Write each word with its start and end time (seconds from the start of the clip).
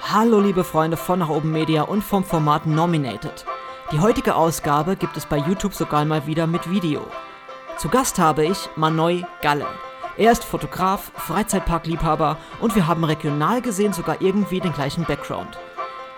Hallo 0.00 0.40
liebe 0.40 0.64
Freunde 0.64 0.96
von 0.96 1.18
Nach 1.18 1.28
oben 1.28 1.52
Media 1.52 1.82
und 1.82 2.02
vom 2.02 2.24
Format 2.24 2.66
Nominated. 2.66 3.44
Die 3.92 4.00
heutige 4.00 4.34
Ausgabe 4.34 4.96
gibt 4.96 5.16
es 5.16 5.26
bei 5.26 5.36
YouTube 5.36 5.74
sogar 5.74 6.04
mal 6.04 6.26
wieder 6.26 6.46
mit 6.46 6.70
Video. 6.70 7.06
Zu 7.76 7.88
Gast 7.88 8.18
habe 8.18 8.44
ich 8.44 8.68
Manoy 8.76 9.24
Galle. 9.42 9.66
Er 10.16 10.32
ist 10.32 10.44
Fotograf, 10.44 11.12
Freizeitparkliebhaber 11.16 12.38
und 12.60 12.74
wir 12.74 12.86
haben 12.86 13.04
regional 13.04 13.60
gesehen 13.60 13.92
sogar 13.92 14.22
irgendwie 14.22 14.60
den 14.60 14.72
gleichen 14.72 15.04
Background. 15.04 15.58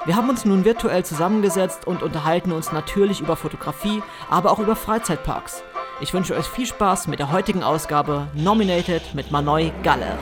Wir 0.04 0.14
haben 0.14 0.28
uns 0.28 0.44
nun 0.44 0.64
virtuell 0.64 1.04
zusammengesetzt 1.04 1.86
und 1.86 2.02
unterhalten 2.02 2.52
uns 2.52 2.72
natürlich 2.72 3.20
über 3.20 3.36
Fotografie, 3.36 4.02
aber 4.30 4.52
auch 4.52 4.60
über 4.60 4.76
Freizeitparks. 4.76 5.64
Ich 6.00 6.14
wünsche 6.14 6.36
euch 6.36 6.46
viel 6.46 6.66
Spaß 6.66 7.08
mit 7.08 7.18
der 7.18 7.32
heutigen 7.32 7.64
Ausgabe 7.64 8.28
Nominated 8.34 9.14
mit 9.14 9.32
Manoy 9.32 9.72
Galle. 9.82 10.16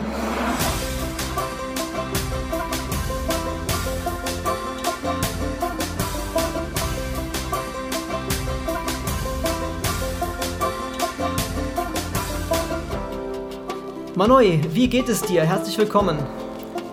Manoy, 14.16 14.62
wie 14.73 14.88
geht 14.88 15.11
es 15.11 15.20
dir? 15.20 15.43
Herzlich 15.43 15.77
willkommen. 15.77 16.16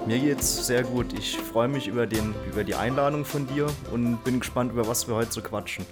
Mir 0.06 0.20
geht's 0.20 0.68
sehr 0.68 0.84
gut. 0.84 1.18
Ich 1.18 1.38
freue 1.38 1.70
mich 1.70 1.88
über, 1.88 2.06
den, 2.06 2.36
über 2.52 2.66
die 2.66 2.76
Einladung 2.76 3.24
von 3.24 3.48
dir 3.48 3.68
und 3.94 4.22
bin 4.26 4.42
gespannt, 4.42 4.74
über 4.74 4.86
was 4.90 5.08
wir 5.08 5.16
heute 5.16 5.32
so 5.32 5.40
quatschen. 5.42 5.86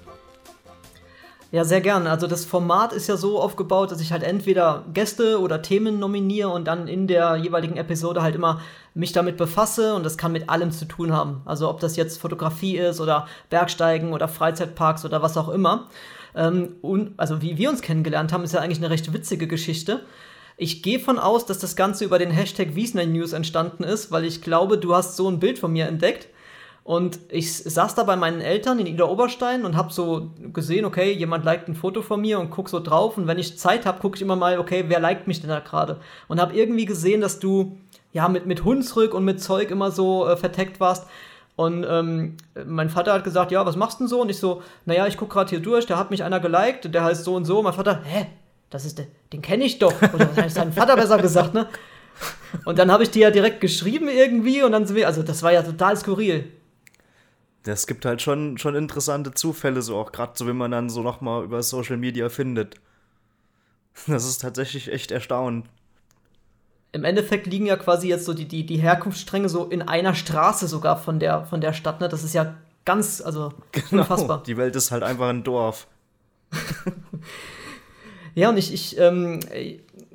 Ja, 1.54 1.64
sehr 1.64 1.80
gern. 1.80 2.06
Also 2.06 2.28
das 2.28 2.44
Format 2.44 2.92
ist 2.92 3.08
ja 3.08 3.16
so 3.16 3.40
aufgebaut, 3.40 3.92
dass 3.92 4.02
ich 4.02 4.12
halt 4.12 4.24
entweder 4.24 4.84
Gäste 4.94 5.40
oder 5.40 5.62
Themen 5.62 6.00
nominiere 6.00 6.50
und 6.50 6.66
dann 6.66 6.90
in 6.90 7.08
der 7.08 7.38
jeweiligen 7.38 7.78
Episode 7.78 8.22
halt 8.22 8.36
immer 8.36 8.60
mich 8.94 9.14
damit 9.14 9.38
befasse 9.38 9.96
und 9.96 10.06
das 10.06 10.18
kann 10.18 10.34
mit 10.34 10.50
allem 10.50 10.72
zu 10.72 10.84
tun 10.84 11.14
haben. 11.14 11.44
Also 11.46 11.70
ob 11.70 11.80
das 11.80 11.96
jetzt 11.96 12.20
Fotografie 12.20 12.76
ist 12.76 13.00
oder 13.00 13.26
Bergsteigen 13.50 14.12
oder 14.12 14.28
Freizeitparks 14.28 15.06
oder 15.06 15.22
was 15.22 15.38
auch 15.38 15.48
immer. 15.48 15.88
Ähm, 16.36 16.76
und 16.82 17.14
also 17.16 17.42
wie 17.42 17.58
wir 17.58 17.70
uns 17.70 17.82
kennengelernt 17.82 18.34
haben, 18.34 18.44
ist 18.44 18.54
ja 18.54 18.60
eigentlich 18.60 18.80
eine 18.80 18.90
recht 18.90 19.14
witzige 19.14 19.48
Geschichte. 19.48 20.02
Ich 20.62 20.84
gehe 20.84 21.00
von 21.00 21.18
aus, 21.18 21.48
dass 21.48 21.58
das 21.58 21.76
Ganze 21.76 22.06
über 22.06 22.20
den 22.20 22.30
Hashtag 22.30 22.76
Wiesner 22.76 23.04
News 23.08 23.34
entstanden 23.34 23.84
ist, 23.84 24.12
weil 24.12 24.26
ich 24.26 24.44
glaube, 24.44 24.78
du 24.78 24.94
hast 24.94 25.16
so 25.16 25.28
ein 25.28 25.40
Bild 25.40 25.58
von 25.58 25.74
mir 25.74 25.88
entdeckt. 25.88 26.28
Und 26.84 27.18
ich 27.30 27.52
saß 27.64 27.96
da 27.96 28.04
bei 28.04 28.16
meinen 28.16 28.42
Eltern 28.42 28.78
in 28.78 28.86
Ida 28.86 29.06
Oberstein 29.06 29.66
und 29.66 29.76
habe 29.76 29.92
so 29.92 30.30
gesehen, 30.54 30.86
okay, 30.86 31.14
jemand 31.14 31.46
liked 31.46 31.68
ein 31.68 31.74
Foto 31.74 32.04
von 32.04 32.22
mir 32.22 32.40
und 32.40 32.52
guck 32.52 32.70
so 32.70 32.80
drauf. 32.80 33.18
Und 33.18 33.26
wenn 33.26 33.40
ich 33.40 33.58
Zeit 33.58 33.88
habe, 33.88 34.00
gucke 34.00 34.18
ich 34.18 34.22
immer 34.22 34.36
mal, 34.36 34.60
okay, 34.60 34.86
wer 34.88 35.00
liked 35.00 35.26
mich 35.26 35.42
denn 35.42 35.50
da 35.50 35.62
gerade? 35.62 36.00
Und 36.28 36.40
habe 36.40 36.56
irgendwie 36.56 36.86
gesehen, 36.86 37.22
dass 37.22 37.40
du 37.40 37.80
ja 38.14 38.30
mit, 38.30 38.46
mit 38.46 38.64
Hunsrück 38.64 39.16
und 39.16 39.26
mit 39.26 39.42
Zeug 39.42 39.72
immer 39.72 39.90
so 39.90 40.28
äh, 40.28 40.38
verteckt 40.38 40.80
warst. 40.80 41.08
Und 41.56 41.84
ähm, 41.90 42.38
mein 42.68 42.92
Vater 42.92 43.14
hat 43.14 43.24
gesagt, 43.24 43.52
ja, 43.52 43.66
was 43.66 43.78
machst 43.78 44.00
du 44.00 44.04
denn 44.04 44.10
so? 44.10 44.22
Und 44.22 44.30
ich 44.30 44.38
so, 44.38 44.62
naja, 44.86 45.08
ich 45.08 45.18
gucke 45.18 45.34
gerade 45.34 45.50
hier 45.50 45.60
durch, 45.60 45.88
da 45.88 45.98
hat 45.98 46.12
mich 46.12 46.24
einer 46.24 46.40
geliked, 46.40 46.94
der 46.94 47.04
heißt 47.04 47.24
so 47.24 47.34
und 47.34 47.46
so. 47.46 47.64
mein 47.64 47.74
Vater, 47.74 48.02
hä, 48.04 48.28
das 48.72 48.86
ist 48.86 48.98
der, 48.98 49.06
den 49.32 49.42
kenne 49.44 49.66
ich 49.66 49.78
doch. 49.78 49.94
Oder 50.14 50.26
das 50.26 50.38
hat 50.38 50.52
sein 50.52 50.74
Vater 50.74 50.96
besser 50.96 51.20
gesagt, 51.20 51.54
ne? 51.54 51.68
Und 52.66 52.80
dann 52.80 52.92
habe 52.92 53.04
ich 53.04 53.12
dir 53.12 53.24
ja 53.24 53.32
direkt 53.32 53.62
geschrieben 53.62 54.08
irgendwie 54.08 54.64
und 54.64 54.72
dann 54.72 54.86
sind 54.86 54.96
wir, 54.96 55.08
also 55.08 55.24
das 55.24 55.44
war 55.44 55.52
ja 55.52 55.62
total 55.62 55.96
skurril. 55.98 56.52
Das 57.64 57.86
gibt 57.86 58.06
halt 58.06 58.22
schon, 58.22 58.58
schon 58.58 58.76
interessante 58.76 59.34
Zufälle, 59.34 59.82
so 59.82 59.98
auch 59.98 60.12
gerade 60.12 60.34
so, 60.36 60.48
wenn 60.48 60.58
man 60.58 60.72
dann 60.72 60.90
so 60.90 61.04
nochmal 61.04 61.44
über 61.44 61.62
Social 61.62 61.98
Media 61.98 62.30
findet. 62.30 62.76
Das 64.08 64.26
ist 64.26 64.40
tatsächlich 64.40 64.92
echt 64.92 65.12
erstaunend. 65.12 65.68
Im 66.94 67.04
Endeffekt 67.04 67.48
liegen 67.48 67.66
ja 67.66 67.78
quasi 67.78 68.08
jetzt 68.08 68.26
so 68.26 68.34
die, 68.34 68.48
die, 68.48 68.66
die 68.66 68.78
Herkunftsstränge 68.78 69.50
so 69.50 69.66
in 69.66 69.82
einer 69.82 70.16
Straße 70.16 70.68
sogar 70.68 70.98
von 70.98 71.20
der, 71.20 71.46
von 71.46 71.62
der 71.62 71.74
Stadt, 71.74 72.02
ne? 72.02 72.10
Das 72.10 72.24
ist 72.24 72.34
ja 72.34 72.56
ganz, 72.86 73.22
also 73.22 73.54
genau. 73.72 74.02
unfassbar. 74.02 74.44
Die 74.44 74.58
Welt 74.58 74.76
ist 74.76 74.92
halt 74.92 75.04
einfach 75.04 75.30
ein 75.30 75.44
Dorf. 75.44 75.88
Ja, 78.36 78.50
und 78.50 78.58
ich, 78.58 78.74
ich 78.74 78.98
ähm, 78.98 79.40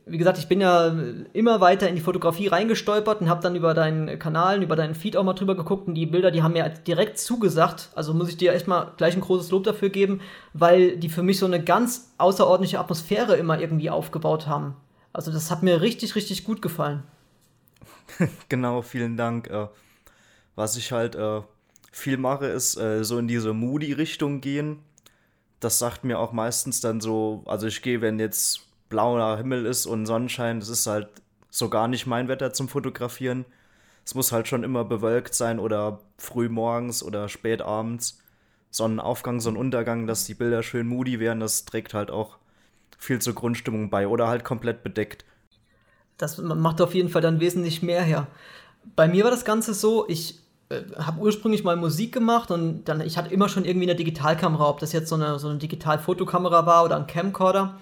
wie 0.09 0.19
gesagt, 0.19 0.38
ich 0.38 0.47
bin 0.47 0.60
ja 0.60 0.97
immer 1.32 1.60
weiter 1.60 1.88
in 1.88 1.97
die 1.97 2.00
Fotografie 2.00 2.47
reingestolpert 2.47 3.21
und 3.21 3.28
habe 3.28 3.43
dann 3.43 3.56
über 3.56 3.75
deinen 3.75 4.21
Kanal, 4.21 4.62
über 4.62 4.77
deinen 4.77 4.94
Feed 4.94 5.16
auch 5.16 5.25
mal 5.25 5.32
drüber 5.34 5.56
geguckt 5.56 5.88
und 5.88 5.94
die 5.94 6.06
Bilder, 6.06 6.31
die 6.31 6.44
haben 6.44 6.53
mir 6.53 6.69
direkt 6.69 7.19
zugesagt. 7.19 7.91
Also 7.97 8.15
muss 8.15 8.28
ich 8.28 8.37
dir 8.37 8.53
echt 8.53 8.69
mal 8.69 8.93
gleich 8.97 9.16
ein 9.16 9.21
großes 9.21 9.50
Lob 9.50 9.65
dafür 9.65 9.88
geben, 9.88 10.21
weil 10.53 10.97
die 10.97 11.09
für 11.09 11.25
mich 11.25 11.41
so 11.41 11.47
eine 11.47 11.62
ganz 11.62 12.12
außerordentliche 12.19 12.78
Atmosphäre 12.78 13.34
immer 13.34 13.60
irgendwie 13.60 13.91
aufgebaut 13.91 14.47
haben. 14.47 14.77
Also 15.12 15.33
das 15.33 15.50
hat 15.50 15.65
mir 15.65 15.81
richtig, 15.81 16.15
richtig 16.15 16.44
gut 16.44 16.62
gefallen. 16.62 17.03
genau, 18.48 18.83
vielen 18.83 19.16
Dank. 19.16 19.50
Äh, 19.50 19.66
was 20.54 20.77
ich 20.77 20.93
halt 20.93 21.16
äh, 21.16 21.41
viel 21.91 22.16
mache, 22.16 22.47
ist 22.47 22.77
äh, 22.77 23.03
so 23.03 23.19
in 23.19 23.27
diese 23.27 23.53
Moody-Richtung 23.53 24.41
gehen 24.41 24.78
das 25.61 25.78
sagt 25.78 26.05
mir 26.05 26.19
auch 26.19 26.33
meistens 26.33 26.81
dann 26.81 27.00
so, 27.00 27.43
also 27.47 27.67
ich 27.67 27.83
gehe, 27.83 28.00
wenn 28.00 28.19
jetzt 28.19 28.67
blauer 28.89 29.37
Himmel 29.37 29.67
ist 29.67 29.87
und 29.87 30.06
Sonnenschein, 30.06 30.61
das 30.61 30.69
ist 30.69 30.87
halt 30.87 31.09
so 31.50 31.69
gar 31.69 31.89
nicht 31.89 32.06
mein 32.06 32.28
Wetter 32.28 32.53
zum 32.53 32.69
Fotografieren. 32.69 33.44
Es 34.05 34.15
muss 34.15 34.33
halt 34.33 34.47
schon 34.47 34.62
immer 34.62 34.84
bewölkt 34.84 35.34
sein 35.34 35.59
oder 35.59 36.00
früh 36.19 36.49
morgens 36.49 37.03
oder 37.03 37.28
spät 37.28 37.62
abends. 37.62 38.21
Sonnenaufgang, 38.71 39.41
Sonnenuntergang, 39.41 40.06
dass 40.06 40.25
die 40.25 40.34
Bilder 40.34 40.62
schön 40.62 40.87
moody 40.87 41.19
werden, 41.19 41.41
das 41.41 41.65
trägt 41.65 41.95
halt 41.95 42.11
auch 42.11 42.37
viel 42.99 43.21
zur 43.21 43.34
Grundstimmung 43.34 43.91
bei 43.91 44.06
oder 44.06 44.28
halt 44.28 44.45
komplett 44.45 44.83
bedeckt. 44.83 45.25
Das 46.19 46.39
macht 46.39 46.81
auf 46.81 46.95
jeden 46.95 47.09
Fall 47.09 47.22
dann 47.22 47.41
wesentlich 47.41 47.83
mehr 47.83 48.03
her. 48.03 48.27
Bei 48.95 49.09
mir 49.09 49.25
war 49.25 49.31
das 49.31 49.45
Ganze 49.45 49.75
so, 49.75 50.09
ich 50.09 50.41
äh, 50.69 50.82
habe 50.99 51.21
ursprünglich 51.21 51.65
mal 51.65 51.77
Musik 51.77 52.12
gemacht 52.12 52.50
und 52.50 52.84
dann 52.84 53.00
ich 53.00 53.16
hatte 53.16 53.32
immer 53.32 53.49
schon 53.49 53.65
irgendwie 53.65 53.87
eine 53.87 53.97
Digitalkamera, 53.97 54.69
ob 54.69 54.81
das 54.81 54.93
jetzt 54.93 55.09
so 55.09 55.15
eine, 55.15 55.38
so 55.38 55.49
eine 55.49 55.59
Digitalfotokamera 55.59 56.66
war 56.66 56.84
oder 56.84 56.97
ein 56.97 57.06
Camcorder. 57.06 57.78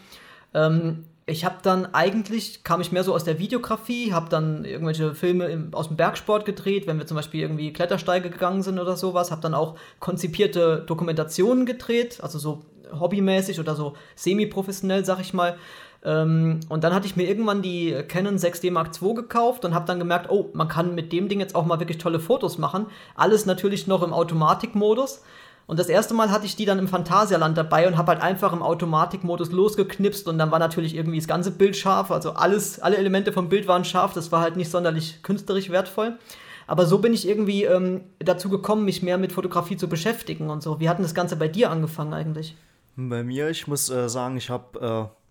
Ähm, 0.53 1.05
ich 1.27 1.47
habe 1.47 1.57
dann 1.63 1.87
eigentlich, 1.95 2.65
kam 2.65 2.83
ich 2.83 2.93
mehr 2.93 3.03
so 3.03 3.15
aus 3.15 3.25
der 3.25 3.39
Videografie, 3.39 4.13
habe 4.13 4.29
dann 4.29 4.67
irgendwelche 4.67 5.15
Filme 5.15 5.47
im, 5.47 5.73
aus 5.73 5.89
dem 5.89 5.97
Bergsport 5.97 6.45
gedreht, 6.45 6.87
wenn 6.87 6.99
wir 6.99 7.07
zum 7.07 7.17
Beispiel 7.17 7.41
irgendwie 7.41 7.73
Klettersteige 7.73 8.29
gegangen 8.29 8.63
sind 8.63 8.79
oder 8.79 8.97
sowas, 8.97 9.31
habe 9.31 9.41
dann 9.41 9.55
auch 9.55 9.77
konzipierte 10.01 10.85
Dokumentationen 10.87 11.65
gedreht, 11.65 12.19
also 12.23 12.39
so 12.39 12.63
hobbymäßig 12.93 13.59
oder 13.59 13.75
so 13.75 13.95
semi-professionell, 14.15 15.05
sag 15.07 15.21
ich 15.21 15.33
mal. 15.33 15.57
Ähm, 16.05 16.61
und 16.69 16.85
dann 16.85 16.95
hatte 16.95 17.07
ich 17.07 17.17
mir 17.17 17.27
irgendwann 17.27 17.63
die 17.63 17.95
Canon 18.09 18.37
6D 18.37 18.71
Mark 18.71 18.91
II 19.01 19.15
gekauft 19.15 19.65
und 19.65 19.75
habe 19.75 19.87
dann 19.87 19.99
gemerkt, 19.99 20.31
oh, 20.31 20.51
man 20.53 20.69
kann 20.69 20.95
mit 20.95 21.13
dem 21.13 21.29
Ding 21.29 21.41
jetzt 21.41 21.55
auch 21.55 21.65
mal 21.65 21.81
wirklich 21.81 21.99
tolle 21.99 22.21
Fotos 22.21 22.59
machen. 22.59 22.87
Alles 23.15 23.47
natürlich 23.47 23.87
noch 23.87 24.03
im 24.03 24.13
Automatikmodus. 24.13 25.23
Und 25.67 25.79
das 25.79 25.89
erste 25.89 26.13
Mal 26.13 26.31
hatte 26.31 26.45
ich 26.45 26.57
die 26.57 26.67
dann 26.67 26.79
im 26.79 26.89
Phantasialand 26.89 27.57
dabei 27.57 27.89
und 27.89 27.97
habe 27.97 28.13
halt 28.13 28.23
einfach 28.23 28.53
im 28.53 28.63
Automatikmodus 28.63 29.51
losgeknipst 29.51 30.29
und 30.29 30.37
dann 30.37 30.51
war 30.51 30.59
natürlich 30.59 30.95
irgendwie 30.95 31.17
das 31.17 31.27
ganze 31.27 31.53
Bild 31.53 31.75
scharf, 31.75 32.11
also 32.11 32.33
alles, 32.33 32.81
alle 32.81 32.99
Elemente 32.99 33.33
vom 33.33 33.49
Bild 33.49 33.67
waren 33.67 33.87
scharf, 33.87 34.13
das 34.13 34.31
war 34.31 34.43
halt 34.43 34.57
nicht 34.57 34.71
sonderlich 34.71 35.23
künstlerisch 35.23 35.71
wertvoll. 35.71 36.19
Aber 36.67 36.85
so 36.85 36.99
bin 36.99 37.15
ich 37.15 37.27
irgendwie 37.27 37.65
ähm, 37.65 38.03
dazu 38.19 38.51
gekommen, 38.51 38.85
mich 38.85 39.03
mehr 39.03 39.17
mit 39.17 39.33
Fotografie 39.33 39.79
zu 39.79 39.89
beschäftigen 39.89 40.51
und 40.51 40.63
so. 40.63 40.81
Wie 40.81 40.89
hat 40.91 40.99
denn 40.99 41.03
das 41.03 41.15
Ganze 41.15 41.37
bei 41.37 41.49
dir 41.49 41.71
angefangen 41.71 42.13
eigentlich? 42.13 42.57
Bei 42.97 43.25
mir, 43.25 43.49
ich 43.49 43.67
muss 43.67 43.89
äh, 43.89 44.11
sagen, 44.11 44.37
ich 44.37 44.51
habe 44.51 45.11
äh 45.11 45.24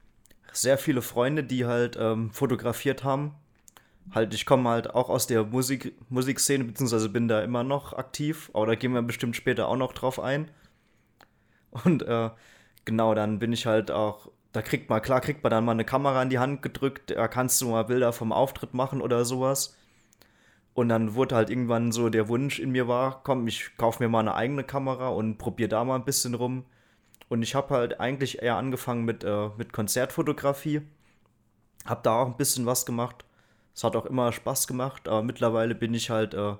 sehr 0.53 0.77
viele 0.77 1.01
Freunde, 1.01 1.43
die 1.43 1.65
halt 1.65 1.97
ähm, 1.99 2.31
fotografiert 2.31 3.03
haben. 3.03 3.35
Halt, 4.11 4.33
ich 4.33 4.45
komme 4.45 4.69
halt 4.69 4.93
auch 4.93 5.09
aus 5.09 5.27
der 5.27 5.43
Musik, 5.45 5.95
Musikszene, 6.09 6.65
beziehungsweise 6.65 7.09
bin 7.09 7.27
da 7.27 7.41
immer 7.41 7.63
noch 7.63 7.93
aktiv, 7.93 8.51
aber 8.53 8.67
da 8.67 8.75
gehen 8.75 8.93
wir 8.93 9.01
bestimmt 9.01 9.35
später 9.35 9.67
auch 9.67 9.77
noch 9.77 9.93
drauf 9.93 10.19
ein. 10.19 10.49
Und 11.71 12.03
äh, 12.03 12.29
genau, 12.85 13.15
dann 13.15 13.39
bin 13.39 13.53
ich 13.53 13.65
halt 13.65 13.91
auch, 13.91 14.29
da 14.51 14.61
kriegt 14.61 14.89
man, 14.89 15.01
klar 15.01 15.21
kriegt 15.21 15.41
man 15.43 15.51
dann 15.51 15.65
mal 15.65 15.71
eine 15.71 15.85
Kamera 15.85 16.21
in 16.21 16.29
die 16.29 16.39
Hand 16.39 16.61
gedrückt, 16.61 17.11
da 17.11 17.27
kannst 17.27 17.61
du 17.61 17.69
mal 17.69 17.83
Bilder 17.83 18.13
vom 18.13 18.31
Auftritt 18.31 18.73
machen 18.73 19.01
oder 19.01 19.25
sowas. 19.25 19.75
Und 20.73 20.89
dann 20.89 21.13
wurde 21.15 21.35
halt 21.35 21.49
irgendwann 21.49 21.91
so 21.91 22.09
der 22.09 22.27
Wunsch 22.29 22.59
in 22.59 22.71
mir 22.71 22.87
war, 22.87 23.23
komm, 23.23 23.47
ich 23.47 23.77
kaufe 23.77 24.01
mir 24.03 24.09
mal 24.09 24.19
eine 24.19 24.35
eigene 24.35 24.63
Kamera 24.63 25.09
und 25.09 25.37
probiere 25.37 25.69
da 25.69 25.83
mal 25.83 25.95
ein 25.95 26.05
bisschen 26.05 26.33
rum. 26.33 26.65
Und 27.29 27.41
ich 27.41 27.55
habe 27.55 27.73
halt 27.75 27.99
eigentlich 27.99 28.41
eher 28.41 28.57
angefangen 28.57 29.05
mit, 29.05 29.23
äh, 29.23 29.49
mit 29.57 29.73
Konzertfotografie. 29.73 30.81
Habe 31.85 32.01
da 32.03 32.21
auch 32.21 32.27
ein 32.27 32.37
bisschen 32.37 32.65
was 32.65 32.85
gemacht. 32.85 33.25
Es 33.73 33.83
hat 33.83 33.95
auch 33.95 34.05
immer 34.05 34.31
Spaß 34.31 34.67
gemacht, 34.67 35.07
aber 35.07 35.23
mittlerweile 35.23 35.73
bin 35.75 35.93
ich 35.93 36.09
halt 36.09 36.33
äh, 36.33 36.55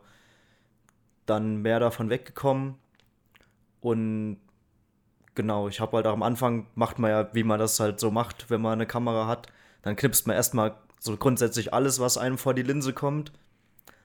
dann 1.25 1.57
mehr 1.57 1.79
davon 1.79 2.09
weggekommen. 2.09 2.75
Und 3.81 4.37
genau, 5.35 5.67
ich 5.67 5.79
habe 5.79 5.97
halt 5.97 6.07
auch 6.07 6.13
am 6.13 6.23
Anfang, 6.23 6.67
macht 6.75 6.99
man 6.99 7.11
ja, 7.11 7.33
wie 7.33 7.43
man 7.43 7.59
das 7.59 7.79
halt 7.79 7.99
so 7.99 8.11
macht, 8.11 8.49
wenn 8.49 8.61
man 8.61 8.73
eine 8.73 8.87
Kamera 8.87 9.27
hat. 9.27 9.47
Dann 9.83 9.95
knipst 9.95 10.27
man 10.27 10.35
erstmal 10.35 10.75
so 10.99 11.15
grundsätzlich 11.17 11.73
alles, 11.73 11.99
was 11.99 12.17
einem 12.17 12.37
vor 12.37 12.53
die 12.53 12.63
Linse 12.63 12.93
kommt. 12.93 13.31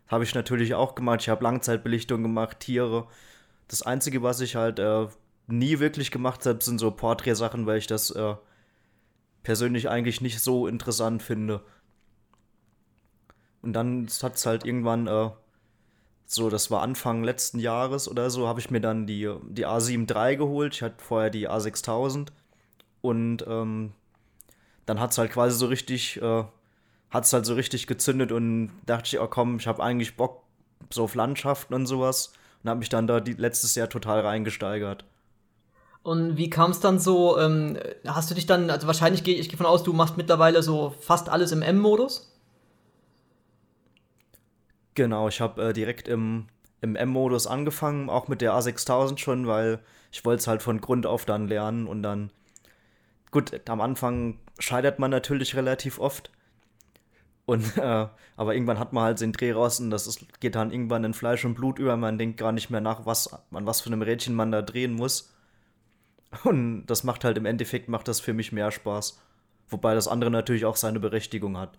Habe 0.08 0.24
ich 0.24 0.34
natürlich 0.34 0.74
auch 0.74 0.94
gemacht. 0.94 1.20
Ich 1.22 1.28
habe 1.28 1.44
Langzeitbelichtung 1.44 2.22
gemacht, 2.22 2.60
Tiere. 2.60 3.06
Das 3.68 3.82
Einzige, 3.82 4.22
was 4.22 4.40
ich 4.40 4.56
halt 4.56 4.78
äh, 4.78 5.06
nie 5.48 5.78
wirklich 5.78 6.10
gemacht 6.10 6.46
habe, 6.46 6.62
sind 6.62 6.78
so 6.78 6.90
Porträtsachen, 6.90 7.66
weil 7.66 7.78
ich 7.78 7.86
das 7.86 8.10
äh, 8.10 8.34
persönlich 9.42 9.88
eigentlich 9.88 10.20
nicht 10.20 10.40
so 10.40 10.66
interessant 10.66 11.22
finde. 11.22 11.62
Und 13.62 13.72
dann 13.72 14.06
hat 14.22 14.36
es 14.36 14.46
halt 14.46 14.64
irgendwann, 14.64 15.06
äh, 15.06 15.30
so, 16.26 16.50
das 16.50 16.70
war 16.70 16.82
Anfang 16.82 17.24
letzten 17.24 17.58
Jahres 17.58 18.08
oder 18.08 18.30
so, 18.30 18.46
habe 18.46 18.60
ich 18.60 18.70
mir 18.70 18.80
dann 18.80 19.06
die, 19.06 19.34
die 19.48 19.66
A7 19.66 20.06
III 20.08 20.36
geholt. 20.36 20.74
Ich 20.74 20.82
hatte 20.82 21.02
vorher 21.02 21.30
die 21.30 21.48
A6000. 21.48 22.28
Und 23.00 23.44
ähm, 23.48 23.92
dann 24.84 25.00
hat 25.00 25.12
es 25.12 25.18
halt 25.18 25.32
quasi 25.32 25.56
so 25.56 25.66
richtig, 25.66 26.20
äh, 26.20 26.44
hat 27.10 27.24
es 27.24 27.32
halt 27.32 27.46
so 27.46 27.54
richtig 27.54 27.86
gezündet 27.86 28.32
und 28.32 28.70
dachte 28.84 29.06
ich, 29.06 29.20
oh 29.20 29.26
komm, 29.26 29.56
ich 29.56 29.66
habe 29.66 29.82
eigentlich 29.82 30.16
Bock 30.16 30.42
so 30.90 31.04
auf 31.04 31.14
Landschaften 31.14 31.74
und 31.74 31.86
sowas. 31.86 32.32
Und 32.62 32.70
habe 32.70 32.80
mich 32.80 32.88
dann 32.90 33.06
da 33.06 33.20
die, 33.20 33.32
letztes 33.32 33.74
Jahr 33.74 33.88
total 33.88 34.20
reingesteigert. 34.20 35.04
Und 36.02 36.36
wie 36.36 36.48
kam 36.48 36.70
es 36.70 36.80
dann 36.80 36.98
so? 36.98 37.38
Ähm, 37.38 37.78
hast 38.06 38.30
du 38.30 38.34
dich 38.34 38.46
dann, 38.46 38.70
also 38.70 38.86
wahrscheinlich 38.86 39.24
gehe 39.24 39.36
ich 39.36 39.48
gehe 39.48 39.56
von 39.58 39.66
aus, 39.66 39.82
du 39.82 39.92
machst 39.92 40.16
mittlerweile 40.16 40.62
so 40.62 40.94
fast 41.00 41.28
alles 41.28 41.52
im 41.52 41.62
M-Modus? 41.62 42.34
Genau, 44.94 45.28
ich 45.28 45.40
habe 45.40 45.68
äh, 45.68 45.72
direkt 45.72 46.08
im, 46.08 46.46
im 46.80 46.96
M-Modus 46.96 47.46
angefangen, 47.46 48.10
auch 48.10 48.28
mit 48.28 48.40
der 48.40 48.52
A6000 48.54 49.18
schon, 49.18 49.46
weil 49.46 49.80
ich 50.10 50.24
wollte 50.24 50.40
es 50.40 50.46
halt 50.46 50.62
von 50.62 50.80
Grund 50.80 51.06
auf 51.06 51.24
dann 51.24 51.46
lernen 51.46 51.86
und 51.86 52.02
dann, 52.02 52.30
gut, 53.30 53.68
am 53.68 53.80
Anfang 53.80 54.38
scheitert 54.58 54.98
man 54.98 55.10
natürlich 55.10 55.54
relativ 55.54 55.98
oft. 55.98 56.30
Und, 57.46 57.76
äh, 57.78 58.08
aber 58.36 58.54
irgendwann 58.54 58.78
hat 58.78 58.92
man 58.92 59.04
halt 59.04 59.20
den 59.20 59.32
Dreh 59.32 59.52
raus 59.52 59.80
und 59.80 59.90
das 59.90 60.06
ist, 60.06 60.40
geht 60.40 60.54
dann 60.54 60.72
irgendwann 60.72 61.04
in 61.04 61.14
Fleisch 61.14 61.44
und 61.44 61.54
Blut 61.54 61.78
über. 61.78 61.96
Man 61.96 62.18
denkt 62.18 62.36
gar 62.38 62.52
nicht 62.52 62.70
mehr 62.70 62.80
nach, 62.80 63.06
was, 63.06 63.32
an 63.32 63.66
was 63.66 63.80
für 63.80 63.88
einem 63.88 64.02
Rädchen 64.02 64.34
man 64.34 64.52
da 64.52 64.62
drehen 64.62 64.94
muss. 64.94 65.32
Und 66.44 66.86
das 66.86 67.04
macht 67.04 67.24
halt 67.24 67.38
im 67.38 67.46
Endeffekt, 67.46 67.88
macht 67.88 68.08
das 68.08 68.20
für 68.20 68.34
mich 68.34 68.52
mehr 68.52 68.70
Spaß. 68.70 69.20
Wobei 69.68 69.94
das 69.94 70.08
andere 70.08 70.30
natürlich 70.30 70.64
auch 70.64 70.76
seine 70.76 71.00
Berechtigung 71.00 71.56
hat. 71.58 71.78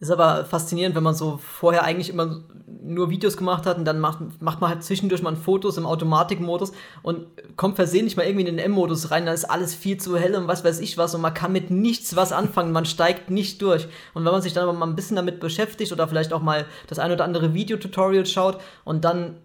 Ist 0.00 0.10
aber 0.10 0.44
faszinierend, 0.44 0.96
wenn 0.96 1.04
man 1.04 1.14
so 1.14 1.38
vorher 1.38 1.84
eigentlich 1.84 2.10
immer 2.10 2.42
nur 2.82 3.10
Videos 3.10 3.36
gemacht 3.36 3.64
hat 3.64 3.78
und 3.78 3.84
dann 3.84 4.00
macht, 4.00 4.42
macht 4.42 4.60
man 4.60 4.70
halt 4.70 4.82
zwischendurch 4.82 5.22
mal 5.22 5.36
Fotos 5.36 5.76
im 5.76 5.86
Automatikmodus 5.86 6.72
und 7.02 7.26
kommt 7.56 7.76
versehentlich 7.76 8.16
mal 8.16 8.24
irgendwie 8.24 8.46
in 8.46 8.56
den 8.56 8.58
M-Modus 8.58 9.12
rein, 9.12 9.24
dann 9.24 9.34
ist 9.34 9.44
alles 9.44 9.72
viel 9.72 9.96
zu 9.96 10.18
hell 10.18 10.34
und 10.34 10.48
was 10.48 10.64
weiß 10.64 10.80
ich 10.80 10.98
was 10.98 11.14
und 11.14 11.20
man 11.20 11.32
kann 11.32 11.52
mit 11.52 11.70
nichts 11.70 12.16
was 12.16 12.32
anfangen, 12.32 12.72
man 12.72 12.86
steigt 12.86 13.30
nicht 13.30 13.62
durch. 13.62 13.86
Und 14.14 14.24
wenn 14.24 14.32
man 14.32 14.42
sich 14.42 14.52
dann 14.52 14.64
aber 14.64 14.72
mal 14.76 14.88
ein 14.88 14.96
bisschen 14.96 15.16
damit 15.16 15.38
beschäftigt 15.38 15.92
oder 15.92 16.08
vielleicht 16.08 16.32
auch 16.32 16.42
mal 16.42 16.66
das 16.88 16.98
ein 16.98 17.12
oder 17.12 17.24
andere 17.24 17.54
Videotutorial 17.54 18.26
schaut 18.26 18.60
und 18.84 19.04
dann 19.04 19.36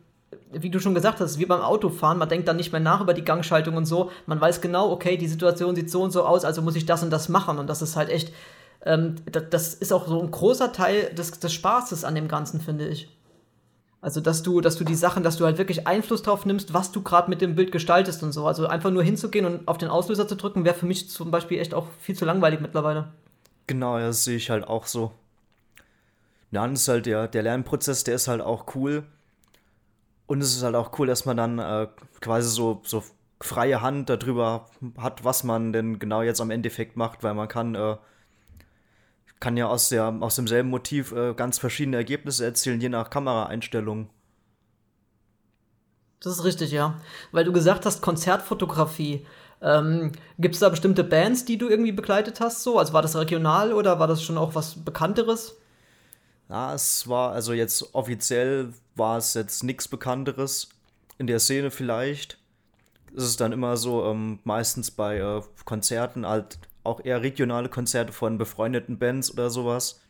wie 0.51 0.69
du 0.69 0.79
schon 0.79 0.95
gesagt 0.95 1.19
hast, 1.19 1.39
wie 1.39 1.45
beim 1.45 1.61
Autofahren, 1.61 2.17
man 2.17 2.29
denkt 2.29 2.47
dann 2.47 2.57
nicht 2.57 2.71
mehr 2.71 2.81
nach 2.81 3.01
über 3.01 3.13
die 3.13 3.23
Gangschaltung 3.23 3.75
und 3.75 3.85
so. 3.85 4.11
Man 4.25 4.41
weiß 4.41 4.61
genau, 4.61 4.91
okay, 4.91 5.17
die 5.17 5.27
Situation 5.27 5.75
sieht 5.75 5.91
so 5.91 6.01
und 6.01 6.11
so 6.11 6.23
aus, 6.23 6.45
also 6.45 6.61
muss 6.61 6.75
ich 6.75 6.85
das 6.85 7.03
und 7.03 7.09
das 7.11 7.29
machen. 7.29 7.59
Und 7.59 7.67
das 7.67 7.81
ist 7.81 7.95
halt 7.95 8.09
echt, 8.09 8.33
ähm, 8.85 9.15
das, 9.31 9.43
das, 9.49 9.73
ist 9.75 9.93
auch 9.93 10.07
so 10.07 10.19
ein 10.21 10.31
großer 10.31 10.71
Teil 10.71 11.13
des, 11.13 11.31
des 11.39 11.53
Spaßes 11.53 12.03
an 12.03 12.15
dem 12.15 12.27
Ganzen, 12.27 12.61
finde 12.61 12.87
ich. 12.87 13.15
Also, 14.01 14.21
dass 14.21 14.43
du, 14.43 14.61
dass 14.61 14.77
du 14.77 14.85
die 14.85 14.95
Sachen, 14.95 15.23
dass 15.23 15.37
du 15.37 15.45
halt 15.45 15.57
wirklich 15.57 15.85
Einfluss 15.85 16.21
drauf 16.21 16.45
nimmst, 16.45 16.73
was 16.73 16.91
du 16.91 17.01
gerade 17.01 17.29
mit 17.29 17.41
dem 17.41 17.55
Bild 17.55 17.71
gestaltest 17.71 18.23
und 18.23 18.31
so. 18.31 18.47
Also 18.47 18.67
einfach 18.67 18.91
nur 18.91 19.03
hinzugehen 19.03 19.45
und 19.45 19.67
auf 19.67 19.77
den 19.77 19.89
Auslöser 19.89 20.27
zu 20.27 20.35
drücken, 20.35 20.63
wäre 20.63 20.75
für 20.75 20.85
mich 20.85 21.09
zum 21.09 21.31
Beispiel 21.31 21.59
echt 21.59 21.73
auch 21.73 21.87
viel 21.99 22.15
zu 22.15 22.23
langweilig 22.23 22.61
mittlerweile. 22.61 23.09
Genau, 23.67 23.97
ja, 23.97 24.07
das 24.07 24.23
sehe 24.23 24.37
ich 24.37 24.49
halt 24.49 24.65
auch 24.65 24.85
so. 24.85 25.11
Und 26.51 26.73
ist 26.73 26.87
halt 26.87 27.05
der, 27.05 27.27
der 27.27 27.43
Lernprozess, 27.43 28.03
der 28.03 28.15
ist 28.15 28.27
halt 28.27 28.41
auch 28.41 28.73
cool. 28.75 29.03
Und 30.29 30.41
es 30.41 30.55
ist 30.55 30.61
halt 30.61 30.75
auch 30.75 30.97
cool, 30.99 31.07
dass 31.07 31.25
man 31.25 31.37
dann 31.37 31.57
äh, 31.57 31.87
quasi 32.21 32.49
so, 32.49 32.81
so 32.85 33.03
freie 33.41 33.81
Hand 33.81 34.09
darüber 34.09 34.67
hat, 34.99 35.23
was 35.23 35.43
man 35.43 35.73
denn 35.73 35.97
genau 35.97 36.21
jetzt 36.21 36.39
am 36.39 36.51
Endeffekt 36.51 36.95
macht, 36.95 37.23
weil 37.23 37.33
man 37.33 37.47
kann 37.47 37.73
äh, 37.73 37.97
kann 39.39 39.57
ja 39.57 39.67
aus, 39.67 39.89
der, 39.89 40.15
aus 40.19 40.35
demselben 40.35 40.69
Motiv 40.69 41.13
äh, 41.13 41.33
ganz 41.33 41.57
verschiedene 41.57 41.97
Ergebnisse 41.97 42.45
erzielen, 42.45 42.79
je 42.79 42.89
nach 42.89 43.09
Kameraeinstellung. 43.09 44.11
Das 46.21 46.33
ist 46.33 46.43
richtig, 46.43 46.71
ja. 46.71 46.99
Weil 47.31 47.45
du 47.45 47.51
gesagt 47.51 47.87
hast, 47.87 48.01
Konzertfotografie. 48.01 49.25
Ähm, 49.63 50.11
Gibt 50.37 50.53
es 50.53 50.59
da 50.59 50.69
bestimmte 50.69 51.03
Bands, 51.03 51.45
die 51.45 51.57
du 51.57 51.69
irgendwie 51.69 51.91
begleitet 51.91 52.39
hast? 52.39 52.61
So? 52.61 52.77
Also 52.77 52.93
war 52.93 53.01
das 53.01 53.15
regional 53.15 53.73
oder 53.73 53.97
war 53.99 54.07
das 54.07 54.21
schon 54.21 54.37
auch 54.37 54.53
was 54.53 54.83
Bekannteres? 54.85 55.58
Ja, 56.49 56.73
es 56.73 57.07
war, 57.07 57.31
also 57.31 57.53
jetzt 57.53 57.93
offiziell 57.93 58.73
war 58.95 59.17
es 59.17 59.35
jetzt 59.35 59.63
nichts 59.63 59.87
Bekannteres. 59.87 60.69
In 61.19 61.27
der 61.27 61.39
Szene 61.39 61.69
vielleicht. 61.69 62.39
Es 63.15 63.23
ist 63.23 63.41
dann 63.41 63.51
immer 63.51 63.77
so, 63.77 64.05
ähm, 64.05 64.39
meistens 64.43 64.89
bei 64.89 65.17
äh, 65.17 65.41
Konzerten 65.65 66.25
halt 66.25 66.59
auch 66.83 67.03
eher 67.03 67.21
regionale 67.21 67.69
Konzerte 67.69 68.13
von 68.13 68.37
befreundeten 68.37 68.97
Bands 68.97 69.31
oder 69.31 69.49
sowas. 69.49 70.01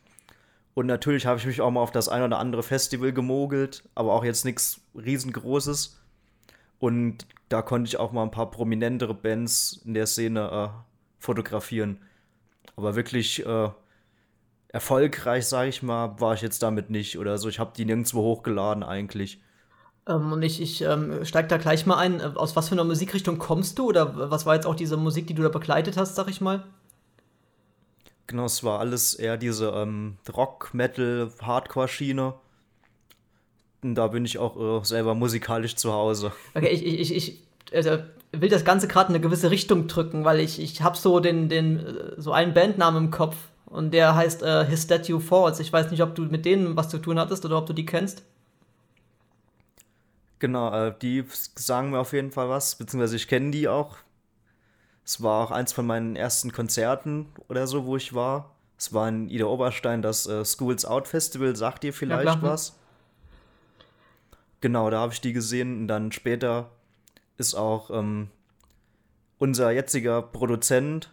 Und 0.76 0.86
natürlich 0.86 1.26
habe 1.26 1.40
ich 1.40 1.46
mich 1.46 1.62
auch 1.62 1.72
mal 1.72 1.82
auf 1.82 1.92
das 1.92 2.08
ein 2.10 2.24
oder 2.24 2.40
andere 2.40 2.64
Festival 2.64 3.12
gemogelt, 3.12 3.84
aber 3.96 4.14
auch 4.14 4.24
jetzt 4.24 4.46
nichts 4.46 4.82
riesengroßes. 4.96 6.00
Und 6.78 7.26
da 7.50 7.62
konnte 7.62 7.90
ich 7.90 7.98
auch 7.98 8.12
mal 8.12 8.24
ein 8.24 8.32
paar 8.32 8.52
prominentere 8.52 9.14
Bands 9.14 9.82
in 9.84 9.94
der 9.94 10.08
Szene 10.08 10.50
äh, 10.52 10.82
fotografieren. 11.18 12.00
Aber 12.76 12.96
wirklich 12.96 13.46
äh, 13.46 13.70
erfolgreich, 14.70 15.46
sage 15.48 15.70
ich 15.70 15.84
mal, 15.84 16.20
war 16.20 16.34
ich 16.34 16.42
jetzt 16.42 16.64
damit 16.64 16.90
nicht 16.90 17.18
oder 17.18 17.38
so. 17.38 17.50
Ich 17.50 17.60
habe 17.60 17.74
die 17.76 17.86
nirgendwo 17.86 18.22
hochgeladen 18.22 18.84
eigentlich. 18.84 19.42
Ähm, 20.08 20.32
und 20.32 20.42
ich, 20.42 20.62
ich 20.62 20.82
ähm, 20.82 21.26
steige 21.26 21.48
da 21.48 21.58
gleich 21.58 21.86
mal 21.86 21.98
ein. 21.98 22.20
Äh, 22.20 22.32
aus 22.36 22.56
was 22.56 22.70
für 22.70 22.76
einer 22.76 22.84
Musikrichtung 22.84 23.38
kommst 23.38 23.80
du? 23.80 23.88
Oder 23.88 24.30
was 24.30 24.46
war 24.46 24.56
jetzt 24.56 24.66
auch 24.66 24.76
diese 24.76 24.98
Musik, 24.98 25.28
die 25.28 25.34
du 25.34 25.44
da 25.44 25.50
begleitet 25.50 25.98
hast, 25.98 26.16
sag 26.16 26.30
ich 26.30 26.42
mal? 26.42 26.64
Genau, 28.28 28.46
es 28.46 28.64
war 28.64 28.80
alles 28.80 29.16
eher 29.16 29.38
diese 29.38 29.70
ähm, 29.70 30.18
Rock, 30.36 30.70
Metal, 30.74 31.32
Hardcore-Schiene. 31.42 32.36
Da 33.82 34.08
bin 34.08 34.26
ich 34.26 34.38
auch 34.38 34.82
äh, 34.82 34.86
selber 34.86 35.16
musikalisch 35.16 35.76
zu 35.76 35.94
Hause. 35.94 36.32
Okay, 36.54 36.70
ich, 36.70 36.86
ich, 36.86 37.16
ich 37.16 37.44
also 37.74 37.98
will 38.32 38.50
das 38.50 38.66
Ganze 38.66 38.88
gerade 38.88 39.10
in 39.10 39.16
eine 39.16 39.24
gewisse 39.24 39.50
Richtung 39.50 39.88
drücken, 39.88 40.26
weil 40.26 40.40
ich, 40.40 40.60
ich 40.62 40.82
habe 40.84 40.98
so 40.98 41.20
den, 41.20 41.50
den, 41.50 41.80
äh, 41.80 42.14
so 42.18 42.32
einen 42.32 42.54
Bandnamen 42.54 43.06
im 43.06 43.12
Kopf 43.12 43.36
und 43.70 43.92
der 43.92 44.16
heißt 44.16 44.44
äh, 44.44 44.66
His 44.66 44.84
Statue 44.84 45.20
Falls. 45.20 45.60
Ich 45.60 45.72
weiß 45.72 45.92
nicht, 45.92 46.02
ob 46.02 46.16
du 46.16 46.24
mit 46.24 46.46
denen 46.46 46.76
was 46.76 46.90
zu 46.90 46.98
tun 46.98 47.20
hattest 47.20 47.46
oder 47.46 47.58
ob 47.58 47.66
du 47.66 47.74
die 47.74 47.86
kennst. 47.86 48.24
Genau, 50.40 50.74
äh, 50.74 50.94
die 51.02 51.26
sagen 51.56 51.92
mir 51.92 52.00
auf 52.00 52.14
jeden 52.14 52.32
Fall 52.32 52.50
was, 52.50 52.76
beziehungsweise 52.76 53.18
ich 53.18 53.28
kenne 53.28 53.52
die 53.52 53.68
auch. 53.68 53.98
Es 55.06 55.22
war 55.22 55.44
auch 55.44 55.52
eins 55.52 55.74
von 55.74 55.86
meinen 55.86 56.16
ersten 56.16 56.52
Konzerten 56.52 57.28
oder 57.48 57.68
so, 57.68 57.86
wo 57.86 57.98
ich 57.98 58.14
war. 58.14 58.56
Es 58.78 58.94
war 58.94 59.10
in 59.10 59.30
Ida 59.30 59.46
Oberstein 59.46 60.02
das 60.02 60.26
äh, 60.28 60.46
Schools 60.46 60.86
Out 60.86 61.08
Festival, 61.08 61.56
sagt 61.56 61.84
ihr 61.84 61.94
vielleicht 61.94 62.26
ja, 62.26 62.42
was? 62.42 62.78
Genau, 64.62 64.90
da 64.90 65.00
habe 65.00 65.14
ich 65.14 65.22
die 65.22 65.34
gesehen 65.34 65.82
und 65.82 65.88
dann 65.88 66.12
später 66.12 66.70
ist 67.38 67.56
auch 67.56 67.90
ähm, 67.90 68.30
unser 69.38 69.72
jetziger 69.72 70.22
Produzent 70.22 71.12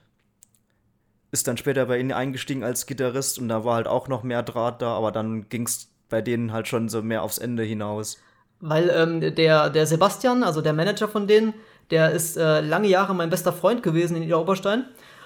ist 1.36 1.48
dann 1.48 1.56
später 1.56 1.86
bei 1.86 1.98
ihnen 1.98 2.12
eingestiegen 2.12 2.64
als 2.64 2.86
Gitarrist 2.86 3.38
und 3.38 3.48
da 3.48 3.64
war 3.64 3.76
halt 3.76 3.86
auch 3.86 4.08
noch 4.08 4.22
mehr 4.22 4.42
Draht 4.42 4.80
da, 4.80 4.96
aber 4.96 5.12
dann 5.12 5.48
ging 5.48 5.66
es 5.66 5.88
bei 6.08 6.22
denen 6.22 6.52
halt 6.52 6.66
schon 6.66 6.88
so 6.88 7.02
mehr 7.02 7.22
aufs 7.22 7.38
Ende 7.38 7.62
hinaus. 7.62 8.18
Weil 8.60 8.90
ähm, 8.94 9.34
der, 9.34 9.70
der 9.70 9.86
Sebastian, 9.86 10.42
also 10.42 10.62
der 10.62 10.72
Manager 10.72 11.08
von 11.08 11.26
denen, 11.26 11.52
der 11.90 12.10
ist 12.10 12.36
äh, 12.36 12.60
lange 12.60 12.88
Jahre 12.88 13.14
mein 13.14 13.30
bester 13.30 13.52
Freund 13.52 13.82
gewesen 13.82 14.16
in 14.16 14.22
Ida 14.22 14.36
Oberstein. 14.36 14.84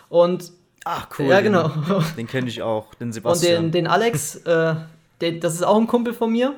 Und. 0.08 0.52
Ach, 0.84 1.06
cool. 1.18 1.26
Ja, 1.26 1.40
genau. 1.40 1.68
Den, 1.68 2.04
den 2.16 2.26
kenne 2.26 2.48
ich 2.48 2.62
auch, 2.62 2.94
den 2.94 3.12
Sebastian. 3.12 3.56
Und 3.56 3.62
den, 3.66 3.84
den 3.84 3.86
Alex, 3.86 4.36
äh, 4.46 4.74
den, 5.20 5.40
das 5.40 5.54
ist 5.54 5.62
auch 5.62 5.76
ein 5.76 5.86
Kumpel 5.86 6.12
von 6.12 6.32
mir. 6.32 6.54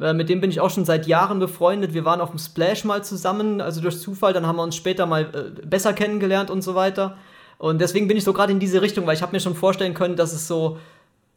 Äh, 0.00 0.12
mit 0.12 0.28
dem 0.28 0.40
bin 0.40 0.50
ich 0.50 0.60
auch 0.60 0.70
schon 0.70 0.84
seit 0.84 1.06
Jahren 1.06 1.40
befreundet. 1.40 1.94
Wir 1.94 2.04
waren 2.04 2.20
auf 2.20 2.30
dem 2.30 2.38
Splash 2.38 2.84
mal 2.84 3.02
zusammen, 3.02 3.60
also 3.60 3.80
durch 3.80 3.98
Zufall. 4.00 4.32
Dann 4.32 4.46
haben 4.46 4.56
wir 4.56 4.62
uns 4.62 4.76
später 4.76 5.06
mal 5.06 5.22
äh, 5.34 5.66
besser 5.66 5.92
kennengelernt 5.92 6.50
und 6.50 6.62
so 6.62 6.74
weiter. 6.74 7.18
Und 7.58 7.80
deswegen 7.80 8.06
bin 8.08 8.16
ich 8.16 8.24
so 8.24 8.32
gerade 8.32 8.52
in 8.52 8.60
diese 8.60 8.80
Richtung, 8.80 9.06
weil 9.06 9.16
ich 9.16 9.22
habe 9.22 9.32
mir 9.32 9.40
schon 9.40 9.56
vorstellen 9.56 9.94
können, 9.94 10.16
dass 10.16 10.32
es 10.32 10.46
so, 10.46 10.78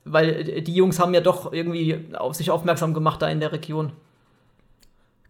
weil 0.05 0.61
die 0.61 0.75
Jungs 0.75 0.99
haben 0.99 1.13
ja 1.13 1.21
doch 1.21 1.51
irgendwie 1.51 2.13
auf 2.13 2.35
sich 2.35 2.51
aufmerksam 2.51 2.93
gemacht 2.93 3.21
da 3.21 3.29
in 3.29 3.39
der 3.39 3.51
Region. 3.51 3.91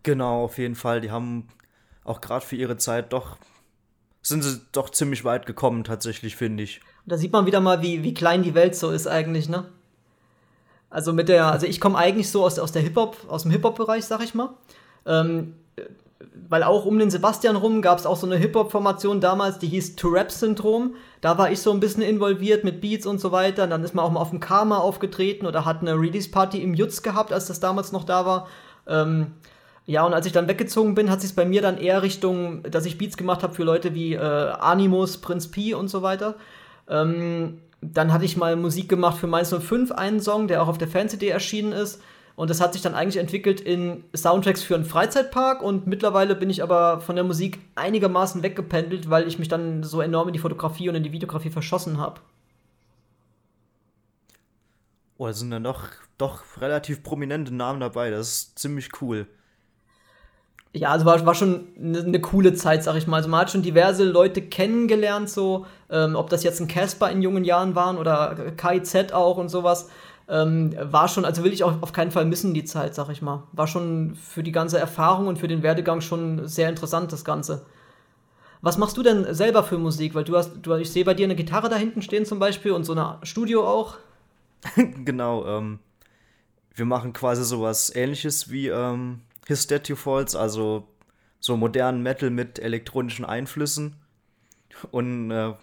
Genau, 0.03 0.43
auf 0.43 0.57
jeden 0.57 0.75
Fall. 0.75 1.00
Die 1.01 1.12
haben 1.12 1.48
auch 2.03 2.19
gerade 2.19 2.45
für 2.45 2.55
ihre 2.57 2.77
Zeit 2.77 3.13
doch, 3.13 3.38
sind 4.21 4.43
sie 4.43 4.62
doch 4.71 4.89
ziemlich 4.89 5.24
weit 5.24 5.45
gekommen, 5.45 5.83
tatsächlich, 5.83 6.36
finde 6.36 6.63
ich. 6.63 6.81
Und 7.05 7.12
da 7.13 7.17
sieht 7.17 7.31
man 7.31 7.45
wieder 7.45 7.62
mal, 7.62 7.81
wie, 7.81 8.03
wie 8.03 8.13
klein 8.13 8.43
die 8.43 8.53
Welt 8.53 8.75
so 8.75 8.91
ist 8.91 9.07
eigentlich, 9.07 9.48
ne? 9.48 9.69
Also 10.89 11.13
mit 11.13 11.29
der, 11.29 11.45
also 11.45 11.65
ich 11.65 11.79
komme 11.79 11.98
eigentlich 11.98 12.29
so 12.29 12.43
aus, 12.43 12.60
aus 12.60 12.74
der 12.74 12.81
Hip-Hop, 12.81 13.15
aus 13.29 13.43
dem 13.43 13.51
Hip-Hop-Bereich, 13.51 14.03
sag 14.03 14.21
ich 14.21 14.36
mal. 14.36 14.50
Ähm, 15.05 15.55
weil 16.50 16.63
auch 16.63 16.86
um 16.86 17.00
den 17.00 17.10
Sebastian 17.10 17.56
rum 17.56 17.82
gab 17.82 18.00
es 18.00 18.06
auch 18.06 18.18
so 18.18 18.25
eine 18.25 18.38
Hip-Hop-Formation 18.38 19.22
damals, 19.22 19.60
die 19.60 19.68
hieß 19.68 19.96
To-Rap-Syndrom. 19.96 20.96
Da 21.22 21.38
war 21.38 21.51
ich 21.51 21.62
so 21.62 21.72
ein 21.72 21.80
bisschen 21.80 22.04
involviert 22.04 22.63
mit 22.63 22.82
Beats 22.82 23.06
und 23.06 23.20
so 23.20 23.32
weiter. 23.32 23.63
Und 23.66 23.70
dann 23.70 23.84
ist 23.84 23.96
man 23.96 24.06
auch 24.06 24.12
mal 24.12 24.20
auf 24.20 24.30
dem 24.30 24.40
Karma 24.40 24.78
aufgetreten 24.78 25.46
oder 25.46 25.66
hat 25.66 25.82
eine 25.82 25.94
Release-Party 25.94 26.62
im 26.62 26.74
Jutz 26.74 27.01
gehabt, 27.01 27.34
als 27.34 27.48
das 27.48 27.60
damals 27.60 27.92
noch 27.92 28.04
da 28.04 28.25
war. 28.25 28.48
Ähm, 28.88 29.28
ja, 29.86 30.06
und 30.06 30.13
als 30.13 30.25
ich 30.25 30.32
dann 30.32 30.48
weggezogen 30.48 30.96
bin, 30.96 31.10
hat 31.10 31.22
sich 31.22 31.36
bei 31.36 31.46
mir 31.46 31.62
dann 31.62 31.78
eher 31.78 32.01
Richtung, 32.01 32.63
dass 32.63 32.86
ich 32.86 32.98
Beats 32.98 33.18
gemacht 33.18 33.44
habe 33.44 33.54
für 33.54 33.63
Leute 33.63 33.96
wie 33.96 34.13
äh, 34.13 34.20
Animus, 34.20 35.18
Prinz 35.18 35.50
P 35.50 35.74
und 35.74 35.90
so 35.90 36.01
weiter. 36.01 36.36
Ähm, 36.88 37.60
dann 37.82 38.13
hatte 38.13 38.25
ich 38.25 38.38
mal 38.38 38.56
Musik 38.56 38.90
gemacht 38.90 39.18
für 39.18 39.28
Mainz 39.28 39.54
05, 39.54 39.92
einen 39.92 40.22
Song, 40.22 40.48
der 40.48 40.62
auch 40.62 40.68
auf 40.68 40.78
der 40.78 40.88
Fan-CD 40.88 41.30
erschienen 41.30 41.72
ist. 41.72 42.01
Und 42.36 42.50
das 42.50 42.62
hat 42.62 42.74
sich 42.74 42.82
dann 42.82 42.96
eigentlich 42.96 43.22
entwickelt 43.22 43.62
in 43.62 44.04
Soundtracks 44.16 44.64
für 44.64 44.76
einen 44.76 44.86
Freizeitpark. 44.86 45.62
Und 45.62 45.88
mittlerweile 45.88 46.36
bin 46.36 46.50
ich 46.50 46.64
aber 46.64 47.02
von 47.02 47.16
der 47.16 47.26
Musik 47.26 47.60
einigermaßen 47.76 48.44
weggependelt, 48.44 49.10
weil 49.10 49.28
ich 49.28 49.40
mich 49.40 49.48
dann 49.48 49.84
so 49.84 50.02
enorm 50.02 50.30
in 50.30 50.34
die 50.34 50.40
Fotografie 50.40 50.90
und 50.90 50.96
in 50.96 51.04
die 51.04 51.12
Videografie 51.12 51.50
verschossen 51.50 51.98
habe. 51.98 52.22
Oh, 55.18 55.28
da 55.28 55.34
sind 55.34 55.52
dann 55.52 55.64
doch, 55.64 55.84
doch 56.18 56.44
relativ 56.60 57.04
prominente 57.04 57.54
Namen 57.54 57.80
dabei. 57.80 58.10
Das 58.10 58.28
ist 58.28 58.60
ziemlich 58.60 58.90
cool. 59.02 59.28
Ja, 60.74 60.90
also 60.90 61.06
war, 61.06 61.26
war 61.26 61.36
schon 61.36 61.68
eine 61.78 62.04
ne 62.04 62.22
coole 62.22 62.54
Zeit, 62.54 62.84
sag 62.84 62.96
ich 62.96 63.06
mal. 63.06 63.18
Also 63.18 63.30
man 63.30 63.42
hat 63.42 63.52
schon 63.52 63.62
diverse 63.62 64.06
Leute 64.06 64.42
kennengelernt, 64.42 65.30
so, 65.30 65.66
ähm, 65.90 66.16
ob 66.16 66.30
das 66.30 66.44
jetzt 66.44 66.62
ein 66.62 66.70
Casper 66.70 67.12
in 67.12 67.22
jungen 67.22 67.44
Jahren 67.44 67.76
waren 67.76 67.98
oder 67.98 68.54
KIZ 68.56 69.12
auch 69.12 69.38
und 69.38 69.50
sowas. 69.50 69.90
Ähm, 70.32 70.74
war 70.80 71.10
schon, 71.10 71.26
also 71.26 71.44
will 71.44 71.52
ich 71.52 71.66
auch 71.66 71.82
auf 71.82 71.92
keinen 71.92 72.10
Fall 72.10 72.24
missen, 72.24 72.54
die 72.54 72.64
Zeit, 72.64 72.96
sag 72.96 73.10
ich 73.10 73.22
mal. 73.22 73.44
War 73.52 73.68
schon 73.68 74.16
für 74.16 74.44
die 74.44 74.54
ganze 74.54 74.80
Erfahrung 74.80 75.28
und 75.28 75.38
für 75.38 75.50
den 75.50 75.62
Werdegang 75.62 76.00
schon 76.00 76.48
sehr 76.48 76.70
interessant, 76.70 77.12
das 77.12 77.26
Ganze. 77.26 77.66
Was 78.62 78.78
machst 78.78 78.96
du 78.96 79.04
denn 79.04 79.34
selber 79.34 79.64
für 79.64 79.78
Musik? 79.78 80.16
Weil 80.16 80.24
du 80.24 80.38
hast, 80.38 80.54
du, 80.62 80.74
ich 80.76 80.90
sehe 80.90 81.04
bei 81.04 81.14
dir 81.14 81.26
eine 81.26 81.36
Gitarre 81.36 81.68
da 81.68 81.76
hinten 81.76 82.02
stehen 82.02 82.26
zum 82.26 82.40
Beispiel 82.40 82.72
und 82.72 82.86
so 82.86 82.94
ein 82.94 83.26
Studio 83.26 83.68
auch. 83.68 83.98
genau, 85.04 85.46
ähm, 85.46 85.80
wir 86.76 86.86
machen 86.86 87.12
quasi 87.12 87.44
sowas 87.44 87.94
ähnliches 87.94 88.50
wie 88.50 88.70
ähm, 88.70 89.22
His 89.48 89.64
Statue 89.64 89.98
Falls, 89.98 90.34
also 90.34 90.88
so 91.42 91.58
modernen 91.58 92.04
Metal 92.04 92.30
mit 92.30 92.58
elektronischen 92.58 93.26
Einflüssen. 93.26 93.98
Und 94.92 95.32
äh, 95.32 95.54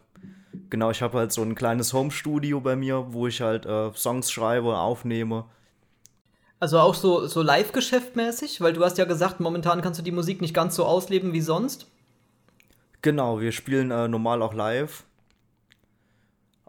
genau, 0.71 0.91
ich 0.91 1.03
habe 1.03 1.19
halt 1.19 1.33
so 1.33 1.43
ein 1.43 1.55
kleines 1.55 1.93
Home-Studio 1.93 2.61
bei 2.61 2.77
mir, 2.77 3.13
wo 3.13 3.27
ich 3.27 3.41
halt 3.41 3.67
äh, 3.67 3.93
Songs 3.95 4.31
schreibe, 4.31 4.79
aufnehme. 4.79 5.45
Also 6.61 6.81
auch 6.81 6.95
so, 6.95 7.27
so 7.27 7.43
Live-Geschäftmäßig, 7.43 8.61
weil 8.61 8.73
du 8.73 8.85
hast 8.85 8.99
ja 8.99 9.05
gesagt, 9.05 9.39
momentan 9.41 9.81
kannst 9.81 10.01
du 10.01 10.05
die 10.05 10.11
Musik 10.11 10.41
nicht 10.41 10.55
ganz 10.55 10.75
so 10.75 10.85
ausleben 10.85 11.33
wie 11.33 11.41
sonst. 11.41 11.87
Genau, 13.03 13.41
wir 13.41 13.53
spielen 13.53 13.91
äh, 13.91 14.09
normal 14.09 14.43
auch 14.43 14.55
live. 14.55 15.05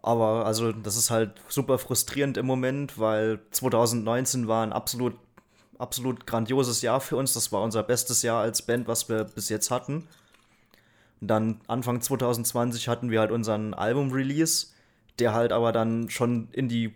Aber 0.01 0.45
also 0.45 0.71
das 0.71 0.95
ist 0.95 1.09
halt 1.09 1.31
super 1.49 1.77
frustrierend 1.77 2.37
im 2.37 2.45
Moment, 2.45 2.99
weil 2.99 3.39
2019 3.51 4.47
war 4.47 4.63
ein 4.63 4.71
absolut, 4.71 5.15
absolut 5.77 6.25
grandioses 6.25 6.81
Jahr 6.81 7.01
für 7.01 7.17
uns. 7.17 7.33
Das 7.33 7.51
war 7.51 7.61
unser 7.63 7.83
bestes 7.83 8.21
Jahr 8.21 8.41
als 8.41 8.61
Band, 8.61 8.87
was 8.87 9.09
wir 9.09 9.23
bis 9.23 9.49
jetzt 9.49 9.71
hatten. 9.71 10.07
Dann 11.21 11.59
Anfang 11.67 12.01
2020 12.01 12.87
hatten 12.87 13.11
wir 13.11 13.19
halt 13.19 13.31
unseren 13.31 13.73
Album-Release, 13.73 14.67
der 15.19 15.33
halt 15.33 15.51
aber 15.51 15.71
dann 15.71 16.09
schon 16.09 16.47
in 16.51 16.69
die 16.69 16.95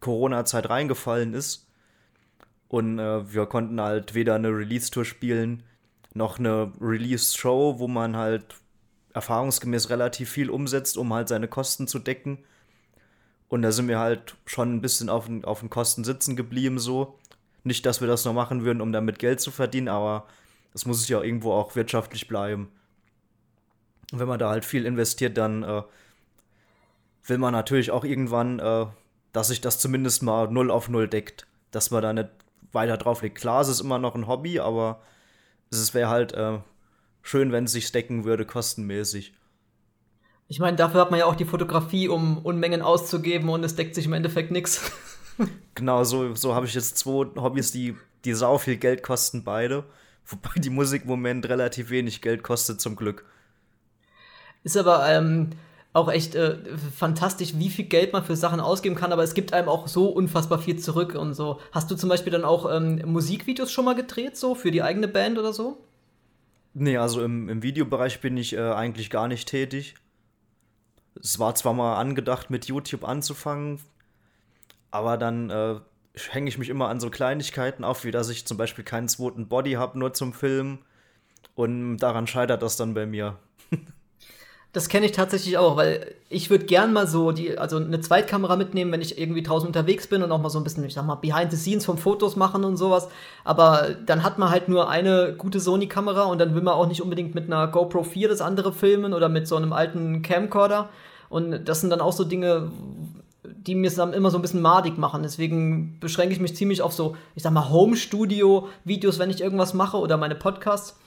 Corona-Zeit 0.00 0.68
reingefallen 0.68 1.34
ist. 1.34 1.68
Und 2.68 2.98
äh, 2.98 3.32
wir 3.32 3.46
konnten 3.46 3.80
halt 3.80 4.14
weder 4.14 4.34
eine 4.34 4.48
Release-Tour 4.48 5.04
spielen, 5.04 5.62
noch 6.14 6.38
eine 6.38 6.72
Release-Show, 6.80 7.78
wo 7.78 7.88
man 7.88 8.16
halt 8.16 8.56
erfahrungsgemäß 9.14 9.90
relativ 9.90 10.30
viel 10.30 10.50
umsetzt, 10.50 10.98
um 10.98 11.12
halt 11.12 11.28
seine 11.28 11.48
Kosten 11.48 11.88
zu 11.88 11.98
decken. 11.98 12.38
Und 13.48 13.62
da 13.62 13.72
sind 13.72 13.88
wir 13.88 13.98
halt 13.98 14.36
schon 14.44 14.74
ein 14.74 14.80
bisschen 14.82 15.08
auf 15.08 15.26
den, 15.26 15.44
auf 15.44 15.60
den 15.60 15.70
Kosten 15.70 16.04
sitzen 16.04 16.36
geblieben, 16.36 16.78
so. 16.78 17.18
Nicht, 17.64 17.86
dass 17.86 18.00
wir 18.00 18.08
das 18.08 18.24
noch 18.24 18.34
machen 18.34 18.64
würden, 18.64 18.80
um 18.80 18.92
damit 18.92 19.18
Geld 19.18 19.40
zu 19.40 19.50
verdienen, 19.50 19.88
aber 19.88 20.26
es 20.74 20.86
muss 20.86 21.08
ja 21.08 21.22
irgendwo 21.22 21.52
auch 21.52 21.74
wirtschaftlich 21.74 22.28
bleiben. 22.28 22.68
Und 24.12 24.18
wenn 24.20 24.28
man 24.28 24.38
da 24.38 24.50
halt 24.50 24.64
viel 24.64 24.86
investiert, 24.86 25.36
dann 25.36 25.62
äh, 25.62 25.82
will 27.26 27.38
man 27.38 27.52
natürlich 27.52 27.90
auch 27.90 28.04
irgendwann, 28.04 28.58
äh, 28.58 28.86
dass 29.32 29.48
sich 29.48 29.60
das 29.60 29.78
zumindest 29.78 30.22
mal 30.22 30.48
null 30.48 30.70
auf 30.70 30.88
null 30.88 31.08
deckt. 31.08 31.46
Dass 31.70 31.90
man 31.90 32.02
da 32.02 32.12
nicht 32.12 32.30
weiter 32.72 32.96
drauf 32.96 33.22
legt. 33.22 33.38
Klar, 33.38 33.60
es 33.60 33.68
ist 33.68 33.80
immer 33.80 33.98
noch 33.98 34.14
ein 34.14 34.26
Hobby, 34.26 34.60
aber 34.60 35.00
es 35.70 35.94
wäre 35.94 36.08
halt 36.08 36.32
äh, 36.32 36.58
schön, 37.22 37.52
wenn 37.52 37.64
es 37.64 37.72
sich 37.72 37.92
decken 37.92 38.24
würde, 38.24 38.46
kostenmäßig. 38.46 39.34
Ich 40.48 40.60
meine, 40.60 40.76
dafür 40.78 41.02
hat 41.02 41.10
man 41.10 41.20
ja 41.20 41.26
auch 41.26 41.36
die 41.36 41.44
Fotografie, 41.44 42.08
um 42.08 42.38
Unmengen 42.38 42.80
auszugeben 42.80 43.50
und 43.50 43.64
es 43.64 43.76
deckt 43.76 43.94
sich 43.94 44.06
im 44.06 44.12
Endeffekt 44.12 44.50
nichts. 44.50 44.90
Genau, 45.76 46.02
so, 46.02 46.34
so 46.34 46.56
habe 46.56 46.66
ich 46.66 46.74
jetzt 46.74 46.98
zwei 46.98 47.26
Hobbys, 47.36 47.70
die, 47.70 47.94
die 48.24 48.34
sau 48.34 48.58
viel 48.58 48.76
Geld 48.76 49.04
kosten, 49.04 49.44
beide. 49.44 49.84
Wobei 50.26 50.50
die 50.56 50.68
Musik 50.68 51.02
im 51.02 51.08
Moment 51.10 51.48
relativ 51.48 51.90
wenig 51.90 52.22
Geld 52.22 52.42
kostet, 52.42 52.80
zum 52.80 52.96
Glück. 52.96 53.24
Ist 54.64 54.76
aber 54.76 55.08
ähm, 55.08 55.50
auch 55.92 56.10
echt 56.10 56.34
äh, 56.34 56.58
fantastisch, 56.94 57.54
wie 57.56 57.70
viel 57.70 57.86
Geld 57.86 58.12
man 58.12 58.24
für 58.24 58.36
Sachen 58.36 58.60
ausgeben 58.60 58.94
kann, 58.94 59.12
aber 59.12 59.22
es 59.22 59.34
gibt 59.34 59.52
einem 59.52 59.68
auch 59.68 59.88
so 59.88 60.08
unfassbar 60.08 60.58
viel 60.58 60.78
zurück 60.78 61.14
und 61.14 61.34
so. 61.34 61.60
Hast 61.72 61.90
du 61.90 61.96
zum 61.96 62.08
Beispiel 62.08 62.32
dann 62.32 62.44
auch 62.44 62.70
ähm, 62.70 63.02
Musikvideos 63.04 63.72
schon 63.72 63.84
mal 63.84 63.94
gedreht, 63.94 64.36
so 64.36 64.54
für 64.54 64.70
die 64.70 64.82
eigene 64.82 65.08
Band 65.08 65.38
oder 65.38 65.52
so? 65.52 65.78
Nee, 66.74 66.96
also 66.98 67.22
im, 67.22 67.48
im 67.48 67.62
Videobereich 67.62 68.20
bin 68.20 68.36
ich 68.36 68.54
äh, 68.54 68.60
eigentlich 68.60 69.10
gar 69.10 69.28
nicht 69.28 69.48
tätig. 69.48 69.94
Es 71.20 71.38
war 71.38 71.54
zwar 71.54 71.74
mal 71.74 71.96
angedacht, 71.96 72.50
mit 72.50 72.66
YouTube 72.66 73.04
anzufangen, 73.04 73.80
aber 74.90 75.16
dann 75.16 75.50
äh, 75.50 75.76
hänge 76.30 76.48
ich 76.48 76.58
mich 76.58 76.68
immer 76.68 76.88
an 76.88 77.00
so 77.00 77.10
Kleinigkeiten 77.10 77.82
auf, 77.82 78.04
wie 78.04 78.10
dass 78.10 78.28
ich 78.28 78.46
zum 78.46 78.56
Beispiel 78.56 78.84
keinen 78.84 79.08
zweiten 79.08 79.48
Body 79.48 79.72
habe, 79.72 79.98
nur 79.98 80.12
zum 80.12 80.32
Filmen. 80.32 80.78
Und 81.54 81.98
daran 81.98 82.28
scheitert 82.28 82.62
das 82.62 82.76
dann 82.76 82.94
bei 82.94 83.06
mir. 83.06 83.36
Das 84.72 84.90
kenne 84.90 85.06
ich 85.06 85.12
tatsächlich 85.12 85.56
auch, 85.56 85.76
weil 85.76 86.14
ich 86.28 86.50
würde 86.50 86.66
gern 86.66 86.92
mal 86.92 87.06
so 87.06 87.32
die, 87.32 87.56
also 87.56 87.78
eine 87.78 88.00
Zweitkamera 88.00 88.56
mitnehmen, 88.56 88.92
wenn 88.92 89.00
ich 89.00 89.18
irgendwie 89.18 89.42
draußen 89.42 89.66
unterwegs 89.66 90.06
bin 90.06 90.22
und 90.22 90.30
auch 90.30 90.40
mal 90.40 90.50
so 90.50 90.58
ein 90.58 90.64
bisschen, 90.64 90.84
ich 90.84 90.92
sag 90.92 91.06
mal, 91.06 91.14
behind 91.14 91.50
the 91.50 91.56
scenes 91.56 91.86
von 91.86 91.96
Fotos 91.96 92.36
machen 92.36 92.64
und 92.64 92.76
sowas. 92.76 93.08
Aber 93.44 93.96
dann 94.04 94.22
hat 94.22 94.38
man 94.38 94.50
halt 94.50 94.68
nur 94.68 94.90
eine 94.90 95.34
gute 95.36 95.58
Sony-Kamera 95.58 96.24
und 96.24 96.38
dann 96.38 96.54
will 96.54 96.60
man 96.60 96.74
auch 96.74 96.86
nicht 96.86 97.00
unbedingt 97.00 97.34
mit 97.34 97.46
einer 97.46 97.66
GoPro 97.68 98.02
4 98.02 98.28
das 98.28 98.42
andere 98.42 98.72
filmen 98.72 99.14
oder 99.14 99.30
mit 99.30 99.48
so 99.48 99.56
einem 99.56 99.72
alten 99.72 100.20
Camcorder. 100.20 100.90
Und 101.30 101.64
das 101.66 101.80
sind 101.80 101.88
dann 101.90 102.02
auch 102.02 102.12
so 102.12 102.24
Dinge, 102.24 102.70
die 103.44 103.74
mir 103.74 103.90
dann 103.90 104.12
immer 104.12 104.30
so 104.30 104.38
ein 104.38 104.42
bisschen 104.42 104.62
madig 104.62 104.98
machen. 104.98 105.22
Deswegen 105.22 105.98
beschränke 106.00 106.34
ich 106.34 106.40
mich 106.40 106.56
ziemlich 106.56 106.82
auf 106.82 106.92
so, 106.92 107.16
ich 107.34 107.42
sag 107.42 107.52
mal, 107.52 107.70
Home-Studio-Videos, 107.70 109.18
wenn 109.18 109.30
ich 109.30 109.40
irgendwas 109.40 109.72
mache 109.74 109.96
oder 109.96 110.16
meine 110.18 110.34
Podcasts. 110.34 110.98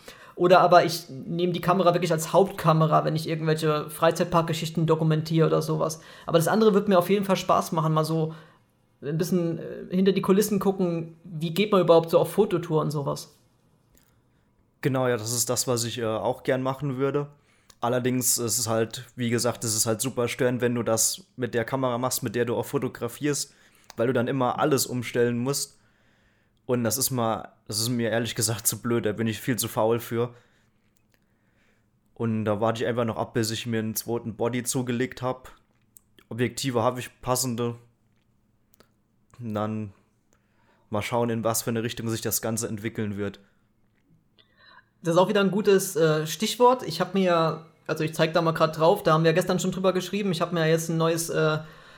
Oder 0.41 0.62
aber 0.62 0.86
ich 0.86 1.07
nehme 1.07 1.53
die 1.53 1.62
Kamera 1.62 1.93
wirklich 1.93 2.12
als 2.12 2.33
Hauptkamera, 2.33 3.05
wenn 3.05 3.15
ich 3.15 3.29
irgendwelche 3.29 3.91
Freizeitparkgeschichten 3.91 4.88
dokumentiere 4.88 5.45
oder 5.45 5.62
sowas. 5.62 6.01
Aber 6.25 6.39
das 6.39 6.48
andere 6.48 6.74
wird 6.74 6.88
mir 6.88 6.98
auf 6.98 7.12
jeden 7.12 7.25
Fall 7.25 7.36
Spaß 7.36 7.74
machen, 7.74 7.93
mal 7.93 8.05
so 8.05 8.33
ein 9.03 9.19
bisschen 9.19 9.60
äh, 9.60 9.95
hinter 9.95 10.13
die 10.13 10.24
Kulissen 10.24 10.57
gucken, 10.57 11.15
wie 11.24 11.53
geht 11.53 11.71
man 11.71 11.81
überhaupt 11.81 12.10
so 12.10 12.17
auf 12.17 12.31
Fototour 12.31 12.81
und 12.81 12.89
sowas. 12.89 13.36
Genau, 14.81 15.07
ja, 15.07 15.15
das 15.15 15.31
ist 15.31 15.48
das, 15.48 15.67
was 15.67 15.83
ich 15.83 16.00
äh, 16.00 16.05
auch 16.05 16.41
gern 16.41 16.63
machen 16.63 16.98
würde. 16.98 17.27
Allerdings 17.79 18.39
ist 18.39 18.57
es 18.57 18.67
halt, 18.67 19.05
wie 19.15 19.29
gesagt, 19.29 19.63
es 19.63 19.75
ist 19.75 19.86
halt 19.86 20.01
super 20.01 20.27
störend, 20.27 20.60
wenn 20.60 20.74
du 20.74 20.81
das 20.81 21.24
mit 21.36 21.53
der 21.53 21.65
Kamera 21.65 22.00
machst, 22.00 22.24
mit 22.24 22.33
der 22.33 22.45
du 22.45 22.55
auch 22.55 22.65
fotografierst, 22.65 23.53
weil 23.95 24.07
du 24.07 24.13
dann 24.13 24.27
immer 24.27 24.57
alles 24.57 24.88
umstellen 24.88 25.38
musst. 25.38 25.77
Und 26.71 26.85
das 26.85 26.97
ist 26.97 27.11
mal, 27.11 27.49
das 27.67 27.81
ist 27.81 27.89
mir 27.89 28.11
ehrlich 28.11 28.33
gesagt 28.33 28.65
zu 28.65 28.81
blöd, 28.81 29.05
da 29.05 29.11
bin 29.11 29.27
ich 29.27 29.41
viel 29.41 29.57
zu 29.57 29.67
faul 29.67 29.99
für. 29.99 30.33
Und 32.13 32.45
da 32.45 32.61
warte 32.61 32.81
ich 32.81 32.87
einfach 32.87 33.03
noch 33.03 33.17
ab, 33.17 33.33
bis 33.33 33.51
ich 33.51 33.65
mir 33.65 33.79
einen 33.79 33.93
zweiten 33.93 34.37
Body 34.37 34.63
zugelegt 34.63 35.21
habe. 35.21 35.49
Objektive 36.29 36.81
habe 36.81 37.01
ich 37.01 37.09
passende. 37.21 37.75
Und 39.37 39.53
dann 39.53 39.91
mal 40.89 41.01
schauen, 41.01 41.29
in 41.29 41.43
was 41.43 41.63
für 41.63 41.71
eine 41.71 41.83
Richtung 41.83 42.07
sich 42.07 42.21
das 42.21 42.41
Ganze 42.41 42.69
entwickeln 42.69 43.17
wird. 43.17 43.41
Das 45.03 45.15
ist 45.15 45.19
auch 45.19 45.27
wieder 45.27 45.41
ein 45.41 45.51
gutes 45.51 45.97
äh, 45.97 46.25
Stichwort. 46.25 46.83
Ich 46.83 47.01
habe 47.01 47.19
mir, 47.19 47.65
also 47.85 48.05
ich 48.05 48.13
zeige 48.13 48.31
da 48.31 48.41
mal 48.41 48.53
gerade 48.53 48.77
drauf, 48.77 49.03
da 49.03 49.11
haben 49.11 49.25
wir 49.25 49.33
gestern 49.33 49.59
schon 49.59 49.73
drüber 49.73 49.91
geschrieben. 49.91 50.31
Ich 50.31 50.39
habe 50.39 50.53
mir 50.53 50.69
jetzt 50.69 50.87
ein 50.87 50.95
neues 50.95 51.29
äh, 51.29 51.57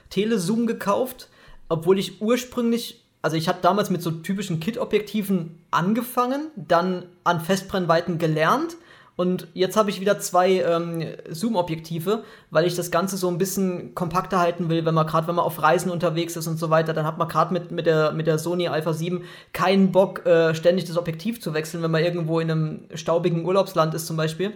Telezoom 0.09 0.65
gekauft, 0.65 1.29
obwohl 1.69 1.99
ich 1.99 2.23
ursprünglich 2.23 3.02
also 3.23 3.37
ich 3.37 3.47
habe 3.47 3.59
damals 3.61 3.89
mit 3.89 4.03
so 4.03 4.11
typischen 4.11 4.59
Kit-Objektiven 4.59 5.57
angefangen, 5.71 6.51
dann 6.55 7.05
an 7.23 7.39
Festbrennweiten 7.39 8.19
gelernt 8.19 8.75
und 9.15 9.47
jetzt 9.53 9.77
habe 9.77 9.91
ich 9.91 10.01
wieder 10.01 10.19
zwei 10.19 10.61
ähm, 10.61 11.05
Zoom-Objektive, 11.29 12.23
weil 12.49 12.65
ich 12.65 12.75
das 12.75 12.91
Ganze 12.91 13.15
so 13.15 13.29
ein 13.29 13.37
bisschen 13.37 13.95
kompakter 13.95 14.39
halten 14.39 14.69
will, 14.69 14.85
wenn 14.85 14.93
man 14.93 15.07
gerade 15.07 15.27
wenn 15.27 15.35
man 15.35 15.45
auf 15.45 15.61
Reisen 15.61 15.89
unterwegs 15.89 16.35
ist 16.35 16.47
und 16.47 16.57
so 16.57 16.69
weiter, 16.69 16.93
dann 16.93 17.05
hat 17.05 17.17
man 17.17 17.29
gerade 17.29 17.53
mit, 17.53 17.71
mit, 17.71 17.85
der, 17.85 18.11
mit 18.11 18.27
der 18.27 18.39
Sony 18.39 18.67
Alpha 18.67 18.91
7 18.91 19.23
keinen 19.53 19.93
Bock, 19.93 20.25
äh, 20.25 20.53
ständig 20.53 20.85
das 20.85 20.97
Objektiv 20.97 21.41
zu 21.41 21.53
wechseln, 21.53 21.83
wenn 21.83 21.91
man 21.91 22.03
irgendwo 22.03 22.39
in 22.39 22.51
einem 22.51 22.79
staubigen 22.95 23.45
Urlaubsland 23.45 23.93
ist 23.93 24.07
zum 24.07 24.17
Beispiel, 24.17 24.51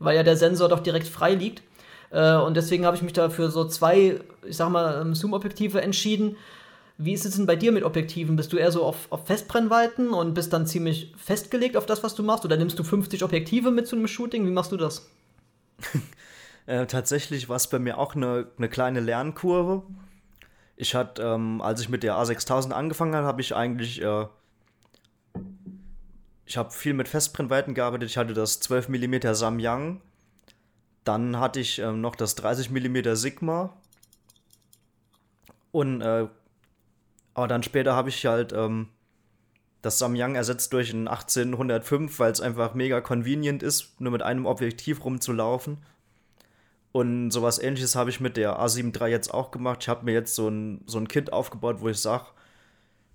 weil 0.00 0.16
ja 0.16 0.22
der 0.22 0.36
Sensor 0.36 0.68
doch 0.68 0.80
direkt 0.80 1.06
frei 1.06 1.34
liegt. 1.34 1.62
Äh, 2.10 2.34
und 2.34 2.56
deswegen 2.56 2.84
habe 2.84 2.96
ich 2.96 3.02
mich 3.02 3.12
dafür 3.14 3.50
so 3.50 3.66
zwei, 3.66 4.20
ich 4.44 4.56
sag 4.56 4.68
mal, 4.68 5.00
ähm, 5.00 5.14
Zoom-Objektive 5.14 5.80
entschieden 5.80 6.36
wie 7.04 7.12
ist 7.12 7.26
es 7.26 7.36
denn 7.36 7.46
bei 7.46 7.56
dir 7.56 7.72
mit 7.72 7.84
Objektiven? 7.84 8.36
Bist 8.36 8.52
du 8.52 8.56
eher 8.56 8.70
so 8.70 8.84
auf, 8.84 9.10
auf 9.10 9.26
Festbrennweiten 9.26 10.10
und 10.10 10.34
bist 10.34 10.52
dann 10.52 10.66
ziemlich 10.66 11.12
festgelegt 11.16 11.76
auf 11.76 11.86
das, 11.86 12.02
was 12.02 12.14
du 12.14 12.22
machst? 12.22 12.44
Oder 12.44 12.56
nimmst 12.56 12.78
du 12.78 12.84
50 12.84 13.24
Objektive 13.24 13.70
mit 13.70 13.86
zu 13.86 13.96
einem 13.96 14.06
Shooting? 14.06 14.46
Wie 14.46 14.50
machst 14.50 14.72
du 14.72 14.76
das? 14.76 15.08
Äh, 16.64 16.86
tatsächlich 16.86 17.48
war 17.48 17.56
es 17.56 17.66
bei 17.66 17.80
mir 17.80 17.98
auch 17.98 18.14
eine, 18.14 18.46
eine 18.56 18.68
kleine 18.68 19.00
Lernkurve. 19.00 19.82
Ich 20.76 20.94
hatte, 20.94 21.20
ähm, 21.20 21.60
als 21.60 21.80
ich 21.80 21.88
mit 21.88 22.04
der 22.04 22.14
A6000 22.14 22.70
angefangen 22.70 23.16
habe, 23.16 23.26
habe 23.26 23.40
ich 23.40 23.52
eigentlich, 23.52 24.00
äh, 24.00 24.26
ich 26.46 26.56
habe 26.56 26.70
viel 26.70 26.94
mit 26.94 27.08
Festbrennweiten 27.08 27.74
gearbeitet. 27.74 28.10
Ich 28.10 28.16
hatte 28.16 28.32
das 28.32 28.60
12 28.60 28.90
mm 28.90 29.32
Samyang. 29.32 30.00
Dann 31.02 31.40
hatte 31.40 31.58
ich 31.58 31.80
ähm, 31.80 32.00
noch 32.00 32.14
das 32.14 32.36
30 32.36 32.70
mm 32.70 33.14
Sigma. 33.14 33.76
Und, 35.72 36.00
äh, 36.00 36.28
aber 37.34 37.48
dann 37.48 37.62
später 37.62 37.94
habe 37.94 38.08
ich 38.08 38.24
halt 38.26 38.52
ähm, 38.52 38.88
das 39.82 39.98
Samyang 39.98 40.36
ersetzt 40.36 40.72
durch 40.72 40.92
ein 40.92 41.08
1805, 41.08 42.18
weil 42.18 42.32
es 42.32 42.40
einfach 42.40 42.74
mega 42.74 43.00
convenient 43.00 43.62
ist, 43.62 44.00
nur 44.00 44.12
mit 44.12 44.22
einem 44.22 44.46
Objektiv 44.46 45.04
rumzulaufen. 45.04 45.78
Und 46.92 47.30
sowas 47.30 47.58
ähnliches 47.58 47.96
habe 47.96 48.10
ich 48.10 48.20
mit 48.20 48.36
der 48.36 48.60
A7 48.60 48.98
III 48.98 49.10
jetzt 49.10 49.32
auch 49.32 49.50
gemacht. 49.50 49.78
Ich 49.82 49.88
habe 49.88 50.04
mir 50.04 50.12
jetzt 50.12 50.34
so 50.34 50.48
ein, 50.48 50.82
so 50.86 50.98
ein 50.98 51.08
Kit 51.08 51.32
aufgebaut, 51.32 51.80
wo 51.80 51.88
ich 51.88 51.98
sage, 51.98 52.26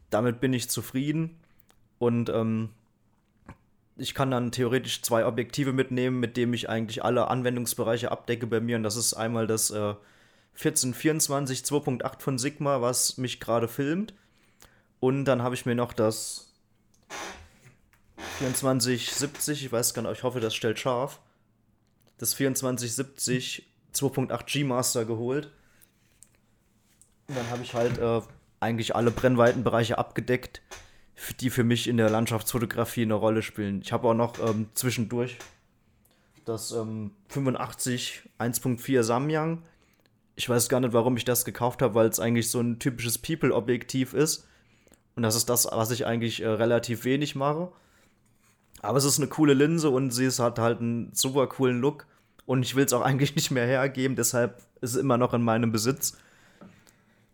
damit 0.10 0.42
bin 0.42 0.52
ich 0.52 0.70
zufrieden. 0.70 1.38
Und 2.00 2.30
ähm, 2.30 2.70
ich 3.96 4.14
kann 4.14 4.32
dann 4.32 4.52
theoretisch 4.52 5.04
zwei 5.04 5.26
Objektive 5.26 5.74
mitnehmen, 5.74 6.20
mit 6.20 6.38
denen 6.38 6.54
ich 6.54 6.70
eigentlich 6.70 7.04
alle 7.04 7.30
Anwendungsbereiche 7.30 8.12
abdecke 8.12 8.48
bei 8.48 8.60
mir. 8.60 8.78
Und 8.78 8.84
das 8.84 8.96
ist 8.96 9.14
einmal 9.14 9.46
das 9.48 9.70
äh, 9.70 9.94
1424 10.58 11.62
2.8 11.62 12.22
von 12.22 12.38
Sigma, 12.38 12.82
was 12.82 13.18
mich 13.18 13.40
gerade 13.40 13.68
filmt. 13.68 14.14
Und 15.00 15.26
dann 15.26 15.42
habe 15.44 15.56
ich 15.56 15.66
mir 15.66 15.76
noch 15.76 15.94
das 15.94 16.54
2470, 18.40 19.66
ich 19.66 19.72
weiß 19.72 19.94
gar 19.94 20.02
nicht, 20.02 20.12
ich 20.12 20.24
hoffe, 20.24 20.40
das 20.40 20.56
stellt 20.56 20.80
scharf 20.80 21.20
das 22.18 22.32
2470 22.32 23.68
2.8 23.94 24.46
G-Master 24.46 25.06
geholt. 25.06 25.52
Und 27.28 27.38
dann 27.38 27.50
habe 27.50 27.64
ich 27.64 27.74
halt 27.74 27.98
äh, 27.98 28.22
eigentlich 28.60 28.96
alle 28.96 29.12
Brennweitenbereiche 29.12 29.98
abgedeckt, 29.98 30.62
die 31.40 31.50
für 31.50 31.64
mich 31.64 31.88
in 31.88 31.98
der 31.98 32.10
Landschaftsfotografie 32.10 33.04
eine 33.04 33.16
Rolle 33.16 33.42
spielen. 33.42 33.82
Ich 33.82 33.92
habe 33.92 34.08
auch 34.08 34.14
noch 34.14 34.40
ähm, 34.40 34.70
zwischendurch 34.74 35.38
das 36.46 36.72
ähm, 36.72 37.12
85 37.30 38.30
1.4 38.40 39.04
Samyang. 39.04 39.64
Ich 40.38 40.48
weiß 40.48 40.70
gar 40.70 40.80
nicht, 40.80 40.94
warum 40.94 41.18
ich 41.18 41.26
das 41.26 41.46
gekauft 41.46 41.82
habe, 41.82 41.96
weil 41.96 42.08
es 42.08 42.20
eigentlich 42.20 42.50
so 42.50 42.62
ein 42.62 42.78
typisches 42.78 43.18
People-Objektiv 43.18 44.14
ist. 44.14 44.48
Und 45.16 45.24
das 45.24 45.36
ist 45.36 45.50
das, 45.50 45.68
was 45.72 45.90
ich 45.90 46.06
eigentlich 46.06 46.44
äh, 46.44 46.48
relativ 46.48 47.04
wenig 47.04 47.36
mache. 47.36 47.72
Aber 48.84 49.00
es 49.00 49.04
ist 49.04 49.18
eine 49.18 49.28
coole 49.28 49.56
Linse 49.56 49.90
und 49.90 50.12
sie 50.12 50.26
ist, 50.26 50.38
hat 50.38 50.60
halt 50.60 50.80
einen 50.80 51.12
super 51.14 51.48
coolen 51.48 51.82
Look. 51.82 52.06
Und 52.46 52.62
ich 52.62 52.76
will 52.76 52.86
es 52.86 52.94
auch 52.94 53.02
eigentlich 53.06 53.36
nicht 53.36 53.50
mehr 53.50 53.66
hergeben, 53.66 54.16
deshalb 54.16 54.62
ist 54.80 54.92
es 54.92 54.96
immer 54.96 55.18
noch 55.18 55.34
in 55.34 55.42
meinem 55.42 55.72
Besitz. 55.72 56.16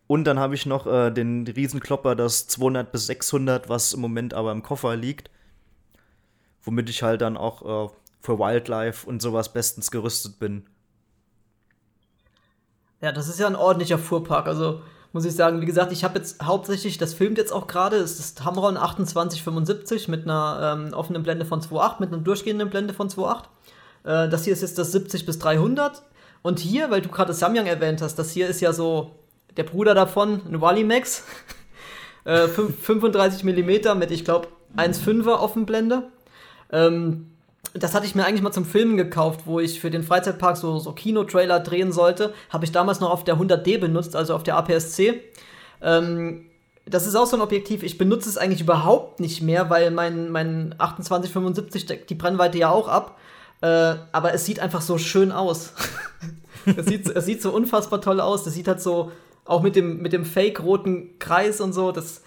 Und 0.06 0.24
dann 0.24 0.38
habe 0.38 0.54
ich 0.54 0.64
noch 0.64 0.86
äh, 0.86 1.10
den 1.10 1.46
Riesenklopper, 1.46 2.14
das 2.14 2.46
200 2.48 2.90
bis 2.90 3.06
600, 3.06 3.68
was 3.68 3.92
im 3.92 4.00
Moment 4.00 4.32
aber 4.32 4.52
im 4.52 4.62
Koffer 4.62 4.96
liegt. 4.96 5.30
Womit 6.62 6.88
ich 6.88 7.02
halt 7.02 7.20
dann 7.20 7.36
auch 7.36 7.90
äh, 7.90 7.94
für 8.20 8.38
Wildlife 8.38 9.06
und 9.06 9.20
sowas 9.20 9.52
bestens 9.52 9.90
gerüstet 9.90 10.38
bin. 10.38 10.64
Ja, 13.04 13.12
das 13.12 13.28
ist 13.28 13.38
ja 13.38 13.46
ein 13.46 13.54
ordentlicher 13.54 13.98
Fuhrpark. 13.98 14.46
Also 14.46 14.80
muss 15.12 15.26
ich 15.26 15.36
sagen, 15.36 15.60
wie 15.60 15.66
gesagt, 15.66 15.92
ich 15.92 16.04
habe 16.04 16.18
jetzt 16.18 16.42
hauptsächlich, 16.42 16.96
das 16.96 17.12
filmt 17.12 17.36
jetzt 17.36 17.52
auch 17.52 17.66
gerade, 17.66 17.96
ist 17.96 18.38
Tamron 18.38 18.76
2875 18.76 20.08
mit 20.08 20.24
einer 20.24 20.78
ähm, 20.78 20.94
offenen 20.94 21.22
Blende 21.22 21.44
von 21.44 21.60
2.8, 21.60 21.96
mit 22.00 22.14
einer 22.14 22.22
durchgehenden 22.22 22.70
Blende 22.70 22.94
von 22.94 23.10
2.8. 23.10 23.42
Äh, 24.04 24.30
das 24.30 24.44
hier 24.44 24.54
ist 24.54 24.62
jetzt 24.62 24.78
das 24.78 24.90
70 24.92 25.26
bis 25.26 25.38
300. 25.38 26.02
Und 26.40 26.60
hier, 26.60 26.90
weil 26.90 27.02
du 27.02 27.10
gerade 27.10 27.34
Samyang 27.34 27.66
erwähnt 27.66 28.00
hast, 28.00 28.14
das 28.14 28.30
hier 28.30 28.48
ist 28.48 28.62
ja 28.62 28.72
so 28.72 29.10
der 29.58 29.64
Bruder 29.64 29.92
davon, 29.92 30.40
ein 30.48 30.62
Wally-Max. 30.62 31.24
äh, 32.24 32.48
35 32.48 33.44
mm 33.44 33.98
mit, 33.98 34.12
ich 34.12 34.24
glaube, 34.24 34.48
1,5er 34.78 35.40
Offenblende. 35.40 36.04
Ähm, 36.72 37.33
das 37.74 37.94
hatte 37.94 38.06
ich 38.06 38.14
mir 38.14 38.24
eigentlich 38.24 38.42
mal 38.42 38.52
zum 38.52 38.64
Filmen 38.64 38.96
gekauft, 38.96 39.42
wo 39.46 39.58
ich 39.58 39.80
für 39.80 39.90
den 39.90 40.04
Freizeitpark 40.04 40.56
so, 40.56 40.78
so 40.78 40.92
Kinotrailer 40.92 41.60
drehen 41.60 41.92
sollte. 41.92 42.32
Habe 42.48 42.64
ich 42.64 42.72
damals 42.72 43.00
noch 43.00 43.10
auf 43.10 43.24
der 43.24 43.36
100D 43.36 43.78
benutzt, 43.78 44.14
also 44.14 44.34
auf 44.34 44.44
der 44.44 44.56
APS-C. 44.56 45.20
Ähm, 45.82 46.46
das 46.86 47.06
ist 47.06 47.16
auch 47.16 47.26
so 47.26 47.36
ein 47.36 47.42
Objektiv, 47.42 47.82
ich 47.82 47.98
benutze 47.98 48.28
es 48.28 48.38
eigentlich 48.38 48.60
überhaupt 48.60 49.18
nicht 49.18 49.42
mehr, 49.42 49.70
weil 49.70 49.90
mein, 49.90 50.30
mein 50.30 50.74
2875 50.78 51.86
deckt 51.86 52.10
die 52.10 52.14
Brennweite 52.14 52.58
ja 52.58 52.70
auch 52.70 52.88
ab. 52.88 53.18
Äh, 53.60 53.96
aber 54.12 54.34
es 54.34 54.44
sieht 54.44 54.60
einfach 54.60 54.80
so 54.80 54.98
schön 54.98 55.32
aus. 55.32 55.72
es, 56.66 56.86
sieht, 56.86 57.08
es 57.08 57.24
sieht 57.24 57.42
so 57.42 57.52
unfassbar 57.52 58.00
toll 58.00 58.20
aus. 58.20 58.44
Das 58.44 58.54
sieht 58.54 58.68
halt 58.68 58.80
so, 58.80 59.10
auch 59.44 59.62
mit 59.62 59.76
dem, 59.76 60.00
mit 60.00 60.12
dem 60.12 60.24
fake-roten 60.24 61.18
Kreis 61.18 61.60
und 61.60 61.72
so, 61.72 61.90
das 61.90 62.22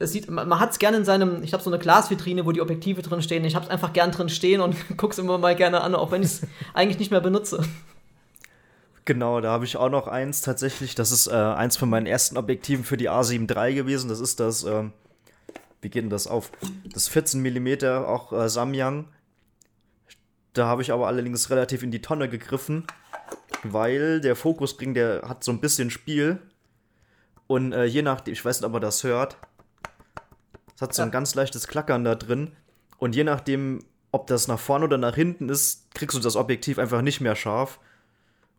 es 0.00 0.12
sieht, 0.12 0.30
man, 0.30 0.48
man 0.48 0.58
hat 0.58 0.72
es 0.72 0.78
gerne 0.78 0.96
in 0.96 1.04
seinem, 1.04 1.42
ich 1.42 1.52
habe 1.52 1.62
so 1.62 1.70
eine 1.70 1.78
Glasvitrine, 1.78 2.46
wo 2.46 2.52
die 2.52 2.62
Objektive 2.62 3.02
drin 3.02 3.22
stehen. 3.22 3.44
Ich 3.44 3.54
habe 3.54 3.66
es 3.66 3.70
einfach 3.70 3.92
gern 3.92 4.10
drin 4.10 4.30
stehen 4.30 4.60
und 4.60 4.74
gucke 4.96 5.12
es 5.12 5.18
immer 5.18 5.38
mal 5.38 5.54
gerne 5.54 5.82
an, 5.82 5.94
auch 5.94 6.10
wenn 6.10 6.22
ich 6.22 6.28
es 6.28 6.42
eigentlich 6.74 6.98
nicht 6.98 7.10
mehr 7.10 7.20
benutze. 7.20 7.62
Genau, 9.04 9.40
da 9.40 9.50
habe 9.50 9.64
ich 9.64 9.76
auch 9.76 9.90
noch 9.90 10.08
eins 10.08 10.40
tatsächlich. 10.40 10.94
Das 10.94 11.12
ist 11.12 11.26
äh, 11.26 11.32
eins 11.32 11.76
von 11.76 11.90
meinen 11.90 12.06
ersten 12.06 12.36
Objektiven 12.36 12.84
für 12.84 12.96
die 12.96 13.10
A7 13.10 13.50
III 13.54 13.74
gewesen. 13.74 14.08
Das 14.08 14.20
ist 14.20 14.40
das, 14.40 14.64
äh, 14.64 14.84
wie 15.82 15.90
geht 15.90 16.02
denn 16.02 16.10
das 16.10 16.26
auf? 16.26 16.50
Das 16.92 17.08
14 17.08 17.42
mm, 17.42 17.84
auch 18.04 18.32
äh, 18.32 18.48
Samyang. 18.48 19.06
Da 20.54 20.66
habe 20.66 20.82
ich 20.82 20.92
aber 20.92 21.08
allerdings 21.08 21.50
relativ 21.50 21.82
in 21.82 21.90
die 21.90 22.02
Tonne 22.02 22.28
gegriffen, 22.28 22.84
weil 23.62 24.20
der 24.20 24.34
Fokusring, 24.34 24.94
der 24.94 25.22
hat 25.28 25.44
so 25.44 25.52
ein 25.52 25.60
bisschen 25.60 25.90
Spiel. 25.90 26.40
Und 27.46 27.72
äh, 27.72 27.84
je 27.84 28.02
nachdem, 28.02 28.32
ich 28.32 28.44
weiß 28.44 28.60
nicht, 28.60 28.66
ob 28.66 28.72
man 28.72 28.82
das 28.82 29.04
hört, 29.04 29.36
es 30.80 30.82
hat 30.82 30.94
so 30.94 31.02
ein 31.02 31.10
ganz 31.10 31.34
leichtes 31.34 31.68
Klackern 31.68 32.04
da 32.04 32.14
drin. 32.14 32.52
Und 32.96 33.14
je 33.14 33.22
nachdem, 33.22 33.84
ob 34.12 34.26
das 34.28 34.48
nach 34.48 34.58
vorne 34.58 34.86
oder 34.86 34.96
nach 34.96 35.14
hinten 35.14 35.50
ist, 35.50 35.94
kriegst 35.94 36.16
du 36.16 36.22
das 36.22 36.36
Objektiv 36.36 36.78
einfach 36.78 37.02
nicht 37.02 37.20
mehr 37.20 37.36
scharf. 37.36 37.78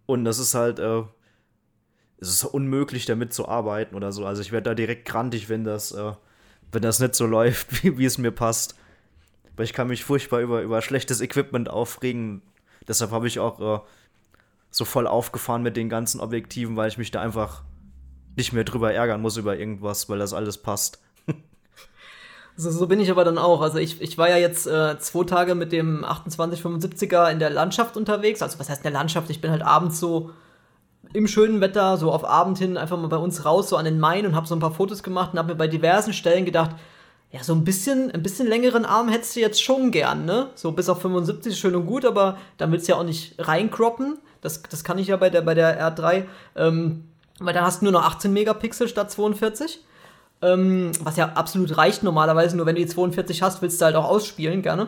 Und 0.05 0.23
das 0.23 0.37
ist 0.37 0.53
halt, 0.53 0.77
äh, 0.77 1.01
es 2.19 2.29
ist 2.29 2.43
unmöglich, 2.43 3.07
damit 3.07 3.33
zu 3.33 3.47
arbeiten 3.47 3.95
oder 3.95 4.11
so. 4.11 4.23
Also 4.27 4.43
ich 4.43 4.51
werde 4.51 4.69
da 4.69 4.75
direkt 4.75 5.07
grantig, 5.07 5.49
wenn 5.49 5.63
das, 5.63 5.93
äh, 5.93 6.11
wenn 6.71 6.83
das 6.83 6.99
nicht 6.99 7.15
so 7.15 7.25
läuft, 7.25 7.83
wie, 7.83 7.97
wie 7.97 8.05
es 8.05 8.19
mir 8.19 8.31
passt. 8.31 8.75
Weil 9.55 9.65
ich 9.65 9.73
kann 9.73 9.87
mich 9.87 10.05
furchtbar 10.05 10.41
über, 10.41 10.61
über 10.61 10.83
schlechtes 10.83 11.21
Equipment 11.21 11.71
aufregen. 11.71 12.43
Deshalb 12.87 13.09
habe 13.09 13.25
ich 13.25 13.39
auch 13.39 13.77
äh, 13.77 13.81
so 14.69 14.85
voll 14.85 15.07
aufgefahren 15.07 15.63
mit 15.63 15.75
den 15.75 15.89
ganzen 15.89 16.21
Objektiven, 16.21 16.75
weil 16.75 16.87
ich 16.87 16.99
mich 16.99 17.09
da 17.09 17.19
einfach 17.19 17.63
nicht 18.35 18.53
mehr 18.53 18.63
drüber 18.63 18.93
ärgern 18.93 19.21
muss 19.21 19.37
über 19.37 19.57
irgendwas, 19.57 20.07
weil 20.07 20.19
das 20.19 20.33
alles 20.33 20.59
passt. 20.59 21.01
So, 22.61 22.69
so 22.69 22.85
bin 22.85 22.99
ich 22.99 23.09
aber 23.09 23.23
dann 23.23 23.39
auch. 23.39 23.61
Also 23.61 23.79
ich, 23.79 23.99
ich 24.01 24.19
war 24.19 24.29
ja 24.29 24.37
jetzt 24.37 24.67
äh, 24.67 24.99
zwei 24.99 25.23
Tage 25.23 25.55
mit 25.55 25.71
dem 25.71 26.05
2875er 26.05 27.31
in 27.31 27.39
der 27.39 27.49
Landschaft 27.49 27.97
unterwegs. 27.97 28.43
Also 28.43 28.59
was 28.59 28.69
heißt 28.69 28.81
in 28.81 28.91
der 28.91 28.91
Landschaft? 28.91 29.31
Ich 29.31 29.41
bin 29.41 29.49
halt 29.49 29.63
abends 29.63 29.99
so 29.99 30.29
im 31.11 31.27
schönen 31.27 31.59
Wetter, 31.59 31.97
so 31.97 32.11
auf 32.11 32.23
Abend 32.23 32.59
hin, 32.59 32.77
einfach 32.77 32.99
mal 32.99 33.07
bei 33.07 33.17
uns 33.17 33.45
raus, 33.45 33.69
so 33.69 33.77
an 33.77 33.85
den 33.85 33.99
Main 33.99 34.27
und 34.27 34.35
habe 34.35 34.45
so 34.45 34.55
ein 34.55 34.59
paar 34.59 34.75
Fotos 34.75 35.01
gemacht 35.01 35.33
und 35.33 35.39
habe 35.39 35.53
mir 35.53 35.57
bei 35.57 35.67
diversen 35.67 36.13
Stellen 36.13 36.45
gedacht, 36.45 36.75
ja, 37.31 37.43
so 37.43 37.53
ein 37.53 37.63
bisschen, 37.63 38.11
ein 38.11 38.21
bisschen 38.21 38.47
längeren 38.47 38.85
Arm 38.85 39.09
hättest 39.09 39.35
du 39.35 39.39
jetzt 39.39 39.63
schon 39.63 39.89
gern, 39.89 40.25
ne? 40.25 40.49
So 40.53 40.71
bis 40.71 40.87
auf 40.87 41.01
75 41.01 41.53
ist 41.53 41.59
schön 41.59 41.75
und 41.75 41.87
gut, 41.87 42.05
aber 42.05 42.37
dann 42.57 42.71
willst 42.71 42.87
du 42.87 42.91
ja 42.91 42.99
auch 42.99 43.03
nicht 43.03 43.33
reinkroppen. 43.39 44.19
Das, 44.41 44.61
das 44.61 44.83
kann 44.83 44.99
ich 44.99 45.07
ja 45.07 45.17
bei 45.17 45.31
der, 45.31 45.41
bei 45.41 45.55
der 45.55 45.81
R3. 45.81 46.25
Ähm, 46.55 47.05
weil 47.39 47.55
dann 47.55 47.65
hast 47.65 47.81
du 47.81 47.85
nur 47.85 47.93
noch 47.93 48.05
18 48.05 48.31
Megapixel 48.31 48.87
statt 48.87 49.09
42. 49.09 49.83
Ähm, 50.41 50.91
was 51.03 51.17
ja 51.17 51.33
absolut 51.33 51.77
reicht 51.77 52.03
normalerweise, 52.03 52.57
nur 52.57 52.65
wenn 52.65 52.75
du 52.75 52.81
die 52.81 52.87
42 52.87 53.43
hast, 53.43 53.61
willst 53.61 53.79
du 53.79 53.85
halt 53.85 53.95
auch 53.95 54.05
ausspielen, 54.05 54.61
gerne. 54.61 54.87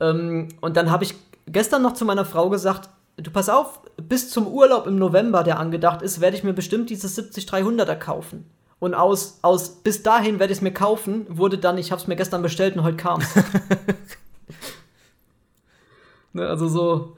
Ähm, 0.00 0.48
und 0.60 0.76
dann 0.76 0.90
habe 0.90 1.04
ich 1.04 1.14
gestern 1.46 1.82
noch 1.82 1.94
zu 1.94 2.04
meiner 2.04 2.24
Frau 2.24 2.48
gesagt, 2.48 2.88
du 3.16 3.30
pass 3.30 3.48
auf, 3.48 3.80
bis 3.96 4.30
zum 4.30 4.46
Urlaub 4.46 4.86
im 4.86 4.98
November, 4.98 5.42
der 5.42 5.58
angedacht 5.58 6.02
ist, 6.02 6.20
werde 6.20 6.36
ich 6.36 6.44
mir 6.44 6.52
bestimmt 6.52 6.90
dieses 6.90 7.18
70-300er 7.18 7.96
kaufen. 7.96 8.48
Und 8.78 8.94
aus, 8.94 9.40
aus 9.42 9.70
bis 9.70 10.04
dahin 10.04 10.38
werde 10.38 10.52
ich 10.52 10.58
es 10.58 10.62
mir 10.62 10.72
kaufen, 10.72 11.26
wurde 11.28 11.58
dann, 11.58 11.78
ich 11.78 11.90
habe 11.90 12.00
es 12.00 12.06
mir 12.06 12.14
gestern 12.14 12.42
bestellt 12.42 12.76
und 12.76 12.84
heute 12.84 12.96
kam 12.96 13.20
es. 13.20 13.34
ne, 16.32 16.46
also 16.46 16.68
so, 16.68 17.16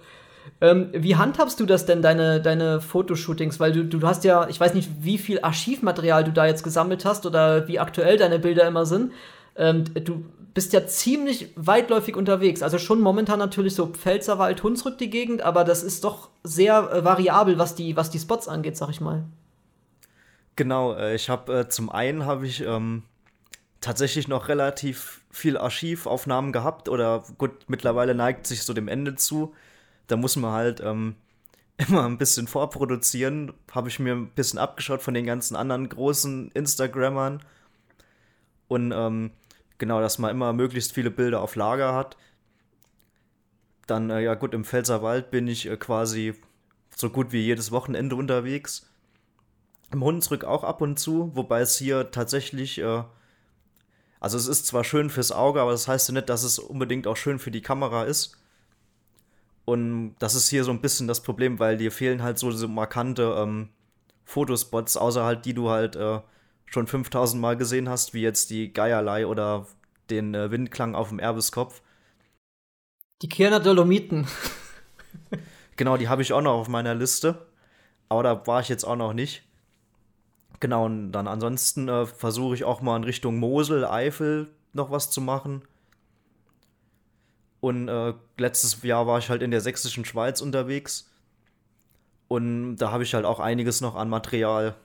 ähm, 0.61 0.91
wie 0.93 1.17
handhabst 1.17 1.59
du 1.59 1.67
das 1.67 1.87
denn, 1.87 2.03
deine, 2.03 2.41
deine 2.41 2.81
Fotoshootings? 2.81 3.61
Weil 3.61 3.73
du, 3.73 3.85
du 3.85 4.07
hast 4.07 4.25
ja, 4.25 4.49
ich 4.49 4.61
weiß 4.61 4.75
nicht, 4.75 4.91
wie 5.01 5.19
viel 5.19 5.41
Archivmaterial 5.41 6.25
du 6.25 6.33
da 6.33 6.47
jetzt 6.47 6.63
gesammelt 6.63 7.05
hast 7.05 7.25
oder 7.25 7.67
wie 7.67 7.79
aktuell 7.79 8.19
deine 8.19 8.39
Bilder 8.39 8.67
immer 8.67 8.85
sind. 8.85 9.13
Ähm, 9.57 9.85
du 9.95 10.25
bist 10.53 10.73
ja 10.73 10.87
ziemlich 10.87 11.53
weitläufig 11.57 12.17
unterwegs. 12.17 12.63
Also 12.63 12.79
schon 12.79 13.01
momentan 13.01 13.39
natürlich 13.39 13.75
so 13.75 13.87
Pfälzerwald, 13.87 14.63
Hunsrück 14.63 14.99
die 14.99 15.11
Gegend, 15.11 15.43
aber 15.43 15.65
das 15.65 15.83
ist 15.83 16.05
doch 16.05 16.29
sehr 16.43 16.91
äh, 16.93 17.05
variabel, 17.05 17.59
was 17.59 17.75
die, 17.75 17.97
was 17.97 18.11
die 18.11 18.19
Spots 18.19 18.49
angeht, 18.49 18.77
sag 18.77 18.91
ich 18.91 19.01
mal. 19.01 19.25
Genau, 20.57 20.95
äh, 20.95 21.15
ich 21.15 21.31
habe 21.31 21.61
äh, 21.61 21.69
zum 21.69 21.89
einen 21.89 22.27
habe 22.27 22.47
ich 22.47 22.63
ähm, 22.63 23.05
tatsächlich 23.81 24.29
noch 24.29 24.49
relativ 24.49 25.23
viel 25.31 25.57
Archivaufnahmen 25.57 26.53
gehabt 26.53 26.91
oder 26.91 27.25
gut, 27.39 27.53
mittlerweile 27.69 28.15
neigt 28.15 28.47
sich 28.47 28.65
so 28.65 28.75
dem 28.75 28.89
Ende 28.89 29.15
zu 29.15 29.55
da 30.11 30.17
muss 30.17 30.37
man 30.37 30.53
halt 30.53 30.81
ähm, 30.81 31.17
immer 31.77 32.05
ein 32.05 32.19
bisschen 32.19 32.47
vorproduzieren. 32.47 33.53
Habe 33.73 33.89
ich 33.89 33.99
mir 33.99 34.15
ein 34.15 34.31
bisschen 34.31 34.59
abgeschaut 34.59 35.03
von 35.03 35.15
den 35.15 35.27
ganzen 35.27 35.57
anderen 35.57 35.89
großen 35.89 36.51
Instagrammern. 36.53 37.43
Und 38.69 38.93
ähm, 38.93 39.31
genau, 39.79 40.01
dass 40.01 40.19
man 40.19 40.31
immer 40.31 40.53
möglichst 40.53 40.93
viele 40.93 41.11
Bilder 41.11 41.41
auf 41.41 41.57
Lager 41.57 41.95
hat. 41.95 42.17
Dann, 43.87 44.11
äh, 44.11 44.21
ja 44.21 44.35
gut, 44.35 44.55
im 44.55 44.65
Pfälzerwald 44.65 45.31
bin 45.31 45.49
ich 45.49 45.67
äh, 45.67 45.77
quasi 45.77 46.35
so 46.95 47.11
gut 47.11 47.33
wie 47.33 47.41
jedes 47.41 47.73
Wochenende 47.73 48.15
unterwegs. 48.15 48.89
Im 49.91 50.05
Hunsrück 50.05 50.45
auch 50.45 50.63
ab 50.63 50.81
und 50.83 50.99
zu, 50.99 51.35
wobei 51.35 51.63
es 51.63 51.77
hier 51.77 52.13
tatsächlich, 52.13 52.79
äh, 52.79 53.03
also 54.21 54.37
es 54.37 54.47
ist 54.47 54.67
zwar 54.67 54.85
schön 54.85 55.11
fürs 55.11 55.33
Auge, 55.33 55.61
aber 55.61 55.73
das 55.73 55.89
heißt 55.89 56.09
ja 56.09 56.15
nicht, 56.15 56.29
dass 56.29 56.45
es 56.45 56.61
unbedingt 56.61 57.09
auch 57.09 57.17
schön 57.17 57.41
für 57.41 57.51
die 57.51 57.63
Kamera 57.63 58.05
ist. 58.05 58.40
Und 59.65 60.17
das 60.19 60.35
ist 60.35 60.49
hier 60.49 60.65
so 60.65 60.71
ein 60.71 60.81
bisschen 60.81 61.07
das 61.07 61.23
Problem, 61.23 61.59
weil 61.59 61.77
dir 61.77 61.93
fehlen 61.93 62.23
halt 62.23 62.39
so, 62.39 62.51
so 62.51 62.67
markante 62.69 63.35
ähm, 63.39 63.69
Fotospots, 64.25 64.97
außer 64.97 65.25
halt 65.25 65.45
die 65.45 65.55
du 65.55 65.71
halt 65.71 65.97
äh, 65.97 66.21
schon 66.67 66.87
5000 66.87 67.41
Mal 67.41 67.57
gesehen 67.57 67.89
hast, 67.89 68.15
wie 68.15 68.23
jetzt 68.23 68.51
die 68.51 68.73
Geierlei 68.73 69.27
oder 69.27 69.67
den 70.09 70.35
äh, 70.35 70.51
Windklang 70.51 70.95
auf 70.95 71.09
dem 71.09 71.19
Erbeskopf. 71.19 71.83
Die 73.23 73.29
Kirner 73.29 73.61
Dolomiten. 73.61 74.27
genau, 75.77 75.97
die 75.97 76.09
habe 76.09 76.23
ich 76.23 76.33
auch 76.33 76.43
noch 76.43 76.55
auf 76.55 76.69
meiner 76.69 76.95
Liste. 76.95 77.47
Aber 78.09 78.23
da 78.23 78.47
war 78.47 78.61
ich 78.61 78.69
jetzt 78.69 78.85
auch 78.85 78.97
noch 78.97 79.13
nicht. 79.13 79.45
Genau, 80.59 80.85
und 80.87 81.13
dann 81.13 81.27
ansonsten 81.27 81.89
äh, 81.89 82.07
versuche 82.07 82.55
ich 82.55 82.65
auch 82.65 82.83
mal 82.83 82.97
in 82.97 83.05
Richtung 83.05 83.39
Mosel, 83.39 83.85
Eifel 83.85 84.51
noch 84.73 84.91
was 84.91 85.11
zu 85.11 85.21
machen. 85.21 85.63
Und 87.61 87.89
äh, 87.89 88.15
letztes 88.39 88.83
Jahr 88.83 89.07
war 89.07 89.19
ich 89.19 89.29
halt 89.29 89.43
in 89.43 89.51
der 89.51 89.61
sächsischen 89.61 90.05
Schweiz 90.05 90.41
unterwegs. 90.41 91.11
Und 92.29 92.77
da 92.77 92.91
habe 92.91 93.03
ich 93.03 93.15
halt 93.15 93.25
auch 93.25 93.41
einiges 93.41 93.81
noch 93.81 93.97
an 93.97 94.09
Material 94.09 94.77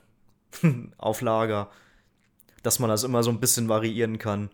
auf 0.98 1.20
Lager, 1.20 1.70
dass 2.62 2.78
man 2.78 2.90
das 2.90 3.04
immer 3.04 3.22
so 3.22 3.30
ein 3.30 3.40
bisschen 3.40 3.68
variieren 3.68 4.18
kann. 4.18 4.50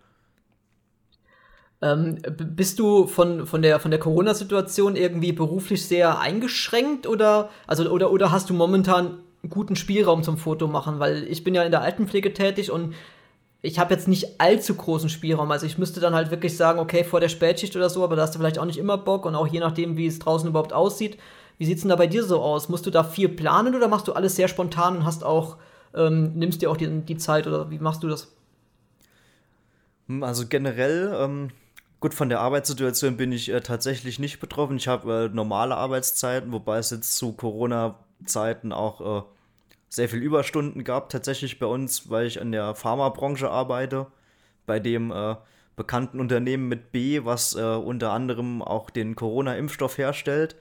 Ähm, 1.80 2.18
bist 2.38 2.78
du 2.78 3.08
von, 3.08 3.46
von 3.46 3.60
der, 3.60 3.80
von 3.80 3.90
der 3.90 3.98
Corona-Situation 3.98 4.94
irgendwie 4.94 5.32
beruflich 5.32 5.84
sehr 5.84 6.20
eingeschränkt 6.20 7.08
oder, 7.08 7.50
also, 7.66 7.90
oder, 7.90 8.12
oder 8.12 8.30
hast 8.30 8.50
du 8.50 8.54
momentan 8.54 9.18
guten 9.48 9.74
Spielraum 9.74 10.22
zum 10.22 10.38
Foto 10.38 10.68
machen? 10.68 11.00
Weil 11.00 11.24
ich 11.24 11.42
bin 11.42 11.54
ja 11.54 11.64
in 11.64 11.72
der 11.72 11.82
Altenpflege 11.82 12.32
tätig 12.32 12.70
und 12.70 12.94
ich 13.62 13.78
habe 13.78 13.94
jetzt 13.94 14.08
nicht 14.08 14.40
allzu 14.40 14.74
großen 14.74 15.08
Spielraum. 15.08 15.50
Also 15.52 15.66
ich 15.66 15.78
müsste 15.78 16.00
dann 16.00 16.14
halt 16.14 16.32
wirklich 16.32 16.56
sagen, 16.56 16.80
okay, 16.80 17.04
vor 17.04 17.20
der 17.20 17.28
Spätschicht 17.28 17.76
oder 17.76 17.88
so, 17.88 18.02
aber 18.02 18.16
da 18.16 18.22
hast 18.22 18.34
du 18.34 18.40
vielleicht 18.40 18.58
auch 18.58 18.64
nicht 18.64 18.78
immer 18.78 18.98
Bock 18.98 19.24
und 19.24 19.36
auch 19.36 19.46
je 19.46 19.60
nachdem, 19.60 19.96
wie 19.96 20.06
es 20.06 20.18
draußen 20.18 20.48
überhaupt 20.48 20.72
aussieht. 20.72 21.16
Wie 21.58 21.64
sieht 21.64 21.76
es 21.76 21.82
denn 21.82 21.90
da 21.90 21.96
bei 21.96 22.08
dir 22.08 22.24
so 22.24 22.40
aus? 22.40 22.68
Musst 22.68 22.86
du 22.86 22.90
da 22.90 23.04
viel 23.04 23.28
planen 23.28 23.76
oder 23.76 23.86
machst 23.86 24.08
du 24.08 24.14
alles 24.14 24.34
sehr 24.34 24.48
spontan 24.48 24.96
und 24.96 25.04
hast 25.04 25.22
auch, 25.22 25.58
ähm, 25.94 26.32
nimmst 26.34 26.60
dir 26.60 26.72
auch 26.72 26.76
die, 26.76 26.88
die 26.88 27.16
Zeit 27.16 27.46
oder 27.46 27.70
wie 27.70 27.78
machst 27.78 28.02
du 28.02 28.08
das? 28.08 28.34
Hm, 30.08 30.24
also 30.24 30.44
generell, 30.48 31.14
ähm, 31.16 31.50
gut, 32.00 32.14
von 32.14 32.28
der 32.28 32.40
Arbeitssituation 32.40 33.16
bin 33.16 33.30
ich 33.30 33.48
äh, 33.48 33.60
tatsächlich 33.60 34.18
nicht 34.18 34.40
betroffen. 34.40 34.76
Ich 34.76 34.88
habe 34.88 35.30
äh, 35.30 35.34
normale 35.34 35.76
Arbeitszeiten, 35.76 36.50
wobei 36.50 36.78
es 36.78 36.90
jetzt 36.90 37.16
zu 37.16 37.32
Corona-Zeiten 37.32 38.72
auch 38.72 39.18
äh, 39.18 39.22
sehr 39.92 40.08
viel 40.08 40.22
Überstunden 40.22 40.84
gab 40.84 41.10
tatsächlich 41.10 41.58
bei 41.58 41.66
uns, 41.66 42.08
weil 42.08 42.26
ich 42.26 42.38
in 42.38 42.50
der 42.50 42.74
Pharmabranche 42.74 43.50
arbeite, 43.50 44.06
bei 44.64 44.80
dem 44.80 45.10
äh, 45.10 45.36
bekannten 45.76 46.18
Unternehmen 46.18 46.66
mit 46.66 46.92
B, 46.92 47.26
was 47.26 47.54
äh, 47.54 47.60
unter 47.60 48.12
anderem 48.12 48.62
auch 48.62 48.88
den 48.88 49.14
Corona-Impfstoff 49.14 49.98
herstellt. 49.98 50.56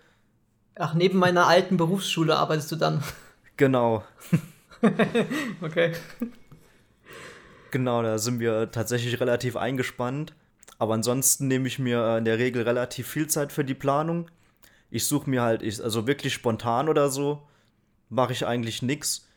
Ach, 0.76 0.96
neben 0.96 1.18
meiner 1.18 1.48
alten 1.48 1.78
Berufsschule 1.78 2.36
arbeitest 2.36 2.72
du 2.74 2.76
dann? 2.76 3.04
Genau. 3.58 4.04
okay. 5.62 5.92
Genau, 7.70 8.02
da 8.02 8.18
sind 8.18 8.40
wir 8.40 8.72
tatsächlich 8.72 9.20
relativ 9.20 9.56
eingespannt. 9.56 10.34
Aber 10.80 10.96
ansonsten 10.96 11.48
nehme 11.48 11.68
ich 11.68 11.78
mir 11.78 12.04
äh, 12.04 12.18
in 12.18 12.26
der 12.26 12.40
Regel 12.40 12.64
relativ 12.64 13.08
viel 13.08 13.28
Zeit 13.28 13.52
für 13.52 13.64
die 13.64 13.76
Planung. 13.76 14.32
Ich 14.90 15.06
suche 15.06 15.30
mir 15.30 15.44
halt, 15.44 15.62
ich, 15.62 15.84
also 15.84 16.08
wirklich 16.08 16.34
spontan 16.34 16.90
oder 16.90 17.10
so, 17.10 17.44
mache 18.12 18.34
ich 18.34 18.46
eigentlich 18.46 18.82
nichts. 18.82 19.28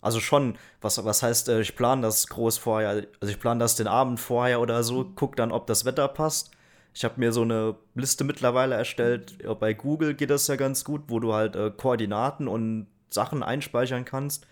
Also 0.00 0.20
schon, 0.20 0.56
was, 0.80 1.02
was 1.04 1.22
heißt, 1.22 1.48
äh, 1.48 1.60
ich 1.60 1.74
plane 1.76 2.02
das 2.02 2.28
groß 2.28 2.58
vorher, 2.58 3.06
also 3.20 3.32
ich 3.32 3.40
plane 3.40 3.58
das 3.58 3.74
den 3.74 3.86
Abend 3.86 4.20
vorher 4.20 4.60
oder 4.60 4.84
so, 4.84 5.10
guck 5.16 5.34
dann, 5.36 5.50
ob 5.50 5.66
das 5.66 5.84
Wetter 5.84 6.06
passt. 6.08 6.50
Ich 6.92 7.04
habe 7.04 7.18
mir 7.18 7.32
so 7.32 7.42
eine 7.42 7.74
Liste 7.94 8.22
mittlerweile 8.22 8.76
erstellt, 8.76 9.38
bei 9.58 9.74
Google 9.74 10.14
geht 10.14 10.30
das 10.30 10.46
ja 10.46 10.56
ganz 10.56 10.84
gut, 10.84 11.04
wo 11.08 11.18
du 11.18 11.32
halt 11.32 11.56
äh, 11.56 11.72
Koordinaten 11.76 12.46
und 12.46 12.86
Sachen 13.10 13.42
einspeichern 13.42 14.04
kannst. 14.04 14.46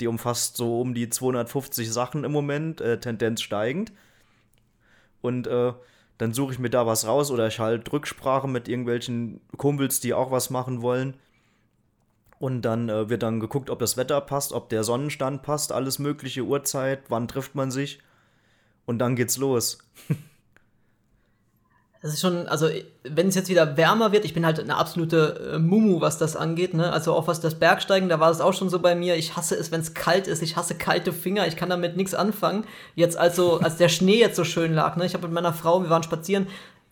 Die 0.00 0.08
umfasst 0.08 0.56
so 0.56 0.80
um 0.80 0.94
die 0.94 1.08
250 1.10 1.92
Sachen 1.92 2.24
im 2.24 2.32
Moment, 2.32 2.80
äh, 2.80 2.98
Tendenz 2.98 3.42
steigend. 3.42 3.92
Und 5.20 5.46
äh, 5.46 5.74
dann 6.18 6.32
suche 6.32 6.54
ich 6.54 6.58
mir 6.58 6.70
da 6.70 6.86
was 6.86 7.06
raus 7.06 7.30
oder 7.30 7.46
ich 7.46 7.60
halt 7.60 7.92
Rücksprache 7.92 8.48
mit 8.48 8.68
irgendwelchen 8.68 9.40
Kumpels, 9.56 10.00
die 10.00 10.14
auch 10.14 10.30
was 10.30 10.50
machen 10.50 10.82
wollen. 10.82 11.14
Und 12.38 12.62
dann 12.62 12.88
äh, 12.88 13.08
wird 13.08 13.22
dann 13.22 13.40
geguckt, 13.40 13.70
ob 13.70 13.78
das 13.78 13.96
Wetter 13.96 14.20
passt, 14.20 14.52
ob 14.52 14.68
der 14.68 14.84
Sonnenstand 14.84 15.42
passt, 15.42 15.72
alles 15.72 15.98
mögliche, 15.98 16.42
Uhrzeit, 16.42 17.04
wann 17.08 17.28
trifft 17.28 17.54
man 17.54 17.70
sich. 17.70 18.00
Und 18.84 18.98
dann 18.98 19.16
geht's 19.16 19.36
los. 19.38 19.78
Das 22.02 22.14
ist 22.14 22.20
schon, 22.20 22.46
also 22.46 22.68
wenn 23.02 23.26
es 23.26 23.34
jetzt 23.34 23.48
wieder 23.48 23.76
wärmer 23.76 24.12
wird, 24.12 24.24
ich 24.24 24.32
bin 24.32 24.46
halt 24.46 24.60
eine 24.60 24.76
absolute 24.76 25.54
äh, 25.54 25.58
Mumu, 25.58 26.00
was 26.00 26.18
das 26.18 26.36
angeht, 26.36 26.72
ne? 26.72 26.92
Also 26.92 27.12
auch 27.12 27.26
was 27.26 27.40
das 27.40 27.56
Bergsteigen, 27.56 28.08
da 28.08 28.20
war 28.20 28.30
es 28.30 28.40
auch 28.40 28.52
schon 28.52 28.68
so 28.68 28.78
bei 28.78 28.94
mir. 28.94 29.16
Ich 29.16 29.34
hasse 29.34 29.56
es, 29.56 29.72
wenn 29.72 29.80
es 29.80 29.92
kalt 29.92 30.28
ist. 30.28 30.40
Ich 30.40 30.56
hasse 30.56 30.76
kalte 30.76 31.12
Finger. 31.12 31.48
Ich 31.48 31.56
kann 31.56 31.68
damit 31.68 31.96
nichts 31.96 32.14
anfangen. 32.14 32.64
Jetzt 32.94 33.16
also, 33.16 33.58
als 33.58 33.76
der 33.76 33.88
Schnee 33.88 34.20
jetzt 34.20 34.36
so 34.36 34.44
schön 34.44 34.72
lag, 34.72 34.94
ne? 34.94 35.04
Ich 35.04 35.14
habe 35.14 35.26
mit 35.26 35.34
meiner 35.34 35.52
Frau, 35.52 35.82
wir 35.82 35.90
waren 35.90 36.04
spazieren, 36.04 36.46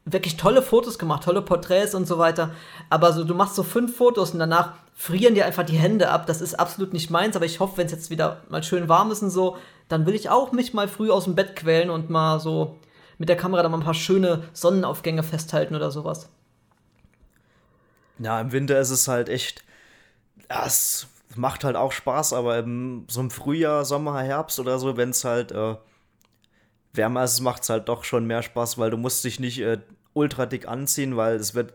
wirklich 0.04 0.36
tolle 0.36 0.62
Fotos 0.62 0.98
gemacht, 0.98 1.24
tolle 1.24 1.42
Porträts 1.42 1.94
und 1.94 2.06
so 2.06 2.18
weiter. 2.18 2.50
Aber 2.90 3.12
so, 3.12 3.24
du 3.24 3.34
machst 3.34 3.54
so 3.54 3.62
fünf 3.62 3.96
Fotos 3.96 4.32
und 4.32 4.38
danach 4.38 4.74
frieren 4.94 5.34
dir 5.34 5.46
einfach 5.46 5.64
die 5.64 5.76
Hände 5.76 6.10
ab. 6.10 6.26
Das 6.26 6.40
ist 6.40 6.54
absolut 6.54 6.92
nicht 6.92 7.10
meins, 7.10 7.36
aber 7.36 7.46
ich 7.46 7.60
hoffe, 7.60 7.78
wenn 7.78 7.86
es 7.86 7.92
jetzt 7.92 8.10
wieder 8.10 8.42
mal 8.48 8.62
schön 8.62 8.88
warm 8.88 9.10
ist 9.10 9.22
und 9.22 9.30
so, 9.30 9.56
dann 9.88 10.06
will 10.06 10.14
ich 10.14 10.30
auch 10.30 10.52
mich 10.52 10.74
mal 10.74 10.88
früh 10.88 11.10
aus 11.10 11.24
dem 11.24 11.34
Bett 11.34 11.56
quälen 11.56 11.90
und 11.90 12.10
mal 12.10 12.38
so 12.38 12.78
mit 13.18 13.28
der 13.28 13.36
Kamera 13.36 13.62
dann 13.62 13.72
mal 13.72 13.78
ein 13.78 13.84
paar 13.84 13.94
schöne 13.94 14.44
Sonnenaufgänge 14.52 15.22
festhalten 15.22 15.74
oder 15.74 15.90
sowas. 15.90 16.28
Ja, 18.18 18.40
im 18.40 18.52
Winter 18.52 18.78
ist 18.78 18.90
es 18.90 19.08
halt 19.08 19.28
echt. 19.28 19.64
Ja, 20.50 20.66
es 20.66 21.08
macht 21.34 21.64
halt 21.64 21.76
auch 21.76 21.92
Spaß, 21.92 22.32
aber 22.32 22.58
im, 22.58 23.06
so 23.08 23.20
im 23.20 23.30
Frühjahr, 23.30 23.84
Sommer, 23.84 24.20
Herbst 24.20 24.60
oder 24.60 24.78
so, 24.78 24.96
wenn 24.96 25.10
es 25.10 25.24
halt 25.24 25.52
äh, 25.52 25.76
wärmer 26.94 27.24
ist, 27.24 27.40
macht 27.40 27.62
es 27.62 27.70
halt 27.70 27.88
doch 27.88 28.04
schon 28.04 28.26
mehr 28.26 28.42
Spaß, 28.42 28.78
weil 28.78 28.90
du 28.90 28.96
musst 28.96 29.24
dich 29.24 29.40
nicht 29.40 29.60
äh, 29.60 29.78
ultra 30.12 30.46
dick 30.46 30.68
anziehen, 30.68 31.16
weil 31.16 31.36
es 31.36 31.54
wird 31.54 31.74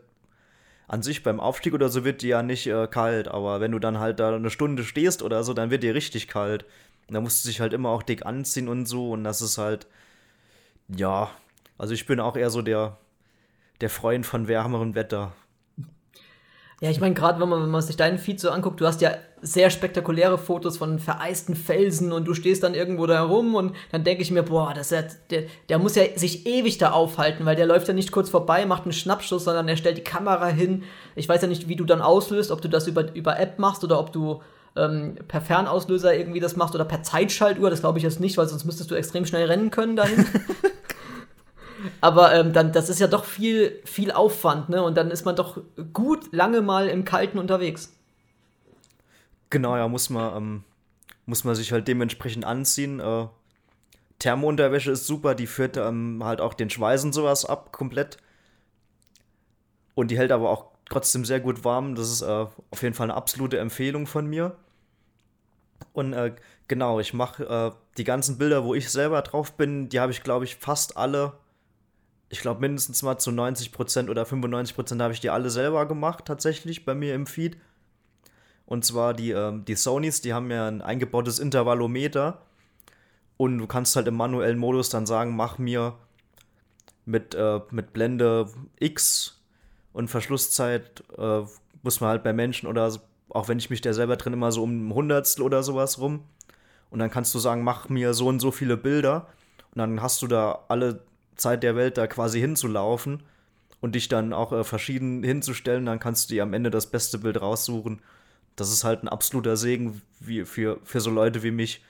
an 0.88 1.04
sich 1.04 1.22
beim 1.22 1.40
Aufstieg 1.40 1.74
oder 1.74 1.90
so 1.90 2.04
wird 2.04 2.24
dir 2.24 2.30
ja 2.30 2.44
nicht 2.44 2.66
äh, 2.66 2.88
kalt, 2.88 3.28
aber 3.28 3.62
wenn 3.62 3.72
du 3.72 3.80
dann 3.80 4.00
halt 4.00 4.20
da 4.20 4.36
eine 4.36 4.50
Stunde 4.50 4.84
stehst 4.84 5.22
oder 5.22 5.44
so, 5.44 5.54
dann 5.54 5.70
wird 5.70 5.84
dir 5.84 5.94
richtig 5.94 6.28
kalt. 6.28 6.66
Und 7.08 7.14
da 7.14 7.22
musst 7.22 7.44
du 7.44 7.50
dich 7.50 7.60
halt 7.60 7.74
immer 7.74 7.90
auch 7.90 8.04
dick 8.04 8.26
anziehen 8.26 8.68
und 8.68 8.88
so 8.88 9.12
und 9.12 9.24
das 9.24 9.42
ist 9.42 9.58
halt, 9.58 9.88
ja, 10.88 11.30
also 11.78 11.94
ich 11.94 12.06
bin 12.06 12.20
auch 12.20 12.36
eher 12.36 12.50
so 12.50 12.62
der, 12.62 12.98
der 13.82 13.90
Freund 13.90 14.26
von 14.26 14.48
wärmerem 14.48 14.96
Wetter. 14.96 15.34
Ja, 16.82 16.90
ich 16.90 17.02
meine, 17.02 17.14
gerade 17.14 17.42
wenn 17.42 17.50
man, 17.50 17.62
wenn 17.62 17.70
man 17.70 17.82
sich 17.82 17.98
deinen 17.98 18.18
Feed 18.18 18.40
so 18.40 18.52
anguckt, 18.52 18.80
du 18.80 18.86
hast 18.86 19.02
ja 19.02 19.12
sehr 19.42 19.70
spektakuläre 19.70 20.38
Fotos 20.38 20.78
von 20.78 21.00
vereisten 21.00 21.56
Felsen 21.56 22.14
und 22.14 22.26
du 22.26 22.34
stehst 22.34 22.64
dann 22.64 22.74
irgendwo 22.74 23.06
da 23.06 23.16
herum 23.16 23.56
und 23.56 23.76
dann 23.92 24.06
denke 24.06 24.22
ich 24.22 24.32
mir, 24.32 24.44
boah, 24.44 24.74
das 24.74 24.90
ja, 24.90 25.04
der, 25.30 25.44
der 25.68 25.78
muss 25.78 25.96
ja 25.96 26.04
sich 26.16 26.46
ewig 26.46 26.78
da 26.78 26.92
aufhalten, 26.92 27.46
weil 27.46 27.58
der 27.58 27.66
läuft 27.66 27.90
ja 27.90 27.94
nicht 27.94 28.14
kurz 28.14 28.30
vorbei, 28.30 28.66
macht 28.66 28.84
einen 28.84 28.94
Schnappschuss, 28.94 29.44
sondern 29.44 29.68
er 29.68 29.76
stellt 29.76 29.98
die 29.98 30.04
Kamera 30.04 30.48
hin. 30.48 30.84
Ich 31.16 31.28
weiß 31.28 31.42
ja 31.42 31.48
nicht, 31.50 31.68
wie 31.68 31.76
du 31.76 31.84
dann 31.84 32.02
auslöst, 32.02 32.50
ob 32.50 32.62
du 32.62 32.70
das 32.70 32.88
über, 32.88 33.14
über 33.14 33.38
App 33.40 33.60
machst 33.60 33.84
oder 33.84 34.00
ob 34.00 34.14
du 34.14 34.42
ähm, 34.78 35.16
per 35.28 35.42
Fernauslöser 35.42 36.16
irgendwie 36.16 36.40
das 36.40 36.56
machst 36.56 36.76
oder 36.76 36.86
per 36.86 37.04
Zeitschaltuhr. 37.04 37.70
Das 37.70 37.82
glaube 37.82 37.98
ich 37.98 38.04
jetzt 38.06 38.22
nicht, 38.22 38.38
weil 38.38 38.48
sonst 38.48 38.64
müsstest 38.66 38.90
du 38.90 38.96
extrem 38.96 39.26
schnell 39.26 39.48
rennen 39.48 39.70
können 39.70 39.98
dahin. 39.98 40.26
Aber 42.02 42.34
ähm, 42.34 42.54
dann, 42.54 42.72
das 42.72 42.90
ist 42.90 43.00
ja 43.00 43.08
doch 43.08 43.26
viel, 43.26 43.80
viel 43.86 44.12
Aufwand, 44.12 44.70
ne? 44.70 44.84
Und 44.84 44.96
dann 44.96 45.12
ist 45.12 45.26
man 45.26 45.36
doch 45.36 45.62
gut 45.94 46.32
lange 46.34 46.62
mal 46.62 46.88
im 46.88 47.06
Kalten 47.06 47.38
unterwegs. 47.38 47.94
Genau, 49.50 49.76
ja, 49.76 49.88
muss 49.88 50.10
man, 50.10 50.36
ähm, 50.38 50.64
muss 51.26 51.44
man 51.44 51.56
sich 51.56 51.72
halt 51.72 51.88
dementsprechend 51.88 52.46
anziehen. 52.46 53.00
Äh, 53.00 53.28
Thermounterwäsche 54.20 54.92
ist 54.92 55.08
super, 55.08 55.34
die 55.34 55.48
führt 55.48 55.78
ähm, 55.78 56.22
halt 56.24 56.42
auch 56.42 56.54
den 56.54 56.70
Schweiß 56.70 57.04
und 57.06 57.14
sowas 57.14 57.46
ab, 57.46 57.72
komplett. 57.72 58.18
Und 59.96 60.12
die 60.12 60.18
hält 60.18 60.32
aber 60.32 60.50
auch 60.50 60.66
trotzdem 60.90 61.26
sehr 61.26 61.40
gut 61.40 61.64
warm. 61.64 61.96
Das 61.96 62.12
ist 62.12 62.22
äh, 62.22 62.46
auf 62.72 62.82
jeden 62.82 62.94
Fall 62.94 63.06
eine 63.06 63.16
absolute 63.16 63.60
Empfehlung 63.60 64.08
von 64.08 64.28
mir. 64.28 64.56
Und 65.94 66.14
äh, 66.14 66.36
genau, 66.68 67.00
ich 67.00 67.14
mache 67.14 67.46
äh, 67.46 67.72
die 67.98 68.04
ganzen 68.04 68.38
Bilder, 68.38 68.64
wo 68.66 68.74
ich 68.74 68.90
selber 68.90 69.22
drauf 69.22 69.54
bin, 69.54 69.90
die 69.90 70.00
habe 70.00 70.12
ich, 70.12 70.24
glaube 70.24 70.46
ich, 70.46 70.58
fast 70.58 70.98
alle 70.98 71.34
ich 72.30 72.42
glaube, 72.42 72.62
mindestens 72.62 73.02
mal 73.02 73.18
zu 73.18 73.32
90% 73.32 74.10
oder 74.10 74.24
95% 74.24 75.02
habe 75.02 75.14
ich 75.14 75.20
die 75.20 75.32
alle 75.32 75.50
selber 75.50 75.88
gemacht, 75.88 76.26
tatsächlich 76.26 76.86
bei 76.86 76.94
mir 76.94 77.16
im 77.16 77.26
Feed. 77.26 77.58
Und 78.68 78.86
zwar 78.86 79.16
die, 79.16 79.32
ähm, 79.32 79.66
die 79.66 79.76
Sonys, 79.76 80.22
die 80.22 80.34
haben 80.34 80.52
ja 80.52 80.68
ein 80.68 80.84
eingebautes 80.84 81.40
Intervallometer. 81.40 82.42
Und 83.38 83.58
du 83.58 83.66
kannst 83.66 83.96
halt 83.96 84.08
im 84.08 84.16
manuellen 84.16 84.60
Modus 84.60 84.90
dann 84.90 85.08
sagen, 85.08 85.36
mach 85.36 85.58
mir 85.58 85.96
mit, 87.06 87.34
äh, 87.34 87.62
mit 87.72 87.94
Blende 87.94 88.48
X 88.80 89.42
und 89.94 90.10
Verschlusszeit, 90.10 91.04
äh, 91.18 91.42
muss 91.82 92.00
man 92.00 92.12
halt 92.12 92.24
bei 92.24 92.34
Menschen 92.34 92.68
oder 92.68 92.94
auch 93.30 93.48
wenn 93.48 93.58
ich 93.58 93.70
mich 93.72 93.82
da 93.82 93.94
selber 93.94 94.18
drin 94.18 94.34
immer 94.34 94.52
so 94.52 94.62
um 94.62 94.88
ein 94.88 94.94
Hundertstel 94.94 95.44
oder 95.44 95.64
sowas 95.64 96.00
rum. 96.00 96.24
Und 96.92 97.00
dann 97.00 97.10
kannst 97.10 97.34
du 97.34 97.40
sagen, 97.40 97.64
mach 97.64 97.90
mir 97.90 98.14
so 98.14 98.28
und 98.28 98.40
so 98.40 98.52
viele 98.52 98.78
Bilder. 98.78 99.28
Und 99.74 99.80
dann 99.80 100.02
hast 100.02 100.22
du 100.22 100.28
da 100.28 100.66
alle 100.68 101.02
Zeit 101.40 101.64
der 101.64 101.76
Welt 101.76 101.98
da 101.98 102.08
quasi 102.08 102.40
hinzulaufen 102.40 103.24
und 103.82 103.96
dich 103.96 104.08
dann 104.08 104.34
auch 104.34 104.52
äh, 104.52 104.64
verschieden 104.64 105.24
hinzustellen. 105.24 105.86
Dann 105.86 106.00
kannst 106.00 106.30
du 106.30 106.36
dir 106.36 106.44
am 106.44 106.54
Ende 106.54 106.70
das 106.70 106.88
beste 106.88 107.18
Bild 107.18 107.42
raussuchen 107.42 108.02
das 108.60 108.72
ist 108.72 108.84
halt 108.84 109.04
ein 109.04 109.08
absoluter 109.08 109.58
Segen 109.58 110.02
wie 110.20 110.46
für, 110.46 110.80
für 110.84 111.02
so 111.02 111.10
Leute 111.10 111.44
wie 111.44 111.52
mich. 111.52 111.82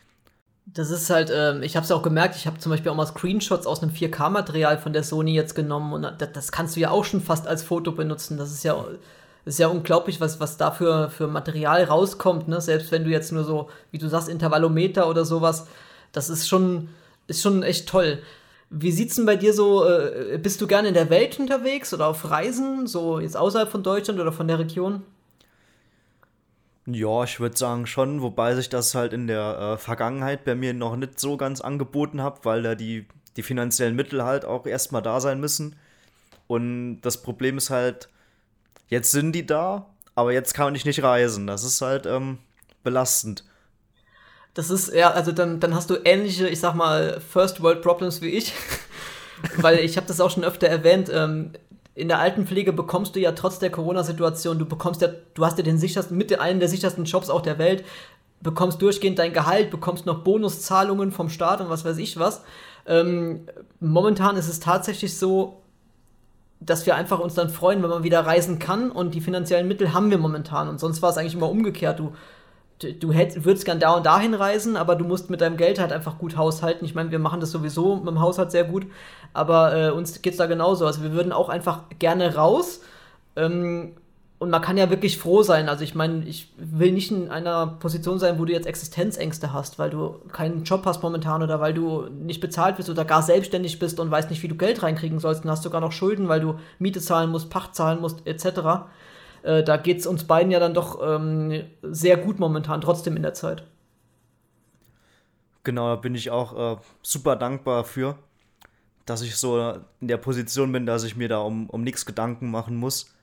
Das 0.65 0.91
ist 0.91 1.09
halt, 1.09 1.31
ähm, 1.33 1.63
ich 1.63 1.75
habe 1.75 1.83
es 1.83 1.91
auch 1.91 2.03
gemerkt, 2.03 2.35
ich 2.35 2.45
habe 2.45 2.59
zum 2.59 2.71
Beispiel 2.71 2.91
auch 2.91 2.95
mal 2.95 3.07
Screenshots 3.07 3.65
aus 3.65 3.81
einem 3.81 3.91
4K-Material 3.91 4.77
von 4.77 4.93
der 4.93 5.03
Sony 5.03 5.33
jetzt 5.33 5.55
genommen 5.55 5.93
und 5.93 6.03
das, 6.03 6.31
das, 6.31 6.51
kannst 6.51 6.75
du 6.75 6.79
ja 6.79 6.91
auch 6.91 7.05
schon 7.05 7.21
fast 7.21 7.47
als 7.47 7.63
Foto 7.63 7.91
benutzen. 7.91 8.37
Das 8.37 8.51
ist 8.51 8.63
ja, 8.63 8.85
ist 9.45 9.57
ja 9.57 9.67
unglaublich, 9.67 10.21
was, 10.21 10.39
was 10.39 10.57
da 10.57 10.69
für, 10.69 11.09
für 11.09 11.27
Material 11.27 11.83
rauskommt, 11.85 12.47
ne? 12.47 12.61
Selbst 12.61 12.91
wenn 12.91 13.03
du 13.03 13.09
jetzt 13.09 13.31
nur 13.31 13.43
so, 13.43 13.69
wie 13.89 13.97
du 13.97 14.07
sagst, 14.07 14.29
Intervallometer 14.29 15.09
oder 15.09 15.25
sowas, 15.25 15.67
das 16.11 16.29
ist 16.29 16.47
schon, 16.47 16.89
ist 17.25 17.41
schon 17.41 17.63
echt 17.63 17.89
toll. 17.89 18.21
Wie 18.69 18.91
sieht's 18.91 19.15
denn 19.15 19.25
bei 19.25 19.35
dir 19.35 19.53
so, 19.53 19.85
äh, 19.85 20.37
bist 20.41 20.61
du 20.61 20.67
gerne 20.67 20.89
in 20.89 20.93
der 20.93 21.09
Welt 21.09 21.39
unterwegs 21.39 21.93
oder 21.93 22.07
auf 22.07 22.29
Reisen, 22.29 22.85
so 22.85 23.19
jetzt 23.19 23.35
außerhalb 23.35 23.69
von 23.69 23.81
Deutschland 23.83 24.19
oder 24.19 24.31
von 24.31 24.47
der 24.47 24.59
Region? 24.59 25.03
Ja, 26.85 27.23
ich 27.23 27.39
würde 27.39 27.57
sagen 27.57 27.85
schon, 27.85 28.21
wobei 28.21 28.55
sich 28.55 28.69
das 28.69 28.95
halt 28.95 29.13
in 29.13 29.27
der 29.27 29.59
äh, 29.59 29.77
Vergangenheit 29.77 30.43
bei 30.43 30.55
mir 30.55 30.73
noch 30.73 30.95
nicht 30.95 31.19
so 31.19 31.37
ganz 31.37 31.61
angeboten 31.61 32.23
hat, 32.23 32.45
weil 32.45 32.63
da 32.63 32.75
die, 32.75 33.05
die 33.37 33.43
finanziellen 33.43 33.95
Mittel 33.95 34.23
halt 34.23 34.45
auch 34.45 34.65
erstmal 34.65 35.01
da 35.01 35.19
sein 35.19 35.39
müssen. 35.39 35.75
Und 36.47 37.01
das 37.01 37.21
Problem 37.21 37.57
ist 37.57 37.69
halt, 37.69 38.09
jetzt 38.87 39.11
sind 39.11 39.33
die 39.33 39.45
da, 39.45 39.87
aber 40.15 40.33
jetzt 40.33 40.53
kann 40.53 40.73
ich 40.75 40.85
nicht 40.85 41.03
reisen. 41.03 41.47
Das 41.47 41.63
ist 41.63 41.81
halt 41.81 42.05
ähm, 42.05 42.39
belastend. 42.83 43.43
Das 44.53 44.69
ist, 44.69 44.93
ja, 44.93 45.11
also 45.11 45.31
dann, 45.31 45.59
dann 45.59 45.75
hast 45.75 45.89
du 45.89 45.97
ähnliche, 46.03 46.47
ich 46.47 46.59
sag 46.59 46.75
mal, 46.75 47.21
First 47.21 47.61
World 47.61 47.81
Problems 47.81 48.21
wie 48.21 48.29
ich. 48.29 48.53
weil 49.57 49.79
ich 49.79 49.97
habe 49.97 50.07
das 50.07 50.21
auch 50.21 50.29
schon 50.29 50.43
öfter 50.43 50.67
erwähnt. 50.67 51.09
Ähm, 51.13 51.51
in 51.95 52.07
der 52.07 52.19
Altenpflege 52.19 52.71
bekommst 52.71 53.15
du 53.15 53.19
ja 53.19 53.33
trotz 53.33 53.59
der 53.59 53.71
Corona-Situation, 53.71 54.57
du 54.57 54.65
bekommst 54.65 55.01
ja, 55.01 55.09
du 55.33 55.45
hast 55.45 55.57
ja 55.57 55.63
den 55.63 55.77
sichersten, 55.77 56.17
mit 56.17 56.37
einem 56.39 56.59
der 56.59 56.69
sichersten 56.69 57.05
Jobs 57.05 57.29
auch 57.29 57.41
der 57.41 57.57
Welt, 57.57 57.83
bekommst 58.41 58.81
durchgehend 58.81 59.19
dein 59.19 59.33
Gehalt, 59.33 59.69
bekommst 59.69 60.05
noch 60.05 60.23
Bonuszahlungen 60.23 61.11
vom 61.11 61.29
Staat 61.29 61.59
und 61.59 61.69
was 61.69 61.83
weiß 61.83 61.97
ich 61.97 62.17
was. 62.17 62.43
Ähm, 62.85 63.47
momentan 63.81 64.37
ist 64.37 64.47
es 64.47 64.61
tatsächlich 64.61 65.17
so, 65.17 65.61
dass 66.61 66.85
wir 66.85 66.95
einfach 66.95 67.19
uns 67.19 67.33
dann 67.33 67.49
freuen, 67.49 67.83
wenn 67.83 67.89
man 67.89 68.03
wieder 68.03 68.25
reisen 68.25 68.59
kann 68.59 68.91
und 68.91 69.13
die 69.13 69.21
finanziellen 69.21 69.67
Mittel 69.67 69.93
haben 69.93 70.09
wir 70.09 70.17
momentan. 70.17 70.69
Und 70.69 70.79
sonst 70.79 71.01
war 71.01 71.09
es 71.09 71.17
eigentlich 71.17 71.35
immer 71.35 71.49
umgekehrt. 71.49 71.99
Du, 71.99 72.13
du 72.79 73.11
hätt, 73.11 73.45
würdest 73.45 73.65
gern 73.65 73.79
da 73.79 73.93
und 73.95 74.05
dahin 74.05 74.33
reisen, 74.33 74.77
aber 74.77 74.95
du 74.95 75.05
musst 75.05 75.29
mit 75.29 75.41
deinem 75.41 75.57
Geld 75.57 75.79
halt 75.79 75.91
einfach 75.91 76.17
gut 76.17 76.37
haushalten. 76.37 76.85
Ich 76.85 76.95
meine, 76.95 77.11
wir 77.11 77.19
machen 77.19 77.39
das 77.39 77.51
sowieso 77.51 77.97
mit 77.97 78.07
dem 78.07 78.21
Haushalt 78.21 78.51
sehr 78.51 78.63
gut, 78.63 78.85
aber 79.33 79.75
äh, 79.75 79.91
uns 79.91 80.21
geht 80.21 80.33
es 80.33 80.37
da 80.37 80.45
genauso. 80.45 80.85
Also 80.85 81.03
wir 81.03 81.11
würden 81.11 81.31
auch 81.31 81.49
einfach 81.49 81.83
gerne 81.99 82.35
raus. 82.35 82.81
Ähm, 83.35 83.93
und 84.39 84.51
man 84.51 84.61
kann 84.61 84.77
ja 84.77 84.89
wirklich 84.89 85.17
froh 85.17 85.43
sein. 85.43 85.67
Also 85.67 85.83
ich 85.83 85.95
meine, 85.95 86.23
ich 86.23 86.53
will 86.57 86.93
nicht 86.93 87.11
in 87.11 87.29
einer 87.29 87.67
Position 87.67 88.19
sein, 88.19 88.39
wo 88.39 88.45
du 88.45 88.53
jetzt 88.53 88.67
Existenzängste 88.67 89.51
hast, 89.51 89.77
weil 89.79 89.89
du 89.89 90.15
keinen 90.31 90.63
Job 90.63 90.83
hast 90.85 91.03
momentan 91.03 91.43
oder 91.43 91.59
weil 91.59 91.73
du 91.73 92.07
nicht 92.09 92.39
bezahlt 92.39 92.77
bist 92.77 92.89
oder 92.89 93.03
gar 93.03 93.21
selbstständig 93.21 93.79
bist 93.79 93.99
und 93.99 94.09
weißt 94.09 94.29
nicht, 94.29 94.41
wie 94.41 94.47
du 94.47 94.55
Geld 94.55 94.81
reinkriegen 94.81 95.19
sollst. 95.19 95.43
Dann 95.43 95.51
hast 95.51 95.63
sogar 95.63 95.81
noch 95.81 95.91
Schulden, 95.91 96.29
weil 96.29 96.39
du 96.39 96.55
Miete 96.79 97.01
zahlen 97.01 97.29
musst, 97.29 97.49
Pacht 97.49 97.75
zahlen 97.75 97.99
musst, 97.99 98.25
etc. 98.25 98.87
Äh, 99.43 99.63
da 99.63 99.77
geht 99.77 99.99
es 99.99 100.07
uns 100.07 100.25
beiden 100.25 100.51
ja 100.51 100.59
dann 100.59 100.73
doch 100.73 100.99
ähm, 101.01 101.63
sehr 101.81 102.17
gut 102.17 102.39
momentan, 102.39 102.81
trotzdem 102.81 103.15
in 103.15 103.23
der 103.23 103.33
Zeit. 103.33 103.63
Genau, 105.63 105.87
da 105.89 105.95
bin 105.95 106.15
ich 106.15 106.31
auch 106.31 106.77
äh, 106.77 106.81
super 107.01 107.35
dankbar 107.35 107.83
für, 107.83 108.17
dass 109.05 109.21
ich 109.21 109.35
so 109.35 109.81
in 109.99 110.07
der 110.07 110.17
Position 110.17 110.71
bin, 110.71 110.85
dass 110.85 111.03
ich 111.03 111.15
mir 111.15 111.27
da 111.27 111.39
um, 111.39 111.69
um 111.69 111.83
nichts 111.83 112.05
Gedanken 112.05 112.49
machen 112.49 112.75
muss. 112.75 113.13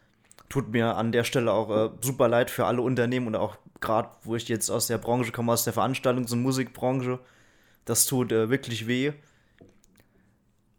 Tut 0.48 0.70
mir 0.70 0.96
an 0.96 1.12
der 1.12 1.24
Stelle 1.24 1.52
auch 1.52 1.70
äh, 1.70 1.90
super 2.00 2.28
leid 2.28 2.50
für 2.50 2.66
alle 2.66 2.82
Unternehmen 2.82 3.26
und 3.26 3.36
auch 3.36 3.56
gerade, 3.80 4.10
wo 4.22 4.36
ich 4.36 4.48
jetzt 4.48 4.70
aus 4.70 4.86
der 4.86 4.98
Branche 4.98 5.32
komme, 5.32 5.52
aus 5.52 5.64
der 5.64 5.74
Veranstaltungs- 5.74 6.32
und 6.32 6.42
Musikbranche. 6.42 7.18
Das 7.84 8.06
tut 8.06 8.32
äh, 8.32 8.48
wirklich 8.48 8.86
weh. 8.86 9.12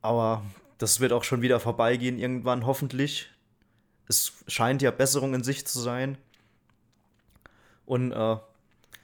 Aber 0.01 0.43
das 0.77 0.99
wird 0.99 1.11
auch 1.11 1.23
schon 1.23 1.41
wieder 1.41 1.59
vorbeigehen 1.59 2.19
irgendwann, 2.19 2.65
hoffentlich 2.65 3.29
es 4.07 4.33
scheint 4.47 4.81
ja 4.81 4.91
Besserung 4.91 5.33
in 5.33 5.43
sich 5.43 5.65
zu 5.67 5.79
sein. 5.79 6.17
Und 7.85 8.11
äh, 8.11 8.37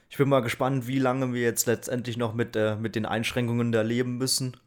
ich 0.09 0.17
bin 0.17 0.29
mal 0.29 0.41
gespannt, 0.41 0.87
wie 0.87 0.99
lange 0.99 1.33
wir 1.33 1.41
jetzt 1.41 1.65
letztendlich 1.65 2.17
noch 2.17 2.33
mit, 2.33 2.55
äh, 2.55 2.75
mit 2.75 2.95
den 2.95 3.05
Einschränkungen 3.05 3.71
da 3.71 3.81
leben 3.81 4.17
müssen. 4.17 4.57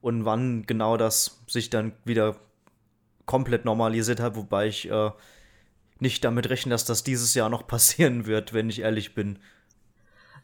Und 0.00 0.24
wann 0.24 0.64
genau 0.66 0.96
das 0.96 1.40
sich 1.46 1.70
dann 1.70 1.92
wieder 2.04 2.36
komplett 3.26 3.64
normalisiert 3.64 4.20
hat, 4.20 4.36
wobei 4.36 4.68
ich 4.68 4.90
äh, 4.90 5.10
nicht 5.98 6.24
damit 6.24 6.50
rechne, 6.50 6.70
dass 6.70 6.84
das 6.84 7.04
dieses 7.04 7.34
Jahr 7.34 7.48
noch 7.48 7.66
passieren 7.66 8.26
wird, 8.26 8.52
wenn 8.52 8.70
ich 8.70 8.80
ehrlich 8.80 9.14
bin. 9.14 9.38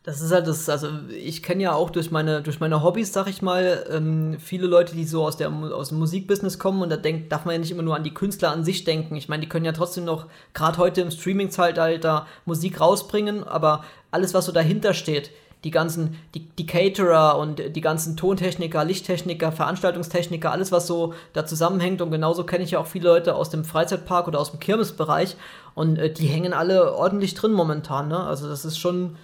Das 0.03 0.23
ist 0.23 0.33
halt 0.33 0.47
das, 0.47 0.67
also 0.71 0.89
ich 1.11 1.43
kenne 1.43 1.63
ja 1.63 1.75
auch 1.75 1.91
durch 1.91 2.11
meine, 2.11 2.41
durch 2.41 2.59
meine 2.59 2.83
Hobbys, 2.83 3.13
sag 3.13 3.29
ich 3.29 3.43
mal, 3.43 3.85
ähm, 3.91 4.39
viele 4.41 4.67
Leute, 4.67 4.95
die 4.95 5.05
so 5.05 5.25
aus, 5.25 5.37
der, 5.37 5.53
aus 5.53 5.91
dem 5.91 5.99
Musikbusiness 5.99 6.59
kommen 6.59 6.81
und 6.81 6.89
da 6.89 6.97
denkt, 6.97 7.31
darf 7.31 7.45
man 7.45 7.53
ja 7.53 7.59
nicht 7.59 7.71
immer 7.71 7.83
nur 7.83 7.97
an 7.97 8.03
die 8.03 8.15
Künstler 8.15 8.51
an 8.51 8.65
sich 8.65 8.85
denken. 8.85 9.15
Ich 9.17 9.29
meine, 9.29 9.43
die 9.43 9.49
können 9.49 9.67
ja 9.67 9.73
trotzdem 9.73 10.07
noch, 10.07 10.27
gerade 10.55 10.79
heute 10.79 11.03
im 11.03 11.11
Streaming-Zeitalter, 11.11 12.27
Musik 12.47 12.81
rausbringen, 12.81 13.45
aber 13.45 13.85
alles, 14.11 14.33
was 14.33 14.47
so 14.47 14.53
dahinter 14.53 14.95
steht, 14.95 15.31
die 15.65 15.71
ganzen, 15.71 16.17
die, 16.35 16.49
die 16.49 16.67
Caterer 16.67 17.37
und 17.37 17.77
die 17.77 17.81
ganzen 17.81 18.17
Tontechniker, 18.17 18.85
Lichttechniker, 18.85 19.53
Veranstaltungstechniker, 19.53 20.51
alles, 20.51 20.73
was 20.73 20.87
so 20.87 21.13
da 21.35 21.45
zusammenhängt. 21.45 22.01
Und 22.01 22.11
genauso 22.11 22.45
kenne 22.45 22.65
ich 22.65 22.71
ja 22.71 22.79
auch 22.79 22.87
viele 22.87 23.09
Leute 23.09 23.35
aus 23.35 23.51
dem 23.51 23.65
Freizeitpark 23.65 24.27
oder 24.27 24.41
aus 24.41 24.53
dem 24.53 24.61
Kirmesbereich. 24.61 25.37
Und 25.75 25.99
äh, 25.99 26.11
die 26.11 26.29
hängen 26.29 26.55
alle 26.55 26.95
ordentlich 26.95 27.35
drin 27.35 27.53
momentan. 27.53 28.09
Ne? 28.09 28.19
Also 28.19 28.49
das 28.49 28.65
ist 28.65 28.79
schon, 28.79 29.17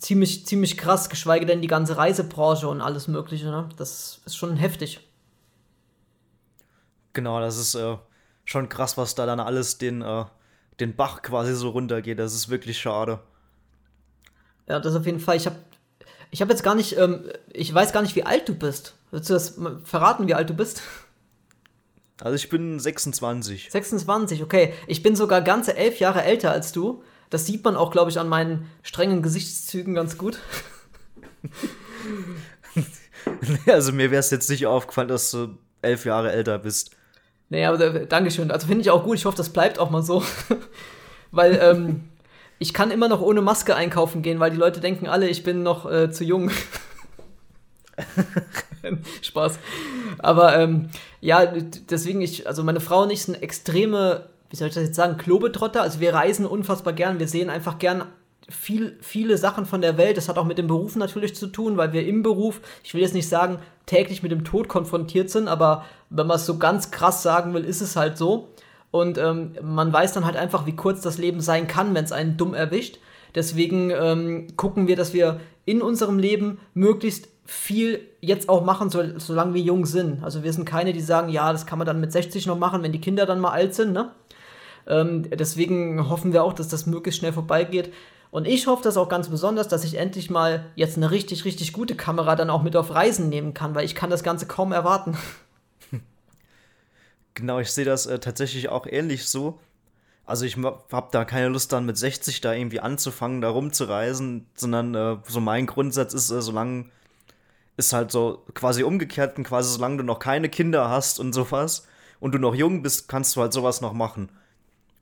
ziemlich, 0.00 0.46
ziemlich 0.46 0.76
krass, 0.76 1.08
geschweige 1.08 1.46
denn 1.46 1.62
die 1.62 1.68
ganze 1.68 1.96
Reisebranche 1.96 2.66
und 2.66 2.80
alles 2.80 3.06
Mögliche. 3.06 3.46
Ne? 3.46 3.68
Das 3.76 4.20
ist 4.24 4.36
schon 4.36 4.56
heftig. 4.56 5.06
Genau, 7.12 7.40
das 7.40 7.56
ist 7.56 7.74
äh, 7.74 7.96
schon 8.44 8.68
krass, 8.68 8.96
was 8.96 9.14
da 9.14 9.26
dann 9.26 9.40
alles 9.40 9.78
den, 9.78 10.02
äh, 10.02 10.24
den 10.80 10.96
Bach 10.96 11.22
quasi 11.22 11.54
so 11.54 11.70
runtergeht. 11.70 12.18
Das 12.18 12.34
ist 12.34 12.48
wirklich 12.48 12.78
schade. 12.78 13.20
Ja, 14.66 14.80
das 14.80 14.94
auf 14.94 15.06
jeden 15.06 15.20
Fall. 15.20 15.36
Ich 15.36 15.46
habe 15.46 15.56
ich 16.30 16.40
hab 16.40 16.48
jetzt 16.48 16.62
gar 16.62 16.74
nicht, 16.74 16.96
ähm, 16.96 17.24
ich 17.52 17.72
weiß 17.74 17.92
gar 17.92 18.02
nicht, 18.02 18.14
wie 18.14 18.24
alt 18.24 18.48
du 18.48 18.54
bist. 18.54 18.94
Willst 19.10 19.28
du 19.28 19.34
das 19.34 19.58
verraten, 19.84 20.28
wie 20.28 20.34
alt 20.34 20.48
du 20.48 20.54
bist? 20.54 20.82
Also 22.20 22.36
ich 22.36 22.48
bin 22.48 22.78
26. 22.78 23.70
26, 23.70 24.42
okay. 24.42 24.74
Ich 24.86 25.02
bin 25.02 25.16
sogar 25.16 25.42
ganze 25.42 25.76
elf 25.76 25.98
Jahre 25.98 26.22
älter 26.22 26.52
als 26.52 26.70
du. 26.70 27.02
Das 27.30 27.46
sieht 27.46 27.64
man 27.64 27.76
auch, 27.76 27.92
glaube 27.92 28.10
ich, 28.10 28.18
an 28.18 28.28
meinen 28.28 28.68
strengen 28.82 29.22
Gesichtszügen 29.22 29.94
ganz 29.94 30.18
gut. 30.18 30.38
also 33.66 33.92
mir 33.92 34.10
wäre 34.10 34.20
es 34.20 34.30
jetzt 34.30 34.50
nicht 34.50 34.66
aufgefallen, 34.66 35.08
dass 35.08 35.30
du 35.30 35.56
elf 35.80 36.04
Jahre 36.04 36.32
älter 36.32 36.58
bist. 36.58 36.90
Naja, 37.48 37.72
aber 37.72 37.82
äh, 37.82 38.06
Dankeschön. 38.06 38.50
Also 38.50 38.66
finde 38.66 38.82
ich 38.82 38.90
auch 38.90 39.04
gut. 39.04 39.16
Ich 39.16 39.24
hoffe, 39.24 39.36
das 39.36 39.50
bleibt 39.50 39.78
auch 39.78 39.90
mal 39.90 40.02
so. 40.02 40.22
weil 41.30 41.58
ähm, 41.62 42.08
ich 42.58 42.74
kann 42.74 42.90
immer 42.90 43.08
noch 43.08 43.20
ohne 43.20 43.42
Maske 43.42 43.74
einkaufen 43.74 44.22
gehen, 44.22 44.40
weil 44.40 44.50
die 44.50 44.56
Leute 44.56 44.80
denken 44.80 45.06
alle, 45.06 45.28
ich 45.28 45.42
bin 45.42 45.62
noch 45.62 45.90
äh, 45.90 46.10
zu 46.10 46.24
jung. 46.24 46.50
Spaß. 49.22 49.58
Aber 50.18 50.58
ähm, 50.58 50.90
ja, 51.20 51.46
deswegen 51.46 52.20
ich, 52.20 52.46
also 52.46 52.64
meine 52.64 52.80
Frau 52.80 53.02
und 53.02 53.10
ich 53.10 53.22
sind 53.22 53.42
extreme 53.42 54.29
wie 54.50 54.56
soll 54.56 54.68
ich 54.68 54.74
das 54.74 54.84
jetzt 54.84 54.96
sagen, 54.96 55.16
Klobetrotter. 55.16 55.82
Also 55.82 56.00
wir 56.00 56.12
reisen 56.12 56.44
unfassbar 56.44 56.92
gern, 56.92 57.18
wir 57.18 57.28
sehen 57.28 57.50
einfach 57.50 57.78
gern 57.78 58.04
viel, 58.48 58.96
viele 59.00 59.38
Sachen 59.38 59.64
von 59.64 59.80
der 59.80 59.96
Welt. 59.96 60.16
Das 60.16 60.28
hat 60.28 60.36
auch 60.36 60.44
mit 60.44 60.58
dem 60.58 60.66
Beruf 60.66 60.96
natürlich 60.96 61.36
zu 61.36 61.46
tun, 61.46 61.76
weil 61.76 61.92
wir 61.92 62.06
im 62.06 62.22
Beruf, 62.22 62.60
ich 62.82 62.92
will 62.94 63.00
jetzt 63.00 63.14
nicht 63.14 63.28
sagen, 63.28 63.60
täglich 63.86 64.22
mit 64.22 64.32
dem 64.32 64.44
Tod 64.44 64.68
konfrontiert 64.68 65.30
sind, 65.30 65.48
aber 65.48 65.84
wenn 66.10 66.26
man 66.26 66.36
es 66.36 66.46
so 66.46 66.58
ganz 66.58 66.90
krass 66.90 67.22
sagen 67.22 67.54
will, 67.54 67.64
ist 67.64 67.80
es 67.80 67.96
halt 67.96 68.18
so. 68.18 68.48
Und 68.90 69.18
ähm, 69.18 69.52
man 69.62 69.92
weiß 69.92 70.14
dann 70.14 70.24
halt 70.24 70.36
einfach, 70.36 70.66
wie 70.66 70.74
kurz 70.74 71.00
das 71.00 71.16
Leben 71.16 71.40
sein 71.40 71.68
kann, 71.68 71.94
wenn 71.94 72.04
es 72.04 72.12
einen 72.12 72.36
dumm 72.36 72.54
erwischt. 72.54 72.98
Deswegen 73.36 73.90
ähm, 73.90 74.48
gucken 74.56 74.88
wir, 74.88 74.96
dass 74.96 75.14
wir 75.14 75.38
in 75.64 75.80
unserem 75.80 76.18
Leben 76.18 76.58
möglichst 76.74 77.28
viel 77.44 78.00
jetzt 78.20 78.48
auch 78.48 78.64
machen, 78.64 78.90
so, 78.90 79.02
solange 79.18 79.54
wir 79.54 79.62
jung 79.62 79.86
sind. 79.86 80.24
Also 80.24 80.42
wir 80.42 80.52
sind 80.52 80.64
keine, 80.64 80.92
die 80.92 81.00
sagen, 81.00 81.28
ja, 81.28 81.52
das 81.52 81.66
kann 81.66 81.78
man 81.78 81.86
dann 81.86 82.00
mit 82.00 82.10
60 82.10 82.46
noch 82.46 82.58
machen, 82.58 82.82
wenn 82.82 82.92
die 82.92 83.00
Kinder 83.00 83.26
dann 83.26 83.40
mal 83.40 83.50
alt 83.50 83.74
sind, 83.74 83.92
ne? 83.92 84.10
Ähm, 84.86 85.28
deswegen 85.30 86.08
hoffen 86.08 86.32
wir 86.32 86.44
auch, 86.44 86.52
dass 86.52 86.68
das 86.68 86.86
möglichst 86.86 87.20
schnell 87.20 87.32
vorbeigeht. 87.32 87.92
Und 88.30 88.46
ich 88.46 88.66
hoffe 88.66 88.82
das 88.84 88.96
auch 88.96 89.08
ganz 89.08 89.28
besonders, 89.28 89.68
dass 89.68 89.84
ich 89.84 89.96
endlich 89.96 90.30
mal 90.30 90.66
jetzt 90.76 90.96
eine 90.96 91.10
richtig, 91.10 91.44
richtig 91.44 91.72
gute 91.72 91.96
Kamera 91.96 92.36
dann 92.36 92.50
auch 92.50 92.62
mit 92.62 92.76
auf 92.76 92.94
Reisen 92.94 93.28
nehmen 93.28 93.54
kann, 93.54 93.74
weil 93.74 93.84
ich 93.84 93.94
kann 93.94 94.10
das 94.10 94.22
Ganze 94.22 94.46
kaum 94.46 94.72
erwarten. 94.72 95.16
Genau, 97.34 97.60
ich 97.60 97.70
sehe 97.70 97.84
das 97.84 98.06
äh, 98.06 98.18
tatsächlich 98.18 98.68
auch 98.68 98.86
ähnlich 98.86 99.26
so. 99.26 99.58
Also 100.26 100.44
ich 100.44 100.56
habe 100.56 101.08
da 101.10 101.24
keine 101.24 101.48
Lust 101.48 101.72
dann 101.72 101.86
mit 101.86 101.96
60 101.96 102.40
da 102.40 102.52
irgendwie 102.52 102.80
anzufangen, 102.80 103.40
da 103.40 103.48
rumzureisen, 103.50 104.46
sondern 104.54 104.94
äh, 104.94 105.16
so 105.26 105.40
mein 105.40 105.66
Grundsatz 105.66 106.12
ist, 106.12 106.30
äh, 106.30 106.42
solange 106.42 106.86
ist 107.76 107.92
halt 107.92 108.12
so 108.12 108.44
quasi 108.54 108.82
umgekehrt, 108.82 109.36
quasi 109.44 109.72
solange 109.72 109.98
du 109.98 110.02
noch 110.04 110.18
keine 110.18 110.48
Kinder 110.48 110.90
hast 110.90 111.18
und 111.18 111.32
sowas 111.32 111.86
und 112.20 112.32
du 112.32 112.38
noch 112.38 112.54
jung 112.54 112.82
bist, 112.82 113.08
kannst 113.08 113.34
du 113.36 113.40
halt 113.40 113.52
sowas 113.52 113.80
noch 113.80 113.92
machen. 113.92 114.28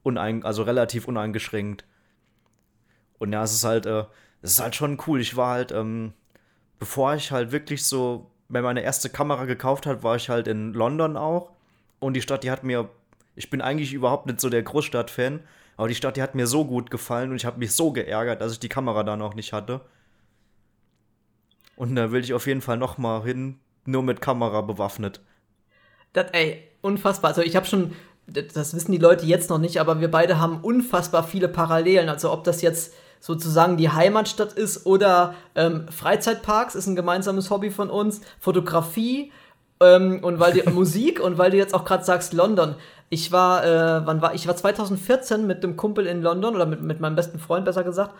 Unein 0.03 0.45
also 0.45 0.63
relativ 0.63 1.09
uneingeschränkt. 1.09 1.85
Und 3.19 3.33
ja, 3.33 3.43
es 3.43 3.53
ist 3.53 3.65
halt, 3.65 3.87
äh, 3.87 4.05
es 4.43 4.53
ist 4.53 4.61
halt 4.61 4.75
schon 4.75 4.99
cool. 5.07 5.21
Ich 5.21 5.37
war 5.37 5.55
halt, 5.55 5.73
ähm, 5.73 6.13
bevor 6.79 7.15
ich 7.15 7.33
halt 7.33 7.53
wirklich 7.53 7.85
so 7.85 8.31
mir 8.49 8.63
meine 8.63 8.83
erste 8.83 9.11
Kamera 9.11 9.45
gekauft 9.45 9.87
hat, 9.87 10.03
war 10.03 10.17
ich 10.17 10.29
halt 10.29 10.49
in 10.49 10.73
London 10.73 11.17
auch. 11.17 11.51
Und 12.01 12.15
die 12.15 12.23
Stadt, 12.23 12.45
die 12.45 12.51
hat 12.51 12.65
mir, 12.65 12.89
ich 13.35 13.51
bin 13.51 13.61
eigentlich 13.61 13.93
überhaupt 13.93 14.27
nicht 14.27 14.41
so 14.41 14.49
der 14.49 14.63
Großstadt-Fan, 14.63 15.41
aber 15.77 15.89
die 15.89 15.95
Stadt, 15.95 16.17
die 16.17 16.23
hat 16.23 16.35
mir 16.35 16.47
so 16.47 16.65
gut 16.65 16.91
gefallen 16.91 17.31
und 17.31 17.37
ich 17.37 17.45
habe 17.45 17.59
mich 17.59 17.73
so 17.73 17.93
geärgert, 17.93 18.41
dass 18.41 18.53
ich 18.53 18.61
die 18.61 18.69
Kamera 18.69 19.03
da 19.05 19.17
noch 19.17 19.35
nicht 19.35 19.53
hatte. 19.53 19.81
Und 21.77 21.95
da 21.95 22.11
will 22.11 22.23
ich 22.23 22.35
auf 22.35 22.47
jeden 22.47 22.61
Fall 22.61 22.77
noch 22.77 22.99
mal 22.99 23.23
hin, 23.23 23.61
nur 23.85 24.03
mit 24.03 24.21
Kamera 24.21 24.61
bewaffnet. 24.63 25.21
Das, 26.13 26.31
ey, 26.33 26.65
unfassbar. 26.81 27.29
Also 27.31 27.43
ich 27.43 27.55
habe 27.55 27.67
schon, 27.67 27.95
das 28.29 28.75
wissen 28.75 28.93
die 28.93 28.99
Leute 28.99 29.27
jetzt 29.27 29.51
noch 29.51 29.59
nicht, 29.59 29.81
aber 29.81 30.01
wir 30.01 30.11
beide 30.11 30.39
haben 30.39 30.61
unfassbar 30.61 31.25
viele 31.25 31.49
Parallelen. 31.49 32.09
Also 32.09 32.31
ob 32.33 32.45
das 32.45 32.63
jetzt 32.63 32.93
sozusagen 33.21 33.77
die 33.77 33.91
Heimatstadt 33.91 34.53
ist 34.53 34.87
oder 34.87 35.35
ähm, 35.55 35.87
Freizeitparks 35.91 36.75
ist 36.75 36.87
ein 36.87 36.97
gemeinsames 36.97 37.51
Hobby 37.51 37.71
von 37.71 37.91
uns, 37.91 38.21
Fotografie 38.39 39.33
ähm, 39.81 40.21
und 40.23 40.39
weil 40.39 40.53
die 40.53 40.63
Musik 40.71 41.21
und 41.21 41.39
weil 41.39 41.51
du 41.51 41.57
jetzt 41.57 41.75
auch 41.75 41.85
gerade 41.85 42.05
sagst 42.05 42.33
London. 42.33 42.75
Ich 43.11 43.33
war, 43.33 43.65
äh, 43.65 44.07
wann 44.07 44.21
war 44.21 44.35
ich 44.35 44.47
war 44.47 44.55
2014 44.55 45.47
mit 45.47 45.63
dem 45.63 45.77
Kumpel 45.77 46.07
in 46.07 46.23
London 46.23 46.55
oder 46.55 46.67
mit, 46.67 46.83
mit 46.83 47.01
meinem 47.01 47.17
besten 47.17 47.39
Freund 47.39 47.65
besser 47.65 47.83
gesagt 47.83 48.15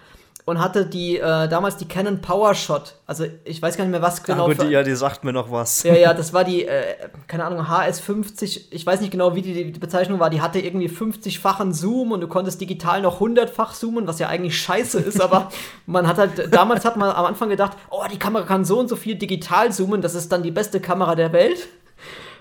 und 0.49 0.61
hatte 0.61 0.87
die 0.87 1.19
äh, 1.19 1.47
damals 1.49 1.77
die 1.77 1.87
Canon 1.87 2.21
PowerShot. 2.21 2.95
Also 3.07 3.27
ich 3.45 3.61
weiß 3.61 3.77
gar 3.77 3.85
nicht 3.85 3.93
mehr 3.93 4.01
was 4.01 4.23
genau. 4.23 4.45
Ah, 4.45 4.47
gut, 4.49 4.63
die, 4.63 4.69
ja, 4.69 4.83
die 4.83 4.95
sagt 4.95 5.23
mir 5.23 5.33
noch 5.33 5.51
was. 5.51 5.83
Ja, 5.83 5.95
ja, 5.95 6.15
das 6.15 6.33
war 6.33 6.45
die, 6.45 6.65
äh, 6.65 6.95
keine 7.27 7.45
Ahnung, 7.45 7.67
HS50. 7.67 8.69
Ich 8.71 8.87
weiß 8.87 9.01
nicht 9.03 9.11
genau, 9.11 9.35
wie 9.35 9.43
die, 9.43 9.73
die 9.73 9.79
Bezeichnung 9.79 10.21
war. 10.21 10.31
Die 10.31 10.41
hatte 10.41 10.59
irgendwie 10.59 10.89
50-fachen 10.89 11.75
Zoom 11.75 12.13
und 12.13 12.23
du 12.23 12.29
konntest 12.29 12.61
digital 12.61 13.03
noch 13.03 13.21
100-fach 13.21 13.75
zoomen, 13.75 14.07
was 14.07 14.19
ja 14.21 14.29
eigentlich 14.29 14.59
scheiße 14.59 14.99
ist. 15.01 15.21
aber 15.21 15.51
man 15.87 16.07
hat 16.07 16.17
halt, 16.19 16.53
damals 16.53 16.85
hat 16.85 16.97
man 16.97 17.11
am 17.11 17.27
Anfang 17.27 17.51
gedacht, 17.51 17.77
oh, 17.91 18.05
die 18.11 18.19
Kamera 18.19 18.45
kann 18.45 18.65
so 18.65 18.79
und 18.79 18.89
so 18.89 18.97
viel 18.97 19.17
digital 19.17 19.71
zoomen. 19.71 20.01
Das 20.01 20.15
ist 20.15 20.33
dann 20.33 20.43
die 20.43 20.51
beste 20.51 20.81
Kamera 20.81 21.15
der 21.15 21.33
Welt. 21.33 21.69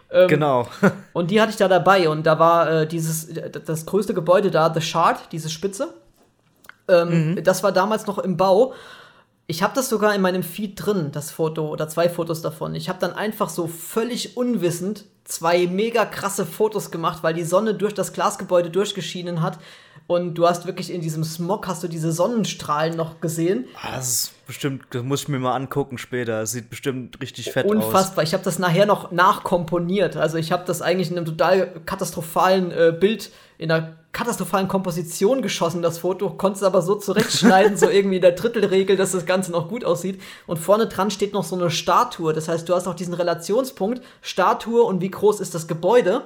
Ähm, 0.09 0.29
genau. 0.29 0.69
und 1.11 1.31
die 1.31 1.41
hatte 1.41 1.51
ich 1.51 1.57
da 1.57 1.67
dabei 1.67 2.07
und 2.07 2.25
da 2.25 2.39
war 2.39 2.71
äh, 2.71 2.87
dieses, 2.87 3.27
das 3.65 3.85
größte 3.85 4.13
Gebäude 4.13 4.51
da, 4.51 4.73
The 4.73 4.79
Shard, 4.79 5.33
diese 5.33 5.49
Spitze. 5.49 5.93
Ähm, 6.87 7.31
mhm. 7.31 7.43
Das 7.43 7.63
war 7.63 7.71
damals 7.71 8.05
noch 8.07 8.17
im 8.17 8.37
Bau. 8.37 8.73
Ich 9.47 9.63
habe 9.63 9.73
das 9.75 9.89
sogar 9.89 10.13
in 10.13 10.21
meinem 10.21 10.43
Feed 10.43 10.73
drin, 10.75 11.11
das 11.11 11.31
Foto 11.31 11.69
oder 11.69 11.87
zwei 11.87 12.09
Fotos 12.09 12.41
davon. 12.41 12.75
Ich 12.75 12.89
habe 12.89 12.99
dann 12.99 13.13
einfach 13.13 13.49
so 13.49 13.67
völlig 13.67 14.35
unwissend 14.35 15.05
zwei 15.27 15.67
mega 15.67 16.05
krasse 16.05 16.45
Fotos 16.45 16.89
gemacht, 16.89 17.21
weil 17.21 17.33
die 17.33 17.43
Sonne 17.43 17.73
durch 17.73 17.93
das 17.93 18.13
Glasgebäude 18.13 18.69
durchgeschienen 18.69 19.41
hat. 19.41 19.59
Und 20.07 20.35
du 20.35 20.47
hast 20.47 20.65
wirklich 20.65 20.93
in 20.93 21.01
diesem 21.01 21.25
Smog 21.25 21.67
hast 21.67 21.83
du 21.83 21.89
diese 21.89 22.13
Sonnenstrahlen 22.13 22.95
noch 22.95 23.19
gesehen. 23.19 23.65
Ah, 23.81 23.97
das 23.97 24.07
ist 24.07 24.47
bestimmt, 24.47 24.85
das 24.91 25.03
muss 25.03 25.23
ich 25.23 25.27
mir 25.27 25.39
mal 25.39 25.53
angucken 25.53 25.97
später. 25.97 26.39
Das 26.39 26.53
sieht 26.53 26.69
bestimmt 26.69 27.19
richtig 27.19 27.51
fett 27.51 27.65
Unfassbar. 27.65 27.77
aus. 27.77 27.85
Unfassbar. 27.85 28.23
Ich 28.23 28.33
habe 28.33 28.43
das 28.43 28.57
nachher 28.57 28.85
noch 28.85 29.11
nachkomponiert. 29.11 30.15
Also 30.15 30.37
ich 30.37 30.53
habe 30.53 30.63
das 30.65 30.81
eigentlich 30.81 31.11
in 31.11 31.17
einem 31.17 31.25
total 31.25 31.81
katastrophalen 31.85 32.71
äh, 32.71 32.95
Bild 32.97 33.31
in 33.57 33.71
einer 33.71 33.97
katastrophalen 34.11 34.67
Komposition 34.67 35.41
geschossen, 35.41 35.81
das 35.81 35.99
Foto, 35.99 36.31
konnte 36.31 36.57
es 36.57 36.63
aber 36.63 36.81
so 36.81 36.95
zurechtschneiden, 36.95 37.77
so 37.77 37.89
irgendwie 37.89 38.15
in 38.15 38.21
der 38.21 38.31
Drittelregel, 38.31 38.97
dass 38.97 39.11
das 39.11 39.25
Ganze 39.25 39.51
noch 39.51 39.67
gut 39.67 39.83
aussieht. 39.83 40.21
Und 40.47 40.57
vorne 40.57 40.87
dran 40.87 41.11
steht 41.11 41.33
noch 41.33 41.43
so 41.43 41.55
eine 41.55 41.69
Statue. 41.69 42.33
Das 42.33 42.47
heißt, 42.47 42.67
du 42.67 42.73
hast 42.73 42.85
noch 42.85 42.95
diesen 42.95 43.13
Relationspunkt, 43.13 44.01
Statue 44.21 44.81
und 44.81 45.01
wie 45.01 45.11
groß 45.17 45.39
ist 45.39 45.53
das 45.53 45.67
Gebäude. 45.67 46.23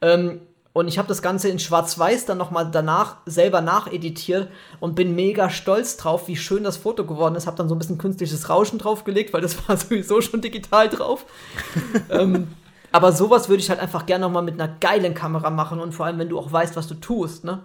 Ähm, 0.00 0.40
und 0.72 0.86
ich 0.86 0.96
habe 0.98 1.08
das 1.08 1.22
Ganze 1.22 1.48
in 1.48 1.58
Schwarz-Weiß 1.58 2.26
dann 2.26 2.38
nochmal 2.38 2.70
danach 2.70 3.16
selber 3.26 3.60
nacheditiert 3.60 4.48
und 4.78 4.94
bin 4.94 5.16
mega 5.16 5.50
stolz 5.50 5.96
drauf, 5.96 6.28
wie 6.28 6.36
schön 6.36 6.62
das 6.62 6.76
Foto 6.76 7.04
geworden 7.04 7.34
ist. 7.34 7.48
Habe 7.48 7.56
dann 7.56 7.68
so 7.68 7.74
ein 7.74 7.78
bisschen 7.78 7.98
künstliches 7.98 8.48
Rauschen 8.48 8.78
draufgelegt, 8.78 9.32
weil 9.32 9.40
das 9.40 9.56
war 9.68 9.76
sowieso 9.76 10.20
schon 10.20 10.40
digital 10.40 10.88
drauf. 10.88 11.26
ähm, 12.10 12.48
aber 12.92 13.12
sowas 13.12 13.48
würde 13.48 13.60
ich 13.60 13.70
halt 13.70 13.80
einfach 13.80 14.06
gerne 14.06 14.26
nochmal 14.26 14.44
mit 14.44 14.54
einer 14.54 14.72
geilen 14.80 15.14
Kamera 15.14 15.50
machen 15.50 15.80
und 15.80 15.92
vor 15.92 16.06
allem, 16.06 16.18
wenn 16.18 16.28
du 16.28 16.38
auch 16.38 16.52
weißt, 16.52 16.76
was 16.76 16.86
du 16.86 16.94
tust, 16.94 17.44
ne? 17.44 17.62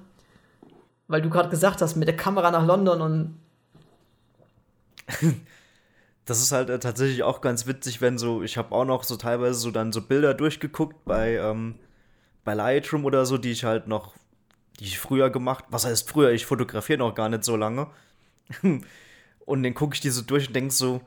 Weil 1.08 1.22
du 1.22 1.30
gerade 1.30 1.50
gesagt 1.50 1.82
hast, 1.82 1.96
mit 1.96 2.08
der 2.08 2.18
Kamera 2.18 2.50
nach 2.50 2.66
London 2.66 3.02
und. 3.02 3.38
das 6.26 6.42
ist 6.42 6.52
halt 6.52 6.70
äh, 6.70 6.80
tatsächlich 6.80 7.24
auch 7.24 7.42
ganz 7.42 7.68
witzig, 7.68 8.02
wenn 8.02 8.18
so, 8.18 8.44
ich 8.44 8.58
habe 8.58 8.74
auch 8.74 8.86
noch 8.86 9.04
so 9.04 9.18
teilweise 9.18 9.60
so 9.60 9.72
dann 9.72 9.92
so 9.92 10.02
Bilder 10.02 10.34
durchgeguckt 10.34 11.04
bei, 11.06 11.36
ähm, 11.36 11.76
bei 12.44 12.54
Lightroom 12.54 13.06
oder 13.06 13.26
so, 13.26 13.38
die 13.38 13.52
ich 13.52 13.64
halt 13.64 13.88
noch, 13.88 14.16
die 14.80 14.86
ich 14.86 15.00
früher 15.00 15.30
gemacht, 15.30 15.66
was 15.70 15.86
heißt 15.86 16.10
früher, 16.10 16.32
ich 16.32 16.46
fotografiere 16.46 17.00
noch 17.00 17.16
gar 17.16 17.30
nicht 17.30 17.44
so 17.44 17.56
lange. 17.56 17.88
und 19.46 19.64
dann 19.64 19.74
gucke 19.74 19.96
ich 19.96 20.02
die 20.02 20.10
so 20.10 20.22
durch 20.22 20.48
und 20.48 20.56
denke 20.56 20.74
so, 20.74 21.02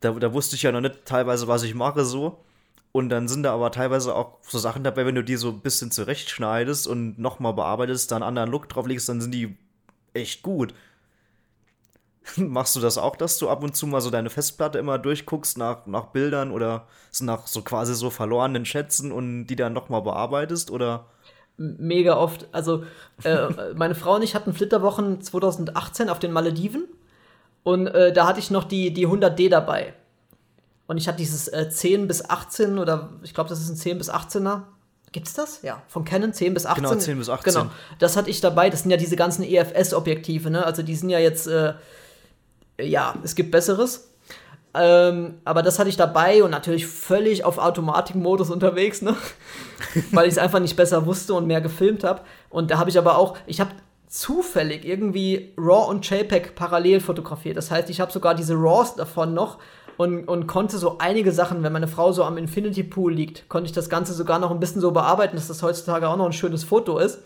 da, 0.00 0.12
da 0.12 0.32
wusste 0.32 0.56
ich 0.56 0.62
ja 0.62 0.72
noch 0.72 0.80
nicht 0.80 1.04
teilweise, 1.04 1.46
was 1.46 1.62
ich 1.62 1.74
mache 1.74 2.04
so. 2.04 2.42
Und 2.92 3.08
dann 3.10 3.28
sind 3.28 3.44
da 3.44 3.54
aber 3.54 3.70
teilweise 3.70 4.14
auch 4.16 4.38
so 4.42 4.58
Sachen 4.58 4.82
dabei, 4.82 5.06
wenn 5.06 5.14
du 5.14 5.22
die 5.22 5.36
so 5.36 5.50
ein 5.50 5.60
bisschen 5.60 5.90
zurechtschneidest 5.92 6.88
und 6.88 7.18
nochmal 7.18 7.52
bearbeitest, 7.54 8.10
da 8.10 8.16
einen 8.16 8.24
anderen 8.24 8.50
Look 8.50 8.68
drauf 8.68 8.86
legst, 8.86 9.08
dann 9.08 9.20
sind 9.20 9.32
die 9.32 9.56
echt 10.12 10.42
gut. 10.42 10.74
Machst 12.36 12.76
du 12.76 12.80
das 12.80 12.98
auch, 12.98 13.16
dass 13.16 13.38
du 13.38 13.48
ab 13.48 13.62
und 13.62 13.76
zu 13.76 13.86
mal 13.86 14.00
so 14.00 14.10
deine 14.10 14.30
Festplatte 14.30 14.78
immer 14.78 14.98
durchguckst 14.98 15.58
nach, 15.58 15.86
nach 15.86 16.06
Bildern 16.06 16.50
oder 16.50 16.86
nach 17.20 17.46
so 17.46 17.62
quasi 17.62 17.94
so 17.94 18.10
verlorenen 18.10 18.64
Schätzen 18.64 19.12
und 19.12 19.46
die 19.46 19.56
dann 19.56 19.72
nochmal 19.72 20.02
bearbeitest 20.02 20.70
oder? 20.70 21.06
Mega 21.56 22.16
oft. 22.16 22.46
Also, 22.52 22.84
äh, 23.24 23.48
meine 23.74 23.94
Frau 23.94 24.14
und 24.16 24.22
ich 24.22 24.34
hatten 24.34 24.52
Flitterwochen 24.52 25.20
2018 25.20 26.08
auf 26.08 26.18
den 26.18 26.32
Malediven 26.32 26.84
und 27.62 27.86
äh, 27.88 28.12
da 28.12 28.26
hatte 28.26 28.40
ich 28.40 28.50
noch 28.50 28.64
die, 28.64 28.92
die 28.92 29.06
100D 29.06 29.48
dabei. 29.48 29.94
Und 30.86 30.96
ich 30.96 31.06
hatte 31.06 31.18
dieses 31.18 31.46
äh, 31.48 31.70
10 31.70 32.08
bis 32.08 32.28
18 32.28 32.78
oder 32.78 33.10
ich 33.22 33.34
glaube, 33.34 33.48
das 33.48 33.60
ist 33.60 33.68
ein 33.68 33.76
10 33.76 33.98
bis 33.98 34.10
18er. 34.10 34.62
Gibt's 35.12 35.34
das? 35.34 35.62
Ja, 35.62 35.82
von 35.88 36.04
Canon 36.04 36.32
10 36.32 36.54
bis 36.54 36.66
18. 36.66 36.84
Genau, 36.84 36.96
10 36.96 37.18
bis 37.18 37.28
18. 37.28 37.52
Genau, 37.52 37.70
das 37.98 38.16
hatte 38.16 38.30
ich 38.30 38.40
dabei. 38.40 38.70
Das 38.70 38.82
sind 38.82 38.90
ja 38.90 38.96
diese 38.96 39.16
ganzen 39.16 39.42
EFS-Objektive, 39.42 40.50
ne? 40.50 40.64
Also 40.64 40.82
die 40.82 40.94
sind 40.94 41.10
ja 41.10 41.18
jetzt, 41.18 41.48
äh, 41.48 41.74
ja, 42.82 43.14
es 43.22 43.34
gibt 43.34 43.50
Besseres. 43.50 44.08
Ähm, 44.72 45.40
aber 45.44 45.62
das 45.62 45.78
hatte 45.78 45.88
ich 45.88 45.96
dabei 45.96 46.44
und 46.44 46.50
natürlich 46.50 46.86
völlig 46.86 47.44
auf 47.44 47.58
Automatikmodus 47.58 48.50
unterwegs, 48.50 49.02
ne? 49.02 49.16
Weil 50.12 50.26
ich 50.26 50.32
es 50.32 50.38
einfach 50.38 50.60
nicht 50.60 50.76
besser 50.76 51.06
wusste 51.06 51.34
und 51.34 51.46
mehr 51.46 51.60
gefilmt 51.60 52.04
habe. 52.04 52.20
Und 52.50 52.70
da 52.70 52.78
habe 52.78 52.90
ich 52.90 52.98
aber 52.98 53.18
auch, 53.18 53.36
ich 53.46 53.60
habe 53.60 53.70
zufällig 54.06 54.84
irgendwie 54.84 55.54
RAW 55.56 55.88
und 55.88 56.08
JPEG 56.08 56.54
parallel 56.54 57.00
fotografiert. 57.00 57.56
Das 57.56 57.70
heißt, 57.70 57.90
ich 57.90 58.00
habe 58.00 58.12
sogar 58.12 58.34
diese 58.34 58.54
RAWs 58.54 58.96
davon 58.96 59.34
noch 59.34 59.58
und, 59.96 60.26
und 60.28 60.46
konnte 60.46 60.78
so 60.78 60.98
einige 60.98 61.30
Sachen, 61.30 61.62
wenn 61.62 61.72
meine 61.72 61.88
Frau 61.88 62.10
so 62.12 62.24
am 62.24 62.38
Infinity 62.38 62.82
Pool 62.82 63.12
liegt, 63.12 63.48
konnte 63.48 63.66
ich 63.66 63.72
das 63.72 63.88
Ganze 63.88 64.12
sogar 64.12 64.38
noch 64.38 64.50
ein 64.50 64.60
bisschen 64.60 64.80
so 64.80 64.92
bearbeiten, 64.92 65.36
dass 65.36 65.48
das 65.48 65.62
heutzutage 65.62 66.08
auch 66.08 66.16
noch 66.16 66.26
ein 66.26 66.32
schönes 66.32 66.64
Foto 66.64 66.98
ist. 66.98 67.20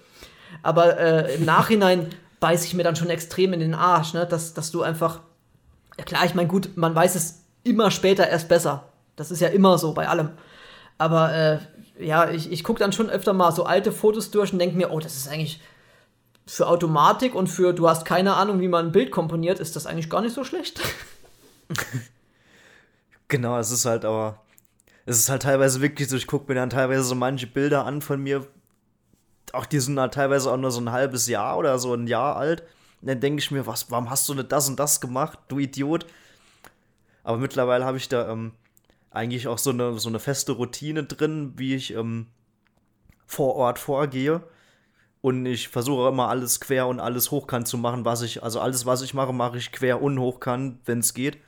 Aber 0.62 0.99
äh, 0.99 1.35
im 1.37 1.45
Nachhinein 1.45 2.09
beiße 2.40 2.67
ich 2.67 2.75
mir 2.75 2.83
dann 2.83 2.96
schon 2.96 3.11
extrem 3.11 3.52
in 3.52 3.61
den 3.61 3.75
Arsch, 3.75 4.13
ne? 4.15 4.27
dass, 4.27 4.55
dass 4.55 4.71
du 4.71 4.83
einfach. 4.83 5.21
Ja 5.99 6.05
klar, 6.05 6.25
ich 6.25 6.35
meine, 6.35 6.49
gut, 6.49 6.77
man 6.77 6.95
weiß 6.95 7.15
es 7.15 7.45
immer 7.63 7.90
später 7.90 8.29
erst 8.29 8.49
besser. 8.49 8.92
Das 9.17 9.31
ist 9.31 9.40
ja 9.40 9.49
immer 9.49 9.79
so 9.79 9.95
bei 9.95 10.09
allem. 10.09 10.31
Aber 10.99 11.33
äh, 11.35 11.59
ja, 11.99 12.31
ich, 12.31 12.51
ich 12.51 12.65
gucke 12.65 12.79
dann 12.81 12.92
schon 12.92 13.11
öfter 13.11 13.33
mal 13.33 13.53
so 13.53 13.65
alte 13.65 13.92
Fotos 13.92 14.31
durch 14.31 14.53
und 14.53 14.59
denke 14.59 14.77
mir, 14.77 14.90
oh, 14.90 15.01
das 15.01 15.17
ist 15.17 15.29
eigentlich 15.29 15.61
für 16.47 16.67
Automatik 16.67 17.35
und 17.35 17.47
für 17.47 17.73
du 17.73 17.88
hast 17.88 18.05
keine 18.05 18.35
Ahnung, 18.35 18.61
wie 18.61 18.69
man 18.69 18.87
ein 18.87 18.92
Bild 18.92 19.11
komponiert, 19.11 19.61
ist 19.61 19.77
das 19.77 19.87
eigentlich 19.87 20.11
gar 20.11 20.21
nicht 20.21 20.35
so 20.35 20.45
schlecht. 20.45 20.81
Genau, 23.29 23.59
es 23.59 23.71
ist 23.71 23.85
halt 23.85 24.05
aber. 24.05 24.42
Es 25.07 25.19
ist 25.19 25.29
halt 25.29 25.42
teilweise 25.42 25.81
wirklich 25.81 26.09
so, 26.09 26.17
ich 26.17 26.27
gucke 26.27 26.47
mir 26.49 26.55
dann 26.55 26.71
teilweise 26.71 27.03
so 27.03 27.15
manche 27.15 27.47
Bilder 27.47 27.85
an 27.85 28.01
von 28.01 28.23
mir. 28.23 28.47
Auch 29.53 29.67
die 29.67 29.81
sind 29.81 29.99
halt 29.99 30.15
teilweise 30.15 30.53
auch 30.53 30.57
nur 30.57 30.71
so 30.71 30.81
ein 30.81 30.92
halbes 30.92 31.27
Jahr 31.27 31.59
oder 31.59 31.79
so 31.79 31.95
ein 31.95 32.07
Jahr 32.07 32.37
alt. 32.37 32.63
Dann 33.05 33.21
denke 33.21 33.40
ich 33.40 33.50
mir, 33.50 33.67
was, 33.67 33.90
warum 33.90 34.09
hast 34.09 34.29
du 34.29 34.35
nicht 34.35 34.50
das 34.50 34.69
und 34.69 34.79
das 34.81 35.00
gemacht, 35.00 35.38
du 35.48 35.59
Idiot? 35.59 36.07
Aber 37.23 37.38
mittlerweile 37.38 37.85
habe 37.85 37.96
ich 37.98 38.09
da 38.09 38.31
ähm, 38.31 38.52
eigentlich 39.11 39.48
auch 39.48 39.59
so 39.59 39.71
eine, 39.71 39.98
so 39.98 40.09
eine 40.09 40.19
feste 40.19 40.52
Routine 40.52 41.05
drin, 41.05 41.52
wie 41.57 41.75
ich 41.75 41.94
ähm, 41.94 42.27
vor 43.27 43.57
Ort 43.57 43.79
vorgehe. 43.79 44.42
Und 45.21 45.46
ich 45.46 45.69
versuche 45.69 46.09
immer 46.09 46.29
alles 46.29 46.61
quer 46.61 46.87
und 46.87 47.00
alles 47.00 47.31
hochkant 47.31 47.67
zu 47.67 47.79
machen, 47.79 48.05
was 48.05 48.21
ich, 48.21 48.42
also 48.42 48.61
alles, 48.61 48.85
was 48.85 49.00
ich 49.00 49.15
mache, 49.15 49.33
mache 49.33 49.57
ich 49.57 49.73
quer 49.73 50.02
und 50.02 50.19
hochkant, 50.19 50.81
wenn 50.85 50.98
es 50.98 51.15
geht. 51.15 51.38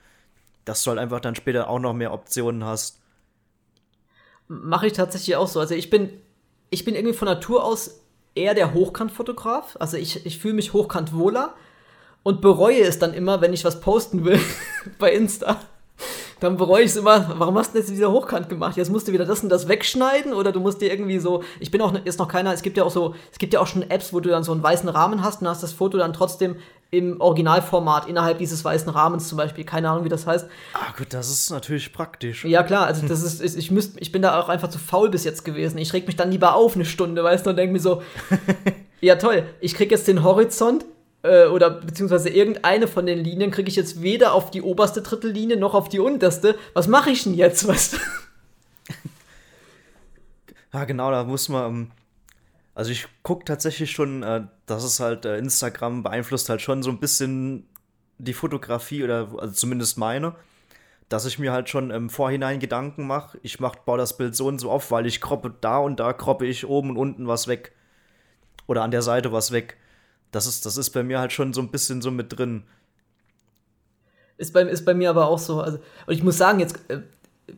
Dass 0.64 0.82
du 0.82 0.90
halt 0.90 0.98
einfach 0.98 1.20
dann 1.20 1.34
später 1.34 1.68
auch 1.68 1.78
noch 1.78 1.92
mehr 1.92 2.12
Optionen 2.12 2.64
hast. 2.64 3.00
Mache 4.48 4.86
ich 4.86 4.94
tatsächlich 4.94 5.36
auch 5.36 5.46
so. 5.46 5.60
Also 5.60 5.74
ich 5.74 5.90
bin, 5.90 6.10
ich 6.70 6.84
bin 6.84 6.94
irgendwie 6.94 7.16
von 7.16 7.26
Natur 7.26 7.64
aus 7.64 8.00
eher 8.36 8.54
der 8.54 8.74
Hochkantfotograf. 8.74 9.76
Also 9.78 9.96
ich, 9.96 10.24
ich 10.26 10.38
fühle 10.38 10.54
mich 10.54 10.72
hochkant 10.72 11.14
wohler 11.14 11.54
und 12.22 12.40
bereue 12.40 12.82
es 12.82 12.98
dann 12.98 13.14
immer, 13.14 13.40
wenn 13.40 13.52
ich 13.52 13.64
was 13.64 13.80
posten 13.80 14.24
will 14.24 14.40
bei 14.98 15.12
Insta 15.12 15.60
dann 16.40 16.56
bereue 16.56 16.82
ich 16.82 16.90
es 16.90 16.96
immer, 16.96 17.34
warum 17.38 17.56
hast 17.56 17.74
du 17.74 17.78
jetzt 17.78 17.94
wieder 17.94 18.12
hochkant 18.12 18.48
gemacht? 18.48 18.76
Jetzt 18.76 18.90
musst 18.90 19.08
du 19.08 19.12
wieder 19.12 19.24
das 19.24 19.42
und 19.42 19.48
das 19.48 19.68
wegschneiden 19.68 20.34
oder 20.34 20.52
du 20.52 20.60
musst 20.60 20.80
dir 20.82 20.90
irgendwie 20.90 21.18
so, 21.18 21.42
ich 21.60 21.70
bin 21.70 21.80
auch, 21.80 21.94
ist 22.04 22.18
noch 22.18 22.28
keiner, 22.28 22.52
es 22.52 22.62
gibt 22.62 22.76
ja 22.76 22.84
auch 22.84 22.90
so, 22.90 23.14
es 23.32 23.38
gibt 23.38 23.54
ja 23.54 23.60
auch 23.60 23.66
schon 23.66 23.88
Apps, 23.90 24.12
wo 24.12 24.20
du 24.20 24.28
dann 24.28 24.44
so 24.44 24.52
einen 24.52 24.62
weißen 24.62 24.88
Rahmen 24.88 25.22
hast 25.22 25.40
und 25.40 25.48
hast 25.48 25.62
das 25.62 25.72
Foto 25.72 25.96
dann 25.96 26.12
trotzdem 26.12 26.56
im 26.90 27.20
Originalformat 27.20 28.08
innerhalb 28.08 28.38
dieses 28.38 28.64
weißen 28.64 28.88
Rahmens 28.88 29.28
zum 29.28 29.38
Beispiel. 29.38 29.64
Keine 29.64 29.90
Ahnung, 29.90 30.04
wie 30.04 30.08
das 30.08 30.26
heißt. 30.26 30.46
Ah, 30.74 30.92
gut, 30.96 31.12
das 31.12 31.30
ist 31.30 31.50
natürlich 31.50 31.92
praktisch. 31.92 32.44
Ja, 32.44 32.62
klar, 32.62 32.86
also 32.86 33.06
das 33.06 33.22
ist, 33.22 33.56
ich 33.56 33.70
müsst, 33.70 34.00
ich 34.00 34.12
bin 34.12 34.22
da 34.22 34.40
auch 34.40 34.48
einfach 34.48 34.68
zu 34.68 34.78
faul 34.78 35.10
bis 35.10 35.24
jetzt 35.24 35.44
gewesen. 35.44 35.78
Ich 35.78 35.92
reg 35.92 36.06
mich 36.06 36.16
dann 36.16 36.30
lieber 36.30 36.54
auf 36.54 36.74
eine 36.74 36.84
Stunde, 36.84 37.22
weißt 37.24 37.44
du, 37.44 37.50
und 37.50 37.56
denke 37.56 37.72
mir 37.72 37.80
so, 37.80 38.02
ja 39.00 39.16
toll, 39.16 39.44
ich 39.60 39.74
krieg 39.74 39.90
jetzt 39.90 40.08
den 40.08 40.22
Horizont, 40.22 40.84
äh, 41.26 41.46
oder 41.46 41.70
beziehungsweise 41.70 42.28
irgendeine 42.28 42.86
von 42.86 43.06
den 43.06 43.18
Linien 43.18 43.50
kriege 43.50 43.68
ich 43.68 43.76
jetzt 43.76 44.02
weder 44.02 44.32
auf 44.32 44.50
die 44.50 44.62
oberste 44.62 45.02
Drittellinie 45.02 45.56
noch 45.56 45.74
auf 45.74 45.88
die 45.88 45.98
unterste. 45.98 46.56
Was 46.72 46.88
mache 46.88 47.10
ich 47.10 47.24
denn 47.24 47.34
jetzt, 47.34 47.66
weißt 47.68 47.94
du? 47.94 47.96
Ja, 50.72 50.84
genau, 50.84 51.10
da 51.10 51.24
muss 51.24 51.48
man. 51.48 51.66
Ähm, 51.70 51.90
also 52.74 52.90
ich 52.90 53.06
gucke 53.22 53.44
tatsächlich 53.44 53.90
schon, 53.90 54.22
äh, 54.22 54.42
dass 54.66 54.82
es 54.82 55.00
halt 55.00 55.24
äh, 55.24 55.38
Instagram 55.38 56.02
beeinflusst 56.02 56.48
halt 56.48 56.60
schon 56.60 56.82
so 56.82 56.90
ein 56.90 56.98
bisschen 56.98 57.66
die 58.18 58.34
Fotografie 58.34 59.04
oder 59.04 59.28
also 59.38 59.52
zumindest 59.52 59.98
meine, 59.98 60.34
dass 61.08 61.24
ich 61.24 61.38
mir 61.38 61.52
halt 61.52 61.68
schon 61.68 61.90
im 61.90 62.10
Vorhinein 62.10 62.58
Gedanken 62.58 63.06
mache. 63.06 63.38
Ich 63.42 63.60
mach, 63.60 63.76
baue 63.76 63.98
das 63.98 64.16
Bild 64.16 64.34
so 64.34 64.46
und 64.46 64.58
so 64.58 64.70
auf, 64.70 64.90
weil 64.90 65.06
ich 65.06 65.20
kroppe 65.20 65.54
da 65.60 65.78
und 65.78 66.00
da 66.00 66.12
kroppe 66.12 66.46
ich 66.46 66.66
oben 66.66 66.90
und 66.90 66.96
unten 66.96 67.28
was 67.28 67.46
weg. 67.46 67.72
Oder 68.66 68.82
an 68.82 68.90
der 68.90 69.02
Seite 69.02 69.32
was 69.32 69.52
weg. 69.52 69.76
Das 70.32 70.46
ist, 70.46 70.66
das 70.66 70.76
ist 70.76 70.90
bei 70.90 71.04
mir 71.04 71.20
halt 71.20 71.32
schon 71.32 71.52
so 71.52 71.60
ein 71.60 71.70
bisschen 71.70 72.02
so 72.02 72.10
mit 72.10 72.36
drin. 72.36 72.64
Ist 74.36 74.52
bei, 74.52 74.62
ist 74.62 74.84
bei 74.84 74.94
mir 74.94 75.10
aber 75.10 75.28
auch 75.28 75.38
so. 75.38 75.60
Also, 75.60 75.78
und 76.06 76.14
ich 76.14 76.24
muss 76.24 76.36
sagen, 76.36 76.58
jetzt, 76.58 76.78
äh, 76.90 77.02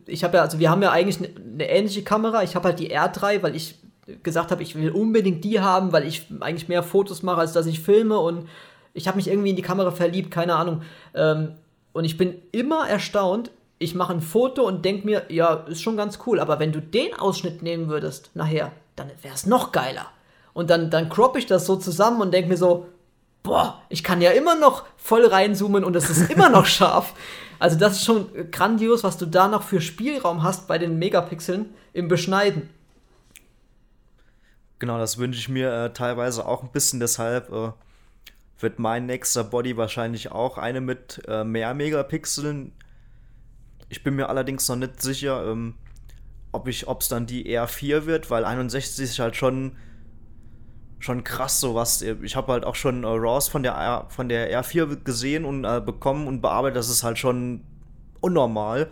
ich 0.05 0.23
habe 0.23 0.37
ja, 0.37 0.43
also 0.43 0.59
wir 0.59 0.69
haben 0.69 0.83
ja 0.83 0.91
eigentlich 0.91 1.17
eine, 1.17 1.35
eine 1.35 1.69
ähnliche 1.69 2.03
Kamera. 2.03 2.43
Ich 2.43 2.55
habe 2.55 2.67
halt 2.67 2.79
die 2.79 2.95
R3, 2.95 3.41
weil 3.41 3.55
ich 3.55 3.79
gesagt 4.23 4.51
habe, 4.51 4.63
ich 4.63 4.75
will 4.75 4.91
unbedingt 4.91 5.43
die 5.43 5.59
haben, 5.59 5.91
weil 5.91 6.05
ich 6.05 6.27
eigentlich 6.39 6.67
mehr 6.67 6.83
Fotos 6.83 7.23
mache, 7.23 7.41
als 7.41 7.53
dass 7.53 7.65
ich 7.65 7.79
filme 7.79 8.19
und 8.19 8.47
ich 8.93 9.07
habe 9.07 9.17
mich 9.17 9.27
irgendwie 9.27 9.51
in 9.51 9.55
die 9.55 9.61
Kamera 9.61 9.91
verliebt, 9.91 10.31
keine 10.31 10.55
Ahnung. 10.55 10.81
Ähm, 11.13 11.53
und 11.93 12.05
ich 12.05 12.17
bin 12.17 12.35
immer 12.51 12.87
erstaunt, 12.87 13.51
ich 13.77 13.95
mache 13.95 14.13
ein 14.13 14.21
Foto 14.21 14.63
und 14.63 14.83
denke 14.83 15.05
mir, 15.05 15.23
ja, 15.29 15.53
ist 15.53 15.81
schon 15.81 15.97
ganz 15.97 16.19
cool, 16.25 16.39
aber 16.39 16.59
wenn 16.59 16.71
du 16.71 16.81
den 16.81 17.13
Ausschnitt 17.13 17.63
nehmen 17.63 17.87
würdest 17.87 18.31
nachher, 18.33 18.71
dann 18.95 19.09
wäre 19.21 19.33
es 19.33 19.45
noch 19.45 19.71
geiler. 19.71 20.07
Und 20.53 20.69
dann, 20.69 20.89
dann 20.89 21.09
crop 21.09 21.37
ich 21.37 21.45
das 21.45 21.65
so 21.65 21.77
zusammen 21.77 22.21
und 22.21 22.33
denke 22.33 22.49
mir 22.49 22.57
so, 22.57 22.87
boah, 23.43 23.81
ich 23.89 24.03
kann 24.03 24.21
ja 24.21 24.31
immer 24.31 24.55
noch 24.55 24.83
voll 24.97 25.25
reinzoomen 25.25 25.83
und 25.83 25.95
es 25.95 26.09
ist 26.09 26.29
immer 26.29 26.49
noch 26.49 26.65
scharf. 26.67 27.13
Also 27.59 27.77
das 27.77 27.93
ist 27.93 28.05
schon 28.05 28.27
grandios, 28.51 29.03
was 29.03 29.17
du 29.17 29.25
da 29.25 29.47
noch 29.47 29.63
für 29.63 29.81
Spielraum 29.81 30.43
hast 30.43 30.67
bei 30.67 30.77
den 30.77 30.99
Megapixeln 30.99 31.73
im 31.93 32.07
Beschneiden. 32.07 32.69
Genau, 34.79 34.97
das 34.97 35.17
wünsche 35.17 35.39
ich 35.39 35.49
mir 35.49 35.71
äh, 35.71 35.93
teilweise 35.93 36.45
auch 36.45 36.63
ein 36.63 36.71
bisschen. 36.71 36.99
Deshalb 36.99 37.51
äh, 37.51 37.71
wird 38.59 38.79
mein 38.79 39.05
nächster 39.05 39.43
Body 39.43 39.77
wahrscheinlich 39.77 40.31
auch 40.31 40.57
eine 40.57 40.81
mit 40.81 41.21
äh, 41.27 41.43
mehr 41.43 41.73
Megapixeln. 41.73 42.71
Ich 43.89 44.03
bin 44.03 44.15
mir 44.15 44.29
allerdings 44.29 44.67
noch 44.69 44.77
nicht 44.77 45.01
sicher, 45.01 45.45
ähm, 45.45 45.75
ob 46.51 46.67
es 46.67 47.07
dann 47.09 47.27
die 47.27 47.45
R4 47.57 48.05
wird, 48.05 48.31
weil 48.31 48.45
61 48.45 49.03
ist 49.03 49.19
halt 49.19 49.35
schon 49.35 49.75
schon 50.99 51.23
krass 51.23 51.59
sowas. 51.59 52.01
Ich 52.01 52.35
habe 52.35 52.51
halt 52.51 52.65
auch 52.65 52.75
schon 52.75 53.03
äh, 53.03 53.07
Raws 53.07 53.47
von 53.47 53.63
der, 53.63 53.73
R, 53.73 54.05
von 54.09 54.27
der 54.29 54.51
R4 54.61 54.97
gesehen 55.03 55.45
und 55.45 55.63
äh, 55.63 55.81
bekommen 55.83 56.27
und 56.27 56.41
bearbeitet. 56.41 56.77
Das 56.77 56.89
ist 56.89 57.03
halt 57.03 57.17
schon 57.17 57.63
unnormal. 58.19 58.89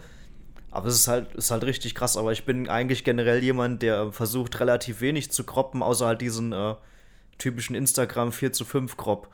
Aber 0.71 0.87
es 0.87 0.95
ist 0.95 1.07
halt, 1.07 1.33
ist 1.35 1.51
halt 1.51 1.63
richtig 1.63 1.95
krass. 1.95 2.17
Aber 2.17 2.31
ich 2.31 2.45
bin 2.45 2.69
eigentlich 2.69 3.03
generell 3.03 3.43
jemand, 3.43 3.81
der 3.81 4.11
versucht, 4.11 4.59
relativ 4.59 5.01
wenig 5.01 5.31
zu 5.31 5.43
kroppen, 5.43 5.81
außer 5.81 6.05
halt 6.05 6.21
diesen 6.21 6.53
äh, 6.53 6.75
typischen 7.37 7.75
Instagram 7.75 8.31
4 8.31 8.53
zu 8.53 8.65
5 8.65 8.97
Crop. 8.97 9.29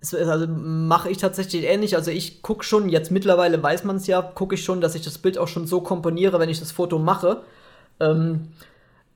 Also 0.00 0.46
mache 0.46 1.10
ich 1.10 1.18
tatsächlich 1.18 1.64
ähnlich. 1.64 1.96
Also 1.96 2.10
ich 2.10 2.42
gucke 2.42 2.64
schon, 2.64 2.88
jetzt 2.88 3.10
mittlerweile 3.10 3.60
weiß 3.60 3.84
man 3.84 3.96
es 3.96 4.06
ja, 4.06 4.22
gucke 4.22 4.54
ich 4.54 4.64
schon, 4.64 4.80
dass 4.80 4.94
ich 4.94 5.02
das 5.02 5.18
Bild 5.18 5.38
auch 5.38 5.48
schon 5.48 5.66
so 5.66 5.80
komponiere, 5.80 6.38
wenn 6.38 6.48
ich 6.48 6.60
das 6.60 6.70
Foto 6.70 6.98
mache. 6.98 7.42
Ähm, 7.98 8.48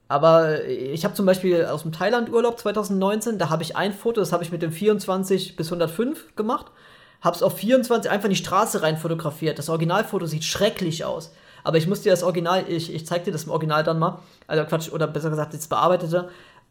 aber 0.09 0.67
ich 0.67 1.05
habe 1.05 1.15
zum 1.15 1.25
Beispiel 1.25 1.65
aus 1.65 1.83
dem 1.83 1.93
Thailand-Urlaub 1.93 2.59
2019, 2.59 3.39
da 3.39 3.49
habe 3.49 3.63
ich 3.63 3.77
ein 3.77 3.95
Foto, 3.95 4.21
das 4.21 4.33
habe 4.33 4.45
ich 4.45 4.53
mit 4.53 4.61
dem 4.61 4.73
24 4.73 5.57
bis 5.57 5.69
105 5.69 6.37
gemacht, 6.37 6.67
habe 7.23 7.37
es 7.37 7.43
auf 7.43 7.57
24 7.57 8.11
einfach 8.11 8.27
in 8.27 8.31
die 8.31 8.37
Straße 8.37 8.83
rein 8.83 8.99
fotografiert. 8.99 9.59
Das 9.59 9.69
Originalfoto 9.69 10.27
sieht 10.27 10.45
schrecklich 10.45 11.05
aus. 11.05 11.33
Aber 11.65 11.77
ich 11.77 11.87
musste 11.87 12.05
dir 12.05 12.11
das 12.11 12.25
Original, 12.25 12.65
ich, 12.69 12.93
ich 12.93 13.07
zeig 13.07 13.25
dir 13.25 13.33
das 13.33 13.45
im 13.45 13.51
Original 13.51 13.85
dann 13.85 13.99
mal, 13.99 14.19
also 14.47 14.65
Quatsch, 14.65 14.91
oder 14.91 15.07
besser 15.07 15.31
gesagt, 15.31 15.55
das 15.55 15.69
bearbeitete. 15.69 16.29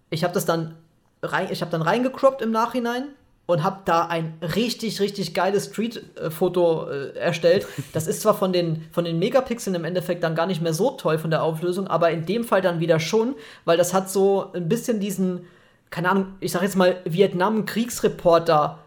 Ich 0.10 0.24
habe 0.24 0.34
das 0.34 0.46
dann 0.46 0.76
rein, 1.24 1.48
ich 1.50 1.62
habe 1.62 1.72
dann 1.72 1.82
reingecroppt 1.82 2.42
im 2.42 2.52
Nachhinein 2.52 3.06
und 3.46 3.64
habe 3.64 3.82
da 3.86 4.06
ein 4.06 4.38
richtig, 4.56 5.00
richtig 5.00 5.34
geiles 5.34 5.68
Street-Foto 5.68 6.90
äh, 6.90 7.18
erstellt. 7.18 7.68
Das 7.94 8.08
ist 8.08 8.22
zwar 8.22 8.34
von 8.34 8.54
den, 8.54 8.88
von 8.92 9.06
den 9.06 9.20
Megapixeln 9.20 9.76
im 9.76 9.86
Endeffekt 9.86 10.24
dann 10.24 10.36
gar 10.36 10.46
nicht 10.46 10.62
mehr 10.62 10.74
so 10.74 10.92
toll 10.92 11.18
von 11.18 11.32
der 11.32 11.44
Auflösung, 11.44 11.88
aber 11.88 12.12
in 12.12 12.26
dem 12.26 12.44
Fall 12.44 12.62
dann 12.62 12.80
wieder 12.80 13.00
schon, 13.00 13.36
weil 13.66 13.78
das 13.78 13.94
hat 13.94 14.10
so 14.10 14.52
ein 14.54 14.70
bisschen 14.70 15.00
diesen, 15.00 15.46
keine 15.90 16.10
Ahnung, 16.10 16.28
ich 16.40 16.52
sag 16.52 16.62
jetzt 16.62 16.76
mal 16.76 16.98
Vietnam-Kriegsreporter. 17.06 18.80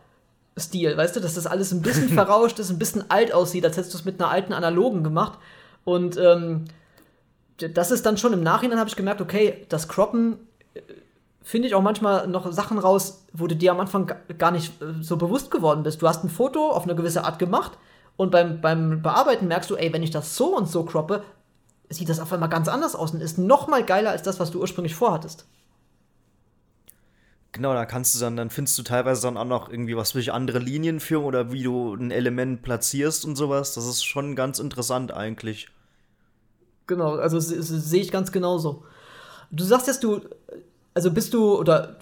Stil, 0.59 0.97
weißt 0.97 1.17
du, 1.17 1.21
dass 1.21 1.35
das 1.35 1.47
alles 1.47 1.73
ein 1.73 1.83
bisschen 1.83 2.09
verrauscht 2.11 2.59
ist, 2.59 2.71
ein 2.71 2.79
bisschen 2.79 3.11
alt 3.11 3.33
aussieht, 3.33 3.65
als 3.65 3.77
hättest 3.77 3.95
du 3.95 3.99
es 3.99 4.05
mit 4.05 4.21
einer 4.21 4.31
alten 4.31 4.53
analogen 4.53 5.03
gemacht. 5.03 5.39
Und 5.85 6.17
ähm, 6.17 6.65
das 7.59 7.91
ist 7.91 8.07
dann 8.07 8.17
schon 8.17 8.33
im 8.33 8.43
Nachhinein 8.43 8.79
habe 8.79 8.89
ich 8.89 8.97
gemerkt, 8.97 9.21
okay, 9.21 9.67
das 9.69 9.89
Croppen 9.89 10.39
äh, 10.75 10.81
finde 11.43 11.69
ich 11.69 11.75
auch 11.75 11.83
manchmal 11.83 12.27
noch 12.27 12.51
Sachen 12.53 12.79
raus, 12.79 13.25
wo 13.33 13.47
du 13.47 13.57
dir 13.57 13.73
am 13.73 13.81
Anfang 13.81 14.13
gar 14.39 14.51
nicht 14.51 14.81
äh, 14.81 15.03
so 15.03 15.17
bewusst 15.17 15.51
geworden 15.51 15.83
bist. 15.83 16.01
Du 16.03 16.09
hast 16.09 16.25
ein 16.25 16.31
Foto 16.31 16.71
auf 16.71 16.85
eine 16.85 16.95
gewisse 16.95 17.25
Art 17.25 17.39
gemacht 17.39 17.73
und 18.17 18.31
beim, 18.31 18.61
beim 18.61 19.03
Bearbeiten 19.03 19.49
merkst 19.49 19.71
du, 19.71 19.77
ey, 19.77 19.93
wenn 19.93 20.03
ich 20.03 20.11
das 20.11 20.37
so 20.37 20.57
und 20.57 20.69
so 20.69 20.85
croppe, 20.85 21.23
sieht 21.89 22.09
das 22.09 22.21
auf 22.21 22.33
einmal 22.33 22.49
ganz 22.49 22.69
anders 22.69 22.95
aus 22.95 23.13
und 23.13 23.21
ist 23.21 23.39
noch 23.39 23.69
mal 23.69 23.85
geiler 23.85 24.11
als 24.11 24.23
das, 24.23 24.41
was 24.41 24.51
du 24.51 24.61
ursprünglich 24.61 24.95
vorhattest. 24.95 25.47
Genau, 27.55 27.73
da 27.73 27.87
kannst 27.87 28.15
du 28.15 28.21
dann, 28.21 28.37
dann 28.37 28.51
findest 28.51 28.77
du 28.77 28.83
teilweise 28.83 29.23
dann 29.23 29.39
auch 29.39 29.47
noch 29.47 29.71
irgendwie 29.71 29.97
was 29.97 30.13
für 30.13 30.35
andere 30.35 30.59
Linien 30.59 31.01
führen 31.01 31.25
oder 31.25 31.53
wie 31.53 31.63
du 31.63 31.95
ein 31.95 32.11
Element 32.11 32.63
platzierst 32.63 33.25
und 33.25 33.37
sowas. 33.37 33.73
Das 33.75 33.87
ist 33.87 34.05
schon 34.05 34.37
ganz 34.37 34.59
interessant 34.59 35.13
eigentlich. 35.13 35.69
Genau, 36.87 37.15
also 37.15 37.41
sehe 37.41 38.03
ich 38.03 38.11
ganz 38.11 38.31
genauso. 38.31 38.85
Du 39.51 39.65
sagst 39.65 39.87
jetzt, 39.87 40.05
du 40.05 40.21
also 40.95 41.11
bist 41.11 41.35
du, 41.35 41.59
oder 41.59 41.97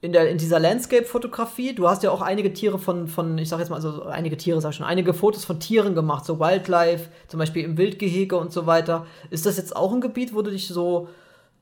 in, 0.00 0.12
der, 0.12 0.30
in 0.30 0.38
dieser 0.38 0.60
Landscape-Fotografie, 0.60 1.74
du 1.74 1.88
hast 1.88 2.02
ja 2.02 2.10
auch 2.10 2.20
einige 2.20 2.52
Tiere 2.52 2.78
von, 2.78 3.08
von, 3.08 3.36
ich 3.38 3.48
sag 3.48 3.58
jetzt 3.58 3.70
mal, 3.70 3.76
also 3.76 4.04
einige 4.04 4.36
Tiere, 4.36 4.60
sag 4.60 4.70
ich 4.70 4.76
schon, 4.76 4.86
einige 4.86 5.12
Fotos 5.12 5.44
von 5.44 5.58
Tieren 5.58 5.94
gemacht, 5.94 6.24
so 6.24 6.38
Wildlife, 6.38 7.08
zum 7.26 7.38
Beispiel 7.38 7.64
im 7.64 7.78
Wildgehege 7.78 8.36
und 8.36 8.52
so 8.52 8.66
weiter. 8.66 9.06
Ist 9.30 9.46
das 9.46 9.56
jetzt 9.56 9.74
auch 9.74 9.92
ein 9.92 10.00
Gebiet, 10.00 10.34
wo 10.34 10.42
du 10.42 10.50
dich 10.50 10.68
so 10.68 11.08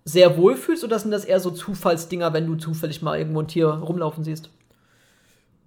sehr 0.06 0.36
wohlfühlst 0.36 0.84
oder 0.84 1.00
sind 1.00 1.10
das 1.10 1.24
eher 1.24 1.40
so 1.40 1.50
Zufallsdinger, 1.50 2.32
wenn 2.32 2.46
du 2.46 2.54
zufällig 2.54 3.02
mal 3.02 3.18
irgendwo 3.18 3.40
ein 3.40 3.48
Tier 3.48 3.66
rumlaufen 3.66 4.22
siehst? 4.22 4.50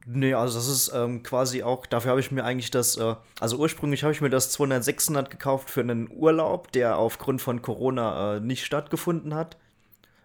Nee, 0.07 0.33
also 0.33 0.57
das 0.57 0.69
ist 0.69 0.93
ähm, 0.95 1.23
quasi 1.23 1.61
auch, 1.61 1.85
dafür 1.85 2.11
habe 2.11 2.21
ich 2.21 2.31
mir 2.31 2.45
eigentlich 2.45 2.71
das, 2.71 2.95
äh, 2.95 3.15
also 3.41 3.57
ursprünglich 3.57 4.03
habe 4.03 4.13
ich 4.13 4.21
mir 4.21 4.29
das 4.29 4.49
200 4.51 4.83
600 4.83 5.29
gekauft 5.29 5.69
für 5.69 5.81
einen 5.81 6.09
Urlaub, 6.09 6.71
der 6.71 6.97
aufgrund 6.97 7.41
von 7.41 7.61
Corona 7.61 8.37
äh, 8.37 8.39
nicht 8.39 8.65
stattgefunden 8.65 9.35
hat. 9.35 9.57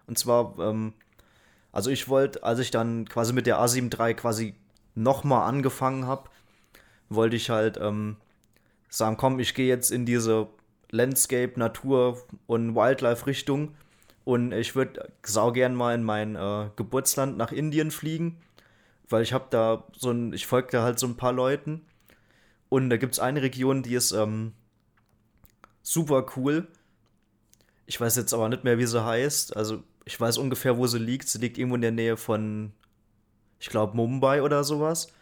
Und 0.07 0.17
zwar, 0.17 0.57
ähm, 0.59 0.93
also 1.73 1.89
ich 1.89 2.07
wollte, 2.07 2.41
als 2.41 2.59
ich 2.59 2.71
dann 2.71 3.09
quasi 3.09 3.33
mit 3.33 3.47
der 3.47 3.59
A7 3.59 3.93
III 3.99 4.13
quasi 4.13 4.55
nochmal 4.95 5.47
angefangen 5.49 6.07
habe, 6.07 6.29
wollte 7.09 7.35
ich 7.35 7.49
halt 7.49 7.77
ähm, 7.81 8.15
sagen, 8.87 9.17
komm, 9.17 9.41
ich 9.41 9.53
gehe 9.53 9.67
jetzt 9.67 9.91
in 9.91 10.05
diese 10.05 10.47
Landscape, 10.89 11.59
Natur 11.59 12.17
und 12.47 12.75
Wildlife-Richtung 12.75 13.75
und 14.25 14.51
ich 14.51 14.75
würde 14.75 15.13
sau 15.23 15.51
gern 15.51 15.75
mal 15.75 15.95
in 15.95 16.03
mein 16.03 16.35
äh, 16.35 16.69
Geburtsland 16.75 17.37
nach 17.37 17.51
Indien 17.51 17.91
fliegen, 17.91 18.41
weil 19.07 19.21
ich 19.23 19.31
habe 19.33 19.45
da 19.51 19.85
so 19.95 20.11
ein, 20.11 20.33
ich 20.33 20.47
folge 20.47 20.69
da 20.71 20.83
halt 20.83 20.99
so 20.99 21.07
ein 21.07 21.15
paar 21.15 21.31
Leuten 21.31 21.85
Und 22.69 22.89
da 22.89 22.97
gibt 22.97 23.13
es 23.13 23.19
eine 23.19 23.41
Region, 23.43 23.83
die 23.83 23.93
ist 23.93 24.11
ähm, 24.11 24.53
super 25.83 26.25
cool. 26.35 26.67
Ich 27.85 28.01
weiß 28.01 28.15
jetzt 28.15 28.33
aber 28.33 28.49
nicht 28.49 28.63
mehr, 28.63 28.79
wie 28.79 28.87
sie 28.87 29.05
heißt. 29.05 29.55
Also 29.55 29.83
ich 30.05 30.19
weiß 30.19 30.39
ungefähr, 30.39 30.77
wo 30.77 30.87
sie 30.87 30.97
liegt. 30.97 31.29
Sie 31.29 31.37
liegt 31.37 31.59
irgendwo 31.59 31.75
in 31.75 31.81
der 31.81 31.91
Nähe 31.91 32.17
von, 32.17 32.73
ich 33.59 33.69
glaube, 33.69 33.95
Mumbai 33.95 34.41
oder 34.41 34.63
sowas. 34.63 35.13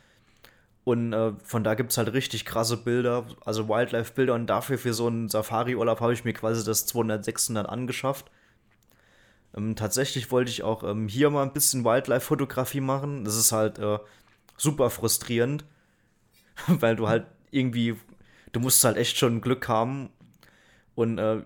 Und 0.85 1.11
äh, 1.11 1.33
von 1.43 1.63
da 1.65 1.75
gibt 1.75 1.91
es 1.91 1.97
halt 1.97 2.13
richtig 2.13 2.45
krasse 2.45 2.77
Bilder, 2.77 3.25
also 3.45 3.67
Wildlife-Bilder. 3.67 4.33
Und 4.33 4.47
dafür 4.47 4.77
für 4.77 4.93
so 4.93 5.07
einen 5.07 5.27
Safari-Urlaub 5.27 5.99
habe 5.99 6.13
ich 6.13 6.23
mir 6.23 6.33
quasi 6.33 6.63
das 6.63 6.85
206 6.85 7.47
dann 7.47 7.65
angeschafft. 7.65 8.31
Ähm, 9.55 9.75
tatsächlich 9.75 10.31
wollte 10.31 10.51
ich 10.51 10.63
auch 10.63 10.83
ähm, 10.83 11.07
hier 11.07 11.29
mal 11.29 11.43
ein 11.43 11.53
bisschen 11.53 11.85
Wildlife-Fotografie 11.85 12.81
machen. 12.81 13.23
Das 13.23 13.35
ist 13.35 13.51
halt 13.51 13.79
äh, 13.79 13.99
super 14.57 14.89
frustrierend, 14.89 15.65
weil 16.67 16.95
du 16.95 17.07
halt 17.07 17.25
irgendwie, 17.51 17.95
du 18.51 18.59
musst 18.59 18.83
halt 18.83 18.97
echt 18.97 19.17
schon 19.17 19.41
Glück 19.41 19.67
haben 19.67 20.09
und 20.95 21.19
äh, 21.19 21.43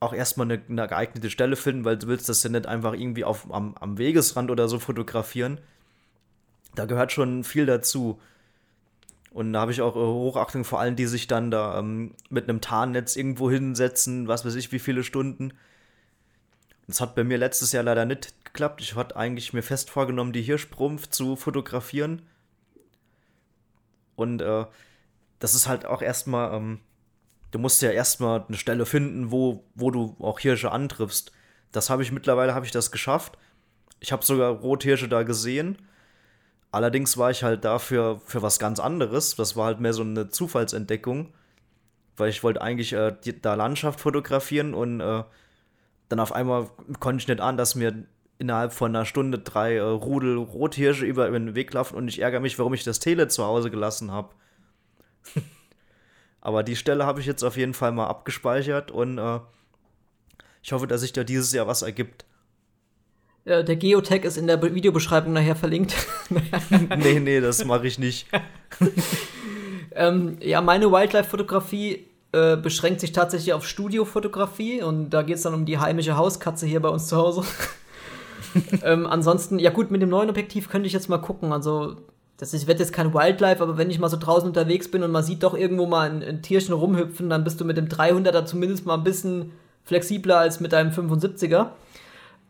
auch 0.00 0.12
erstmal 0.12 0.50
eine, 0.50 0.62
eine, 0.68 0.86
geeignete 0.86 1.30
Stelle 1.30 1.56
finden, 1.56 1.84
weil 1.84 1.96
du 1.96 2.06
willst 2.06 2.28
das 2.28 2.42
ja 2.42 2.50
nicht 2.50 2.66
einfach 2.66 2.92
irgendwie 2.92 3.24
auf, 3.24 3.52
am, 3.52 3.74
am 3.76 3.98
Wegesrand 3.98 4.50
oder 4.50 4.68
so 4.68 4.78
fotografieren. 4.78 5.58
Da 6.74 6.84
gehört 6.84 7.12
schon 7.12 7.44
viel 7.44 7.66
dazu. 7.66 8.20
Und 9.30 9.52
da 9.52 9.60
habe 9.60 9.72
ich 9.72 9.80
auch 9.80 9.96
äh, 9.96 9.98
Hochachtung 9.98 10.64
vor 10.64 10.78
allen, 10.78 10.94
die 10.94 11.06
sich 11.06 11.26
dann 11.26 11.50
da 11.50 11.78
ähm, 11.78 12.14
mit 12.28 12.48
einem 12.48 12.60
Tarnnetz 12.60 13.16
irgendwo 13.16 13.50
hinsetzen, 13.50 14.28
was 14.28 14.44
weiß 14.44 14.54
ich, 14.54 14.70
wie 14.70 14.78
viele 14.78 15.02
Stunden. 15.02 15.54
Das 16.86 17.00
hat 17.00 17.14
bei 17.14 17.24
mir 17.24 17.38
letztes 17.38 17.72
Jahr 17.72 17.82
leider 17.82 18.04
nicht 18.04 18.44
geklappt. 18.44 18.80
Ich 18.80 18.94
hatte 18.94 19.16
eigentlich 19.16 19.52
mir 19.52 19.62
fest 19.62 19.90
vorgenommen, 19.90 20.32
die 20.32 20.42
Hirschprumpf 20.42 21.08
zu 21.08 21.36
fotografieren. 21.36 22.22
Und 24.16 24.42
äh, 24.42 24.66
das 25.38 25.54
ist 25.54 25.66
halt 25.66 25.86
auch 25.86 26.02
erstmal, 26.02 26.54
ähm, 26.54 26.80
du 27.50 27.58
musst 27.58 27.82
ja 27.82 27.90
erstmal 27.90 28.44
eine 28.46 28.56
Stelle 28.56 28.86
finden, 28.86 29.30
wo, 29.30 29.64
wo 29.74 29.90
du 29.90 30.16
auch 30.20 30.38
Hirsche 30.38 30.72
antriffst. 30.72 31.32
Das 31.72 31.90
habe 31.90 32.02
ich 32.02 32.12
mittlerweile, 32.12 32.54
habe 32.54 32.66
ich 32.66 32.72
das 32.72 32.92
geschafft. 32.92 33.38
Ich 34.00 34.12
habe 34.12 34.24
sogar 34.24 34.52
Rothirsche 34.52 35.08
da 35.08 35.22
gesehen. 35.22 35.78
Allerdings 36.70 37.16
war 37.16 37.30
ich 37.30 37.42
halt 37.42 37.64
dafür 37.64 38.20
für 38.24 38.42
was 38.42 38.58
ganz 38.58 38.78
anderes. 38.78 39.36
Das 39.36 39.56
war 39.56 39.66
halt 39.66 39.80
mehr 39.80 39.92
so 39.92 40.02
eine 40.02 40.28
Zufallsentdeckung. 40.28 41.32
Weil 42.16 42.28
ich 42.28 42.42
wollte 42.42 42.62
eigentlich 42.62 42.92
äh, 42.92 43.16
die, 43.24 43.40
da 43.40 43.54
Landschaft 43.54 44.00
fotografieren 44.00 44.74
und 44.74 45.00
äh, 45.00 45.24
dann 46.08 46.20
auf 46.20 46.32
einmal 46.32 46.68
konnte 47.00 47.22
ich 47.22 47.28
nicht 47.28 47.40
an, 47.40 47.56
dass 47.56 47.74
mir 47.74 48.06
innerhalb 48.38 48.72
von 48.72 48.94
einer 48.94 49.04
Stunde 49.04 49.38
drei 49.38 49.76
äh, 49.76 49.80
Rudel 49.80 50.36
Rothirsche 50.36 51.06
über, 51.06 51.28
über 51.28 51.38
den 51.38 51.54
Weg 51.54 51.72
laufen 51.72 51.96
und 51.96 52.08
ich 52.08 52.20
ärgere 52.20 52.40
mich, 52.40 52.58
warum 52.58 52.74
ich 52.74 52.84
das 52.84 52.98
Tele 52.98 53.28
zu 53.28 53.44
Hause 53.44 53.70
gelassen 53.70 54.10
habe. 54.10 54.30
Aber 56.40 56.62
die 56.62 56.76
Stelle 56.76 57.06
habe 57.06 57.20
ich 57.20 57.26
jetzt 57.26 57.42
auf 57.42 57.56
jeden 57.56 57.74
Fall 57.74 57.92
mal 57.92 58.06
abgespeichert 58.06 58.90
und 58.90 59.18
äh, 59.18 59.40
ich 60.62 60.72
hoffe, 60.72 60.86
dass 60.86 61.00
sich 61.00 61.12
da 61.12 61.24
dieses 61.24 61.52
Jahr 61.52 61.66
was 61.66 61.82
ergibt. 61.82 62.24
Ja, 63.44 63.62
der 63.62 63.76
Geotag 63.76 64.24
ist 64.24 64.38
in 64.38 64.46
der 64.46 64.62
Videobeschreibung 64.62 65.32
nachher 65.34 65.56
verlinkt. 65.56 65.94
nee, 66.96 67.20
nee, 67.20 67.40
das 67.40 67.64
mache 67.64 67.86
ich 67.86 67.98
nicht. 67.98 68.26
ähm, 69.94 70.38
ja, 70.40 70.62
meine 70.62 70.90
Wildlife-Fotografie 70.90 72.06
äh, 72.34 72.56
beschränkt 72.56 73.00
sich 73.00 73.12
tatsächlich 73.12 73.52
auf 73.52 73.66
Studiofotografie 73.66 74.82
und 74.82 75.10
da 75.10 75.22
geht 75.22 75.36
es 75.36 75.42
dann 75.42 75.54
um 75.54 75.66
die 75.66 75.78
heimische 75.78 76.16
Hauskatze 76.16 76.66
hier 76.66 76.80
bei 76.80 76.88
uns 76.88 77.06
zu 77.06 77.16
Hause. 77.16 77.44
ähm, 78.82 79.06
ansonsten, 79.06 79.58
ja 79.58 79.70
gut, 79.70 79.90
mit 79.90 80.02
dem 80.02 80.08
neuen 80.08 80.30
Objektiv 80.30 80.68
könnte 80.68 80.88
ich 80.88 80.92
jetzt 80.92 81.08
mal 81.08 81.18
gucken. 81.18 81.52
Also, 81.52 81.96
das 82.36 82.52
ist, 82.52 82.66
wird 82.66 82.80
jetzt 82.80 82.92
kein 82.92 83.14
Wildlife, 83.14 83.62
aber 83.62 83.78
wenn 83.78 83.88
ich 83.88 84.00
mal 84.00 84.08
so 84.08 84.16
draußen 84.16 84.48
unterwegs 84.48 84.90
bin 84.90 85.04
und 85.04 85.12
man 85.12 85.22
sieht 85.22 85.44
doch 85.44 85.54
irgendwo 85.54 85.86
mal 85.86 86.10
ein, 86.10 86.22
ein 86.22 86.42
Tierchen 86.42 86.74
rumhüpfen, 86.74 87.30
dann 87.30 87.44
bist 87.44 87.60
du 87.60 87.64
mit 87.64 87.76
dem 87.76 87.86
300er 87.86 88.44
zumindest 88.44 88.84
mal 88.84 88.94
ein 88.94 89.04
bisschen 89.04 89.52
flexibler 89.84 90.38
als 90.38 90.58
mit 90.58 90.72
deinem 90.72 90.90
75er. 90.90 91.68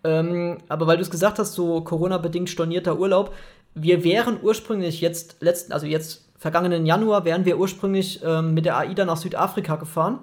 Ähm, 0.03 0.59
aber 0.69 0.87
weil 0.87 0.97
du 0.97 1.03
es 1.03 1.11
gesagt 1.11 1.39
hast, 1.39 1.53
so 1.53 1.83
Corona-bedingt 1.83 2.49
stornierter 2.49 2.99
Urlaub, 2.99 3.35
wir 3.75 4.03
wären 4.05 4.39
ursprünglich 4.41 5.01
jetzt 5.01 5.37
letzten, 5.41 5.73
also 5.73 5.87
jetzt 5.87 6.24
vergangenen 6.45 6.85
Januar 6.85 7.25
wären 7.25 7.47
wir 7.47 7.59
ursprünglich 7.59 8.21
ähm, 8.23 8.53
mit 8.53 8.67
der 8.67 8.77
AIDA 8.77 9.07
nach 9.07 9.17
Südafrika 9.17 9.77
gefahren. 9.77 10.19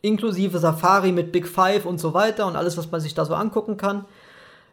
Inklusive 0.00 0.58
Safari 0.58 1.12
mit 1.12 1.30
Big 1.30 1.46
Five 1.46 1.84
und 1.84 2.00
so 2.00 2.14
weiter 2.14 2.46
und 2.46 2.56
alles, 2.56 2.78
was 2.78 2.90
man 2.90 3.02
sich 3.02 3.12
da 3.12 3.26
so 3.26 3.34
angucken 3.34 3.76
kann. 3.76 4.06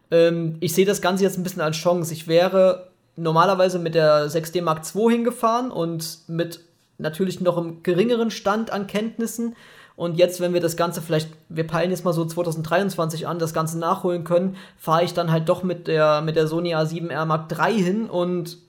Ähm, 0.10 0.56
ich 0.62 0.74
sehe 0.74 0.86
das 0.86 1.02
Ganze 1.02 1.26
jetzt 1.26 1.38
ein 1.38 1.44
bisschen 1.44 1.62
als 1.62 1.76
Chance. 1.76 2.14
Ich 2.14 2.30
wäre 2.30 2.92
normalerweise 3.18 3.78
mit 3.78 3.94
der 3.94 4.30
6D 4.30 4.62
Mark 4.62 4.84
II 4.96 5.12
hingefahren 5.12 5.70
und 5.70 6.20
mit 6.28 6.62
natürlich 6.98 7.42
noch 7.42 7.58
einem 7.58 7.84
geringeren 7.84 8.32
Stand 8.32 8.72
an 8.72 8.88
Kenntnissen. 8.88 9.58
Und 9.98 10.18
jetzt, 10.18 10.40
wenn 10.40 10.54
wir 10.54 10.62
das 10.62 10.78
Ganze 10.78 11.02
vielleicht, 11.02 11.30
wir 11.50 11.68
peilen 11.68 11.92
jetzt 11.92 12.06
mal 12.06 12.14
so 12.14 12.24
2023 12.24 13.28
an, 13.28 13.38
das 13.38 13.54
Ganze 13.54 13.78
nachholen 13.80 14.24
können, 14.24 14.56
fahre 14.78 15.04
ich 15.04 15.14
dann 15.14 15.30
halt 15.30 15.50
doch 15.50 15.62
mit 15.62 15.90
der, 15.90 16.22
mit 16.22 16.38
der 16.38 16.48
Sony 16.48 16.74
A7R 16.74 17.26
Mark 17.26 17.52
III 17.52 17.84
hin 17.84 18.10
und 18.10 18.60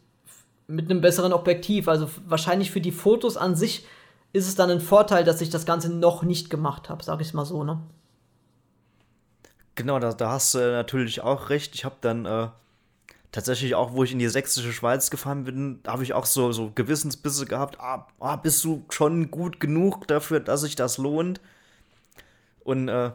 mit 0.70 0.90
einem 0.90 1.00
besseren 1.00 1.32
Objektiv. 1.32 1.88
Also 1.88 2.08
wahrscheinlich 2.26 2.70
für 2.70 2.80
die 2.80 2.92
Fotos 2.92 3.36
an 3.36 3.56
sich 3.56 3.86
ist 4.32 4.46
es 4.46 4.54
dann 4.54 4.70
ein 4.70 4.80
Vorteil, 4.80 5.24
dass 5.24 5.40
ich 5.40 5.50
das 5.50 5.66
Ganze 5.66 5.92
noch 5.92 6.22
nicht 6.22 6.50
gemacht 6.50 6.88
habe, 6.88 7.02
sage 7.02 7.22
ich 7.22 7.34
mal 7.34 7.44
so, 7.44 7.64
ne? 7.64 7.80
Genau, 9.74 9.98
da, 9.98 10.12
da 10.12 10.32
hast 10.32 10.54
du 10.54 10.58
natürlich 10.58 11.22
auch 11.22 11.48
recht. 11.48 11.74
Ich 11.74 11.84
habe 11.84 11.96
dann 12.00 12.26
äh, 12.26 12.48
tatsächlich 13.32 13.74
auch, 13.74 13.92
wo 13.92 14.04
ich 14.04 14.12
in 14.12 14.18
die 14.18 14.28
sächsische 14.28 14.72
Schweiz 14.72 15.10
gefahren 15.10 15.44
bin, 15.44 15.80
habe 15.86 16.02
ich 16.02 16.12
auch 16.12 16.26
so, 16.26 16.52
so 16.52 16.70
Gewissensbisse 16.74 17.46
gehabt. 17.46 17.80
Ah, 17.80 18.06
ah, 18.20 18.36
bist 18.36 18.62
du 18.64 18.84
schon 18.90 19.30
gut 19.30 19.58
genug 19.58 20.06
dafür, 20.06 20.40
dass 20.40 20.62
sich 20.62 20.76
das 20.76 20.98
lohnt? 20.98 21.40
Und 22.62 22.88
äh, 22.88 23.12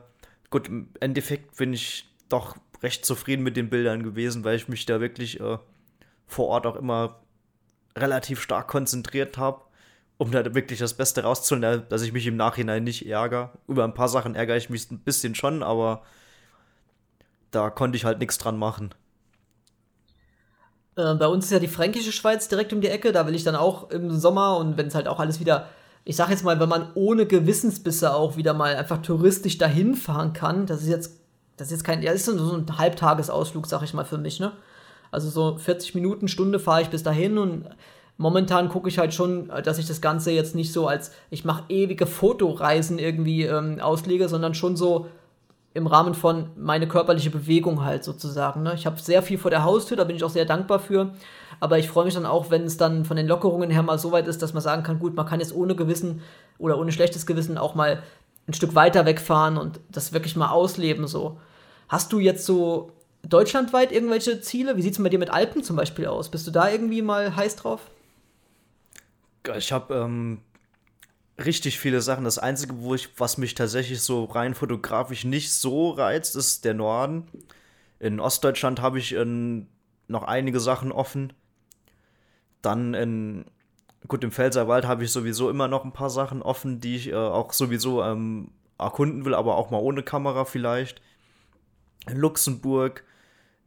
gut, 0.50 0.68
im 0.68 0.90
Endeffekt 1.00 1.58
bin 1.58 1.74
ich 1.74 2.10
doch 2.30 2.58
recht 2.82 3.06
zufrieden 3.06 3.44
mit 3.44 3.58
den 3.58 3.70
Bildern 3.70 4.04
gewesen, 4.04 4.44
weil 4.44 4.56
ich 4.56 4.68
mich 4.68 4.86
da 4.86 5.00
wirklich 5.00 5.40
äh, 5.40 5.58
vor 6.28 6.48
Ort 6.48 6.66
auch 6.66 6.76
immer 6.76 7.20
relativ 7.98 8.42
stark 8.42 8.68
konzentriert 8.68 9.38
habe, 9.38 9.62
um 10.18 10.32
da 10.32 10.54
wirklich 10.54 10.80
das 10.80 10.94
Beste 10.94 11.24
rauszuholen, 11.24 11.84
dass 11.90 12.02
ich 12.02 12.14
mich 12.14 12.28
im 12.28 12.38
Nachhinein 12.38 12.84
nicht 12.84 13.08
ärgere. 13.08 13.52
Über 13.68 13.84
ein 13.84 13.94
paar 13.94 14.10
Sachen 14.10 14.36
ärgere 14.36 14.58
ich 14.58 14.70
mich 14.70 14.90
ein 14.92 15.00
bisschen 15.00 15.36
schon, 15.36 15.64
aber 15.64 16.04
da 17.52 17.70
konnte 17.70 17.98
ich 17.98 18.06
halt 18.06 18.20
nichts 18.20 18.38
dran 18.38 18.58
machen. 18.58 18.94
Äh, 20.96 21.16
bei 21.16 21.28
uns 21.28 21.46
ist 21.46 21.52
ja 21.52 21.60
die 21.60 21.68
fränkische 21.68 22.12
Schweiz 22.12 22.48
direkt 22.48 22.74
um 22.74 22.82
die 22.82 22.90
Ecke, 22.90 23.12
da 23.12 23.28
will 23.28 23.36
ich 23.36 23.44
dann 23.44 23.56
auch 23.56 23.90
im 23.90 24.12
Sommer 24.12 24.58
und 24.58 24.78
wenn 24.78 24.88
es 24.88 24.96
halt 24.96 25.08
auch 25.08 25.20
alles 25.20 25.40
wieder, 25.40 25.68
ich 26.04 26.16
sag 26.16 26.30
jetzt 26.30 26.44
mal, 26.44 26.60
wenn 26.60 26.70
man 26.70 26.92
ohne 26.96 27.26
Gewissensbisse 27.26 28.14
auch 28.14 28.38
wieder 28.38 28.54
mal 28.54 28.76
einfach 28.76 29.02
touristisch 29.02 29.58
dahin 29.58 29.96
fahren 29.96 30.34
kann, 30.34 30.66
das 30.66 30.82
ist 30.82 30.90
jetzt, 30.90 31.20
das 31.58 31.68
ist 31.68 31.72
jetzt 31.72 31.84
kein, 31.84 32.02
ja, 32.02 32.12
ist 32.12 32.26
so 32.26 32.56
ein 32.56 32.78
Halbtagesausflug, 32.78 33.68
sag 33.68 33.82
ich 33.84 33.94
mal 33.94 34.06
für 34.06 34.18
mich, 34.18 34.40
ne? 34.40 34.54
Also 35.16 35.30
so 35.30 35.58
40 35.58 35.96
Minuten, 35.96 36.28
Stunde 36.28 36.60
fahre 36.60 36.82
ich 36.82 36.90
bis 36.90 37.02
dahin 37.02 37.38
und 37.38 37.70
momentan 38.18 38.70
gucke 38.70 38.90
ich 38.90 39.00
halt 39.00 39.14
schon, 39.14 39.50
dass 39.64 39.78
ich 39.78 39.88
das 39.88 40.02
Ganze 40.02 40.32
jetzt 40.32 40.56
nicht 40.56 40.72
so 40.72 40.88
als 40.88 41.12
ich 41.30 41.46
mache 41.46 41.64
ewige 41.70 42.06
Fotoreisen 42.06 43.00
irgendwie 43.00 43.44
ähm, 43.44 43.80
auslege, 43.80 44.30
sondern 44.30 44.54
schon 44.54 44.76
so 44.76 45.08
im 45.74 45.88
Rahmen 45.88 46.14
von 46.14 46.50
meine 46.56 46.88
körperliche 46.88 47.30
Bewegung 47.30 47.84
halt 47.84 48.04
sozusagen. 48.04 48.64
Ne? 48.64 48.74
Ich 48.76 48.86
habe 48.86 49.00
sehr 49.00 49.22
viel 49.22 49.38
vor 49.38 49.52
der 49.52 49.64
Haustür, 49.64 49.98
da 49.98 50.06
bin 50.06 50.16
ich 50.16 50.24
auch 50.24 50.30
sehr 50.30 50.46
dankbar 50.46 50.80
für. 50.80 51.14
Aber 51.60 51.78
ich 51.80 51.90
freue 51.90 52.06
mich 52.06 52.14
dann 52.14 52.26
auch, 52.26 52.50
wenn 52.50 52.64
es 52.64 52.78
dann 52.78 53.04
von 53.04 53.18
den 53.18 53.28
Lockerungen 53.28 53.70
her 53.70 53.84
mal 53.84 54.00
so 54.00 54.12
weit 54.12 54.28
ist, 54.28 54.42
dass 54.42 54.54
man 54.54 54.64
sagen 54.64 54.84
kann, 54.84 55.00
gut, 55.00 55.16
man 55.16 55.26
kann 55.26 55.40
jetzt 55.40 55.56
ohne 55.56 55.76
Gewissen 55.76 56.22
oder 56.60 56.78
ohne 56.78 56.92
schlechtes 56.92 57.26
Gewissen 57.26 57.58
auch 57.58 57.76
mal 57.76 58.04
ein 58.48 58.54
Stück 58.54 58.76
weiter 58.76 59.06
wegfahren 59.06 59.58
und 59.58 59.80
das 59.90 60.14
wirklich 60.14 60.36
mal 60.36 60.50
ausleben 60.50 61.08
so. 61.08 61.40
Hast 61.90 62.14
du 62.14 62.20
jetzt 62.20 62.46
so 62.46 62.92
deutschlandweit 63.30 63.92
irgendwelche 63.92 64.42
Ziele? 64.42 64.78
Wie 64.78 64.82
sieht 64.82 64.94
es 64.94 65.04
bei 65.04 65.10
dir 65.10 65.20
mit 65.20 65.30
Alpen 65.30 65.64
zum 65.64 65.76
Beispiel 65.76 66.08
aus? 66.08 66.30
Bist 66.30 66.48
du 66.48 66.52
da 66.52 66.70
irgendwie 66.70 67.02
mal 67.02 67.36
heiß 67.36 67.56
drauf? 67.56 67.82
Ich 69.58 69.72
habe 69.72 69.96
ähm, 69.96 70.42
richtig 71.44 71.80
viele 71.80 72.02
Sachen. 72.02 72.24
Das 72.24 72.40
Einzige, 72.40 72.80
wo 72.80 72.96
ich, 72.96 73.10
was 73.20 73.38
mich 73.38 73.54
tatsächlich 73.56 74.02
so 74.02 74.26
rein 74.26 74.56
fotografisch 74.56 75.24
nicht 75.24 75.52
so 75.52 75.92
reizt, 75.92 76.36
ist 76.36 76.66
der 76.66 76.74
Norden. 76.74 77.28
In 78.00 78.20
Ostdeutschland 78.20 78.82
habe 78.82 79.00
ich 79.00 79.14
ähm, 79.14 79.68
noch 80.08 80.24
einige 80.24 80.60
Sachen 80.60 80.92
offen. 80.92 81.34
Dann 82.62 82.94
in, 82.94 83.46
gut, 84.08 84.24
im 84.24 84.32
Pfälzerwald 84.32 84.86
habe 84.86 85.04
ich 85.04 85.12
sowieso 85.12 85.50
immer 85.50 85.68
noch 85.68 85.86
ein 85.86 85.94
paar 85.94 86.10
Sachen 86.10 86.42
offen, 86.42 86.80
die 86.80 86.96
ich 86.96 87.10
äh, 87.10 87.16
auch 87.16 87.54
sowieso 87.54 88.04
ähm, 88.04 88.52
erkunden 88.78 89.26
will, 89.26 89.34
aber 89.34 89.56
auch 89.56 89.70
mal 89.70 89.80
ohne 89.80 90.04
Kamera 90.04 90.46
vielleicht. 90.46 91.02
In 92.08 92.18
Luxemburg, 92.18 93.04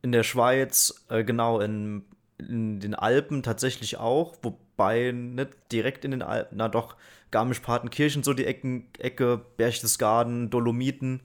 in 0.08 0.12
der 0.12 0.22
Schweiz, 0.22 1.04
äh, 1.10 1.22
genau, 1.22 1.60
in, 1.60 2.02
in 2.38 2.80
den 2.80 2.94
Alpen 2.94 3.42
tatsächlich 3.42 3.98
auch, 3.98 4.36
wobei 4.42 5.12
nicht 5.12 5.50
direkt 5.70 6.06
in 6.06 6.12
den 6.12 6.22
Alpen, 6.22 6.56
na 6.56 6.68
doch, 6.68 6.96
Garmisch-Partenkirchen, 7.30 8.22
so 8.22 8.32
die 8.32 8.46
Ecken, 8.46 8.88
Ecke, 8.98 9.44
Berchtesgaden, 9.58 10.48
Dolomiten. 10.48 11.20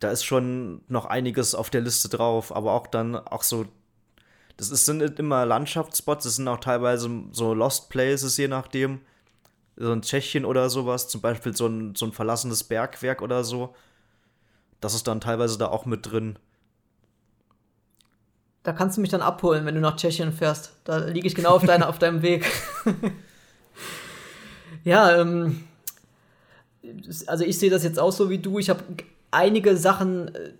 Da 0.00 0.10
ist 0.10 0.24
schon 0.24 0.80
noch 0.88 1.04
einiges 1.04 1.54
auf 1.54 1.68
der 1.68 1.82
Liste 1.82 2.08
drauf, 2.08 2.54
aber 2.54 2.72
auch 2.72 2.86
dann 2.86 3.14
auch 3.14 3.42
so 3.42 3.66
das 4.56 4.70
ist, 4.70 4.86
sind 4.86 4.98
nicht 4.98 5.18
immer 5.18 5.44
Landschaftsspots, 5.44 6.24
das 6.24 6.36
sind 6.36 6.48
auch 6.48 6.60
teilweise 6.60 7.10
so 7.32 7.52
Lost 7.52 7.90
Places, 7.90 8.38
je 8.38 8.48
nachdem. 8.48 9.00
So 9.76 9.92
ein 9.92 10.00
Tschechien 10.00 10.46
oder 10.46 10.70
sowas, 10.70 11.08
zum 11.08 11.20
Beispiel 11.20 11.54
so 11.54 11.66
ein, 11.66 11.94
so 11.94 12.06
ein 12.06 12.12
verlassenes 12.12 12.64
Bergwerk 12.64 13.20
oder 13.20 13.44
so. 13.44 13.74
Das 14.80 14.94
ist 14.94 15.06
dann 15.06 15.20
teilweise 15.20 15.58
da 15.58 15.66
auch 15.66 15.84
mit 15.84 16.10
drin. 16.10 16.38
Da 18.66 18.72
kannst 18.72 18.96
du 18.96 19.00
mich 19.00 19.10
dann 19.10 19.22
abholen, 19.22 19.64
wenn 19.64 19.76
du 19.76 19.80
nach 19.80 19.94
Tschechien 19.94 20.32
fährst. 20.32 20.72
Da 20.82 20.98
liege 20.98 21.28
ich 21.28 21.36
genau 21.36 21.50
auf, 21.50 21.64
deiner, 21.64 21.88
auf 21.88 22.00
deinem 22.00 22.22
Weg. 22.22 22.50
ja, 24.84 25.20
ähm, 25.20 25.62
also 27.28 27.44
ich 27.44 27.60
sehe 27.60 27.70
das 27.70 27.84
jetzt 27.84 28.00
auch 28.00 28.10
so 28.10 28.28
wie 28.28 28.38
du. 28.38 28.58
Ich 28.58 28.68
habe 28.68 28.80
einige 29.30 29.76
Sachen, 29.76 30.34
äh, 30.34 30.50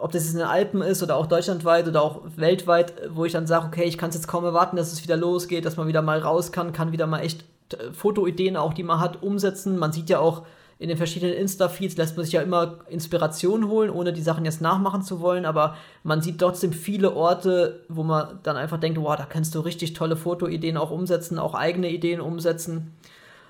ob 0.00 0.10
das 0.10 0.32
in 0.32 0.38
den 0.38 0.48
Alpen 0.48 0.82
ist 0.82 1.00
oder 1.04 1.14
auch 1.14 1.26
deutschlandweit 1.26 1.86
oder 1.86 2.02
auch 2.02 2.22
weltweit, 2.34 2.92
wo 3.10 3.24
ich 3.24 3.34
dann 3.34 3.46
sage, 3.46 3.66
okay, 3.66 3.84
ich 3.84 3.98
kann 3.98 4.08
es 4.08 4.16
jetzt 4.16 4.26
kaum 4.26 4.44
erwarten, 4.44 4.74
dass 4.74 4.92
es 4.92 5.04
wieder 5.04 5.16
losgeht, 5.16 5.64
dass 5.64 5.76
man 5.76 5.86
wieder 5.86 6.02
mal 6.02 6.18
raus 6.18 6.50
kann, 6.50 6.72
kann 6.72 6.90
wieder 6.90 7.06
mal 7.06 7.20
echt 7.20 7.44
äh, 7.72 7.92
Fotoideen 7.92 8.56
auch, 8.56 8.74
die 8.74 8.82
man 8.82 8.98
hat, 8.98 9.22
umsetzen. 9.22 9.78
Man 9.78 9.92
sieht 9.92 10.10
ja 10.10 10.18
auch 10.18 10.44
in 10.84 10.88
den 10.88 10.98
verschiedenen 10.98 11.32
Insta-Feeds, 11.32 11.96
lässt 11.96 12.14
man 12.14 12.26
sich 12.26 12.34
ja 12.34 12.42
immer 12.42 12.80
Inspiration 12.88 13.68
holen, 13.68 13.88
ohne 13.88 14.12
die 14.12 14.20
Sachen 14.20 14.44
jetzt 14.44 14.60
nachmachen 14.60 15.00
zu 15.00 15.22
wollen, 15.22 15.46
aber 15.46 15.78
man 16.02 16.20
sieht 16.20 16.38
trotzdem 16.38 16.74
viele 16.74 17.14
Orte, 17.14 17.86
wo 17.88 18.02
man 18.02 18.40
dann 18.42 18.58
einfach 18.58 18.78
denkt, 18.78 19.00
wow, 19.00 19.16
da 19.16 19.24
kannst 19.24 19.54
du 19.54 19.60
richtig 19.60 19.94
tolle 19.94 20.14
Fotoideen 20.14 20.76
auch 20.76 20.90
umsetzen, 20.90 21.38
auch 21.38 21.54
eigene 21.54 21.88
Ideen 21.88 22.20
umsetzen. 22.20 22.94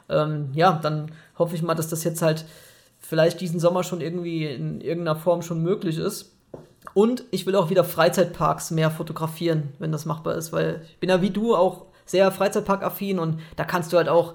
Ähm, 0.09 0.51
ja, 0.55 0.79
dann 0.81 1.11
hoffe 1.37 1.57
ich 1.57 1.63
mal, 1.63 1.75
dass 1.75 1.89
das 1.89 2.05
jetzt 2.05 2.23
halt 2.23 2.45
vielleicht 3.01 3.41
diesen 3.41 3.59
Sommer 3.59 3.83
schon 3.83 4.01
irgendwie 4.01 4.47
in 4.47 4.81
irgendeiner 4.81 5.19
Form 5.19 5.43
schon 5.43 5.61
möglich 5.61 5.99
ist. 5.99 6.37
Und 6.95 7.25
ich 7.33 7.47
will 7.47 7.57
auch 7.57 7.69
wieder 7.69 7.83
Freizeitparks 7.83 8.71
mehr 8.71 8.93
fotografieren, 8.93 9.73
wenn 9.81 9.91
das 9.91 10.07
machbar 10.07 10.37
ist, 10.37 10.53
weil 10.53 10.83
ich 10.89 11.01
bin 11.01 11.11
ja 11.11 11.21
wie 11.21 11.31
du 11.31 11.57
auch 11.57 11.87
sehr 12.07 12.31
Freizeitpark-affin 12.31 13.19
und 13.19 13.41
da 13.57 13.65
kannst 13.65 13.93
du 13.93 13.97
halt 13.97 14.09
auch 14.09 14.35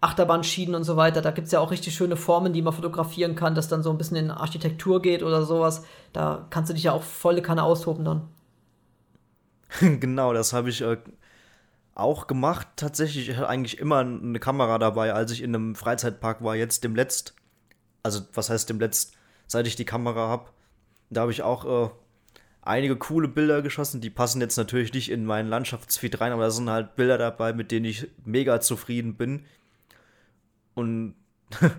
Achterbahnschienen 0.00 0.74
und 0.74 0.84
so 0.84 0.96
weiter. 0.96 1.22
Da 1.22 1.30
gibt 1.30 1.46
es 1.46 1.52
ja 1.52 1.60
auch 1.60 1.70
richtig 1.70 1.94
schöne 1.94 2.16
Formen, 2.16 2.52
die 2.52 2.62
man 2.62 2.72
fotografieren 2.72 3.34
kann, 3.34 3.54
das 3.54 3.68
dann 3.68 3.82
so 3.82 3.90
ein 3.90 3.98
bisschen 3.98 4.16
in 4.16 4.30
Architektur 4.30 5.02
geht 5.02 5.22
oder 5.22 5.44
sowas. 5.44 5.84
Da 6.12 6.46
kannst 6.50 6.70
du 6.70 6.74
dich 6.74 6.84
ja 6.84 6.92
auch 6.92 7.02
volle 7.02 7.42
Kanne 7.42 7.62
austoben 7.62 8.04
dann. 8.04 8.28
genau, 10.00 10.32
das 10.32 10.52
habe 10.52 10.70
ich 10.70 10.80
äh, 10.80 10.96
auch 11.94 12.26
gemacht. 12.26 12.66
Tatsächlich, 12.76 13.28
ich 13.28 13.36
hatte 13.36 13.48
eigentlich 13.48 13.78
immer 13.78 13.98
eine 13.98 14.40
Kamera 14.40 14.78
dabei, 14.78 15.12
als 15.12 15.32
ich 15.32 15.42
in 15.42 15.54
einem 15.54 15.74
Freizeitpark 15.74 16.42
war. 16.42 16.56
Jetzt 16.56 16.82
dem 16.82 16.94
Letzt 16.94 17.34
also 18.02 18.22
was 18.34 18.50
heißt 18.50 18.68
dem 18.68 18.80
letzten, 18.80 19.16
seit 19.46 19.66
ich 19.66 19.76
die 19.76 19.84
Kamera 19.84 20.28
habe, 20.28 20.50
da 21.10 21.22
habe 21.22 21.32
ich 21.32 21.42
auch 21.42 21.64
äh, 21.86 21.90
einige 22.62 22.96
coole 22.96 23.28
Bilder 23.28 23.62
geschossen. 23.62 24.00
Die 24.00 24.10
passen 24.10 24.40
jetzt 24.40 24.56
natürlich 24.56 24.92
nicht 24.92 25.10
in 25.10 25.24
meinen 25.24 25.48
Landschaftsfeed 25.48 26.20
rein, 26.20 26.32
aber 26.32 26.44
da 26.44 26.50
sind 26.50 26.70
halt 26.70 26.96
Bilder 26.96 27.18
dabei, 27.18 27.52
mit 27.52 27.70
denen 27.70 27.86
ich 27.86 28.08
mega 28.24 28.60
zufrieden 28.60 29.16
bin. 29.16 29.44
Und 30.74 31.14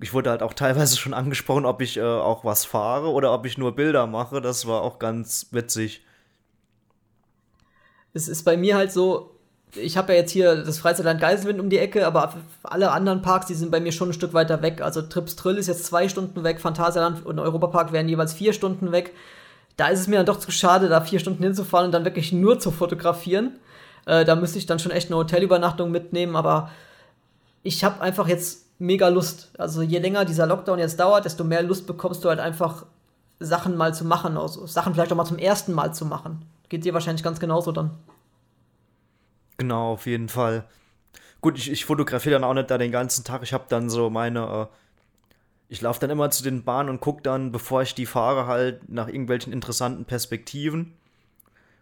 ich 0.00 0.12
wurde 0.12 0.30
halt 0.30 0.42
auch 0.42 0.54
teilweise 0.54 0.96
schon 0.96 1.14
angesprochen, 1.14 1.66
ob 1.66 1.80
ich 1.80 1.96
äh, 1.96 2.02
auch 2.02 2.44
was 2.44 2.64
fahre 2.64 3.10
oder 3.10 3.32
ob 3.32 3.46
ich 3.46 3.58
nur 3.58 3.74
Bilder 3.74 4.06
mache. 4.06 4.40
Das 4.40 4.66
war 4.66 4.82
auch 4.82 4.98
ganz 4.98 5.48
witzig. 5.50 6.04
Es 8.12 8.28
ist 8.28 8.44
bei 8.44 8.56
mir 8.56 8.76
halt 8.76 8.92
so, 8.92 9.34
ich 9.76 9.96
habe 9.96 10.12
ja 10.12 10.20
jetzt 10.20 10.30
hier 10.30 10.56
das 10.62 10.78
Freizeitland 10.78 11.20
Geiselwind 11.20 11.60
um 11.60 11.70
die 11.70 11.78
Ecke, 11.78 12.06
aber 12.06 12.34
alle 12.62 12.92
anderen 12.92 13.22
Parks, 13.22 13.46
die 13.46 13.54
sind 13.54 13.70
bei 13.70 13.80
mir 13.80 13.92
schon 13.92 14.10
ein 14.10 14.14
Stück 14.14 14.34
weiter 14.34 14.62
weg. 14.62 14.80
Also 14.80 15.02
Trips 15.02 15.36
Trill 15.36 15.56
ist 15.56 15.66
jetzt 15.66 15.86
zwei 15.86 16.08
Stunden 16.08 16.44
weg, 16.44 16.60
Phantasialand 16.60 17.24
und 17.26 17.38
Europapark 17.38 17.92
wären 17.92 18.08
jeweils 18.08 18.32
vier 18.32 18.52
Stunden 18.52 18.92
weg. 18.92 19.12
Da 19.76 19.88
ist 19.88 20.00
es 20.00 20.06
mir 20.06 20.16
dann 20.16 20.26
doch 20.26 20.38
zu 20.38 20.52
schade, 20.52 20.88
da 20.88 21.00
vier 21.00 21.18
Stunden 21.18 21.42
hinzufahren 21.42 21.86
und 21.86 21.92
dann 21.92 22.04
wirklich 22.04 22.32
nur 22.32 22.60
zu 22.60 22.70
fotografieren. 22.70 23.58
Äh, 24.06 24.24
da 24.24 24.36
müsste 24.36 24.58
ich 24.58 24.66
dann 24.66 24.78
schon 24.78 24.92
echt 24.92 25.08
eine 25.08 25.16
Hotelübernachtung 25.16 25.90
mitnehmen, 25.90 26.36
aber 26.36 26.70
ich 27.64 27.82
habe 27.82 28.00
einfach 28.00 28.28
jetzt 28.28 28.66
mega 28.78 29.08
Lust. 29.08 29.50
Also 29.58 29.82
je 29.82 29.98
länger 29.98 30.24
dieser 30.24 30.46
Lockdown 30.46 30.78
jetzt 30.78 31.00
dauert, 31.00 31.24
desto 31.24 31.42
mehr 31.42 31.62
Lust 31.62 31.86
bekommst 31.86 32.22
du 32.24 32.28
halt 32.28 32.38
einfach 32.38 32.86
Sachen 33.40 33.76
mal 33.76 33.92
zu 33.92 34.04
machen, 34.04 34.36
also 34.36 34.66
Sachen 34.66 34.94
vielleicht 34.94 35.12
auch 35.12 35.16
mal 35.16 35.24
zum 35.24 35.38
ersten 35.38 35.72
Mal 35.72 35.92
zu 35.92 36.06
machen. 36.06 36.44
Geht 36.68 36.84
dir 36.84 36.94
wahrscheinlich 36.94 37.24
ganz 37.24 37.40
genauso 37.40 37.72
dann. 37.72 37.90
Genau, 39.56 39.92
auf 39.92 40.06
jeden 40.06 40.28
Fall. 40.28 40.64
Gut, 41.40 41.58
ich, 41.58 41.70
ich 41.70 41.84
fotografiere 41.84 42.34
dann 42.34 42.44
auch 42.44 42.54
nicht 42.54 42.70
da 42.70 42.78
den 42.78 42.92
ganzen 42.92 43.24
Tag. 43.24 43.42
Ich 43.42 43.52
habe 43.52 43.64
dann 43.68 43.90
so 43.90 44.10
meine. 44.10 44.68
Äh, 44.70 44.76
ich 45.68 45.80
laufe 45.80 46.00
dann 46.00 46.10
immer 46.10 46.30
zu 46.30 46.44
den 46.44 46.64
Bahnen 46.64 46.88
und 46.88 47.00
gucke 47.00 47.22
dann, 47.22 47.50
bevor 47.50 47.82
ich 47.82 47.94
die 47.94 48.06
fahre, 48.06 48.46
halt 48.46 48.88
nach 48.88 49.08
irgendwelchen 49.08 49.52
interessanten 49.52 50.04
Perspektiven 50.04 50.92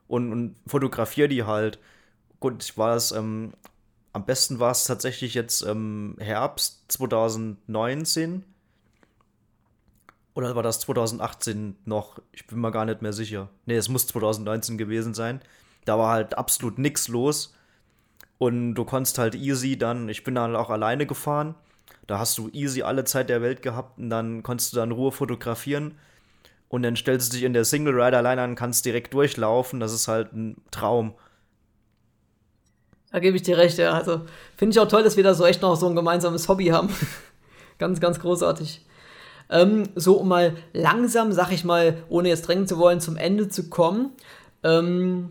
und, 0.09 0.33
und 0.33 0.57
fotografiere 0.67 1.29
die 1.29 1.45
halt. 1.45 1.79
Gut, 2.41 2.63
ich 2.63 2.79
war 2.79 2.97
es. 2.97 3.13
Ähm, 3.13 3.53
am 4.13 4.27
besten 4.27 4.61
war 4.61 4.73
es 4.73 4.85
tatsächlich 4.85 5.35
jetzt 5.35 5.63
ähm, 5.63 6.17
Herbst 6.19 6.85
2019. 6.89 8.45
Oder 10.35 10.55
war 10.55 10.63
das 10.63 10.81
2018 10.81 11.77
noch? 11.85 12.19
Ich 12.33 12.47
bin 12.47 12.61
mir 12.61 12.73
gar 12.73 12.85
nicht 12.85 13.03
mehr 13.03 13.13
sicher. 13.13 13.49
Ne, 13.67 13.75
es 13.75 13.89
muss 13.89 14.07
2019 14.07 14.79
gewesen 14.79 15.15
sein. 15.15 15.41
Da 15.85 15.99
war 15.99 16.13
halt 16.13 16.37
absolut 16.37 16.79
nichts 16.79 17.09
los. 17.09 17.55
Und 18.39 18.75
du 18.75 18.85
konntest 18.85 19.19
halt 19.19 19.35
easy 19.35 19.79
dann, 19.79 20.09
ich 20.09 20.25
bin 20.25 20.35
dann 20.35 20.57
auch 20.57 20.71
alleine 20.71 21.07
gefahren. 21.07 21.55
Da 22.07 22.19
hast 22.19 22.37
du 22.39 22.49
easy 22.53 22.83
alle 22.83 23.05
Zeit 23.05 23.29
der 23.29 23.41
Welt 23.41 23.63
gehabt 23.63 23.99
und 23.99 24.11
dann 24.11 24.43
konntest 24.43 24.73
du 24.73 24.77
dann 24.77 24.91
Ruhe 24.91 25.13
fotografieren. 25.13 25.99
Und 26.69 26.83
dann 26.83 26.97
stellst 26.97 27.33
du 27.33 27.37
dich 27.37 27.45
in 27.45 27.53
der 27.53 27.65
Single 27.65 27.95
Rider 27.95 28.19
alleine 28.19 28.43
an 28.43 28.51
und 28.51 28.57
kannst 28.57 28.85
direkt 28.85 29.15
durchlaufen. 29.15 29.79
Das 29.79 29.93
ist 29.93 30.09
halt 30.09 30.33
ein 30.33 30.57
Traum. 30.71 31.15
Da 33.13 33.19
gebe 33.19 33.37
ich 33.37 33.43
dir 33.43 33.59
recht, 33.59 33.79
ja. 33.79 33.93
Also 33.93 34.23
finde 34.57 34.73
ich 34.73 34.81
auch 34.81 34.89
toll, 34.89 35.03
dass 35.03 35.17
wir 35.17 35.25
da 35.25 35.35
so 35.35 35.45
echt 35.45 35.63
noch 35.63 35.77
so 35.77 35.87
ein 35.87 35.95
gemeinsames 35.95 36.49
Hobby 36.49 36.67
haben. 36.67 36.89
ganz, 37.79 38.01
ganz 38.01 38.19
großartig. 38.19 38.85
Ähm, 39.51 39.85
so, 39.95 40.15
um 40.15 40.29
mal 40.29 40.57
langsam, 40.73 41.33
sag 41.33 41.53
ich 41.53 41.65
mal, 41.65 41.99
ohne 42.09 42.31
jetzt 42.31 42.49
drängen 42.49 42.67
zu 42.67 42.79
wollen, 42.79 43.01
zum 43.01 43.17
Ende 43.17 43.49
zu 43.49 43.69
kommen. 43.69 44.13
Ähm, 44.63 45.31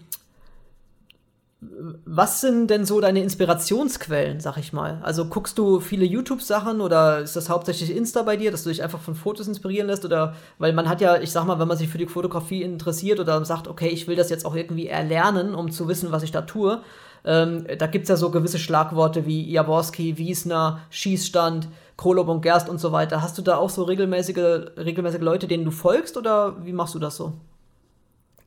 was 2.06 2.42
sind 2.42 2.70
denn 2.72 2.86
so 2.86 3.00
deine 3.02 3.22
Inspirationsquellen, 3.22 4.40
sag 4.40 4.58
ich 4.58 4.74
mal? 4.74 5.00
Also 5.04 5.26
guckst 5.26 5.60
du 5.60 5.80
viele 5.80 6.06
YouTube-Sachen 6.06 6.82
oder 6.82 7.20
ist 7.20 7.36
das 7.36 7.50
hauptsächlich 7.50 7.96
Insta 7.96 8.24
bei 8.24 8.36
dir, 8.36 8.50
dass 8.50 8.64
du 8.64 8.70
dich 8.70 8.82
einfach 8.82 9.00
von 9.00 9.14
Fotos 9.14 9.48
inspirieren 9.48 9.88
lässt? 9.88 10.04
Oder 10.04 10.36
weil 10.58 10.74
man 10.74 10.90
hat 10.90 11.02
ja, 11.02 11.20
ich 11.20 11.32
sag 11.32 11.46
mal, 11.46 11.60
wenn 11.60 11.68
man 11.68 11.78
sich 11.78 11.90
für 11.90 12.00
die 12.00 12.08
Fotografie 12.08 12.64
interessiert 12.64 13.20
oder 13.20 13.44
sagt, 13.46 13.68
okay, 13.68 13.90
ich 13.90 14.08
will 14.08 14.16
das 14.16 14.32
jetzt 14.32 14.46
auch 14.46 14.56
irgendwie 14.56 14.88
erlernen, 14.88 15.54
um 15.54 15.72
zu 15.72 15.88
wissen, 15.88 16.12
was 16.12 16.24
ich 16.24 16.32
da 16.32 16.42
tue, 16.42 16.82
ähm, 17.24 17.66
da 17.78 17.88
gibt 17.88 18.04
es 18.04 18.10
ja 18.10 18.16
so 18.16 18.32
gewisse 18.32 18.60
Schlagworte 18.60 19.26
wie 19.26 19.50
Jaworski, 19.50 20.18
Wiesner, 20.18 20.82
Schießstand, 20.90 21.68
Krolob 21.98 22.30
und 22.30 22.42
Gerst 22.42 22.68
und 22.68 22.80
so 22.80 22.92
weiter. 22.92 23.22
Hast 23.22 23.38
du 23.38 23.42
da 23.42 23.58
auch 23.58 23.70
so 23.70 23.84
regelmäßige, 23.84 24.76
regelmäßige 24.78 25.22
Leute, 25.22 25.48
denen 25.48 25.66
du 25.66 25.72
folgst 25.72 26.18
oder 26.18 26.66
wie 26.66 26.74
machst 26.74 26.96
du 26.96 27.00
das 27.00 27.16
so? 27.16 27.34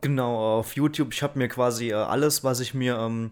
Genau, 0.01 0.59
auf 0.59 0.75
YouTube. 0.75 1.13
Ich 1.13 1.23
habe 1.23 1.39
mir 1.39 1.49
quasi 1.49 1.91
äh, 1.91 1.95
alles, 1.95 2.45
was 2.45 2.61
ich 2.61 2.75
mir 2.75 2.99
ähm, 2.99 3.31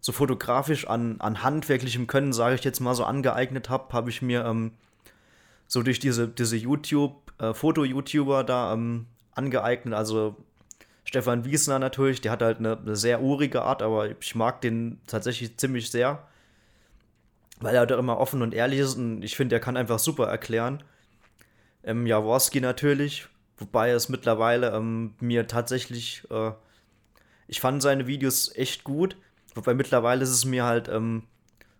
so 0.00 0.12
fotografisch 0.12 0.86
an, 0.86 1.16
an 1.20 1.42
handwerklichem 1.42 2.06
Können, 2.06 2.32
sage 2.32 2.54
ich 2.54 2.64
jetzt 2.64 2.80
mal 2.80 2.94
so, 2.94 3.04
angeeignet 3.04 3.70
habe, 3.70 3.92
habe 3.92 4.10
ich 4.10 4.22
mir 4.22 4.44
ähm, 4.44 4.72
so 5.66 5.82
durch 5.82 5.98
diese, 5.98 6.28
diese 6.28 6.56
YouTube, 6.56 7.32
äh, 7.40 7.54
Foto-YouTuber 7.54 8.44
da 8.44 8.72
ähm, 8.72 9.06
angeeignet. 9.34 9.94
Also 9.94 10.36
Stefan 11.06 11.46
Wiesner 11.46 11.78
natürlich, 11.78 12.20
der 12.20 12.32
hat 12.32 12.42
halt 12.42 12.58
eine, 12.58 12.76
eine, 12.76 12.96
sehr 12.96 13.22
urige 13.22 13.62
Art, 13.62 13.80
aber 13.80 14.10
ich 14.20 14.34
mag 14.34 14.60
den 14.60 15.00
tatsächlich 15.06 15.56
ziemlich 15.56 15.90
sehr, 15.90 16.26
weil 17.60 17.74
er 17.74 17.80
halt 17.80 17.92
auch 17.92 17.98
immer 17.98 18.18
offen 18.18 18.42
und 18.42 18.52
ehrlich 18.52 18.80
ist 18.80 18.96
und 18.96 19.22
ich 19.22 19.36
finde, 19.36 19.56
er 19.56 19.60
kann 19.60 19.78
einfach 19.78 19.98
super 19.98 20.26
erklären. 20.26 20.82
Ähm, 21.84 22.06
Jaworski 22.06 22.60
natürlich, 22.60 23.28
Wobei 23.58 23.90
es 23.90 24.08
mittlerweile 24.08 24.72
ähm, 24.72 25.14
mir 25.20 25.46
tatsächlich, 25.46 26.24
äh, 26.30 26.52
ich 27.48 27.60
fand 27.60 27.82
seine 27.82 28.06
Videos 28.06 28.54
echt 28.54 28.84
gut. 28.84 29.16
Wobei 29.54 29.72
mittlerweile 29.72 30.22
ist 30.22 30.30
es 30.30 30.44
mir 30.44 30.64
halt 30.64 30.88
ähm, 30.88 31.22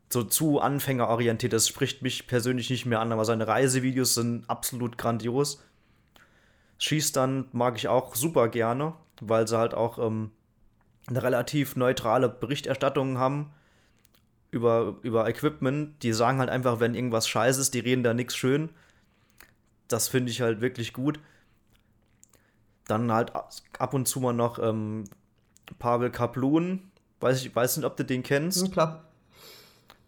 so 0.08 0.22
zu 0.22 0.60
anfängerorientiert. 0.60 1.52
Das 1.52 1.68
spricht 1.68 2.00
mich 2.00 2.26
persönlich 2.26 2.70
nicht 2.70 2.86
mehr 2.86 3.00
an, 3.00 3.12
aber 3.12 3.26
seine 3.26 3.46
Reisevideos 3.46 4.14
sind 4.14 4.48
absolut 4.48 4.96
grandios. 4.96 5.62
Schießstand 6.78 7.52
mag 7.52 7.76
ich 7.76 7.88
auch 7.88 8.14
super 8.14 8.48
gerne, 8.48 8.94
weil 9.20 9.46
sie 9.48 9.58
halt 9.58 9.74
auch 9.74 9.98
ähm, 9.98 10.30
eine 11.06 11.22
relativ 11.22 11.76
neutrale 11.76 12.28
Berichterstattung 12.28 13.18
haben 13.18 13.52
über, 14.50 14.96
über 15.02 15.28
Equipment. 15.28 16.02
Die 16.02 16.12
sagen 16.12 16.38
halt 16.38 16.50
einfach, 16.50 16.80
wenn 16.80 16.94
irgendwas 16.94 17.28
scheiße 17.28 17.60
ist, 17.60 17.74
die 17.74 17.80
reden 17.80 18.02
da 18.02 18.14
nichts 18.14 18.36
schön. 18.36 18.70
Das 19.88 20.08
finde 20.08 20.30
ich 20.30 20.40
halt 20.40 20.60
wirklich 20.60 20.92
gut. 20.92 21.20
Dann 22.86 23.12
halt 23.12 23.32
ab 23.34 23.94
und 23.94 24.06
zu 24.06 24.20
mal 24.20 24.32
noch 24.32 24.58
ähm, 24.58 25.04
Pavel 25.78 26.10
Kaplun. 26.10 26.90
Weiß 27.20 27.44
ich 27.44 27.54
weiß 27.54 27.76
nicht, 27.76 27.86
ob 27.86 27.96
du 27.96 28.04
den 28.04 28.22
kennst. 28.22 28.62
Ja, 28.62 28.72
klar. 28.72 29.04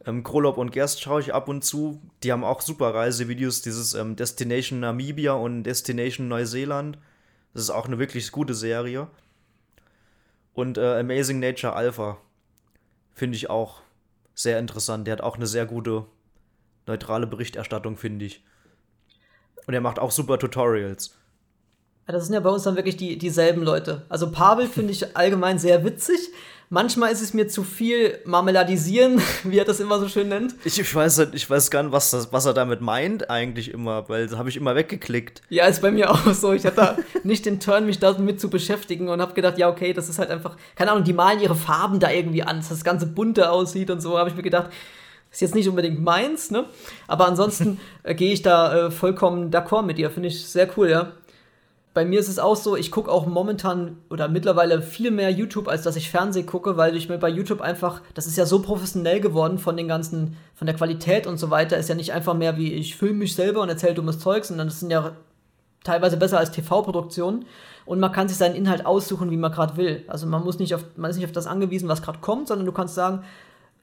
Ähm, 0.04 0.22
Krolop 0.22 0.59
und 0.59 0.70
Gerst 0.72 1.00
schaue 1.02 1.20
ich 1.20 1.34
ab 1.34 1.48
und 1.48 1.64
zu. 1.64 2.00
Die 2.22 2.32
haben 2.32 2.44
auch 2.44 2.61
super 2.61 2.94
Reisevideos, 2.94 3.62
dieses 3.62 3.94
ähm, 3.94 4.16
Destination 4.16 4.80
Namibia 4.80 5.32
und 5.32 5.64
Destination 5.64 6.28
Neuseeland. 6.28 6.98
Das 7.53 7.62
ist 7.62 7.70
auch 7.70 7.86
eine 7.86 7.99
wirklich 7.99 8.30
gute 8.30 8.55
Serie. 8.55 9.09
Und 10.55 10.78
äh, 10.78 10.99
Amazing 10.99 11.40
Nature 11.40 11.74
Alpha 11.74 12.18
finde 13.12 13.36
ich 13.36 13.51
auch 13.51 13.82
sehr 14.34 14.59
interessant. 14.59 15.07
Der 15.07 15.12
hat 15.12 15.20
auch 15.20 15.36
eine 15.36 15.46
sehr 15.46 15.66
gute, 15.66 16.07
neutrale 16.86 17.26
Berichterstattung, 17.26 17.96
finde 17.96 18.24
ich. 18.24 18.44
Und 19.66 19.74
er 19.74 19.80
macht 19.80 19.99
auch 19.99 20.11
super 20.11 20.38
Tutorials. 20.38 21.17
Das 22.12 22.24
sind 22.24 22.34
ja 22.34 22.40
bei 22.40 22.48
uns 22.48 22.62
dann 22.62 22.76
wirklich 22.76 22.96
die, 22.96 23.18
dieselben 23.18 23.62
Leute. 23.62 24.02
Also 24.09 24.30
Pavel 24.30 24.66
finde 24.66 24.92
ich 24.92 25.14
allgemein 25.14 25.59
sehr 25.59 25.84
witzig. 25.84 26.30
Manchmal 26.70 27.12
ist 27.12 27.20
es 27.20 27.34
mir 27.34 27.48
zu 27.48 27.64
viel 27.64 28.18
Marmeladisieren, 28.24 29.20
wie 29.44 29.59
er 29.59 29.66
das 29.66 29.78
immer 29.78 29.98
so 30.00 30.09
schön 30.09 30.28
nennt. 30.28 30.54
Ich, 30.64 30.78
ich, 30.78 30.94
weiß, 30.94 31.18
ich 31.32 31.48
weiß 31.48 31.70
gar 31.70 31.82
nicht, 31.82 31.92
was, 31.92 32.11
das, 32.11 32.32
was 32.32 32.46
er 32.46 32.54
damit 32.54 32.80
meint 32.80 33.28
eigentlich 33.28 33.72
immer, 33.72 34.09
weil 34.09 34.26
das 34.26 34.38
habe 34.38 34.48
ich 34.48 34.56
immer 34.56 34.74
weggeklickt. 34.74 35.42
Ja, 35.50 35.66
ist 35.66 35.82
bei 35.82 35.90
mir 35.90 36.11
auch 36.11 36.26
so. 36.32 36.52
Ich 36.54 36.64
hatte 36.64 36.96
nicht 37.24 37.44
den 37.44 37.61
Turn, 37.61 37.84
mich 37.84 37.98
damit 37.98 38.40
zu 38.40 38.48
beschäftigen 38.48 39.09
und 39.09 39.20
habe 39.20 39.34
gedacht, 39.34 39.59
ja, 39.59 39.68
okay, 39.68 39.92
das 39.92 40.09
ist 40.09 40.18
halt 40.18 40.30
einfach, 40.30 40.56
keine 40.76 40.92
Ahnung, 40.92 41.04
die 41.04 41.12
malen 41.12 41.40
ihre 41.40 41.56
Farben 41.56 42.00
da 42.00 42.11
irgendwie 42.11 42.42
an, 42.42 42.56
dass 42.56 42.70
das 42.70 42.84
Ganze 42.84 43.06
bunter 43.06 43.52
aussieht 43.52 43.90
und 43.90 44.00
so, 44.00 44.18
habe 44.18 44.30
ich 44.30 44.36
mir 44.36 44.42
gedacht, 44.42 44.70
ist 45.30 45.42
jetzt 45.42 45.54
nicht 45.54 45.68
unbedingt 45.68 46.02
meins, 46.02 46.50
ne? 46.50 46.64
Aber 47.06 47.26
ansonsten 47.26 47.78
äh, 48.02 48.14
gehe 48.14 48.32
ich 48.32 48.40
da 48.40 48.86
äh, 48.86 48.90
vollkommen 48.90 49.50
d'accord 49.50 49.82
mit 49.82 49.98
dir. 49.98 50.11
Finde 50.11 50.28
ich 50.28 50.46
sehr 50.46 50.68
cool, 50.76 50.88
ja. 50.88 51.12
Bei 51.99 52.05
mir 52.05 52.20
ist 52.20 52.28
es 52.28 52.38
auch 52.38 52.55
so, 52.55 52.76
ich 52.76 52.92
gucke 52.92 53.11
auch 53.11 53.26
momentan 53.26 53.96
oder 54.09 54.28
mittlerweile 54.28 54.82
viel 54.82 55.11
mehr 55.11 55.32
YouTube, 55.32 55.66
als 55.66 55.82
dass 55.82 55.96
ich 55.96 56.12
Fernseh 56.12 56.44
gucke, 56.44 56.76
weil 56.76 56.94
ich 56.94 57.09
mir 57.09 57.18
bei 57.18 57.28
YouTube 57.28 57.61
einfach, 57.61 58.03
das 58.14 58.28
ist 58.28 58.38
ja 58.38 58.46
so 58.46 58.62
professionell 58.62 59.18
geworden 59.18 59.59
von 59.59 59.76
den 59.76 59.88
ganzen, 59.88 60.36
von 60.55 60.68
der 60.68 60.76
Qualität 60.76 61.26
und 61.26 61.38
so 61.38 61.51
weiter, 61.51 61.76
ist 61.76 61.88
ja 61.88 61.96
nicht 61.96 62.12
einfach 62.12 62.34
mehr 62.34 62.57
wie 62.57 62.72
ich 62.72 62.94
filme 62.94 63.18
mich 63.18 63.34
selber 63.34 63.62
und 63.62 63.68
erzähle 63.68 63.94
dummes 63.94 64.20
Zeug, 64.20 64.44
sondern 64.44 64.68
das 64.68 64.78
sind 64.78 64.92
ja 64.92 65.16
teilweise 65.82 66.16
besser 66.16 66.38
als 66.38 66.53
TV-Produktionen 66.53 67.46
und 67.84 67.99
man 67.99 68.12
kann 68.12 68.28
sich 68.28 68.36
seinen 68.38 68.55
Inhalt 68.55 68.86
aussuchen, 68.86 69.32
wie 69.32 69.36
man 69.36 69.51
gerade 69.51 69.76
will. 69.76 70.05
Also 70.07 70.28
man 70.28 70.44
muss 70.44 70.61
nicht 70.61 70.76
auf, 70.76 70.84
man 70.94 71.11
ist 71.11 71.16
nicht 71.16 71.26
auf 71.26 71.32
das 71.32 71.49
angewiesen, 71.49 71.88
was 71.88 72.01
gerade 72.01 72.20
kommt, 72.20 72.46
sondern 72.46 72.66
du 72.66 72.72
kannst 72.72 72.94
sagen, 72.94 73.24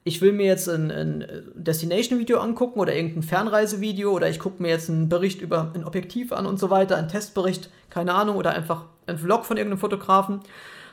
ich 0.06 0.22
will 0.22 0.32
mir 0.32 0.46
jetzt 0.46 0.68
ein, 0.68 0.92
ein 0.92 1.24
Destination-Video 1.56 2.38
angucken 2.38 2.78
oder 2.78 2.94
irgendein 2.94 3.24
Fernreisevideo 3.24 4.12
oder 4.12 4.30
ich 4.30 4.38
gucke 4.38 4.62
mir 4.62 4.68
jetzt 4.68 4.88
einen 4.88 5.08
Bericht 5.08 5.42
über 5.42 5.72
ein 5.74 5.84
Objektiv 5.84 6.32
an 6.32 6.46
und 6.46 6.60
so 6.60 6.70
weiter, 6.70 6.96
einen 6.96 7.08
Testbericht, 7.08 7.70
keine 7.90 8.14
Ahnung, 8.14 8.36
oder 8.36 8.52
einfach 8.52 8.84
ein 9.08 9.18
Vlog 9.18 9.44
von 9.44 9.56
irgendeinem 9.56 9.80
Fotografen. 9.80 10.42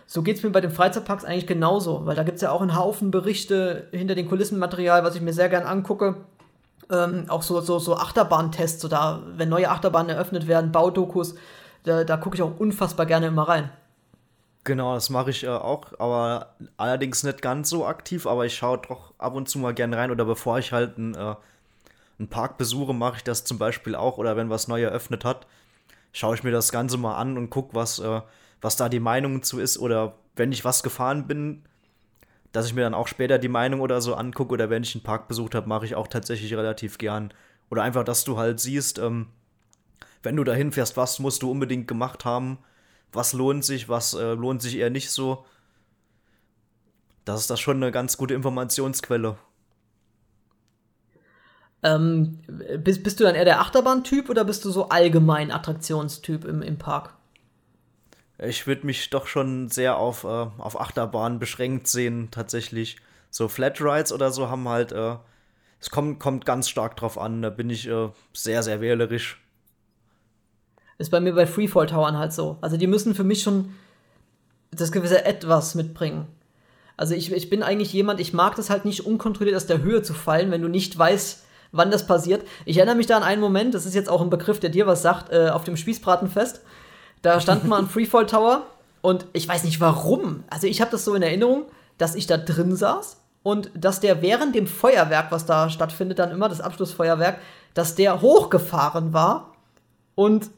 So 0.07 0.23
geht 0.23 0.37
es 0.37 0.43
mir 0.43 0.49
bei 0.49 0.61
den 0.61 0.71
Freizeitparks 0.71 1.25
eigentlich 1.25 1.45
genauso, 1.45 2.07
weil 2.07 2.15
da 2.15 2.23
gibt 2.23 2.37
es 2.37 2.41
ja 2.41 2.49
auch 2.49 2.61
einen 2.61 2.75
Haufen 2.75 3.11
Berichte 3.11 3.87
hinter 3.91 4.15
den 4.15 4.27
Kulissenmaterial, 4.27 5.03
was 5.03 5.15
ich 5.15 5.21
mir 5.21 5.33
sehr 5.33 5.47
gern 5.47 5.63
angucke. 5.63 6.15
Ähm, 6.89 7.25
auch 7.27 7.43
so, 7.43 7.61
so, 7.61 7.77
so 7.77 7.95
Achterbahntests, 7.95 8.81
so 8.81 8.87
da, 8.87 9.21
wenn 9.37 9.47
neue 9.47 9.69
Achterbahnen 9.69 10.09
eröffnet 10.09 10.47
werden, 10.47 10.71
Baudokus, 10.71 11.35
da, 11.83 12.03
da 12.03 12.17
gucke 12.17 12.35
ich 12.35 12.41
auch 12.41 12.59
unfassbar 12.59 13.05
gerne 13.05 13.27
immer 13.27 13.47
rein. 13.47 13.69
Genau, 14.65 14.93
das 14.93 15.09
mache 15.09 15.29
ich 15.31 15.43
äh, 15.43 15.47
auch, 15.49 15.91
aber 15.99 16.55
allerdings 16.77 17.23
nicht 17.23 17.41
ganz 17.41 17.69
so 17.69 17.85
aktiv, 17.85 18.25
aber 18.25 18.45
ich 18.45 18.55
schaue 18.55 18.77
doch 18.77 19.13
ab 19.17 19.35
und 19.35 19.49
zu 19.49 19.59
mal 19.59 19.73
gerne 19.73 19.97
rein 19.97 20.09
oder 20.11 20.23
bevor 20.23 20.57
ich 20.57 20.71
halt 20.71 20.97
einen, 20.97 21.15
äh, 21.15 21.35
einen 22.17 22.29
Park 22.29 22.57
besuche, 22.57 22.93
mache 22.93 23.17
ich 23.17 23.23
das 23.25 23.43
zum 23.43 23.57
Beispiel 23.57 23.93
auch 23.95 24.17
oder 24.17 24.37
wenn 24.37 24.49
was 24.49 24.69
neu 24.69 24.81
eröffnet 24.81 25.25
hat, 25.25 25.47
schaue 26.13 26.35
ich 26.35 26.43
mir 26.43 26.51
das 26.51 26.71
Ganze 26.71 26.97
mal 26.97 27.17
an 27.17 27.37
und 27.37 27.49
gucke, 27.49 27.75
was, 27.75 27.99
äh, 27.99 28.21
was 28.61 28.77
da 28.77 28.87
die 28.87 29.01
Meinung 29.01 29.43
zu 29.43 29.59
ist 29.59 29.77
oder 29.77 30.15
wenn 30.37 30.53
ich 30.53 30.63
was 30.63 30.81
gefahren 30.81 31.27
bin, 31.27 31.63
dass 32.53 32.65
ich 32.67 32.73
mir 32.73 32.81
dann 32.83 32.93
auch 32.93 33.07
später 33.07 33.39
die 33.39 33.49
Meinung 33.49 33.81
oder 33.81 34.01
so 34.01 34.15
angucke 34.15 34.53
oder 34.53 34.69
wenn 34.69 34.83
ich 34.83 34.95
einen 34.95 35.03
Park 35.03 35.27
besucht 35.27 35.55
habe, 35.55 35.67
mache 35.67 35.85
ich 35.85 35.95
auch 35.95 36.07
tatsächlich 36.07 36.53
relativ 36.55 36.97
gern. 36.97 37.33
Oder 37.69 37.83
einfach, 37.83 38.03
dass 38.05 38.23
du 38.23 38.37
halt 38.37 38.59
siehst, 38.59 38.99
ähm, 38.99 39.27
wenn 40.21 40.35
du 40.37 40.43
dahin 40.43 40.71
fährst, 40.71 40.95
was 40.95 41.19
musst 41.19 41.41
du 41.41 41.51
unbedingt 41.51 41.87
gemacht 41.87 42.23
haben 42.25 42.59
was 43.13 43.33
lohnt 43.33 43.63
sich, 43.63 43.89
was 43.89 44.13
äh, 44.13 44.33
lohnt 44.33 44.61
sich 44.61 44.77
eher 44.77 44.89
nicht 44.89 45.09
so. 45.09 45.45
Das 47.25 47.39
ist 47.39 47.49
das 47.49 47.59
schon 47.59 47.77
eine 47.77 47.91
ganz 47.91 48.17
gute 48.17 48.33
Informationsquelle. 48.33 49.37
Ähm, 51.83 52.39
bist, 52.79 53.03
bist 53.03 53.19
du 53.19 53.25
dann 53.25 53.35
eher 53.35 53.45
der 53.45 53.59
Achterbahn-Typ 53.59 54.29
oder 54.29 54.45
bist 54.45 54.63
du 54.65 54.71
so 54.71 54.89
allgemein 54.89 55.51
Attraktionstyp 55.51 56.45
im, 56.45 56.61
im 56.61 56.77
Park? 56.77 57.13
Ich 58.39 58.67
würde 58.67 58.85
mich 58.85 59.09
doch 59.09 59.27
schon 59.27 59.69
sehr 59.69 59.97
auf, 59.97 60.23
äh, 60.23 60.27
auf 60.27 60.79
Achterbahn 60.79 61.39
beschränkt 61.39 61.87
sehen, 61.87 62.29
tatsächlich. 62.31 62.97
So 63.29 63.47
Flatrides 63.47 64.11
oder 64.11 64.31
so 64.31 64.49
haben 64.49 64.67
halt, 64.67 64.91
äh, 64.91 65.15
es 65.79 65.89
kommt, 65.89 66.19
kommt 66.19 66.45
ganz 66.45 66.69
stark 66.69 66.95
drauf 66.97 67.17
an, 67.17 67.41
da 67.41 67.49
bin 67.49 67.69
ich 67.69 67.87
äh, 67.87 68.09
sehr, 68.31 68.63
sehr 68.63 68.79
wählerisch. 68.79 69.42
Ist 70.97 71.11
bei 71.11 71.19
mir 71.19 71.33
bei 71.33 71.47
Freefall 71.47 71.87
Towern 71.87 72.17
halt 72.17 72.33
so. 72.33 72.57
Also 72.61 72.77
die 72.77 72.87
müssen 72.87 73.15
für 73.15 73.23
mich 73.23 73.41
schon 73.41 73.73
das 74.71 74.91
gewisse 74.91 75.25
Etwas 75.25 75.75
mitbringen. 75.75 76.27
Also 76.97 77.15
ich, 77.15 77.31
ich 77.31 77.49
bin 77.49 77.63
eigentlich 77.63 77.93
jemand, 77.93 78.19
ich 78.19 78.33
mag 78.33 78.55
das 78.55 78.69
halt 78.69 78.85
nicht 78.85 79.05
unkontrolliert 79.05 79.55
aus 79.55 79.65
der 79.65 79.81
Höhe 79.81 80.03
zu 80.03 80.13
fallen, 80.13 80.51
wenn 80.51 80.61
du 80.61 80.67
nicht 80.67 80.97
weißt, 80.97 81.43
wann 81.71 81.91
das 81.91 82.05
passiert. 82.05 82.45
Ich 82.65 82.77
erinnere 82.77 82.95
mich 82.95 83.07
da 83.07 83.17
an 83.17 83.23
einen 83.23 83.41
Moment, 83.41 83.73
das 83.73 83.85
ist 83.85 83.95
jetzt 83.95 84.09
auch 84.09 84.21
ein 84.21 84.29
Begriff, 84.29 84.59
der 84.59 84.69
dir 84.69 84.85
was 84.85 85.01
sagt, 85.01 85.31
äh, 85.31 85.49
auf 85.49 85.63
dem 85.63 85.75
Spießbratenfest. 85.75 86.61
Da 87.21 87.39
stand 87.39 87.65
mal 87.67 87.79
ein 87.79 87.87
Freefall 87.87 88.27
Tower 88.27 88.67
und 89.01 89.25
ich 89.33 89.47
weiß 89.47 89.63
nicht 89.63 89.81
warum. 89.81 90.43
Also 90.49 90.67
ich 90.67 90.81
habe 90.81 90.91
das 90.91 91.03
so 91.03 91.15
in 91.15 91.23
Erinnerung, 91.23 91.65
dass 91.97 92.15
ich 92.15 92.27
da 92.27 92.37
drin 92.37 92.75
saß 92.75 93.17
und 93.41 93.71
dass 93.75 93.99
der 93.99 94.21
während 94.21 94.55
dem 94.55 94.67
Feuerwerk, 94.67 95.31
was 95.31 95.45
da 95.45 95.69
stattfindet, 95.69 96.19
dann 96.19 96.31
immer 96.31 96.47
das 96.47 96.61
Abschlussfeuerwerk, 96.61 97.39
dass 97.73 97.95
der 97.95 98.21
hochgefahren 98.21 99.13
war 99.13 99.55
und 100.15 100.51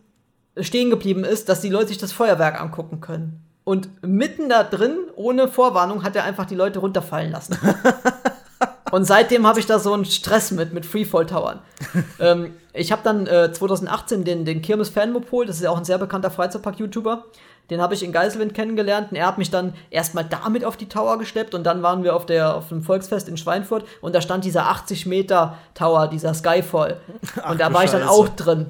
stehen 0.60 0.89
geblieben 0.89 1.24
ist, 1.24 1.49
dass 1.49 1.62
die 1.62 1.70
Leute 1.70 1.89
sich 1.89 1.97
das 1.97 2.12
Feuerwerk 2.12 2.60
angucken 2.60 3.01
können. 3.01 3.41
Und 3.64 3.89
mitten 4.03 4.47
da 4.47 4.64
drin, 4.64 4.97
ohne 5.16 5.47
Vorwarnung, 5.47 6.03
hat 6.03 6.16
er 6.16 6.24
einfach 6.24 6.45
die 6.45 6.56
Leute 6.56 6.80
runterfallen 6.80 7.32
lassen. 7.32 7.58
Und 8.91 9.03
seitdem 9.03 9.47
habe 9.47 9.60
ich 9.60 9.66
da 9.66 9.80
so 9.80 9.93
einen 9.93 10.06
Stress 10.06 10.51
mit, 10.51 10.74
mit 10.74 10.86
Freefall-Towern. 10.86 11.60
ähm, 12.20 12.53
ich 12.72 12.91
habe 12.91 13.01
dann 13.03 13.28
äh, 13.28 13.51
2018 13.51 14.24
den, 14.24 14.45
den 14.45 14.62
Kirmes 14.62 14.89
Fanmopol, 14.89 15.45
das 15.45 15.58
ist 15.58 15.64
ja 15.64 15.72
auch 15.72 15.78
ein 15.78 15.86
sehr 15.86 15.97
bekannter 15.97 16.30
Freizeitpark-YouTuber, 16.30 17.26
den 17.70 17.82
habe 17.82 17.95
ich 17.95 18.03
in 18.03 18.12
Geiselwind 18.12 18.53
kennengelernt 18.53 19.12
und 19.12 19.18
er 19.18 19.26
hat 19.26 19.38
mich 19.38 19.49
dann 19.49 19.74
erstmal 19.89 20.24
damit 20.24 20.64
auf 20.64 20.78
die 20.78 20.88
Tower 20.88 21.18
geschleppt 21.18 21.56
und 21.56 21.64
dann 21.64 21.82
waren 21.82 22.03
wir 22.03 22.16
auf, 22.16 22.26
der, 22.26 22.56
auf 22.56 22.70
dem 22.70 22.84
Volksfest 22.84 23.28
in 23.28 23.38
Schweinfurt 23.38 23.86
und 24.01 24.14
da 24.14 24.22
stand 24.22 24.45
dieser 24.45 24.68
80 24.68 25.08
Meter 25.08 25.58
Tower, 25.74 26.08
dieser 26.08 26.34
Skyfall. 26.34 27.01
Ach, 27.41 27.51
und 27.51 27.60
da 27.60 27.74
war 27.74 27.84
ich 27.84 27.91
dann 27.91 28.03
auch 28.03 28.30
drin. 28.30 28.68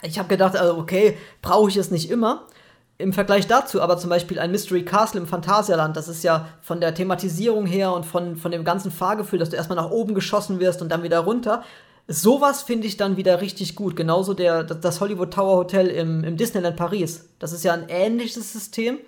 Ich 0.00 0.18
habe 0.18 0.28
gedacht, 0.28 0.56
also 0.56 0.78
okay, 0.78 1.18
brauche 1.42 1.68
ich 1.68 1.76
es 1.76 1.90
nicht 1.90 2.10
immer. 2.10 2.46
Im 2.98 3.12
Vergleich 3.12 3.46
dazu 3.46 3.82
aber 3.82 3.98
zum 3.98 4.10
Beispiel 4.10 4.38
ein 4.38 4.50
Mystery 4.50 4.84
Castle 4.84 5.20
im 5.20 5.26
Phantasialand, 5.26 5.96
das 5.96 6.08
ist 6.08 6.22
ja 6.22 6.48
von 6.60 6.80
der 6.80 6.94
Thematisierung 6.94 7.66
her 7.66 7.92
und 7.92 8.06
von, 8.06 8.36
von 8.36 8.52
dem 8.52 8.64
ganzen 8.64 8.92
Fahrgefühl, 8.92 9.38
dass 9.38 9.50
du 9.50 9.56
erstmal 9.56 9.76
nach 9.76 9.90
oben 9.90 10.14
geschossen 10.14 10.60
wirst 10.60 10.82
und 10.82 10.88
dann 10.88 11.02
wieder 11.02 11.20
runter. 11.20 11.64
Sowas 12.08 12.62
finde 12.62 12.86
ich 12.86 12.96
dann 12.96 13.16
wieder 13.16 13.40
richtig 13.40 13.76
gut. 13.76 13.96
Genauso 13.96 14.34
der, 14.34 14.64
das 14.64 15.00
Hollywood 15.00 15.32
Tower 15.32 15.56
Hotel 15.56 15.88
im, 15.88 16.24
im 16.24 16.36
Disneyland 16.36 16.76
Paris. 16.76 17.28
Das 17.38 17.52
ist 17.52 17.64
ja 17.64 17.72
ein 17.72 17.88
ähnliches 17.88 18.52
System. 18.52 18.98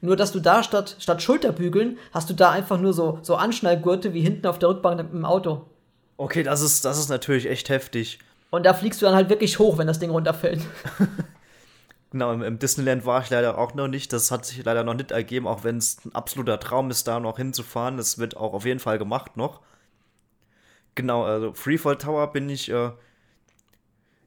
Nur, 0.00 0.16
dass 0.16 0.32
du 0.32 0.40
da 0.40 0.62
statt, 0.62 0.96
statt 0.98 1.22
Schulterbügeln 1.22 1.98
hast 2.12 2.28
du 2.28 2.34
da 2.34 2.50
einfach 2.50 2.78
nur 2.78 2.92
so, 2.92 3.18
so 3.22 3.36
Anschnallgurte 3.36 4.12
wie 4.12 4.20
hinten 4.20 4.46
auf 4.46 4.58
der 4.58 4.68
Rückbank 4.68 5.00
im 5.00 5.24
Auto. 5.24 5.62
Okay, 6.16 6.42
das 6.42 6.60
ist, 6.60 6.84
das 6.84 6.98
ist 6.98 7.08
natürlich 7.08 7.48
echt 7.48 7.68
heftig. 7.70 8.18
Und 8.54 8.64
da 8.64 8.74
fliegst 8.74 9.02
du 9.02 9.06
dann 9.06 9.14
halt 9.14 9.28
wirklich 9.28 9.58
hoch, 9.58 9.78
wenn 9.78 9.86
das 9.86 9.98
Ding 9.98 10.10
runterfällt. 10.10 10.60
genau, 12.10 12.32
im, 12.32 12.58
Disneyland 12.58 13.04
war 13.04 13.20
ich 13.22 13.30
leider 13.30 13.58
auch 13.58 13.74
noch 13.74 13.88
nicht. 13.88 14.12
Das 14.12 14.30
hat 14.30 14.46
sich 14.46 14.64
leider 14.64 14.84
noch 14.84 14.94
nicht 14.94 15.10
ergeben, 15.10 15.48
auch 15.48 15.64
wenn 15.64 15.78
es 15.78 16.04
ein 16.04 16.14
absoluter 16.14 16.60
Traum 16.60 16.90
ist, 16.90 17.08
da 17.08 17.18
noch 17.18 17.36
hinzufahren. 17.36 17.96
Das 17.96 18.18
wird 18.18 18.36
auch 18.36 18.52
auf 18.52 18.64
jeden 18.64 18.80
Fall 18.80 18.98
gemacht 18.98 19.36
noch. 19.36 19.60
Genau, 20.94 21.24
also 21.24 21.52
Freefall 21.52 21.98
Tower 21.98 22.32
bin 22.32 22.48
ich, 22.48 22.70
äh, 22.70 22.92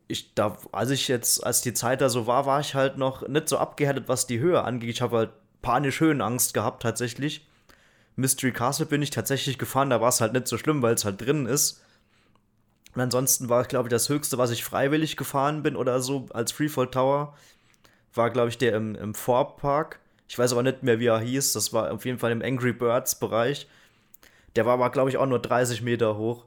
ich 0.10 0.34
da, 0.36 0.58
als 0.74 0.90
ich 0.90 1.08
jetzt, 1.08 1.46
als 1.46 1.62
die 1.62 1.74
Zeit 1.74 2.02
da 2.02 2.10
so 2.10 2.28
war, 2.28 2.46
war 2.46 2.60
ich 2.60 2.76
halt 2.76 2.98
noch 2.98 3.26
nicht 3.28 3.48
so 3.48 3.58
abgehärtet, 3.58 4.10
was 4.10 4.28
die 4.28 4.40
Höhe 4.40 4.62
angeht. 4.62 4.90
Ich 4.90 5.02
habe 5.02 5.18
halt 5.18 5.30
panisch 5.62 6.02
Höhenangst 6.02 6.54
gehabt, 6.54 6.84
tatsächlich. 6.84 7.48
Mystery 8.18 8.52
Castle 8.52 8.88
bin 8.88 9.02
ich 9.02 9.12
tatsächlich 9.12 9.58
gefahren, 9.58 9.90
da 9.90 10.02
war 10.02 10.10
es 10.10 10.20
halt 10.20 10.34
nicht 10.34 10.48
so 10.48 10.58
schlimm, 10.58 10.82
weil 10.82 10.96
es 10.96 11.06
halt 11.06 11.22
drin 11.22 11.46
ist. 11.46 11.82
Und 12.98 13.04
ansonsten 13.04 13.48
war, 13.48 13.64
glaube 13.64 13.90
ich, 13.90 13.92
das 13.92 14.10
höchste, 14.10 14.40
was 14.40 14.50
ich 14.50 14.64
freiwillig 14.64 15.18
gefahren 15.18 15.62
bin 15.62 15.76
oder 15.76 16.02
so 16.02 16.26
als 16.34 16.52
Freefall 16.52 16.88
Tower, 16.88 17.36
war, 18.16 18.32
glaube 18.32 18.50
ich, 18.50 18.58
der 18.58 18.76
im, 18.76 18.96
im 18.96 19.14
Vorpark. 19.14 20.00
Ich 20.28 20.40
weiß 20.40 20.52
aber 20.52 20.64
nicht 20.64 20.82
mehr, 20.82 21.00
wie 21.00 21.06
er 21.06 21.20
hieß. 21.20 21.54
Das 21.54 21.74
war 21.74 21.92
auf 21.92 22.06
jeden 22.06 22.18
Fall 22.18 22.32
im 22.32 22.42
Angry 22.42 22.74
Birds 22.74 23.20
Bereich. 23.20 23.68
Der 24.56 24.66
war 24.66 24.74
aber, 24.74 24.90
glaube 24.90 25.12
ich, 25.12 25.18
auch 25.18 25.28
nur 25.28 25.38
30 25.38 25.84
Meter 25.84 26.18
hoch. 26.18 26.46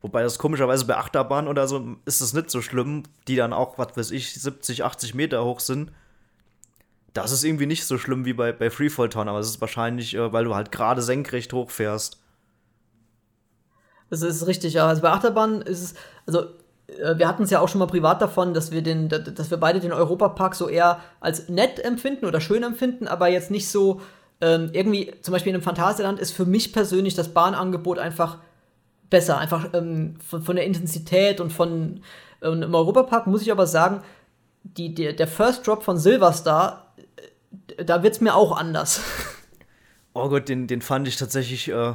Wobei 0.00 0.22
das 0.22 0.38
komischerweise 0.38 0.86
bei 0.86 0.96
Achterbahn 0.96 1.46
oder 1.46 1.68
so 1.68 1.96
ist 2.06 2.22
es 2.22 2.32
nicht 2.32 2.48
so 2.48 2.62
schlimm, 2.62 3.02
die 3.26 3.36
dann 3.36 3.52
auch, 3.52 3.76
was 3.76 3.94
weiß 3.94 4.10
ich, 4.12 4.40
70, 4.40 4.84
80 4.84 5.14
Meter 5.14 5.44
hoch 5.44 5.60
sind. 5.60 5.92
Das 7.12 7.30
ist 7.30 7.44
irgendwie 7.44 7.66
nicht 7.66 7.84
so 7.84 7.98
schlimm 7.98 8.24
wie 8.24 8.32
bei, 8.32 8.52
bei 8.52 8.70
Freefall 8.70 9.10
Town, 9.10 9.28
aber 9.28 9.40
es 9.40 9.48
ist 9.48 9.60
wahrscheinlich, 9.60 10.14
äh, 10.14 10.32
weil 10.32 10.44
du 10.44 10.54
halt 10.54 10.72
gerade 10.72 11.02
senkrecht 11.02 11.52
hochfährst. 11.52 12.18
Das 14.10 14.22
ist 14.22 14.46
richtig, 14.46 14.74
ja. 14.74 14.86
Also 14.86 15.02
bei 15.02 15.10
Achterbahn 15.10 15.62
ist 15.62 15.82
es, 15.82 15.94
also 16.26 16.44
äh, 16.86 17.18
wir 17.18 17.28
hatten 17.28 17.42
es 17.42 17.50
ja 17.50 17.60
auch 17.60 17.68
schon 17.68 17.78
mal 17.78 17.86
privat 17.86 18.22
davon, 18.22 18.54
dass 18.54 18.72
wir 18.72 18.82
den, 18.82 19.08
dass 19.08 19.50
wir 19.50 19.58
beide 19.58 19.80
den 19.80 19.92
Europapark 19.92 20.54
so 20.54 20.68
eher 20.68 21.00
als 21.20 21.48
nett 21.48 21.78
empfinden 21.84 22.26
oder 22.26 22.40
schön 22.40 22.62
empfinden, 22.62 23.06
aber 23.06 23.28
jetzt 23.28 23.50
nicht 23.50 23.68
so 23.68 24.00
ähm, 24.40 24.70
irgendwie, 24.72 25.12
zum 25.22 25.32
Beispiel 25.32 25.50
in 25.50 25.56
einem 25.56 25.64
Phantasialand 25.64 26.20
ist 26.20 26.32
für 26.32 26.46
mich 26.46 26.72
persönlich 26.72 27.14
das 27.14 27.34
Bahnangebot 27.34 27.98
einfach 27.98 28.38
besser. 29.10 29.38
Einfach 29.38 29.70
ähm, 29.74 30.16
von, 30.26 30.42
von, 30.42 30.56
der 30.56 30.64
Intensität 30.64 31.40
und 31.40 31.52
von 31.52 32.02
ähm, 32.42 32.62
im 32.62 32.74
Europapark 32.74 33.26
muss 33.26 33.42
ich 33.42 33.50
aber 33.50 33.66
sagen, 33.66 34.02
die, 34.62 34.94
die, 34.94 35.14
der 35.14 35.26
First 35.26 35.66
Drop 35.66 35.82
von 35.82 35.98
Silverstar, 35.98 36.94
äh, 37.76 37.84
da 37.84 38.02
wird 38.02 38.14
es 38.14 38.20
mir 38.20 38.34
auch 38.34 38.56
anders. 38.56 39.00
Oh 40.14 40.28
Gott, 40.28 40.48
den, 40.48 40.66
den 40.66 40.82
fand 40.82 41.08
ich 41.08 41.16
tatsächlich 41.16 41.68
äh, 41.68 41.94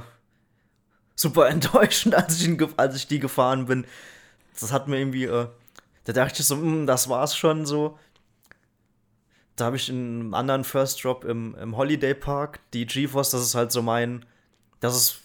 super 1.16 1.48
enttäuschend, 1.50 2.16
als 2.16 2.40
ich, 2.40 2.48
ihn, 2.48 2.74
als 2.78 2.96
ich 2.96 3.08
die 3.08 3.20
gefahren 3.20 3.66
bin. 3.66 3.86
Das 4.60 4.72
hat 4.72 4.88
mir 4.88 5.00
irgendwie, 5.00 5.26
äh, 5.26 5.48
da 6.06 6.14
dachte 6.14 6.42
ich 6.42 6.48
so, 6.48 6.56
mh, 6.56 6.62
hm, 6.62 6.88
das 6.88 7.10
war's 7.10 7.36
schon 7.36 7.66
so. 7.66 7.98
Da 9.56 9.66
habe 9.66 9.76
ich 9.76 9.90
einen 9.90 10.34
anderen 10.34 10.64
First 10.64 11.04
Drop 11.04 11.26
im, 11.26 11.56
im 11.56 11.78
Holiday 11.78 12.16
Park, 12.16 12.60
die 12.74 12.88
GeForce, 12.88 13.32
das 13.32 13.44
ist 13.44 13.56
halt 13.56 13.72
so 13.72 13.84
mein, 13.84 14.26
das 14.80 14.96
ist 14.96 15.20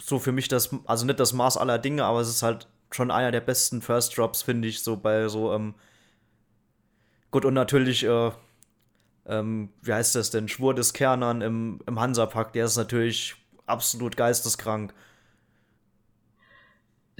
so 0.00 0.18
für 0.18 0.32
mich 0.32 0.48
das, 0.48 0.70
also 0.86 1.06
nicht 1.06 1.20
das 1.20 1.32
Maß 1.32 1.56
aller 1.56 1.78
Dinge, 1.78 2.04
aber 2.04 2.20
es 2.20 2.28
ist 2.28 2.42
halt 2.42 2.66
schon 2.90 3.10
einer 3.10 3.30
der 3.30 3.40
besten 3.40 3.80
First 3.80 4.16
Drops, 4.16 4.42
finde 4.42 4.66
ich, 4.66 4.82
so 4.82 4.96
bei 4.96 5.28
so, 5.28 5.52
ähm, 5.52 5.74
gut, 7.30 7.44
und 7.44 7.54
natürlich, 7.54 8.04
äh, 8.04 8.30
ähm, 9.26 9.68
wie 9.82 9.92
heißt 9.92 10.14
das 10.14 10.30
denn, 10.30 10.48
Schwur 10.48 10.74
des 10.74 10.92
Kernern 10.92 11.42
im, 11.42 11.80
im 11.86 12.00
Hansapark, 12.00 12.52
der 12.54 12.64
ist 12.64 12.76
natürlich 12.76 13.36
absolut 13.68 14.16
geisteskrank 14.16 14.92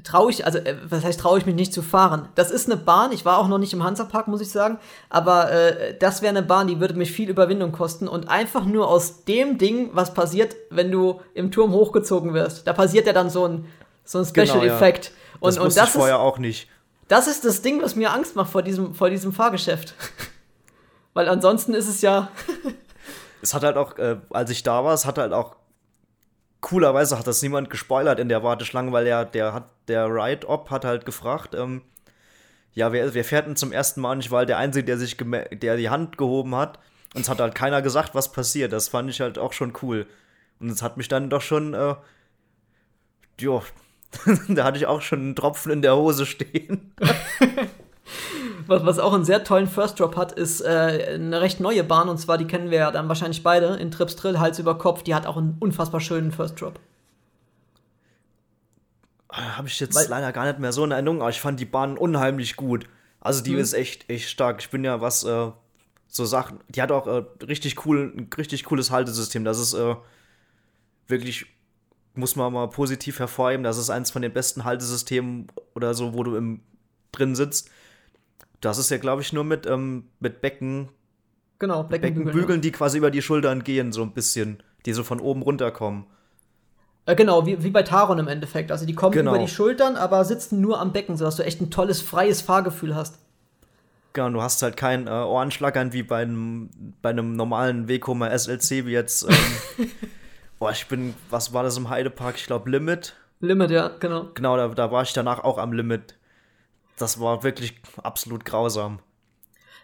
traue 0.04 0.30
ich, 0.30 0.46
also 0.46 0.58
äh, 0.58 0.76
was 0.88 1.04
heißt 1.04 1.20
traue 1.20 1.38
ich 1.38 1.46
mich 1.46 1.54
nicht 1.54 1.72
zu 1.72 1.82
fahren? 1.82 2.28
Das 2.34 2.50
ist 2.50 2.66
eine 2.66 2.76
Bahn, 2.76 3.12
ich 3.12 3.24
war 3.24 3.38
auch 3.38 3.48
noch 3.48 3.58
nicht 3.58 3.72
im 3.72 3.82
Hansapark, 3.82 4.28
muss 4.28 4.40
ich 4.40 4.50
sagen, 4.50 4.78
aber 5.10 5.50
äh, 5.50 5.96
das 5.98 6.22
wäre 6.22 6.30
eine 6.30 6.42
Bahn, 6.42 6.66
die 6.66 6.80
würde 6.80 6.94
mich 6.94 7.12
viel 7.12 7.28
Überwindung 7.28 7.72
kosten 7.72 8.08
und 8.08 8.28
einfach 8.28 8.64
nur 8.64 8.88
aus 8.88 9.24
dem 9.24 9.58
Ding, 9.58 9.90
was 9.92 10.14
passiert, 10.14 10.56
wenn 10.70 10.90
du 10.90 11.20
im 11.34 11.50
Turm 11.50 11.72
hochgezogen 11.72 12.34
wirst. 12.34 12.66
Da 12.66 12.72
passiert 12.72 13.06
ja 13.06 13.12
dann 13.12 13.30
so 13.30 13.46
ein, 13.46 13.66
so 14.04 14.18
ein 14.18 14.24
Special 14.24 14.60
genau. 14.60 14.80
Ja. 14.80 14.92
Und, 15.40 15.56
das 15.56 15.58
und 15.58 15.76
das 15.76 15.88
ich 15.88 15.94
vorher 15.94 16.16
ist, 16.16 16.20
auch 16.20 16.38
nicht. 16.38 16.68
Das 17.08 17.26
ist 17.26 17.44
das 17.44 17.62
Ding, 17.62 17.82
was 17.82 17.96
mir 17.96 18.12
Angst 18.12 18.36
macht 18.36 18.50
vor 18.50 18.62
diesem, 18.62 18.94
vor 18.94 19.10
diesem 19.10 19.32
Fahrgeschäft. 19.32 19.94
Weil 21.14 21.28
ansonsten 21.28 21.74
ist 21.74 21.88
es 21.88 22.02
ja. 22.02 22.30
es 23.42 23.54
hat 23.54 23.64
halt 23.64 23.76
auch, 23.76 23.98
äh, 23.98 24.16
als 24.30 24.50
ich 24.50 24.62
da 24.62 24.84
war, 24.84 24.94
es 24.94 25.06
hat 25.06 25.18
halt 25.18 25.32
auch 25.32 25.56
coolerweise 26.60 27.18
hat 27.18 27.26
das 27.26 27.42
niemand 27.42 27.70
gespoilert 27.70 28.18
in 28.18 28.28
der 28.28 28.42
Warteschlange, 28.42 28.92
weil 28.92 29.06
er, 29.06 29.24
der 29.24 29.52
hat, 29.52 29.70
der 29.88 30.06
Ride-Op 30.06 30.70
hat 30.70 30.84
halt 30.84 31.04
gefragt, 31.04 31.54
ähm, 31.54 31.82
ja, 32.74 32.92
wer, 32.92 33.14
wer 33.14 33.24
fährt 33.24 33.46
denn 33.46 33.56
zum 33.56 33.72
ersten 33.72 34.00
Mal? 34.00 34.18
War 34.30 34.38
halt 34.38 34.48
der 34.48 34.58
Einzige, 34.58 34.84
der 34.84 34.98
sich, 34.98 35.16
der 35.16 35.76
die 35.76 35.90
Hand 35.90 36.18
gehoben 36.18 36.54
hat. 36.54 36.78
Und 37.14 37.22
es 37.22 37.28
hat 37.28 37.40
halt 37.40 37.54
keiner 37.54 37.82
gesagt, 37.82 38.14
was 38.14 38.30
passiert. 38.32 38.72
Das 38.72 38.88
fand 38.88 39.10
ich 39.10 39.20
halt 39.20 39.38
auch 39.38 39.52
schon 39.52 39.72
cool. 39.82 40.06
Und 40.60 40.70
es 40.70 40.82
hat 40.82 40.96
mich 40.96 41.08
dann 41.08 41.30
doch 41.30 41.42
schon, 41.42 41.74
äh, 41.74 41.94
jo, 43.40 43.62
da 44.48 44.64
hatte 44.64 44.78
ich 44.78 44.86
auch 44.86 45.00
schon 45.00 45.20
einen 45.20 45.36
Tropfen 45.36 45.72
in 45.72 45.82
der 45.82 45.96
Hose 45.96 46.26
stehen. 46.26 46.92
was, 48.66 48.84
was 48.84 48.98
auch 48.98 49.12
einen 49.12 49.24
sehr 49.24 49.44
tollen 49.44 49.66
First 49.66 50.00
Drop 50.00 50.16
hat, 50.16 50.32
ist 50.32 50.60
äh, 50.60 51.14
eine 51.14 51.40
recht 51.40 51.60
neue 51.60 51.84
Bahn. 51.84 52.08
Und 52.08 52.18
zwar, 52.18 52.38
die 52.38 52.46
kennen 52.46 52.70
wir 52.70 52.78
ja 52.78 52.90
dann 52.90 53.08
wahrscheinlich 53.08 53.42
beide, 53.42 53.76
in 53.76 53.90
Trips 53.90 54.16
Drill, 54.16 54.38
Hals 54.38 54.58
über 54.58 54.78
Kopf. 54.78 55.02
Die 55.02 55.14
hat 55.14 55.26
auch 55.26 55.36
einen 55.36 55.56
unfassbar 55.60 56.00
schönen 56.00 56.32
First 56.32 56.60
Drop. 56.60 56.78
Ah, 59.28 59.56
Habe 59.56 59.68
ich 59.68 59.78
jetzt 59.78 59.94
Weil, 59.94 60.08
leider 60.08 60.32
gar 60.32 60.46
nicht 60.46 60.58
mehr 60.58 60.72
so 60.72 60.84
in 60.84 60.90
Erinnerung, 60.90 61.20
aber 61.20 61.30
ich 61.30 61.40
fand 61.40 61.60
die 61.60 61.66
Bahn 61.66 61.98
unheimlich 61.98 62.56
gut. 62.56 62.86
Also 63.20 63.42
die 63.42 63.52
mhm. 63.52 63.58
ist 63.58 63.72
echt, 63.74 64.08
echt 64.08 64.28
stark. 64.28 64.60
Ich 64.60 64.70
bin 64.70 64.84
ja 64.84 65.00
was, 65.00 65.24
äh, 65.24 65.50
so 66.08 66.24
Sachen, 66.24 66.60
die 66.68 66.82
hat 66.82 66.90
auch 66.90 67.06
äh, 67.06 67.24
richtig 67.44 67.84
cool, 67.86 68.12
ein 68.16 68.30
richtig 68.36 68.64
cooles 68.64 68.90
Haltesystem. 68.90 69.44
Das 69.44 69.58
ist 69.58 69.74
äh, 69.74 69.94
wirklich, 71.06 71.46
muss 72.14 72.34
man 72.34 72.52
mal 72.52 72.68
positiv 72.68 73.18
hervorheben, 73.18 73.62
das 73.62 73.78
ist 73.78 73.90
eins 73.90 74.10
von 74.10 74.22
den 74.22 74.32
besten 74.32 74.64
Haltesystemen 74.64 75.48
oder 75.74 75.94
so, 75.94 76.14
wo 76.14 76.24
du 76.24 76.34
im, 76.36 76.60
drin 77.12 77.36
sitzt. 77.36 77.70
Das 78.60 78.78
ist 78.78 78.90
ja, 78.90 78.98
glaube 78.98 79.22
ich, 79.22 79.32
nur 79.32 79.44
mit, 79.44 79.66
ähm, 79.66 80.04
mit 80.20 80.40
Becken. 80.40 80.88
Genau, 81.58 81.82
Beckenbügeln, 81.82 82.26
Beckenbügeln, 82.26 82.60
die 82.60 82.72
quasi 82.72 82.98
über 82.98 83.10
die 83.10 83.22
Schultern 83.22 83.64
gehen, 83.64 83.92
so 83.92 84.02
ein 84.02 84.12
bisschen. 84.12 84.62
Die 84.86 84.92
so 84.92 85.02
von 85.04 85.20
oben 85.20 85.42
runterkommen. 85.42 86.06
Äh, 87.06 87.16
genau, 87.16 87.46
wie, 87.46 87.62
wie 87.62 87.70
bei 87.70 87.82
Taron 87.82 88.18
im 88.18 88.28
Endeffekt. 88.28 88.70
Also 88.70 88.86
die 88.86 88.94
kommen 88.94 89.12
genau. 89.12 89.34
über 89.34 89.40
die 89.40 89.50
Schultern, 89.50 89.96
aber 89.96 90.24
sitzen 90.24 90.60
nur 90.60 90.80
am 90.80 90.92
Becken, 90.92 91.16
sodass 91.16 91.36
du 91.36 91.42
echt 91.42 91.60
ein 91.60 91.70
tolles, 91.70 92.00
freies 92.02 92.42
Fahrgefühl 92.42 92.94
hast. 92.94 93.18
Genau, 94.12 94.30
du 94.30 94.42
hast 94.42 94.62
halt 94.62 94.76
kein 94.76 95.06
äh, 95.06 95.10
Ohrenschlackern 95.10 95.92
wie 95.92 96.02
bei 96.02 96.22
einem, 96.22 96.70
bei 97.02 97.10
einem 97.10 97.34
normalen 97.34 97.88
Wekoma 97.88 98.36
SLC, 98.36 98.86
wie 98.86 98.92
jetzt. 98.92 99.28
Ähm, 99.28 99.90
boah, 100.58 100.70
ich 100.70 100.86
bin, 100.86 101.14
was 101.30 101.52
war 101.52 101.62
das 101.62 101.76
im 101.76 101.88
Heidepark? 101.88 102.36
Ich 102.36 102.46
glaube 102.46 102.70
Limit. 102.70 103.14
Limit, 103.40 103.70
ja, 103.70 103.88
genau. 104.00 104.28
Genau, 104.34 104.56
da, 104.56 104.68
da 104.68 104.90
war 104.90 105.02
ich 105.02 105.12
danach 105.12 105.44
auch 105.44 105.58
am 105.58 105.72
Limit 105.72 106.17
das 106.98 107.20
war 107.20 107.42
wirklich 107.42 107.80
absolut 108.02 108.44
grausam. 108.44 108.98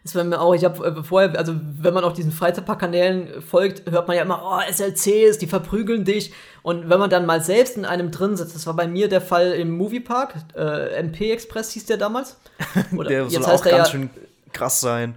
Das 0.03 0.15
war 0.15 0.23
mir 0.23 0.39
auch, 0.39 0.55
ich 0.55 0.65
habe 0.65 0.87
äh, 0.87 1.03
vorher, 1.03 1.39
also 1.39 1.55
wenn 1.57 1.95
man 1.95 2.05
auf 2.05 2.12
diesen 2.12 2.31
Freizeitparkkanälen 2.31 3.41
folgt, 3.41 3.91
hört 3.91 4.07
man 4.07 4.19
ja 4.19 4.23
immer, 4.23 4.43
oh, 4.45 4.61
SLCs, 4.71 5.39
die 5.39 5.47
verprügeln 5.47 6.05
dich. 6.05 6.35
Und 6.62 6.91
wenn 6.91 6.99
man 6.99 7.09
dann 7.09 7.25
mal 7.25 7.41
selbst 7.41 7.79
in 7.79 7.87
einem 7.87 8.11
drin 8.11 8.37
sitzt, 8.37 8.55
das 8.55 8.67
war 8.67 8.75
bei 8.75 8.87
mir 8.87 9.09
der 9.09 9.23
Fall 9.23 9.53
im 9.53 9.71
Moviepark, 9.79 10.35
äh, 10.55 10.95
MP 10.99 11.33
Express 11.33 11.71
hieß 11.71 11.87
der 11.87 11.97
damals. 11.97 12.37
Oder 12.97 13.09
der 13.09 13.31
soll 13.31 13.45
auch 13.45 13.62
ganz 13.62 13.67
ja, 13.67 13.87
schön 13.87 14.11
krass 14.53 14.81
sein. 14.81 15.15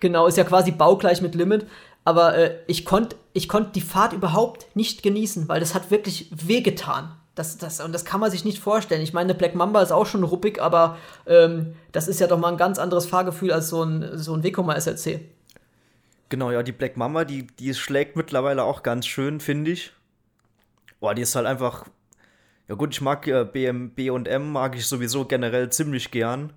Genau, 0.00 0.26
ist 0.26 0.36
ja 0.36 0.44
quasi 0.44 0.70
baugleich 0.70 1.22
mit 1.22 1.34
Limit. 1.34 1.66
Aber 2.04 2.36
äh, 2.36 2.58
ich 2.66 2.84
konnte 2.84 3.16
ich 3.32 3.48
konnt 3.48 3.74
die 3.74 3.80
Fahrt 3.80 4.12
überhaupt 4.12 4.74
nicht 4.74 5.02
genießen, 5.02 5.48
weil 5.48 5.60
das 5.60 5.74
hat 5.74 5.90
wirklich 5.90 6.30
wehgetan. 6.30 7.14
Das, 7.36 7.58
das, 7.58 7.80
und 7.80 7.92
das 7.92 8.06
kann 8.06 8.18
man 8.18 8.30
sich 8.30 8.46
nicht 8.46 8.58
vorstellen. 8.58 9.02
Ich 9.02 9.12
meine, 9.12 9.34
Black 9.34 9.54
Mamba 9.54 9.82
ist 9.82 9.92
auch 9.92 10.06
schon 10.06 10.24
ruppig, 10.24 10.60
aber 10.60 10.96
ähm, 11.26 11.76
das 11.92 12.08
ist 12.08 12.18
ja 12.18 12.26
doch 12.26 12.38
mal 12.38 12.48
ein 12.48 12.56
ganz 12.56 12.78
anderes 12.78 13.04
Fahrgefühl 13.04 13.52
als 13.52 13.68
so 13.68 13.84
ein, 13.84 14.16
so 14.16 14.34
ein 14.34 14.42
Wekoma 14.42 14.74
SLC. 14.80 15.20
Genau, 16.30 16.50
ja, 16.50 16.62
die 16.62 16.72
Black 16.72 16.96
Mamba, 16.96 17.26
die, 17.26 17.46
die 17.46 17.74
schlägt 17.74 18.16
mittlerweile 18.16 18.64
auch 18.64 18.82
ganz 18.82 19.06
schön, 19.06 19.38
finde 19.40 19.70
ich. 19.70 19.92
Boah, 20.98 21.14
die 21.14 21.22
ist 21.22 21.36
halt 21.36 21.46
einfach. 21.46 21.84
Ja, 22.68 22.74
gut, 22.74 22.94
ich 22.94 23.02
mag 23.02 23.28
äh, 23.28 23.44
BM, 23.44 23.90
B&M, 23.90 24.50
mag 24.50 24.74
ich 24.74 24.86
sowieso 24.86 25.26
generell 25.26 25.68
ziemlich 25.70 26.10
gern. 26.10 26.54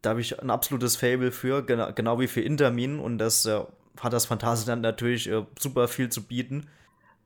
Da 0.00 0.10
habe 0.10 0.22
ich 0.22 0.40
ein 0.40 0.50
absolutes 0.50 0.96
Fable 0.96 1.32
für, 1.32 1.62
genau, 1.64 1.92
genau 1.92 2.18
wie 2.18 2.28
für 2.28 2.40
Intermin. 2.40 2.98
Und 2.98 3.18
das 3.18 3.44
äh, 3.44 3.60
hat 4.00 4.14
das 4.14 4.24
Phantasialand 4.24 4.80
natürlich 4.80 5.28
äh, 5.28 5.44
super 5.58 5.86
viel 5.86 6.08
zu 6.08 6.22
bieten. 6.22 6.66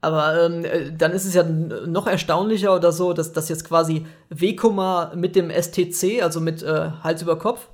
Aber 0.01 0.44
ähm, 0.44 0.64
äh, 0.64 0.92
dann 0.92 1.12
ist 1.12 1.24
es 1.24 1.34
ja 1.34 1.42
noch 1.42 2.07
erstaunlicher 2.07 2.74
oder 2.74 2.92
so, 2.92 3.12
dass 3.12 3.32
das 3.32 3.49
jetzt 3.49 3.64
quasi 3.64 4.07
Wekoma 4.28 5.12
mit 5.14 5.34
dem 5.36 5.51
STC, 5.51 6.22
also 6.22 6.40
mit 6.40 6.62
äh, 6.62 6.90
Hals 7.03 7.22
über 7.22 7.38
Kopf, 7.38 7.68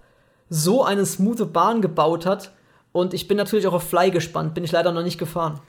so 0.48 0.84
eine 0.84 1.04
smooth 1.04 1.52
Bahn 1.52 1.82
gebaut 1.82 2.26
hat. 2.26 2.52
Und 2.92 3.14
ich 3.14 3.26
bin 3.26 3.36
natürlich 3.36 3.66
auch 3.66 3.72
auf 3.72 3.88
Fly 3.88 4.10
gespannt, 4.10 4.54
bin 4.54 4.64
ich 4.64 4.72
leider 4.72 4.92
noch 4.92 5.02
nicht 5.02 5.18
gefahren. 5.18 5.60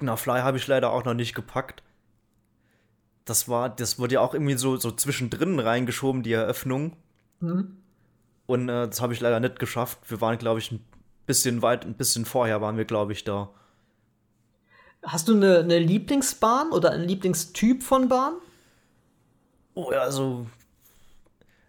Na, 0.00 0.16
Fly 0.16 0.40
habe 0.40 0.58
ich 0.58 0.66
leider 0.66 0.90
auch 0.90 1.04
noch 1.04 1.14
nicht 1.14 1.34
gepackt. 1.34 1.82
Das 3.24 3.48
war, 3.48 3.68
das 3.68 3.98
wurde 3.98 4.14
ja 4.14 4.20
auch 4.20 4.34
irgendwie 4.34 4.56
so, 4.56 4.76
so 4.76 4.90
zwischendrin 4.90 5.58
reingeschoben, 5.58 6.22
die 6.22 6.32
Eröffnung. 6.32 6.96
Mhm. 7.40 7.76
Und 8.46 8.68
äh, 8.68 8.88
das 8.88 9.00
habe 9.00 9.12
ich 9.12 9.20
leider 9.20 9.40
nicht 9.40 9.58
geschafft. 9.58 9.98
Wir 10.08 10.20
waren, 10.20 10.38
glaube 10.38 10.58
ich, 10.58 10.72
ein 10.72 10.84
bisschen 11.26 11.62
weit, 11.62 11.84
ein 11.84 11.94
bisschen 11.94 12.24
vorher 12.24 12.60
waren 12.60 12.76
wir, 12.76 12.84
glaube 12.84 13.12
ich, 13.12 13.24
da. 13.24 13.50
Hast 15.02 15.28
du 15.28 15.34
eine, 15.34 15.58
eine 15.58 15.78
Lieblingsbahn 15.78 16.72
oder 16.72 16.90
einen 16.90 17.08
Lieblingstyp 17.08 17.82
von 17.82 18.08
Bahn? 18.08 18.34
Oh 19.74 19.90
ja, 19.92 20.00
also 20.00 20.46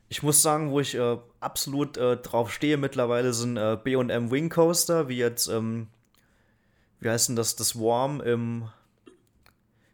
ich 0.10 0.24
muss 0.24 0.42
sagen, 0.42 0.72
wo 0.72 0.82
ich 0.82 0.96
äh, 0.96 1.18
absolut 1.40 1.96
äh, 1.96 2.18
drauf 2.18 2.52
stehe 2.52 2.76
mittlerweile 2.76 3.32
sind 3.34 3.56
äh, 3.56 3.78
B&M 3.82 4.30
Wing 4.30 4.50
Coaster, 4.50 5.08
wie 5.08 5.18
jetzt, 5.18 5.48
ähm, 5.48 5.88
wie 7.00 7.10
heißt 7.10 7.30
denn 7.30 7.38
das, 7.38 7.56
das 7.56 7.80
Warm 7.80 8.20
im, 8.20 8.68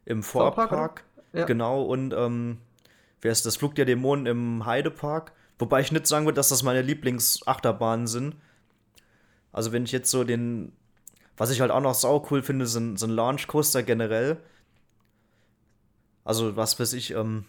im 0.06 0.24
Vorpark. 0.24 1.04
Ja. 1.34 1.46
Genau, 1.46 1.84
und 1.84 2.14
ähm, 2.14 2.58
wie 3.22 3.30
heißt 3.30 3.46
das, 3.46 3.58
Flug 3.58 3.76
der 3.76 3.86
Dämonen 3.86 4.26
im 4.26 4.66
Heidepark. 4.66 5.34
Wobei 5.60 5.82
ich 5.82 5.92
nicht 5.92 6.08
sagen 6.08 6.26
würde, 6.26 6.38
dass 6.38 6.50
das 6.50 6.64
meine 6.64 6.82
Lieblingsachterbahnen 6.82 8.08
sind. 8.08 8.36
Also 9.52 9.72
wenn 9.72 9.84
ich 9.84 9.92
jetzt 9.92 10.10
so 10.10 10.24
den 10.24 10.72
was 11.38 11.52
ich 11.52 11.62
halt 11.62 11.72
auch 11.72 11.82
noch 11.82 11.94
sau 11.94 12.26
cool 12.32 12.42
finde, 12.42 12.66
sind, 12.66 12.98
sind 12.98 13.12
Launch 13.12 13.48
Coaster 13.48 13.84
generell. 13.84 14.38
Also, 16.26 16.58
was 16.58 16.80
weiß 16.80 16.94
ich, 16.94 17.12
ähm, 17.12 17.46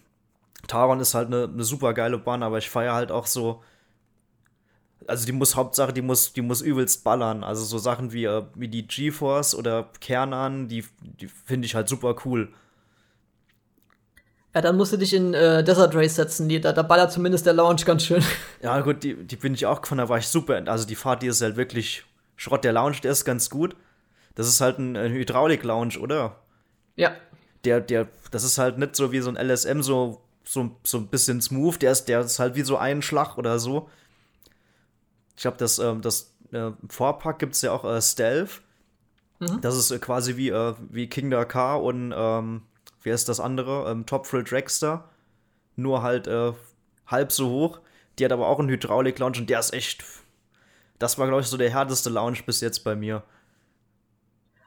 Taron 0.66 1.00
ist 1.00 1.14
halt 1.14 1.28
eine, 1.28 1.44
eine 1.44 1.64
super 1.64 1.94
geile 1.94 2.18
Bahn, 2.18 2.42
aber 2.42 2.58
ich 2.58 2.68
feiere 2.68 2.94
halt 2.94 3.10
auch 3.10 3.26
so. 3.26 3.62
Also 5.06 5.24
die 5.24 5.32
muss 5.32 5.56
Hauptsache, 5.56 5.92
die 5.92 6.02
muss, 6.02 6.32
die 6.32 6.42
muss 6.42 6.60
übelst 6.60 7.02
ballern. 7.02 7.42
Also 7.42 7.64
so 7.64 7.78
Sachen 7.78 8.12
wie, 8.12 8.24
äh, 8.24 8.42
wie 8.54 8.68
die 8.68 8.86
GeForce 8.86 9.54
oder 9.54 9.90
Kernan, 10.00 10.68
die, 10.68 10.84
die 11.00 11.28
finde 11.28 11.66
ich 11.66 11.74
halt 11.74 11.88
super 11.88 12.16
cool. 12.24 12.52
Ja, 14.54 14.60
dann 14.60 14.76
musst 14.76 14.92
du 14.92 14.96
dich 14.96 15.14
in 15.14 15.34
äh, 15.34 15.62
Desert 15.62 15.94
Race 15.94 16.16
setzen. 16.16 16.48
Die, 16.48 16.60
da, 16.60 16.72
da 16.72 16.82
ballert 16.82 17.12
zumindest 17.12 17.46
der 17.46 17.52
Launch 17.52 17.86
ganz 17.86 18.04
schön. 18.04 18.22
Ja, 18.60 18.80
gut, 18.80 19.02
die, 19.02 19.14
die 19.14 19.36
bin 19.36 19.54
ich 19.54 19.66
auch 19.66 19.80
gefahren, 19.80 19.98
da 19.98 20.08
war 20.08 20.18
ich 20.18 20.26
super. 20.26 20.60
Also 20.66 20.84
die 20.84 20.96
Fahrt, 20.96 21.22
die 21.22 21.28
ist 21.28 21.40
halt 21.40 21.56
wirklich 21.56 22.04
Schrott. 22.38 22.64
Der 22.64 22.72
Lounge, 22.72 22.96
der 23.02 23.12
ist 23.12 23.26
ganz 23.26 23.50
gut. 23.50 23.76
Das 24.34 24.48
ist 24.48 24.62
halt 24.62 24.78
ein, 24.78 24.96
ein 24.96 25.12
Hydraulik-Lounge, 25.12 25.98
oder? 25.98 26.40
Ja. 26.96 27.14
Der, 27.64 27.80
der, 27.80 28.08
das 28.30 28.44
ist 28.44 28.56
halt 28.56 28.78
nicht 28.78 28.96
so 28.96 29.12
wie 29.12 29.20
so 29.20 29.30
ein 29.30 29.36
LSM, 29.36 29.82
so, 29.82 30.22
so, 30.44 30.76
so 30.84 30.98
ein 30.98 31.08
bisschen 31.08 31.42
smooth. 31.42 31.82
Der 31.82 31.92
ist, 31.92 32.06
der 32.06 32.20
ist 32.20 32.38
halt 32.38 32.54
wie 32.54 32.62
so 32.62 32.78
ein 32.78 33.02
Schlag 33.02 33.36
oder 33.36 33.58
so. 33.58 33.90
Ich 35.36 35.42
glaube, 35.42 35.58
das, 35.58 35.78
ähm, 35.78 36.00
das 36.00 36.34
äh, 36.52 36.70
Vorpack 36.88 37.38
gibt 37.38 37.54
es 37.54 37.62
ja 37.62 37.72
auch 37.72 37.84
äh, 37.84 38.00
Stealth. 38.00 38.62
Mhm. 39.40 39.60
Das 39.60 39.76
ist 39.76 39.90
äh, 39.90 39.98
quasi 39.98 40.36
wie, 40.36 40.50
äh, 40.50 40.74
wie 40.88 41.08
King 41.08 41.30
K 41.30 41.74
und 41.74 42.14
ähm, 42.16 42.62
wie 43.02 43.10
ist 43.10 43.28
das 43.28 43.40
andere? 43.40 43.90
Ähm, 43.90 44.06
Top 44.06 44.26
Thrill 44.26 44.44
Dragster. 44.44 45.08
Nur 45.74 46.02
halt 46.02 46.28
äh, 46.28 46.52
halb 47.06 47.32
so 47.32 47.50
hoch. 47.50 47.80
Die 48.18 48.24
hat 48.24 48.32
aber 48.32 48.46
auch 48.46 48.60
einen 48.60 48.68
Hydraulik-Lounge 48.68 49.38
und 49.38 49.50
der 49.50 49.60
ist 49.60 49.72
echt. 49.72 50.04
Das 50.98 51.18
war, 51.18 51.26
glaube 51.26 51.42
ich, 51.42 51.48
so 51.48 51.56
der 51.56 51.70
härteste 51.70 52.10
Lounge 52.10 52.38
bis 52.44 52.60
jetzt 52.60 52.84
bei 52.84 52.96
mir. 52.96 53.22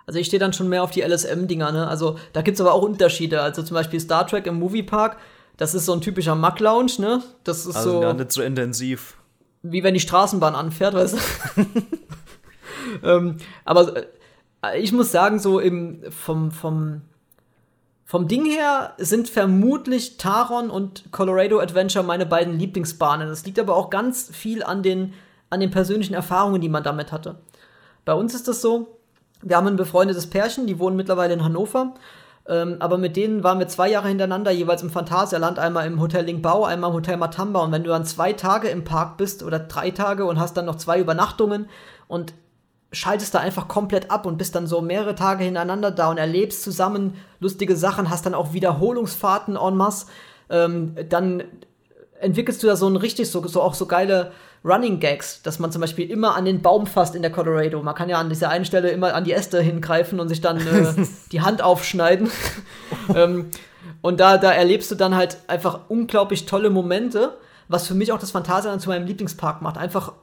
Also 0.06 0.20
ich 0.20 0.28
stehe 0.28 0.40
dann 0.40 0.54
schon 0.54 0.70
mehr 0.70 0.84
auf 0.84 0.92
die 0.92 1.02
LSM-Dinger, 1.02 1.72
ne? 1.72 1.88
Also 1.88 2.18
da 2.34 2.42
gibt 2.42 2.56
es 2.56 2.62
aber 2.62 2.74
auch 2.74 2.82
Unterschiede. 2.82 3.42
Also 3.42 3.64
zum 3.64 3.76
Beispiel 3.76 4.00
Star 4.00 4.28
Trek 4.28 4.48
im 4.48 4.60
Moviepark, 4.60 5.18
das 5.58 5.74
ist 5.74 5.86
so 5.86 5.94
ein 5.94 6.02
typischer 6.02 6.36
Mack-Lounge, 6.36 6.94
ne? 7.00 7.24
Das 7.44 7.66
ist 7.66 7.76
also, 7.76 7.92
so. 7.92 8.02
Ja, 8.02 8.14
nicht 8.14 8.32
so 8.32 8.42
intensiv 8.42 9.16
wie 9.64 9.84
wenn 9.84 9.94
die 9.94 10.00
Straßenbahn 10.00 10.56
anfährt, 10.56 10.94
weißt 10.94 11.16
du? 11.16 11.66
ähm, 13.04 13.38
aber 13.66 14.06
äh, 14.64 14.80
ich 14.80 14.92
muss 14.92 15.12
sagen, 15.12 15.40
so 15.40 15.60
im, 15.60 16.04
vom, 16.10 16.52
vom, 16.52 17.02
vom 18.06 18.28
Ding 18.28 18.46
her 18.46 18.94
sind 18.98 19.30
vermutlich 19.30 20.18
Taron 20.18 20.70
und 20.70 21.12
Colorado 21.12 21.60
Adventure 21.60 22.04
meine 22.04 22.26
beiden 22.26 22.58
Lieblingsbahnen. 22.58 23.28
Das 23.28 23.46
liegt 23.46 23.60
aber 23.60 23.76
auch 23.76 23.90
ganz 23.90 24.30
viel 24.36 24.64
an 24.64 24.84
den, 24.84 25.14
an 25.52 25.60
den 25.60 25.70
persönlichen 25.70 26.16
Erfahrungen, 26.16 26.62
die 26.62 26.70
man 26.70 26.84
damit 26.84 27.12
hatte. 27.12 27.36
Bei 28.04 28.14
uns 28.14 28.34
ist 28.34 28.48
das 28.48 28.62
so, 28.62 28.98
wir 29.44 29.58
haben 29.58 29.68
ein 29.68 29.76
befreundetes 29.76 30.28
Pärchen, 30.28 30.66
die 30.66 30.80
wohnen 30.80 30.96
mittlerweile 30.96 31.34
in 31.34 31.44
Hannover 31.44 31.94
ähm, 32.48 32.78
aber 32.80 32.98
mit 32.98 33.16
denen 33.16 33.44
waren 33.44 33.60
wir 33.60 33.68
zwei 33.68 33.90
Jahre 33.90 34.08
hintereinander, 34.08 34.52
jeweils 34.52 34.82
im 34.82 34.90
Phantasialand, 34.90 35.60
einmal 35.60 35.86
im 35.86 36.02
Hotel 36.02 36.26
Lingbao, 36.26 36.66
einmal 36.66 36.90
im 36.90 36.96
Hotel 36.96 37.18
Matamba. 37.18 37.62
Und 37.62 37.72
wenn 37.72 37.84
du 37.84 37.90
dann 37.90 38.06
zwei 38.06 38.34
Tage 38.34 38.68
im 38.70 38.84
Park 38.84 39.18
bist 39.18 39.44
oder 39.44 39.60
drei 39.60 39.92
Tage 39.92 40.26
und 40.26 40.40
hast 40.40 40.58
dann 40.58 40.66
noch 40.66 40.76
zwei 40.76 41.00
Übernachtungen 41.00 41.70
und 42.08 42.34
schaltest 42.92 43.36
da 43.36 43.40
einfach 43.40 43.68
komplett 43.68 44.12
ab 44.12 44.26
und 44.26 44.38
bist 44.38 44.56
dann 44.56 44.68
so 44.68 44.82
mehrere 44.82 45.16
Tage 45.16 45.44
hintereinander 45.44 45.92
da 45.92 46.10
und 46.10 46.18
erlebst 46.18 46.64
zusammen 46.64 47.16
lustige 47.40 47.76
Sachen, 47.76 48.10
hast 48.10 48.26
dann 48.26 48.34
auch 48.34 48.54
Wiederholungsfahrten 48.54 49.56
en 49.56 49.78
masse, 49.78 50.08
ähm, 50.50 50.96
dann 51.08 51.44
entwickelst 52.20 52.62
du 52.62 52.68
da 52.68 52.76
so 52.76 52.88
ein 52.88 52.98
richtig, 52.98 53.32
so, 53.32 53.48
so 53.48 53.62
auch 53.62 53.76
so 53.76 53.86
geile 53.86 54.32
Running 54.64 55.00
Gags, 55.00 55.42
dass 55.42 55.58
man 55.58 55.72
zum 55.72 55.82
Beispiel 55.82 56.10
immer 56.10 56.36
an 56.36 56.46
den 56.46 56.62
Baum 56.62 56.86
fasst 56.86 57.16
in 57.16 57.24
der 57.24 57.32
Colorado. 57.32 57.82
Man 57.82 57.96
kann 57.96 58.10
ja 58.10 58.20
an 58.20 58.30
dieser 58.30 58.50
einen 58.50 58.66
Stelle 58.66 58.92
immer 58.92 59.14
an 59.16 59.24
die 59.24 59.34
Äste 59.34 59.60
hingreifen 59.60 60.20
und 60.20 60.30
sich 60.30 60.42
dann 60.42 60.58
äh, 60.60 60.94
die 61.32 61.42
Hand 61.42 61.64
aufschneiden. 61.64 62.30
ähm, 63.16 63.50
und 64.02 64.20
da, 64.20 64.38
da 64.38 64.52
erlebst 64.52 64.92
du 64.92 64.96
dann 64.96 65.16
halt 65.16 65.38
einfach 65.48 65.82
unglaublich 65.88 66.46
tolle 66.46 66.70
Momente, 66.70 67.38
was 67.68 67.88
für 67.88 67.96
mich 67.96 68.12
auch 68.12 68.20
das 68.20 68.32
Phantasialand 68.32 68.82
zu 68.82 68.90
meinem 68.90 69.08
Lieblingspark 69.08 69.62
macht. 69.62 69.78
Einfach 69.78 70.14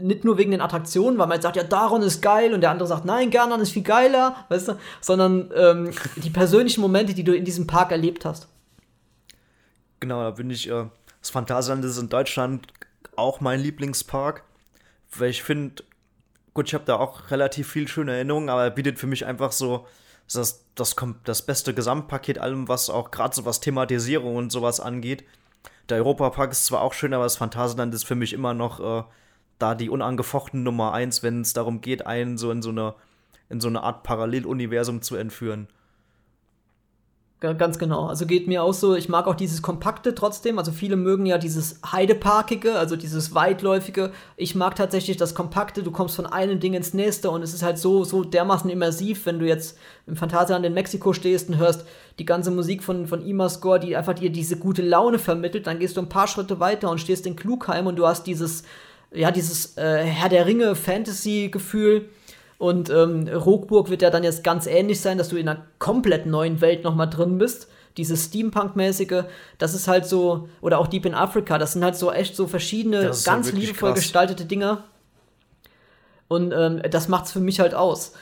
nicht 0.00 0.24
nur 0.24 0.38
wegen 0.38 0.50
den 0.50 0.60
Attraktionen, 0.60 1.18
weil 1.18 1.28
man 1.28 1.36
jetzt 1.36 1.44
sagt, 1.44 1.56
ja, 1.56 1.62
Daron 1.62 2.02
ist 2.02 2.20
geil 2.20 2.52
und 2.52 2.62
der 2.62 2.70
andere 2.70 2.88
sagt, 2.88 3.04
nein, 3.04 3.30
Gernan 3.30 3.60
ist 3.60 3.70
viel 3.70 3.82
geiler, 3.82 4.34
weißt 4.48 4.68
du, 4.68 4.78
sondern 5.00 5.52
ähm, 5.54 5.90
die 6.16 6.30
persönlichen 6.30 6.80
Momente, 6.80 7.14
die 7.14 7.22
du 7.22 7.34
in 7.34 7.44
diesem 7.44 7.68
Park 7.68 7.92
erlebt 7.92 8.24
hast. 8.24 8.48
Genau, 10.00 10.20
da 10.22 10.32
bin 10.32 10.50
ich, 10.50 10.68
äh, 10.68 10.86
das 11.20 11.30
Phantasialand 11.30 11.84
ist 11.84 11.98
in 11.98 12.08
Deutschland 12.08 12.66
auch 13.16 13.40
mein 13.40 13.60
Lieblingspark, 13.60 14.44
weil 15.16 15.30
ich 15.30 15.42
finde, 15.42 15.84
gut, 16.52 16.68
ich 16.68 16.74
habe 16.74 16.84
da 16.84 16.96
auch 16.96 17.30
relativ 17.30 17.70
viel 17.70 17.88
schöne 17.88 18.12
Erinnerungen, 18.12 18.48
aber 18.48 18.64
er 18.64 18.70
bietet 18.70 18.98
für 18.98 19.06
mich 19.06 19.26
einfach 19.26 19.52
so 19.52 19.86
das, 20.32 20.64
das, 20.74 20.96
das 21.24 21.42
beste 21.42 21.74
Gesamtpaket 21.74 22.38
allem, 22.38 22.68
was 22.68 22.90
auch 22.90 23.10
gerade 23.10 23.34
so 23.34 23.44
was 23.44 23.60
Thematisierung 23.60 24.36
und 24.36 24.50
sowas 24.50 24.80
angeht. 24.80 25.24
Der 25.88 25.98
Europapark 25.98 26.52
ist 26.52 26.66
zwar 26.66 26.80
auch 26.80 26.94
schön, 26.94 27.12
aber 27.12 27.24
das 27.24 27.36
Phantasialand 27.36 27.94
ist 27.94 28.04
für 28.04 28.14
mich 28.14 28.32
immer 28.32 28.54
noch 28.54 28.80
äh, 28.80 29.04
da 29.58 29.74
die 29.74 29.90
unangefochten 29.90 30.62
Nummer 30.62 30.92
eins, 30.94 31.22
wenn 31.22 31.42
es 31.42 31.52
darum 31.52 31.80
geht, 31.80 32.06
einen 32.06 32.38
so 32.38 32.50
in 32.50 32.62
so 32.62 32.70
eine 32.70 32.94
in 33.50 33.60
so 33.60 33.68
eine 33.68 33.82
Art 33.82 34.02
Paralleluniversum 34.02 35.02
zu 35.02 35.16
entführen. 35.16 35.68
Ganz 37.52 37.78
genau. 37.78 38.06
Also 38.06 38.24
geht 38.24 38.46
mir 38.46 38.62
auch 38.62 38.72
so, 38.72 38.94
ich 38.94 39.10
mag 39.10 39.26
auch 39.26 39.34
dieses 39.34 39.60
Kompakte 39.60 40.14
trotzdem. 40.14 40.58
Also 40.58 40.72
viele 40.72 40.96
mögen 40.96 41.26
ja 41.26 41.36
dieses 41.36 41.80
Heideparkige, 41.84 42.76
also 42.78 42.96
dieses 42.96 43.34
weitläufige. 43.34 44.12
Ich 44.36 44.54
mag 44.54 44.76
tatsächlich 44.76 45.18
das 45.18 45.34
Kompakte. 45.34 45.82
Du 45.82 45.90
kommst 45.90 46.16
von 46.16 46.24
einem 46.26 46.60
Ding 46.60 46.74
ins 46.74 46.94
nächste 46.94 47.30
und 47.30 47.42
es 47.42 47.52
ist 47.52 47.62
halt 47.62 47.76
so, 47.76 48.04
so 48.04 48.24
dermaßen 48.24 48.70
immersiv, 48.70 49.26
wenn 49.26 49.38
du 49.38 49.46
jetzt 49.46 49.76
im 50.06 50.16
Phantasialand 50.16 50.64
in 50.64 50.72
Mexiko 50.72 51.12
stehst 51.12 51.50
und 51.50 51.58
hörst 51.58 51.84
die 52.18 52.24
ganze 52.24 52.50
Musik 52.50 52.82
von, 52.82 53.06
von 53.06 53.26
Imascore, 53.26 53.80
die 53.80 53.96
einfach 53.96 54.14
dir 54.14 54.30
diese 54.30 54.56
gute 54.56 54.82
Laune 54.82 55.18
vermittelt. 55.18 55.66
Dann 55.66 55.80
gehst 55.80 55.96
du 55.96 56.00
ein 56.00 56.08
paar 56.08 56.28
Schritte 56.28 56.60
weiter 56.60 56.90
und 56.90 57.00
stehst 57.00 57.26
in 57.26 57.36
Klugheim 57.36 57.86
und 57.86 57.96
du 57.96 58.06
hast 58.06 58.26
dieses, 58.26 58.62
ja, 59.12 59.30
dieses 59.30 59.76
äh, 59.76 60.04
Herr 60.04 60.28
der 60.28 60.46
Ringe 60.46 60.74
Fantasy-Gefühl 60.74 62.08
und 62.58 62.90
ähm, 62.90 63.28
Rockburg 63.28 63.90
wird 63.90 64.02
ja 64.02 64.10
dann 64.10 64.24
jetzt 64.24 64.44
ganz 64.44 64.66
ähnlich 64.66 65.00
sein, 65.00 65.18
dass 65.18 65.28
du 65.28 65.36
in 65.36 65.48
einer 65.48 65.62
komplett 65.78 66.26
neuen 66.26 66.60
Welt 66.60 66.84
nochmal 66.84 67.10
drin 67.10 67.38
bist. 67.38 67.68
Dieses 67.96 68.24
Steampunk-mäßige, 68.24 69.24
das 69.58 69.74
ist 69.74 69.86
halt 69.86 70.06
so, 70.06 70.48
oder 70.60 70.78
auch 70.78 70.88
Deep 70.88 71.06
in 71.06 71.14
Africa, 71.14 71.58
das 71.58 71.74
sind 71.74 71.84
halt 71.84 71.96
so 71.96 72.10
echt 72.10 72.34
so 72.34 72.46
verschiedene, 72.46 73.12
ganz 73.24 73.52
liebevoll 73.52 73.90
krass. 73.90 74.00
gestaltete 74.00 74.44
Dinge. 74.44 74.78
Und 76.26 76.52
ähm, 76.52 76.82
das 76.90 77.08
macht's 77.08 77.32
für 77.32 77.40
mich 77.40 77.60
halt 77.60 77.74
aus. 77.74 78.14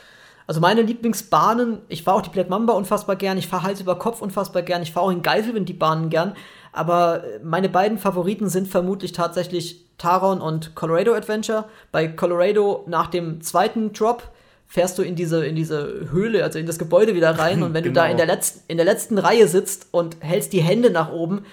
Also 0.47 0.61
meine 0.61 0.83
Lieblingsbahnen, 0.83 1.79
ich 1.89 2.03
fahre 2.03 2.19
auch 2.19 2.23
die 2.23 2.31
Black 2.31 2.51
Mamba 2.51 2.75
unfassbar 2.75 3.17
gern, 3.17 3.39
ich 3.39 3.49
fahre 3.49 3.63
Hals 3.63 3.81
über 3.81 3.99
Kopf 3.99 4.21
unfassbar 4.21 4.63
gern, 4.63 4.83
ich 4.83 4.93
fahre 4.93 5.07
auch 5.07 5.11
in 5.11 5.23
Geiselwind 5.23 5.69
die 5.69 5.73
Bahnen 5.73 6.11
gern, 6.11 6.35
aber 6.73 7.23
meine 7.43 7.69
beiden 7.69 7.99
Favoriten 7.99 8.49
sind 8.49 8.67
vermutlich 8.67 9.13
tatsächlich 9.13 9.85
Taron 9.99 10.41
und 10.41 10.75
Colorado 10.75 11.15
Adventure. 11.15 11.67
Bei 11.93 12.09
Colorado 12.09 12.85
nach 12.89 13.09
dem 13.09 13.43
zweiten 13.43 13.93
Drop 13.93 14.23
fährst 14.67 14.99
du 14.99 15.03
in 15.03 15.15
diese, 15.15 15.45
in 15.45 15.55
diese 15.55 16.09
Höhle, 16.11 16.43
also 16.43 16.59
in 16.59 16.65
das 16.65 16.79
Gebäude 16.79 17.15
wieder 17.15 17.39
rein. 17.39 17.63
Und 17.63 17.75
wenn 17.75 17.85
genau. 17.85 18.01
du 18.01 18.01
da 18.01 18.07
in 18.07 18.17
der, 18.17 18.25
letzten, 18.25 18.63
in 18.69 18.79
der 18.79 18.87
letzten 18.87 19.19
Reihe 19.19 19.47
sitzt 19.47 19.89
und 19.91 20.17
hältst 20.21 20.55
die 20.55 20.63
Hände 20.63 20.91
nach 20.91 21.13
oben, 21.13 21.45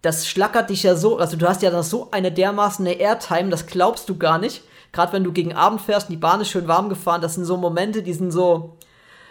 das 0.00 0.26
schlackert 0.26 0.70
dich 0.70 0.82
ja 0.82 0.96
so, 0.96 1.18
also 1.18 1.36
du 1.36 1.46
hast 1.46 1.62
ja 1.62 1.82
so 1.82 2.08
eine 2.10 2.32
dermaßen 2.32 2.84
eine 2.86 2.96
Airtime, 2.96 3.50
das 3.50 3.66
glaubst 3.66 4.08
du 4.08 4.16
gar 4.16 4.38
nicht. 4.38 4.62
Gerade 4.90 5.12
wenn 5.12 5.22
du 5.22 5.32
gegen 5.32 5.52
Abend 5.52 5.82
fährst 5.82 6.08
und 6.08 6.12
die 6.12 6.18
Bahn 6.18 6.40
ist 6.40 6.48
schön 6.48 6.66
warm 6.66 6.88
gefahren, 6.88 7.20
das 7.20 7.34
sind 7.34 7.44
so 7.44 7.58
Momente, 7.58 8.02
die 8.02 8.12
sind 8.14 8.30
so, 8.30 8.76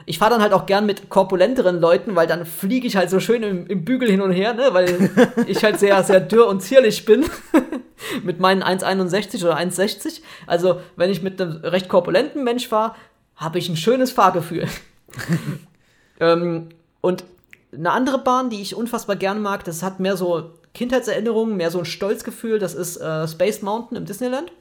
ich 0.06 0.20
fahre 0.20 0.32
dann 0.32 0.42
halt 0.42 0.54
auch 0.54 0.66
gern 0.66 0.86
mit 0.86 1.10
korpulenteren 1.10 1.80
Leuten, 1.80 2.16
weil 2.16 2.28
dann 2.28 2.46
fliege 2.46 2.88
ich 2.88 2.96
halt 2.96 3.10
so 3.10 3.20
schön 3.20 3.44
im, 3.44 3.68
im, 3.68 3.86
Bügel 3.86 4.10
hin 4.10 4.22
und 4.22 4.32
her, 4.32 4.54
ne? 4.54 4.70
weil 4.72 5.10
ich 5.48 5.64
halt 5.64 5.80
sehr, 5.80 6.02
sehr 6.04 6.20
dürr 6.20 6.48
und 6.48 6.62
zierlich 6.62 7.06
bin. 7.06 7.26
mit 8.24 8.40
meinen 8.40 8.64
1,61 8.64 9.44
oder 9.44 9.58
1,60. 9.58 10.22
Also, 10.48 10.82
wenn 10.96 11.10
ich 11.10 11.22
mit 11.22 11.42
einem 11.42 11.58
recht 11.64 11.90
korpulenten 11.90 12.44
Mensch 12.44 12.68
fahre, 12.68 12.96
habe 13.36 13.60
ich 13.60 13.70
ein 13.70 13.78
schönes 13.78 14.12
Fahrgefühl. 14.12 14.68
ähm, 16.20 16.70
und 17.02 17.24
eine 17.74 17.92
andere 17.92 18.20
Bahn, 18.20 18.50
die 18.50 18.62
ich 18.62 18.76
unfassbar 18.76 19.16
gern 19.16 19.42
mag, 19.42 19.64
das 19.64 19.84
hat 19.84 20.00
mehr 20.00 20.18
so 20.18 20.52
Kindheitserinnerungen, 20.74 21.58
mehr 21.58 21.72
so 21.72 21.80
ein 21.80 21.86
Stolzgefühl, 21.86 22.60
das 22.60 22.74
ist 22.74 22.98
äh, 22.98 23.28
Space 23.28 23.62
Mountain 23.62 23.98
im 23.98 24.06
Disneyland. 24.06 24.52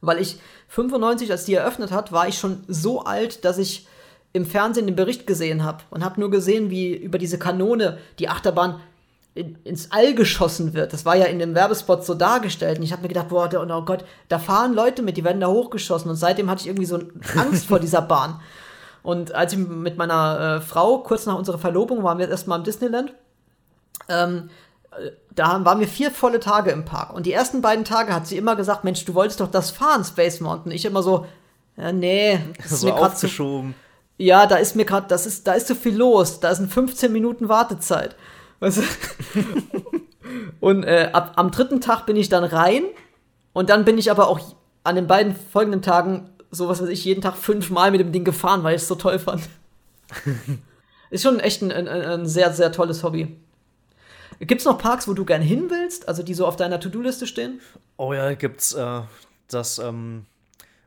Weil 0.00 0.20
ich 0.20 0.38
95, 0.68 1.30
als 1.30 1.44
die 1.44 1.54
eröffnet 1.54 1.90
hat, 1.90 2.12
war 2.12 2.28
ich 2.28 2.38
schon 2.38 2.64
so 2.68 3.04
alt, 3.04 3.44
dass 3.44 3.58
ich 3.58 3.86
im 4.36 4.46
Fernsehen 4.46 4.86
den 4.86 4.96
Bericht 4.96 5.26
gesehen 5.26 5.64
habe 5.64 5.84
und 5.90 6.04
habe 6.04 6.20
nur 6.20 6.30
gesehen, 6.30 6.70
wie 6.70 6.94
über 6.94 7.18
diese 7.18 7.38
Kanone 7.38 7.98
die 8.18 8.28
Achterbahn 8.28 8.80
in, 9.34 9.56
ins 9.64 9.92
All 9.92 10.14
geschossen 10.14 10.74
wird. 10.74 10.92
Das 10.92 11.04
war 11.04 11.16
ja 11.16 11.26
in 11.26 11.38
dem 11.38 11.54
Werbespot 11.54 12.04
so 12.04 12.14
dargestellt. 12.14 12.78
Und 12.78 12.84
ich 12.84 12.92
habe 12.92 13.02
mir 13.02 13.08
gedacht, 13.08 13.28
boah, 13.28 13.50
oh 13.52 13.82
Gott, 13.82 14.04
da 14.28 14.38
fahren 14.38 14.74
Leute 14.74 15.02
mit, 15.02 15.16
die 15.16 15.24
werden 15.24 15.40
da 15.40 15.48
hochgeschossen. 15.48 16.10
Und 16.10 16.16
seitdem 16.16 16.50
hatte 16.50 16.62
ich 16.62 16.68
irgendwie 16.68 16.86
so 16.86 17.00
Angst 17.36 17.66
vor 17.66 17.78
dieser 17.78 18.02
Bahn. 18.02 18.40
Und 19.02 19.34
als 19.34 19.52
ich 19.52 19.58
mit 19.58 19.98
meiner 19.98 20.56
äh, 20.56 20.60
Frau, 20.60 20.98
kurz 20.98 21.26
nach 21.26 21.36
unserer 21.36 21.58
Verlobung, 21.58 22.02
waren 22.02 22.18
wir 22.18 22.28
erstmal 22.28 22.58
im 22.58 22.64
Disneyland. 22.64 23.12
Ähm, 24.08 24.50
da 25.34 25.64
waren 25.64 25.80
wir 25.80 25.88
vier 25.88 26.10
volle 26.10 26.40
Tage 26.40 26.70
im 26.70 26.84
Park. 26.84 27.12
Und 27.12 27.26
die 27.26 27.32
ersten 27.32 27.60
beiden 27.60 27.84
Tage 27.84 28.14
hat 28.14 28.26
sie 28.26 28.38
immer 28.38 28.56
gesagt, 28.56 28.84
Mensch, 28.84 29.04
du 29.04 29.14
wolltest 29.14 29.40
doch 29.40 29.50
das 29.50 29.70
fahren, 29.70 30.04
Space 30.04 30.40
Mountain. 30.40 30.72
Ich 30.72 30.84
immer 30.86 31.02
so, 31.02 31.26
ja, 31.76 31.92
nee, 31.92 32.40
das 32.56 32.72
ist 32.72 32.80
so 32.80 32.86
mir 32.88 32.94
gerade 32.94 33.14
zu, 33.14 33.74
ja, 34.18 34.46
da 34.46 34.56
ist 34.56 34.76
mir 34.76 34.84
gerade, 34.84 35.08
das 35.08 35.26
ist, 35.26 35.46
da 35.46 35.52
ist 35.52 35.66
zu 35.66 35.74
viel 35.74 35.96
los. 35.96 36.40
Da 36.40 36.54
sind 36.54 36.72
15 36.72 37.12
Minuten 37.12 37.48
Wartezeit. 37.48 38.16
Weißt 38.60 38.78
du? 38.78 38.82
und 40.60 40.84
äh, 40.84 41.10
ab, 41.12 41.32
am 41.36 41.50
dritten 41.50 41.80
Tag 41.80 42.06
bin 42.06 42.16
ich 42.16 42.28
dann 42.28 42.44
rein 42.44 42.84
und 43.52 43.68
dann 43.68 43.84
bin 43.84 43.98
ich 43.98 44.10
aber 44.10 44.28
auch 44.28 44.40
an 44.84 44.96
den 44.96 45.06
beiden 45.06 45.36
folgenden 45.36 45.82
Tagen, 45.82 46.30
so 46.50 46.68
was 46.68 46.80
weiß 46.80 46.88
ich, 46.88 47.04
jeden 47.04 47.20
Tag 47.20 47.36
fünfmal 47.36 47.90
mit 47.90 48.00
dem 48.00 48.12
Ding 48.12 48.24
gefahren, 48.24 48.62
weil 48.62 48.76
ich 48.76 48.82
es 48.82 48.88
so 48.88 48.94
toll 48.94 49.18
fand. 49.18 49.42
ist 51.10 51.22
schon 51.22 51.40
echt 51.40 51.62
ein, 51.62 51.72
ein, 51.72 51.88
ein, 51.88 52.26
sehr, 52.26 52.52
sehr 52.52 52.72
tolles 52.72 53.02
Hobby. 53.02 53.36
Gibt 54.40 54.60
es 54.60 54.66
noch 54.66 54.78
Parks, 54.78 55.08
wo 55.08 55.14
du 55.14 55.24
gern 55.24 55.42
hin 55.42 55.66
willst, 55.68 56.08
also 56.08 56.22
die 56.22 56.34
so 56.34 56.46
auf 56.46 56.56
deiner 56.56 56.78
To-Do-Liste 56.78 57.26
stehen? 57.26 57.60
Oh 57.96 58.12
ja, 58.12 58.34
gibt's 58.34 58.74
äh, 58.74 59.00
das 59.48 59.78
ähm, 59.78 60.26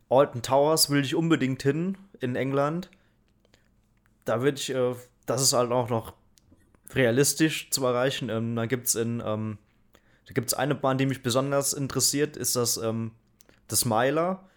Alton 0.10 0.42
Towers 0.42 0.90
will 0.90 1.04
ich 1.04 1.16
unbedingt 1.16 1.62
hin 1.62 1.98
in 2.20 2.36
England 2.36 2.90
da 4.30 4.44
würde 4.44 4.60
ich, 4.60 4.70
äh, 4.70 4.94
das 5.26 5.42
ist 5.42 5.54
halt 5.54 5.72
auch 5.72 5.90
noch 5.90 6.14
realistisch 6.94 7.72
zu 7.72 7.84
erreichen. 7.84 8.30
Ähm, 8.30 8.56
da 8.56 8.68
gibt 8.68 8.86
es 8.86 8.96
in, 8.96 9.24
ähm, 9.26 9.58
da 10.28 10.34
gibt 10.34 10.50
es 10.50 10.54
eine 10.54 10.76
Bahn, 10.76 11.00
die 11.00 11.08
mich 11.08 11.24
besonders 11.24 11.74
interessiert, 11.74 12.38
ist 12.38 12.56
das, 12.56 12.78
ähm, 12.78 13.12
das 13.68 13.86
Meiler. 13.86 14.48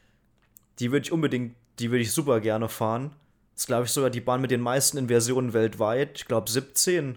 Die 0.78 0.92
würde 0.92 1.06
ich 1.06 1.12
unbedingt, 1.12 1.54
die 1.78 1.90
würde 1.90 2.02
ich 2.02 2.12
super 2.12 2.40
gerne 2.40 2.68
fahren. 2.68 3.12
Das 3.54 3.62
ist, 3.62 3.66
glaube 3.66 3.84
ich, 3.84 3.90
sogar 3.90 4.10
die 4.10 4.20
Bahn 4.20 4.42
mit 4.42 4.50
den 4.50 4.60
meisten 4.60 4.98
Inversionen 4.98 5.54
weltweit. 5.54 6.18
Ich 6.18 6.26
glaube 6.26 6.50
17. 6.50 7.16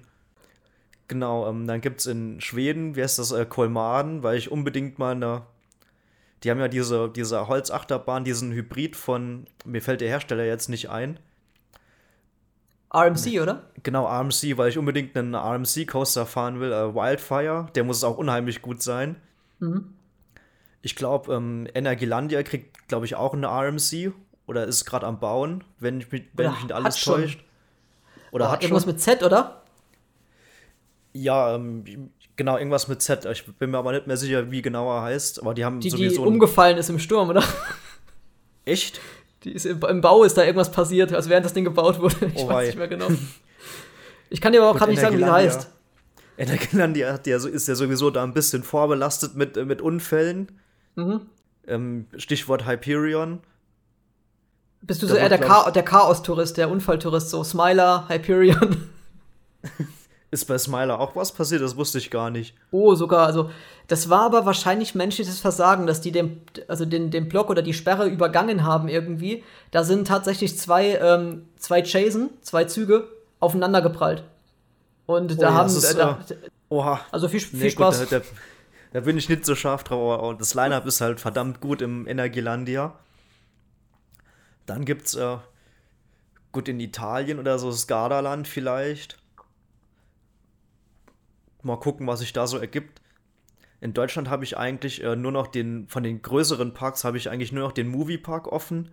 Genau, 1.10 1.50
ähm, 1.50 1.68
dann 1.68 1.82
gibt 1.82 2.00
es 2.00 2.06
in 2.06 2.40
Schweden, 2.40 2.96
wie 2.96 3.04
heißt 3.04 3.20
das, 3.20 3.34
äh, 3.34 3.46
Kolmaden, 3.46 4.24
weil 4.24 4.38
ich 4.38 4.50
unbedingt 4.50 4.98
mal 4.98 5.12
eine. 5.12 5.44
Die 6.44 6.52
haben 6.52 6.60
ja 6.60 6.70
diese, 6.70 7.10
diese 7.10 7.50
Holzachterbahn, 7.50 8.24
diesen 8.24 8.54
Hybrid 8.54 8.96
von, 8.96 9.46
mir 9.66 9.82
fällt 9.82 10.00
der 10.00 10.10
Hersteller 10.10 10.46
jetzt 10.46 10.70
nicht 10.70 10.90
ein. 10.90 11.20
RMC, 12.96 13.42
oder? 13.42 13.64
Genau, 13.84 14.06
RMC, 14.06 14.58
weil 14.58 14.70
ich 14.70 14.78
unbedingt 14.78 15.16
einen 15.16 15.36
RMC-Coaster 15.36 16.26
fahren 16.26 16.60
will. 16.60 16.72
Äh, 16.72 16.96
Wildfire, 16.96 17.68
der 17.76 17.84
muss 17.84 18.04
auch 18.04 18.18
unheimlich 18.18 18.62
gut 18.62 18.82
sein. 18.82 19.18
Mhm. 19.60 19.94
Ich 20.82 20.96
glaube, 20.96 21.34
ähm, 21.34 21.68
Energielandia 21.74 22.44
kriegt, 22.44 22.88
glaube 22.88 23.06
ich, 23.06 23.16
auch 23.16 23.34
eine 23.34 23.48
RMC 23.48 24.14
oder 24.48 24.66
ist 24.66 24.86
gerade 24.86 25.06
am 25.06 25.20
Bauen, 25.20 25.64
wenn 25.80 26.00
ich 26.00 26.12
mich, 26.12 26.24
wenn 26.34 26.52
mich 26.52 26.64
nicht 26.64 26.72
alles 26.72 27.04
täuscht. 27.04 27.44
Oder 28.32 28.48
oh, 28.48 28.52
hat 28.52 28.64
irgendwas 28.64 28.84
schon. 28.84 28.94
mit 28.94 29.02
Z, 29.02 29.24
oder? 29.24 29.64
Ja, 31.14 31.56
ähm, 31.56 32.12
genau, 32.36 32.58
irgendwas 32.58 32.88
mit 32.88 33.02
Z. 33.02 33.26
Ich 33.26 33.46
bin 33.46 33.72
mir 33.72 33.78
aber 33.78 33.94
nicht 33.94 34.08
mehr 34.08 34.18
sicher, 34.18 34.52
wie 34.52 34.62
genau 34.62 34.94
er 34.94 35.04
heißt. 35.04 35.42
Aber 35.42 35.54
die 35.54 35.64
haben 35.64 35.80
die, 35.80 35.90
sowieso. 35.90 36.24
Die 36.24 36.28
umgefallen 36.28 36.78
ist 36.78 36.90
im 36.90 37.00
Sturm, 37.00 37.30
oder? 37.30 37.44
Echt? 38.66 39.00
Die 39.46 39.52
ist 39.52 39.66
im, 39.66 40.02
Bau 40.02 40.24
ist 40.24 40.38
da 40.38 40.44
irgendwas 40.44 40.72
passiert, 40.72 41.14
als 41.14 41.30
während 41.30 41.46
das 41.46 41.54
Ding 41.54 41.64
gebaut 41.64 42.00
wurde. 42.00 42.16
Ich 42.36 42.44
oh, 42.44 42.50
weiß 42.50 42.68
nicht 42.68 42.78
mehr 42.78 42.88
genau. 42.88 43.08
Ich 44.30 44.42
kann 44.42 44.52
dir 44.52 44.62
aber 44.62 44.72
auch 44.72 44.78
gerade 44.78 44.92
nicht 44.92 45.00
sagen, 45.00 45.18
wie 45.18 45.24
die 45.24 45.30
heißt. 45.30 45.70
Energielandia 46.38 47.16
ist 47.16 47.68
ja 47.68 47.76
sowieso 47.76 48.10
da 48.10 48.24
ein 48.24 48.34
bisschen 48.34 48.64
vorbelastet 48.64 49.36
mit, 49.36 49.56
mit 49.66 49.82
Unfällen. 49.82 50.52
Mhm. 50.96 51.22
Ähm, 51.68 52.08
Stichwort 52.18 52.68
Hyperion. 52.68 53.40
Bist 54.82 55.02
du 55.02 55.08
so 55.08 55.16
eher 55.16 55.30
der, 55.30 55.40
Cha 55.40 55.72
der 55.72 55.84
Chaos-Tourist, 55.84 56.58
der 56.58 56.70
Unfalltourist, 56.70 57.30
so 57.30 57.44
Smiler, 57.44 58.06
Hyperion? 58.10 58.90
Ist 60.32 60.46
bei 60.46 60.58
Smiler 60.58 61.00
auch 61.00 61.16
was 61.16 61.32
passiert? 61.32 61.62
Das 61.62 61.78
wusste 61.78 61.98
ich 61.98 62.10
gar 62.10 62.30
nicht. 62.30 62.56
Oh, 62.72 62.96
sogar. 62.96 63.26
Also, 63.26 63.52
das 63.88 64.10
war 64.10 64.22
aber 64.22 64.46
wahrscheinlich 64.46 64.96
menschliches 64.96 65.40
Versagen, 65.40 65.86
dass 65.86 66.02
die 66.02 66.12
den, 66.12 66.42
also 66.68 66.86
den, 66.86 67.12
den 67.12 67.30
Block 67.30 67.50
oder 67.50 67.62
die 67.62 67.74
Sperre 67.74 68.08
übergangen 68.08 68.64
haben 68.64 68.88
irgendwie. 68.88 69.44
Da 69.72 69.84
sind 69.84 70.08
tatsächlich 70.08 70.58
zwei, 70.58 70.98
ähm, 70.98 71.46
zwei 71.58 71.84
Chasen, 71.84 72.32
zwei 72.42 72.66
Züge 72.66 73.08
aufeinander 73.40 73.82
geprallt. 73.82 74.24
Und 75.06 75.34
oh, 75.34 75.36
da 75.36 75.50
ja, 75.50 75.54
haben. 75.54 75.68
Ist, 75.68 75.84
äh, 75.84 75.96
da, 75.96 76.20
oha. 76.70 77.00
Also 77.12 77.28
viel, 77.28 77.40
viel 77.40 77.60
nee, 77.60 77.70
Spaß. 77.70 78.00
Gut, 78.02 78.12
da, 78.12 78.20
da, 78.20 78.26
da, 78.94 79.00
bin 79.02 79.18
ich 79.18 79.30
nicht 79.30 79.46
so 79.46 79.56
scharf 79.56 79.84
drauf, 79.84 80.20
aber 80.20 80.34
das 80.34 80.56
Line-Up 80.56 80.86
ist 80.88 81.02
halt 81.02 81.20
verdammt 81.20 81.62
gut 81.62 81.82
im 81.82 82.08
Energielandia. 82.08 82.94
Dann 84.66 84.84
gibt's, 84.84 85.14
äh, 85.14 85.38
gut, 86.52 86.68
in 86.68 86.80
Italien 86.80 87.40
oder 87.40 87.60
so 87.60 87.70
das 87.70 87.86
Gardaland 87.86 88.48
vielleicht. 88.48 89.18
Mal 91.66 91.78
gucken, 91.78 92.06
was 92.06 92.20
sich 92.20 92.32
da 92.32 92.46
so 92.46 92.58
ergibt. 92.58 93.02
In 93.82 93.94
Deutschland 93.94 94.30
habe 94.30 94.44
ich 94.44 94.56
eigentlich 94.56 95.04
äh, 95.04 95.16
nur 95.16 95.32
noch 95.32 95.48
den, 95.48 95.88
von 95.88 96.04
den 96.04 96.22
größeren 96.22 96.74
Parks 96.74 97.04
habe 97.04 97.18
ich 97.18 97.30
eigentlich 97.30 97.52
nur 97.52 97.64
noch 97.64 97.72
den 97.72 97.88
Moviepark 97.88 98.48
offen. 98.48 98.92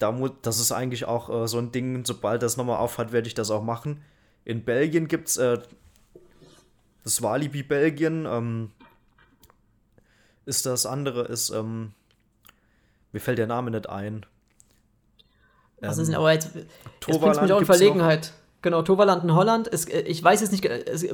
Da 0.00 0.12
das 0.42 0.58
ist 0.58 0.72
eigentlich 0.72 1.04
auch 1.04 1.30
äh, 1.30 1.46
so 1.46 1.58
ein 1.58 1.70
Ding, 1.70 2.04
sobald 2.04 2.42
das 2.42 2.56
nochmal 2.56 2.78
aufhat, 2.78 3.12
werde 3.12 3.28
ich 3.28 3.34
das 3.34 3.50
auch 3.50 3.62
machen. 3.62 4.02
In 4.44 4.64
Belgien 4.64 5.06
gibt 5.08 5.28
es 5.28 5.36
äh, 5.36 5.58
das 7.04 7.22
Walibi 7.22 7.62
Belgien. 7.62 8.26
Ähm, 8.26 8.72
ist 10.46 10.66
das 10.66 10.84
andere, 10.84 11.22
ist, 11.22 11.50
ähm, 11.50 11.92
mir 13.12 13.20
fällt 13.20 13.38
der 13.38 13.46
Name 13.46 13.70
nicht 13.70 13.88
ein. 13.88 14.26
Was 15.80 15.98
ist 15.98 16.08
denn 16.08 16.16
aber 16.16 16.32
jetzt? 16.32 16.54
Jetzt 16.54 17.20
mich 17.20 17.52
auch 17.52 17.60
in 17.60 17.66
Verlegenheit. 17.66 18.32
Genau, 18.64 18.80
Toverland 18.80 19.22
in 19.24 19.34
Holland. 19.34 19.68
Es, 19.70 19.84
äh, 19.84 20.00
ich 20.00 20.24
weiß 20.24 20.40
jetzt 20.40 20.50
nicht, 20.50 20.66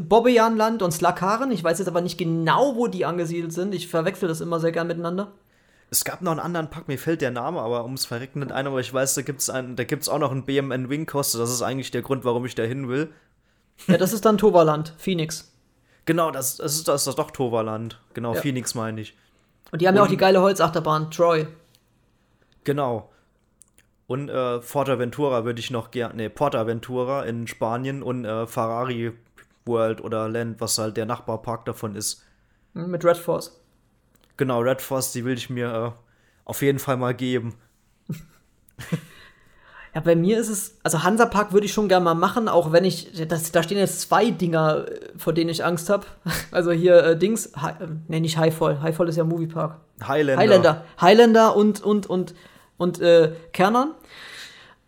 Bobbejaanland 0.08 0.82
und 0.82 0.92
Slakaren. 0.92 1.50
Ich 1.50 1.64
weiß 1.64 1.80
jetzt 1.80 1.88
aber 1.88 2.00
nicht 2.00 2.16
genau, 2.16 2.76
wo 2.76 2.86
die 2.86 3.04
angesiedelt 3.04 3.52
sind. 3.52 3.74
Ich 3.74 3.88
verwechsel 3.88 4.28
das 4.28 4.40
immer 4.40 4.60
sehr 4.60 4.70
gern 4.70 4.86
miteinander. 4.86 5.32
Es 5.90 6.04
gab 6.04 6.22
noch 6.22 6.30
einen 6.30 6.38
anderen 6.38 6.70
Pack, 6.70 6.86
mir 6.86 6.96
fällt 6.96 7.22
der 7.22 7.32
Name 7.32 7.60
aber 7.60 7.82
ums 7.82 8.04
Verrecken 8.04 8.38
nicht 8.38 8.52
ein, 8.52 8.68
aber 8.68 8.78
ich 8.78 8.94
weiß, 8.94 9.16
da 9.16 9.22
gibt 9.22 9.40
es 9.40 9.48
auch 10.08 10.18
noch 10.20 10.30
einen 10.30 10.44
BMN 10.44 10.88
Wing 10.90 11.06
Coaster. 11.06 11.40
Das 11.40 11.50
ist 11.50 11.62
eigentlich 11.62 11.90
der 11.90 12.02
Grund, 12.02 12.24
warum 12.24 12.46
ich 12.46 12.54
da 12.54 12.62
hin 12.62 12.88
will. 12.88 13.10
Ja, 13.88 13.98
das 13.98 14.12
ist 14.12 14.24
dann 14.24 14.38
Toverland, 14.38 14.94
Phoenix. 14.96 15.52
Genau, 16.04 16.30
das, 16.30 16.58
das, 16.58 16.76
ist, 16.76 16.86
das 16.86 17.08
ist 17.08 17.18
doch 17.18 17.32
Toverland. 17.32 18.00
Genau, 18.14 18.32
ja. 18.34 18.40
Phoenix 18.40 18.76
meine 18.76 19.00
ich. 19.00 19.16
Und 19.72 19.82
die 19.82 19.88
haben 19.88 19.94
und, 19.94 19.98
ja 19.98 20.04
auch 20.04 20.08
die 20.08 20.16
geile 20.16 20.40
Holzachterbahn, 20.40 21.10
Troy. 21.10 21.48
Genau. 22.62 23.10
Und 24.10 24.28
äh, 24.28 24.60
Fortaventura 24.60 25.44
würde 25.44 25.60
ich 25.60 25.70
noch 25.70 25.92
gerne, 25.92 26.16
ne, 26.16 26.30
Portaventura 26.30 27.22
in 27.26 27.46
Spanien 27.46 28.02
und 28.02 28.24
äh, 28.24 28.44
Ferrari 28.48 29.12
World 29.66 30.02
oder 30.02 30.28
Land, 30.28 30.60
was 30.60 30.76
halt 30.78 30.96
der 30.96 31.06
Nachbarpark 31.06 31.64
davon 31.64 31.94
ist. 31.94 32.24
Mit 32.74 33.04
Red 33.04 33.18
Force. 33.18 33.60
Genau, 34.36 34.62
Red 34.62 34.82
Force, 34.82 35.12
die 35.12 35.24
will 35.24 35.34
ich 35.34 35.48
mir 35.48 35.72
äh, 35.72 35.90
auf 36.44 36.60
jeden 36.60 36.80
Fall 36.80 36.96
mal 36.96 37.14
geben. 37.14 37.54
Ja, 39.92 40.00
bei 40.00 40.14
mir 40.14 40.38
ist 40.38 40.48
es, 40.48 40.78
also 40.84 41.02
Hansapark 41.02 41.52
würde 41.52 41.66
ich 41.66 41.72
schon 41.72 41.88
gerne 41.88 42.04
mal 42.04 42.14
machen, 42.14 42.46
auch 42.46 42.70
wenn 42.70 42.84
ich, 42.84 43.26
das, 43.26 43.50
da 43.50 43.60
stehen 43.60 43.76
jetzt 43.76 44.00
zwei 44.02 44.30
Dinger, 44.30 44.86
vor 45.16 45.32
denen 45.32 45.50
ich 45.50 45.64
Angst 45.64 45.90
habe. 45.90 46.06
Also 46.52 46.70
hier 46.70 47.02
äh, 47.04 47.18
Dings, 47.18 47.50
Hi, 47.56 47.72
äh, 47.72 47.88
nee, 48.06 48.20
nicht 48.20 48.38
Highfall, 48.38 48.80
Highfall 48.82 49.08
ist 49.08 49.16
ja 49.16 49.24
Moviepark. 49.24 49.80
Highlander. 50.06 50.40
Highlander, 50.40 50.84
Highlander 51.00 51.56
und, 51.56 51.82
und, 51.82 52.06
und 52.06 52.34
und 52.80 53.00
äh, 53.00 53.32
Kernern. 53.52 53.94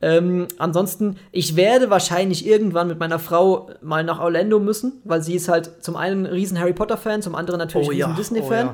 Ähm, 0.00 0.48
ansonsten, 0.58 1.18
ich 1.30 1.54
werde 1.54 1.90
wahrscheinlich 1.90 2.46
irgendwann 2.46 2.88
mit 2.88 2.98
meiner 2.98 3.18
Frau 3.18 3.70
mal 3.82 4.02
nach 4.02 4.18
Orlando 4.18 4.58
müssen, 4.58 5.00
weil 5.04 5.22
sie 5.22 5.34
ist 5.34 5.48
halt 5.48 5.84
zum 5.84 5.94
einen 5.96 6.26
ein 6.26 6.32
riesen 6.32 6.58
Harry 6.58 6.72
Potter-Fan, 6.72 7.22
zum 7.22 7.36
anderen 7.36 7.58
natürlich 7.58 7.88
oh, 7.88 7.92
riesen 7.92 8.10
ja. 8.10 8.16
Disney-Fan. 8.16 8.68
Oh, 8.68 8.72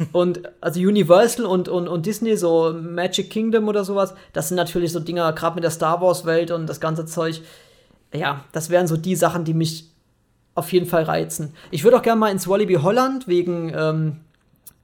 ja. 0.00 0.06
und 0.12 0.42
also 0.60 0.80
Universal 0.80 1.46
und, 1.46 1.68
und, 1.68 1.88
und 1.88 2.06
Disney, 2.06 2.36
so 2.36 2.72
Magic 2.72 3.30
Kingdom 3.30 3.68
oder 3.68 3.84
sowas, 3.84 4.14
das 4.32 4.48
sind 4.48 4.56
natürlich 4.56 4.92
so 4.92 5.00
Dinger, 5.00 5.32
gerade 5.32 5.54
mit 5.54 5.64
der 5.64 5.70
Star 5.70 6.00
Wars-Welt 6.00 6.50
und 6.50 6.66
das 6.66 6.78
ganze 6.78 7.06
Zeug. 7.06 7.40
Ja, 8.14 8.44
das 8.52 8.68
wären 8.70 8.86
so 8.86 8.96
die 8.96 9.16
Sachen, 9.16 9.44
die 9.44 9.54
mich 9.54 9.90
auf 10.54 10.70
jeden 10.72 10.86
Fall 10.86 11.04
reizen. 11.04 11.54
Ich 11.70 11.82
würde 11.82 11.96
auch 11.96 12.02
gerne 12.02 12.20
mal 12.20 12.30
ins 12.30 12.46
Wallaby 12.46 12.74
Holland 12.74 13.26
wegen, 13.26 13.72
ähm, 13.74 14.20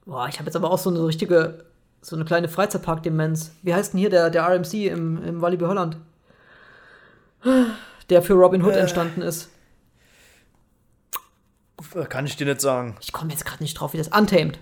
boah, 0.05 0.27
ich 0.27 0.39
habe 0.39 0.47
jetzt 0.47 0.55
aber 0.55 0.71
auch 0.71 0.79
so 0.79 0.89
eine 0.89 1.05
richtige 1.05 1.68
so 2.01 2.15
eine 2.15 2.25
kleine 2.25 2.47
Freizeitpark-Demenz. 2.47 3.51
Wie 3.61 3.73
heißt 3.73 3.93
denn 3.93 3.99
hier 3.99 4.09
der, 4.09 4.29
der 4.29 4.47
RMC 4.47 4.73
im, 4.87 5.23
im 5.23 5.41
Walibi 5.41 5.65
Holland? 5.65 5.97
Der 8.09 8.21
für 8.21 8.33
Robin 8.33 8.63
Hood 8.63 8.73
äh, 8.73 8.79
entstanden 8.79 9.21
ist. 9.21 9.49
Kann 12.09 12.25
ich 12.25 12.35
dir 12.35 12.45
nicht 12.45 12.61
sagen. 12.61 12.97
Ich 13.01 13.11
komme 13.11 13.31
jetzt 13.31 13.45
gerade 13.45 13.63
nicht 13.63 13.75
drauf, 13.75 13.93
wie 13.93 13.97
das 13.97 14.09
Untamed. 14.09 14.59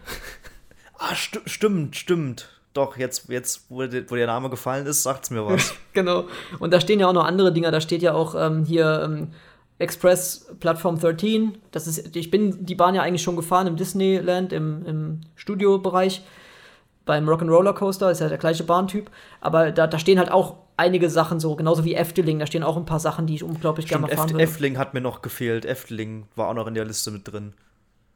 ah, 0.99 1.15
st 1.15 1.41
stimmt, 1.45 1.95
stimmt. 1.95 2.49
Doch, 2.73 2.97
jetzt, 2.97 3.29
jetzt 3.29 3.65
wo, 3.69 3.79
wo, 3.79 4.15
der 4.15 4.27
Name 4.27 4.49
gefallen 4.49 4.85
ist, 4.85 5.01
sagt's 5.01 5.31
mir 5.31 5.45
was. 5.45 5.73
genau. 5.93 6.25
Und 6.59 6.71
da 6.73 6.79
stehen 6.79 6.99
ja 6.99 7.07
auch 7.07 7.13
noch 7.13 7.25
andere 7.25 7.51
Dinger. 7.51 7.71
Da 7.71 7.81
steht 7.81 8.03
ja 8.03 8.13
auch 8.13 8.35
ähm, 8.35 8.65
hier 8.65 9.01
ähm, 9.03 9.29
Express 9.79 10.53
Plattform 10.59 10.99
13. 10.99 11.57
Das 11.71 11.87
ist, 11.87 12.15
ich 12.15 12.29
bin 12.29 12.65
die 12.65 12.75
Bahn 12.75 12.93
ja 12.93 13.01
eigentlich 13.01 13.23
schon 13.23 13.35
gefahren 13.35 13.65
im 13.65 13.77
Disneyland, 13.77 14.53
im, 14.53 14.85
im 14.85 15.21
Studiobereich. 15.35 16.21
Beim 17.07 17.27
Rock'n'Roller 17.27 17.73
Coaster 17.73 18.11
ist 18.11 18.21
ja 18.21 18.29
der 18.29 18.37
gleiche 18.37 18.63
Bahntyp, 18.63 19.09
aber 19.41 19.71
da, 19.71 19.87
da 19.87 19.97
stehen 19.97 20.19
halt 20.19 20.31
auch 20.31 20.57
einige 20.75 21.09
Sachen 21.09 21.39
so, 21.39 21.55
genauso 21.55 21.83
wie 21.83 21.95
Efteling, 21.95 22.37
da 22.37 22.45
stehen 22.45 22.63
auch 22.63 22.77
ein 22.77 22.85
paar 22.85 22.99
Sachen, 22.99 23.25
die 23.25 23.35
ich 23.35 23.43
unglaublich 23.43 23.87
gerne 23.87 24.05
mal 24.05 24.15
fahren 24.15 24.29
würde. 24.29 24.43
Efteling 24.43 24.77
hat 24.77 24.93
mir 24.93 25.01
noch 25.01 25.23
gefehlt, 25.23 25.65
Efteling 25.65 26.27
war 26.35 26.49
auch 26.49 26.53
noch 26.53 26.67
in 26.67 26.75
der 26.75 26.85
Liste 26.85 27.09
mit 27.09 27.27
drin. 27.31 27.53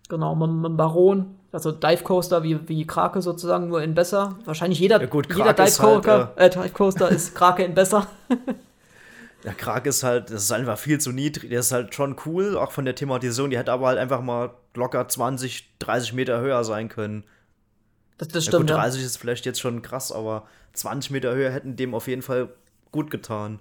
Genau, 0.10 0.36
mit 0.36 0.78
Baron, 0.78 1.36
also 1.52 1.72
Dive 1.72 2.04
Coaster 2.04 2.44
wie, 2.44 2.68
wie 2.68 2.86
Krake 2.86 3.22
sozusagen, 3.22 3.70
nur 3.70 3.82
in 3.82 3.94
besser. 3.94 4.36
Wahrscheinlich 4.46 4.80
jeder, 4.80 5.00
ja 5.00 5.08
gut, 5.08 5.28
jeder 5.34 5.54
Dive, 5.54 6.06
halt, 6.06 6.38
äh, 6.38 6.50
Dive 6.50 6.70
Coaster 6.70 7.10
ist 7.10 7.34
Krake 7.34 7.64
in 7.64 7.74
besser. 7.74 8.08
Ja, 9.44 9.54
Krake 9.54 9.90
ist 9.90 10.04
halt, 10.04 10.30
das 10.30 10.44
ist 10.44 10.52
einfach 10.52 10.78
viel 10.78 11.00
zu 11.00 11.12
niedrig. 11.12 11.50
Der 11.50 11.62
ist 11.62 11.72
halt 11.72 11.96
schon 11.96 12.16
cool, 12.26 12.56
auch 12.58 12.72
von 12.72 12.86
der 12.86 12.96
Thematisierung. 12.96 13.50
Die 13.50 13.58
hätte 13.58 13.72
aber 13.72 13.88
halt 13.88 13.98
einfach 13.98 14.22
mal 14.22 14.52
locker 14.76 15.08
20, 15.08 15.78
30 15.80 16.14
Meter 16.14 16.40
höher 16.42 16.64
sein 16.64 16.90
können. 16.90 17.24
Das, 18.22 18.28
das 18.28 18.46
stimmt. 18.46 18.70
Ja, 18.70 18.76
gut, 18.76 18.84
30 18.84 19.02
ja. 19.02 19.08
ist 19.08 19.18
vielleicht 19.18 19.48
jetzt 19.48 19.60
schon 19.60 19.82
krass, 19.82 20.12
aber 20.12 20.48
20 20.74 21.10
Meter 21.10 21.34
Höhe 21.34 21.50
hätten 21.50 21.76
dem 21.76 21.96
auf 21.96 22.08
jeden 22.08 22.22
Fall 22.22 22.50
gut 22.92 23.10
getan. 23.10 23.60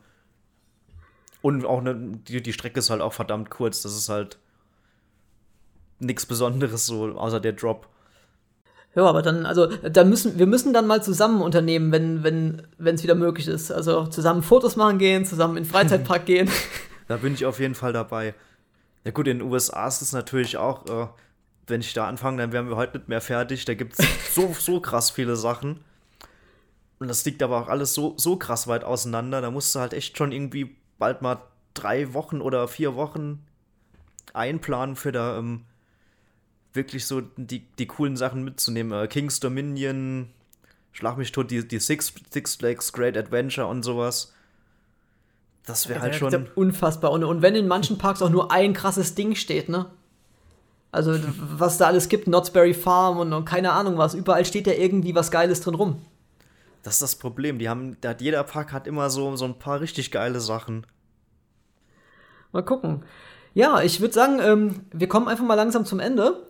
Und 1.41 1.65
auch 1.65 1.81
ne, 1.81 2.19
die, 2.29 2.43
die 2.43 2.53
Strecke 2.53 2.79
ist 2.79 2.91
halt 2.91 3.01
auch 3.01 3.15
verdammt 3.15 3.49
kurz. 3.49 3.81
Das 3.81 3.97
ist 3.97 4.11
halt 4.11 4.37
nichts 5.99 6.27
Besonderes 6.27 6.85
so, 6.85 7.07
außer 7.07 7.41
der 7.41 7.55
Drop. 7.55 7.89
Ja, 8.95 9.07
aber 9.07 9.23
dann, 9.23 9.47
also, 9.47 9.67
da 9.67 10.05
müssen, 10.05 10.39
wir 10.39 10.47
müssen 10.47 10.75
dann 10.75 10.87
mal 10.87 11.03
zusammen 11.03 11.41
unternehmen, 11.41 11.91
wenn, 11.91 12.23
wenn, 12.23 12.67
wenn 12.77 12.97
es 12.97 13.03
wieder 13.03 13.15
möglich 13.15 13.49
ist. 13.49 13.71
Also 13.71 14.09
zusammen 14.09 14.43
Fotos 14.43 14.77
machen 14.77 14.99
gehen, 14.99 15.25
zusammen 15.25 15.57
in 15.57 15.63
den 15.63 15.71
Freizeitpark 15.71 16.27
gehen. 16.27 16.51
Da 17.09 17.17
bin 17.17 17.33
ich 17.33 17.47
auf 17.47 17.61
jeden 17.61 17.75
Fall 17.75 17.95
dabei. 17.95 18.35
Ja 19.05 19.11
gut, 19.13 19.27
in 19.27 19.39
den 19.39 19.49
USA 19.49 19.89
ist 19.89 20.03
es 20.03 20.13
natürlich 20.13 20.59
auch, 20.59 20.85
äh, 20.85 21.09
wenn 21.71 21.81
ich 21.81 21.93
da 21.95 22.07
anfange, 22.07 22.39
dann 22.39 22.53
wären 22.53 22.69
wir 22.69 22.77
heute 22.77 22.99
nicht 22.99 23.09
mehr 23.09 23.21
fertig. 23.21 23.65
Da 23.65 23.75
gibt 23.75 23.99
es 23.99 24.07
so, 24.35 24.55
so 24.59 24.81
krass 24.81 25.11
viele 25.11 25.37
Sachen. 25.37 25.81
Und 26.99 27.09
das 27.09 27.25
liegt 27.25 27.43
aber 27.43 27.63
auch 27.63 27.69
alles 27.69 27.95
so, 27.95 28.15
so 28.19 28.37
krass 28.37 28.67
weit 28.67 28.85
auseinander. 28.85 29.41
Da 29.41 29.51
musst 29.51 29.75
du 29.75 29.81
halt 29.81 29.95
echt 29.95 30.19
schon 30.19 30.33
irgendwie 30.33 30.77
bald 30.99 31.23
mal 31.23 31.41
drei 31.73 32.13
Wochen 32.13 32.41
oder 32.43 32.69
vier 32.69 32.95
Wochen 32.95 33.47
einplanen 34.35 34.97
für 34.97 35.13
da 35.13 35.39
ähm, 35.39 35.65
wirklich 36.75 37.07
so 37.07 37.23
die, 37.37 37.61
die 37.79 37.87
coolen 37.87 38.17
Sachen 38.17 38.45
mitzunehmen. 38.45 38.93
Äh, 38.93 39.09
King's 39.09 39.41
Dominion, 39.41 40.29
Schlag 40.93 41.17
mich 41.17 41.33
tot, 41.33 41.51
die, 41.51 41.67
die 41.67 41.79
Six, 41.79 42.13
Six 42.31 42.57
Flags 42.57 42.93
Great 42.93 43.17
Adventure 43.17 43.67
und 43.67 43.83
sowas. 43.83 44.35
Das 45.65 45.89
wäre 45.89 46.01
halt 46.01 46.17
schon. 46.17 46.49
Unfassbar. 46.55 47.13
Und, 47.13 47.23
und 47.23 47.43
wenn 47.43 47.55
in 47.55 47.69
manchen 47.69 47.97
Parks 47.97 48.23
auch 48.23 48.31
nur 48.31 48.51
ein 48.51 48.73
krasses 48.73 49.15
Ding 49.15 49.35
steht, 49.35 49.69
ne? 49.69 49.87
Also, 50.93 51.15
was 51.39 51.79
da 51.79 51.87
alles 51.87 52.09
gibt, 52.09 52.25
Knott's 52.25 52.51
Berry 52.51 52.75
Farm 52.75 53.19
und, 53.19 53.33
und, 53.33 53.45
keine 53.45 53.73
Ahnung 53.73 53.97
was, 53.97 54.15
überall 54.15 54.45
steht 54.45 54.67
ja 54.67 54.73
irgendwie 54.73 55.15
was 55.15 55.31
Geiles 55.31 55.61
drin 55.61 55.75
rum. 55.75 56.03
Das 56.83 56.95
ist 56.95 57.03
das 57.03 57.17
Problem. 57.17 57.59
Die 57.59 57.69
haben, 57.69 57.97
da 58.01 58.11
hat, 58.11 58.21
jeder 58.21 58.43
Park 58.43 58.73
hat 58.73 58.87
immer 58.87 59.11
so, 59.11 59.37
so 59.37 59.45
ein 59.45 59.59
paar 59.59 59.81
richtig 59.81 60.11
geile 60.11 60.41
Sachen. 60.41 60.87
Mal 62.53 62.65
gucken. 62.65 63.05
Ja, 63.55 63.83
ich 63.83 64.01
würde 64.01 64.15
sagen, 64.15 64.41
ähm, 64.43 64.81
wir 64.93 65.09
kommen 65.09 65.29
einfach 65.29 65.45
mal 65.45 65.55
langsam 65.55 65.85
zum 65.85 66.01
Ende. 66.01 66.47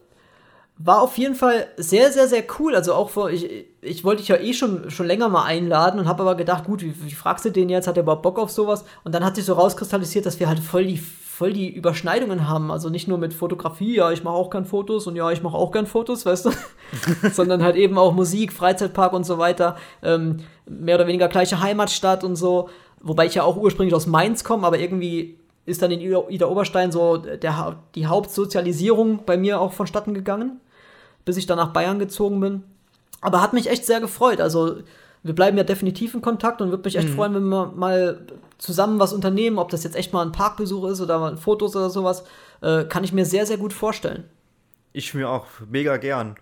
War 0.79 1.03
auf 1.03 1.19
jeden 1.19 1.35
Fall 1.35 1.67
sehr, 1.77 2.11
sehr, 2.11 2.27
sehr 2.27 2.45
cool. 2.59 2.75
Also 2.75 2.95
auch 2.95 3.11
vor, 3.11 3.31
ich, 3.31 3.67
ich 3.83 4.05
wollte 4.05 4.23
dich 4.23 4.29
ja 4.29 4.37
eh 4.37 4.55
schon, 4.55 4.91
schon 4.91 5.07
länger 5.07 5.29
mal 5.29 5.45
einladen 5.45 6.01
und 6.01 6.09
habe 6.09 6.23
aber 6.23 6.37
gedacht, 6.37 6.65
gut, 6.65 6.83
wie, 6.83 6.95
wie 7.05 7.11
fragst 7.11 7.45
du 7.45 7.51
den 7.51 7.69
jetzt? 7.69 7.87
Hat 7.87 7.99
er 7.99 8.05
überhaupt 8.05 8.23
Bock 8.23 8.39
auf 8.39 8.51
sowas? 8.51 8.85
Und 9.05 9.15
dann 9.15 9.25
hat 9.25 9.37
sich 9.37 9.45
so 9.45 9.55
rauskristallisiert, 9.55 10.25
dass 10.25 10.41
wir 10.41 10.49
halt 10.49 10.61
voll 10.61 10.87
die, 10.87 11.03
voll 11.41 11.55
die 11.55 11.75
Überschneidungen 11.75 12.51
haben. 12.51 12.71
Also 12.71 12.91
nicht 12.91 13.09
nur 13.09 13.17
mit 13.17 13.33
Fotografie, 13.33 13.97
ja, 13.97 14.11
ich 14.11 14.23
mache 14.23 14.35
auch 14.35 14.51
gern 14.51 14.67
Fotos 14.67 15.07
und 15.07 15.17
ja, 15.17 15.31
ich 15.31 15.43
mache 15.43 15.57
auch 15.57 15.73
gern 15.73 15.87
Fotos, 15.87 16.27
weißt 16.27 16.45
du? 16.45 16.51
Sondern 17.33 17.63
halt 17.63 17.77
eben 17.77 17.97
auch 17.97 18.13
Musik, 18.13 18.53
Freizeitpark 18.53 19.15
und 19.15 19.25
so 19.25 19.39
weiter. 19.39 19.77
Ähm, 20.03 20.41
mehr 20.67 20.97
oder 20.97 21.07
weniger 21.07 21.29
gleiche 21.29 21.63
Heimatstadt 21.63 22.25
und 22.25 22.37
so. 22.37 22.69
Wobei 23.01 23.25
ich 23.25 23.37
ja 23.37 23.45
auch 23.45 23.57
ursprünglich 23.57 23.95
aus 23.95 24.07
Mainz 24.07 24.45
komme, 24.45 24.67
aber 24.67 24.81
irgendwie 24.81 25.39
ist 25.65 25.81
dann 25.81 25.91
in 25.91 26.03
Ida 26.03 26.47
Oberstein 26.47 26.93
so 26.93 27.17
der, 27.17 27.79
die 27.95 28.07
Hauptsozialisierung 28.07 29.21
bei 29.25 29.39
mir 29.39 29.63
auch 29.63 29.73
vonstatten 29.73 30.13
gegangen, 30.13 30.61
bis 31.25 31.39
ich 31.39 31.47
dann 31.47 31.57
nach 31.57 31.73
Bayern 31.73 31.99
gezogen 31.99 32.41
bin. 32.41 32.65
Aber 33.23 33.41
hat 33.41 33.55
mich 33.55 33.71
echt 33.71 33.87
sehr 33.87 34.01
gefreut. 34.01 34.43
Also 34.43 34.77
wir 35.23 35.35
bleiben 35.35 35.57
ja 35.59 35.65
definitiv 35.65 36.15
in 36.15 36.23
Kontakt 36.23 36.63
und 36.63 36.71
würde 36.71 36.85
mich 36.85 36.97
echt 36.97 37.09
mhm. 37.09 37.15
freuen, 37.15 37.35
wenn 37.35 37.49
wir 37.49 37.73
mal 37.75 38.27
zusammen 38.59 38.99
was 38.99 39.13
unternehmen, 39.13 39.59
ob 39.59 39.71
das 39.71 39.85
jetzt 39.85 39.97
echt 39.97 40.13
mal 40.13 40.25
ein 40.25 40.33
Parkbesuch 40.33 40.89
ist 40.89 41.01
oder 41.01 41.19
mal 41.19 41.37
Fotos 41.37 41.77
oder 41.77 41.91
sowas, 41.91 42.25
äh, 42.63 42.85
kann 42.85 43.05
ich 43.05 43.13
mir 43.13 43.27
sehr, 43.27 43.47
sehr 43.47 43.59
gut 43.59 43.73
vorstellen. 43.73 44.25
Ich 44.93 45.15
mir 45.15 45.29
auch 45.29 45.47
mega 45.69 45.97
gern. 45.99 46.37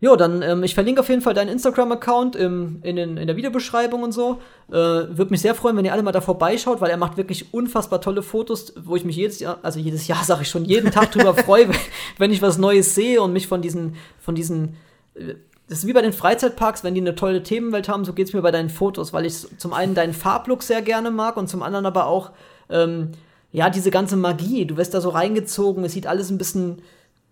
Jo, 0.00 0.16
dann, 0.16 0.42
ähm, 0.42 0.62
ich 0.64 0.74
verlinke 0.74 1.00
auf 1.00 1.08
jeden 1.08 1.22
Fall 1.22 1.32
deinen 1.32 1.48
Instagram-Account 1.48 2.36
in, 2.36 2.82
in 2.82 3.26
der 3.26 3.36
Videobeschreibung 3.36 4.02
und 4.02 4.12
so. 4.12 4.38
Äh, 4.68 4.74
Würde 4.74 5.30
mich 5.30 5.40
sehr 5.40 5.54
freuen, 5.54 5.78
wenn 5.78 5.86
ihr 5.86 5.94
alle 5.94 6.02
mal 6.02 6.12
da 6.12 6.20
vorbeischaut, 6.20 6.82
weil 6.82 6.90
er 6.90 6.98
macht 6.98 7.16
wirklich 7.16 7.54
unfassbar 7.54 8.02
tolle 8.02 8.22
Fotos, 8.22 8.74
wo 8.76 8.96
ich 8.96 9.04
mich 9.04 9.16
jedes 9.16 9.40
Jahr, 9.40 9.60
also 9.62 9.80
jedes 9.80 10.06
Jahr 10.06 10.22
sage 10.24 10.42
ich 10.42 10.50
schon, 10.50 10.66
jeden 10.66 10.90
Tag 10.90 11.12
drüber 11.12 11.34
freue, 11.34 11.68
wenn 12.18 12.30
ich 12.30 12.42
was 12.42 12.58
Neues 12.58 12.94
sehe 12.94 13.22
und 13.22 13.32
mich 13.32 13.46
von 13.46 13.62
diesen, 13.62 13.96
von 14.20 14.34
diesen, 14.34 14.76
äh, 15.14 15.36
das 15.68 15.78
ist 15.78 15.86
wie 15.86 15.92
bei 15.92 16.02
den 16.02 16.12
Freizeitparks, 16.12 16.84
wenn 16.84 16.94
die 16.94 17.00
eine 17.00 17.14
tolle 17.14 17.42
Themenwelt 17.42 17.88
haben, 17.88 18.04
so 18.04 18.12
geht 18.12 18.28
es 18.28 18.34
mir 18.34 18.42
bei 18.42 18.50
deinen 18.50 18.68
Fotos, 18.68 19.12
weil 19.12 19.24
ich 19.24 19.46
zum 19.58 19.72
einen 19.72 19.94
deinen 19.94 20.12
Farblook 20.12 20.62
sehr 20.62 20.82
gerne 20.82 21.10
mag 21.10 21.36
und 21.36 21.48
zum 21.48 21.62
anderen 21.62 21.86
aber 21.86 22.06
auch, 22.06 22.32
ähm, 22.68 23.12
ja, 23.50 23.70
diese 23.70 23.90
ganze 23.90 24.16
Magie. 24.16 24.66
Du 24.66 24.76
wirst 24.76 24.94
da 24.94 25.00
so 25.00 25.08
reingezogen, 25.10 25.84
es 25.84 25.92
sieht 25.92 26.06
alles 26.06 26.30
ein 26.30 26.38
bisschen 26.38 26.82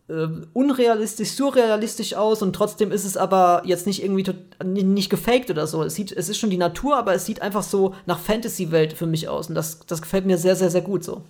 äh, 0.08 0.28
unrealistisch, 0.52 1.32
surrealistisch 1.32 2.14
aus 2.14 2.42
und 2.42 2.54
trotzdem 2.54 2.90
ist 2.90 3.04
es 3.04 3.16
aber 3.16 3.62
jetzt 3.66 3.86
nicht 3.86 4.02
irgendwie 4.02 4.24
nicht 4.64 5.10
gefaked 5.10 5.50
oder 5.50 5.66
so. 5.66 5.82
Es, 5.82 5.94
sieht, 5.94 6.12
es 6.12 6.28
ist 6.28 6.38
schon 6.38 6.50
die 6.50 6.56
Natur, 6.56 6.96
aber 6.96 7.14
es 7.14 7.26
sieht 7.26 7.42
einfach 7.42 7.62
so 7.62 7.94
nach 8.06 8.18
Fantasy-Welt 8.18 8.94
für 8.94 9.06
mich 9.06 9.28
aus 9.28 9.48
und 9.48 9.54
das, 9.54 9.80
das 9.86 10.00
gefällt 10.00 10.24
mir 10.24 10.38
sehr, 10.38 10.56
sehr, 10.56 10.70
sehr 10.70 10.82
gut 10.82 11.04
so. 11.04 11.22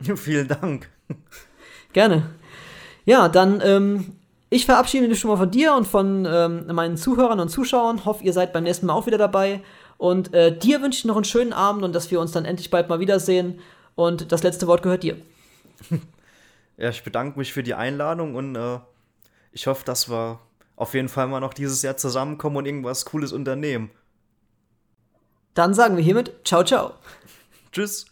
Vielen 0.16 0.48
Dank. 0.48 0.90
Gerne. 1.92 2.30
Ja, 3.06 3.28
dann, 3.28 3.62
ähm, 3.64 4.16
ich 4.54 4.66
verabschiede 4.66 5.08
mich 5.08 5.18
schon 5.18 5.30
mal 5.30 5.36
von 5.36 5.50
dir 5.50 5.74
und 5.74 5.86
von 5.86 6.26
ähm, 6.30 6.66
meinen 6.72 6.96
Zuhörern 6.96 7.40
und 7.40 7.48
Zuschauern. 7.48 8.04
Hoffe, 8.04 8.22
ihr 8.22 8.32
seid 8.32 8.52
beim 8.52 8.62
nächsten 8.62 8.86
Mal 8.86 8.94
auch 8.94 9.06
wieder 9.06 9.18
dabei. 9.18 9.62
Und 9.98 10.32
äh, 10.32 10.56
dir 10.56 10.80
wünsche 10.80 10.98
ich 10.98 11.04
noch 11.04 11.16
einen 11.16 11.24
schönen 11.24 11.52
Abend 11.52 11.82
und 11.82 11.92
dass 11.92 12.10
wir 12.10 12.20
uns 12.20 12.32
dann 12.32 12.44
endlich 12.44 12.70
bald 12.70 12.88
mal 12.88 13.00
wiedersehen. 13.00 13.58
Und 13.96 14.30
das 14.30 14.44
letzte 14.44 14.66
Wort 14.66 14.82
gehört 14.82 15.02
dir. 15.02 15.16
Ja, 16.76 16.88
ich 16.88 17.04
bedanke 17.04 17.38
mich 17.38 17.52
für 17.52 17.62
die 17.62 17.74
Einladung 17.74 18.34
und 18.34 18.56
äh, 18.56 18.80
ich 19.52 19.68
hoffe, 19.68 19.84
dass 19.84 20.10
wir 20.10 20.40
auf 20.74 20.94
jeden 20.94 21.08
Fall 21.08 21.28
mal 21.28 21.38
noch 21.38 21.54
dieses 21.54 21.82
Jahr 21.82 21.96
zusammenkommen 21.96 22.56
und 22.56 22.66
irgendwas 22.66 23.04
Cooles 23.04 23.30
unternehmen. 23.32 23.92
Dann 25.54 25.72
sagen 25.72 25.96
wir 25.96 26.02
hiermit 26.02 26.32
Ciao, 26.44 26.64
ciao. 26.64 26.94
Tschüss. 27.70 28.06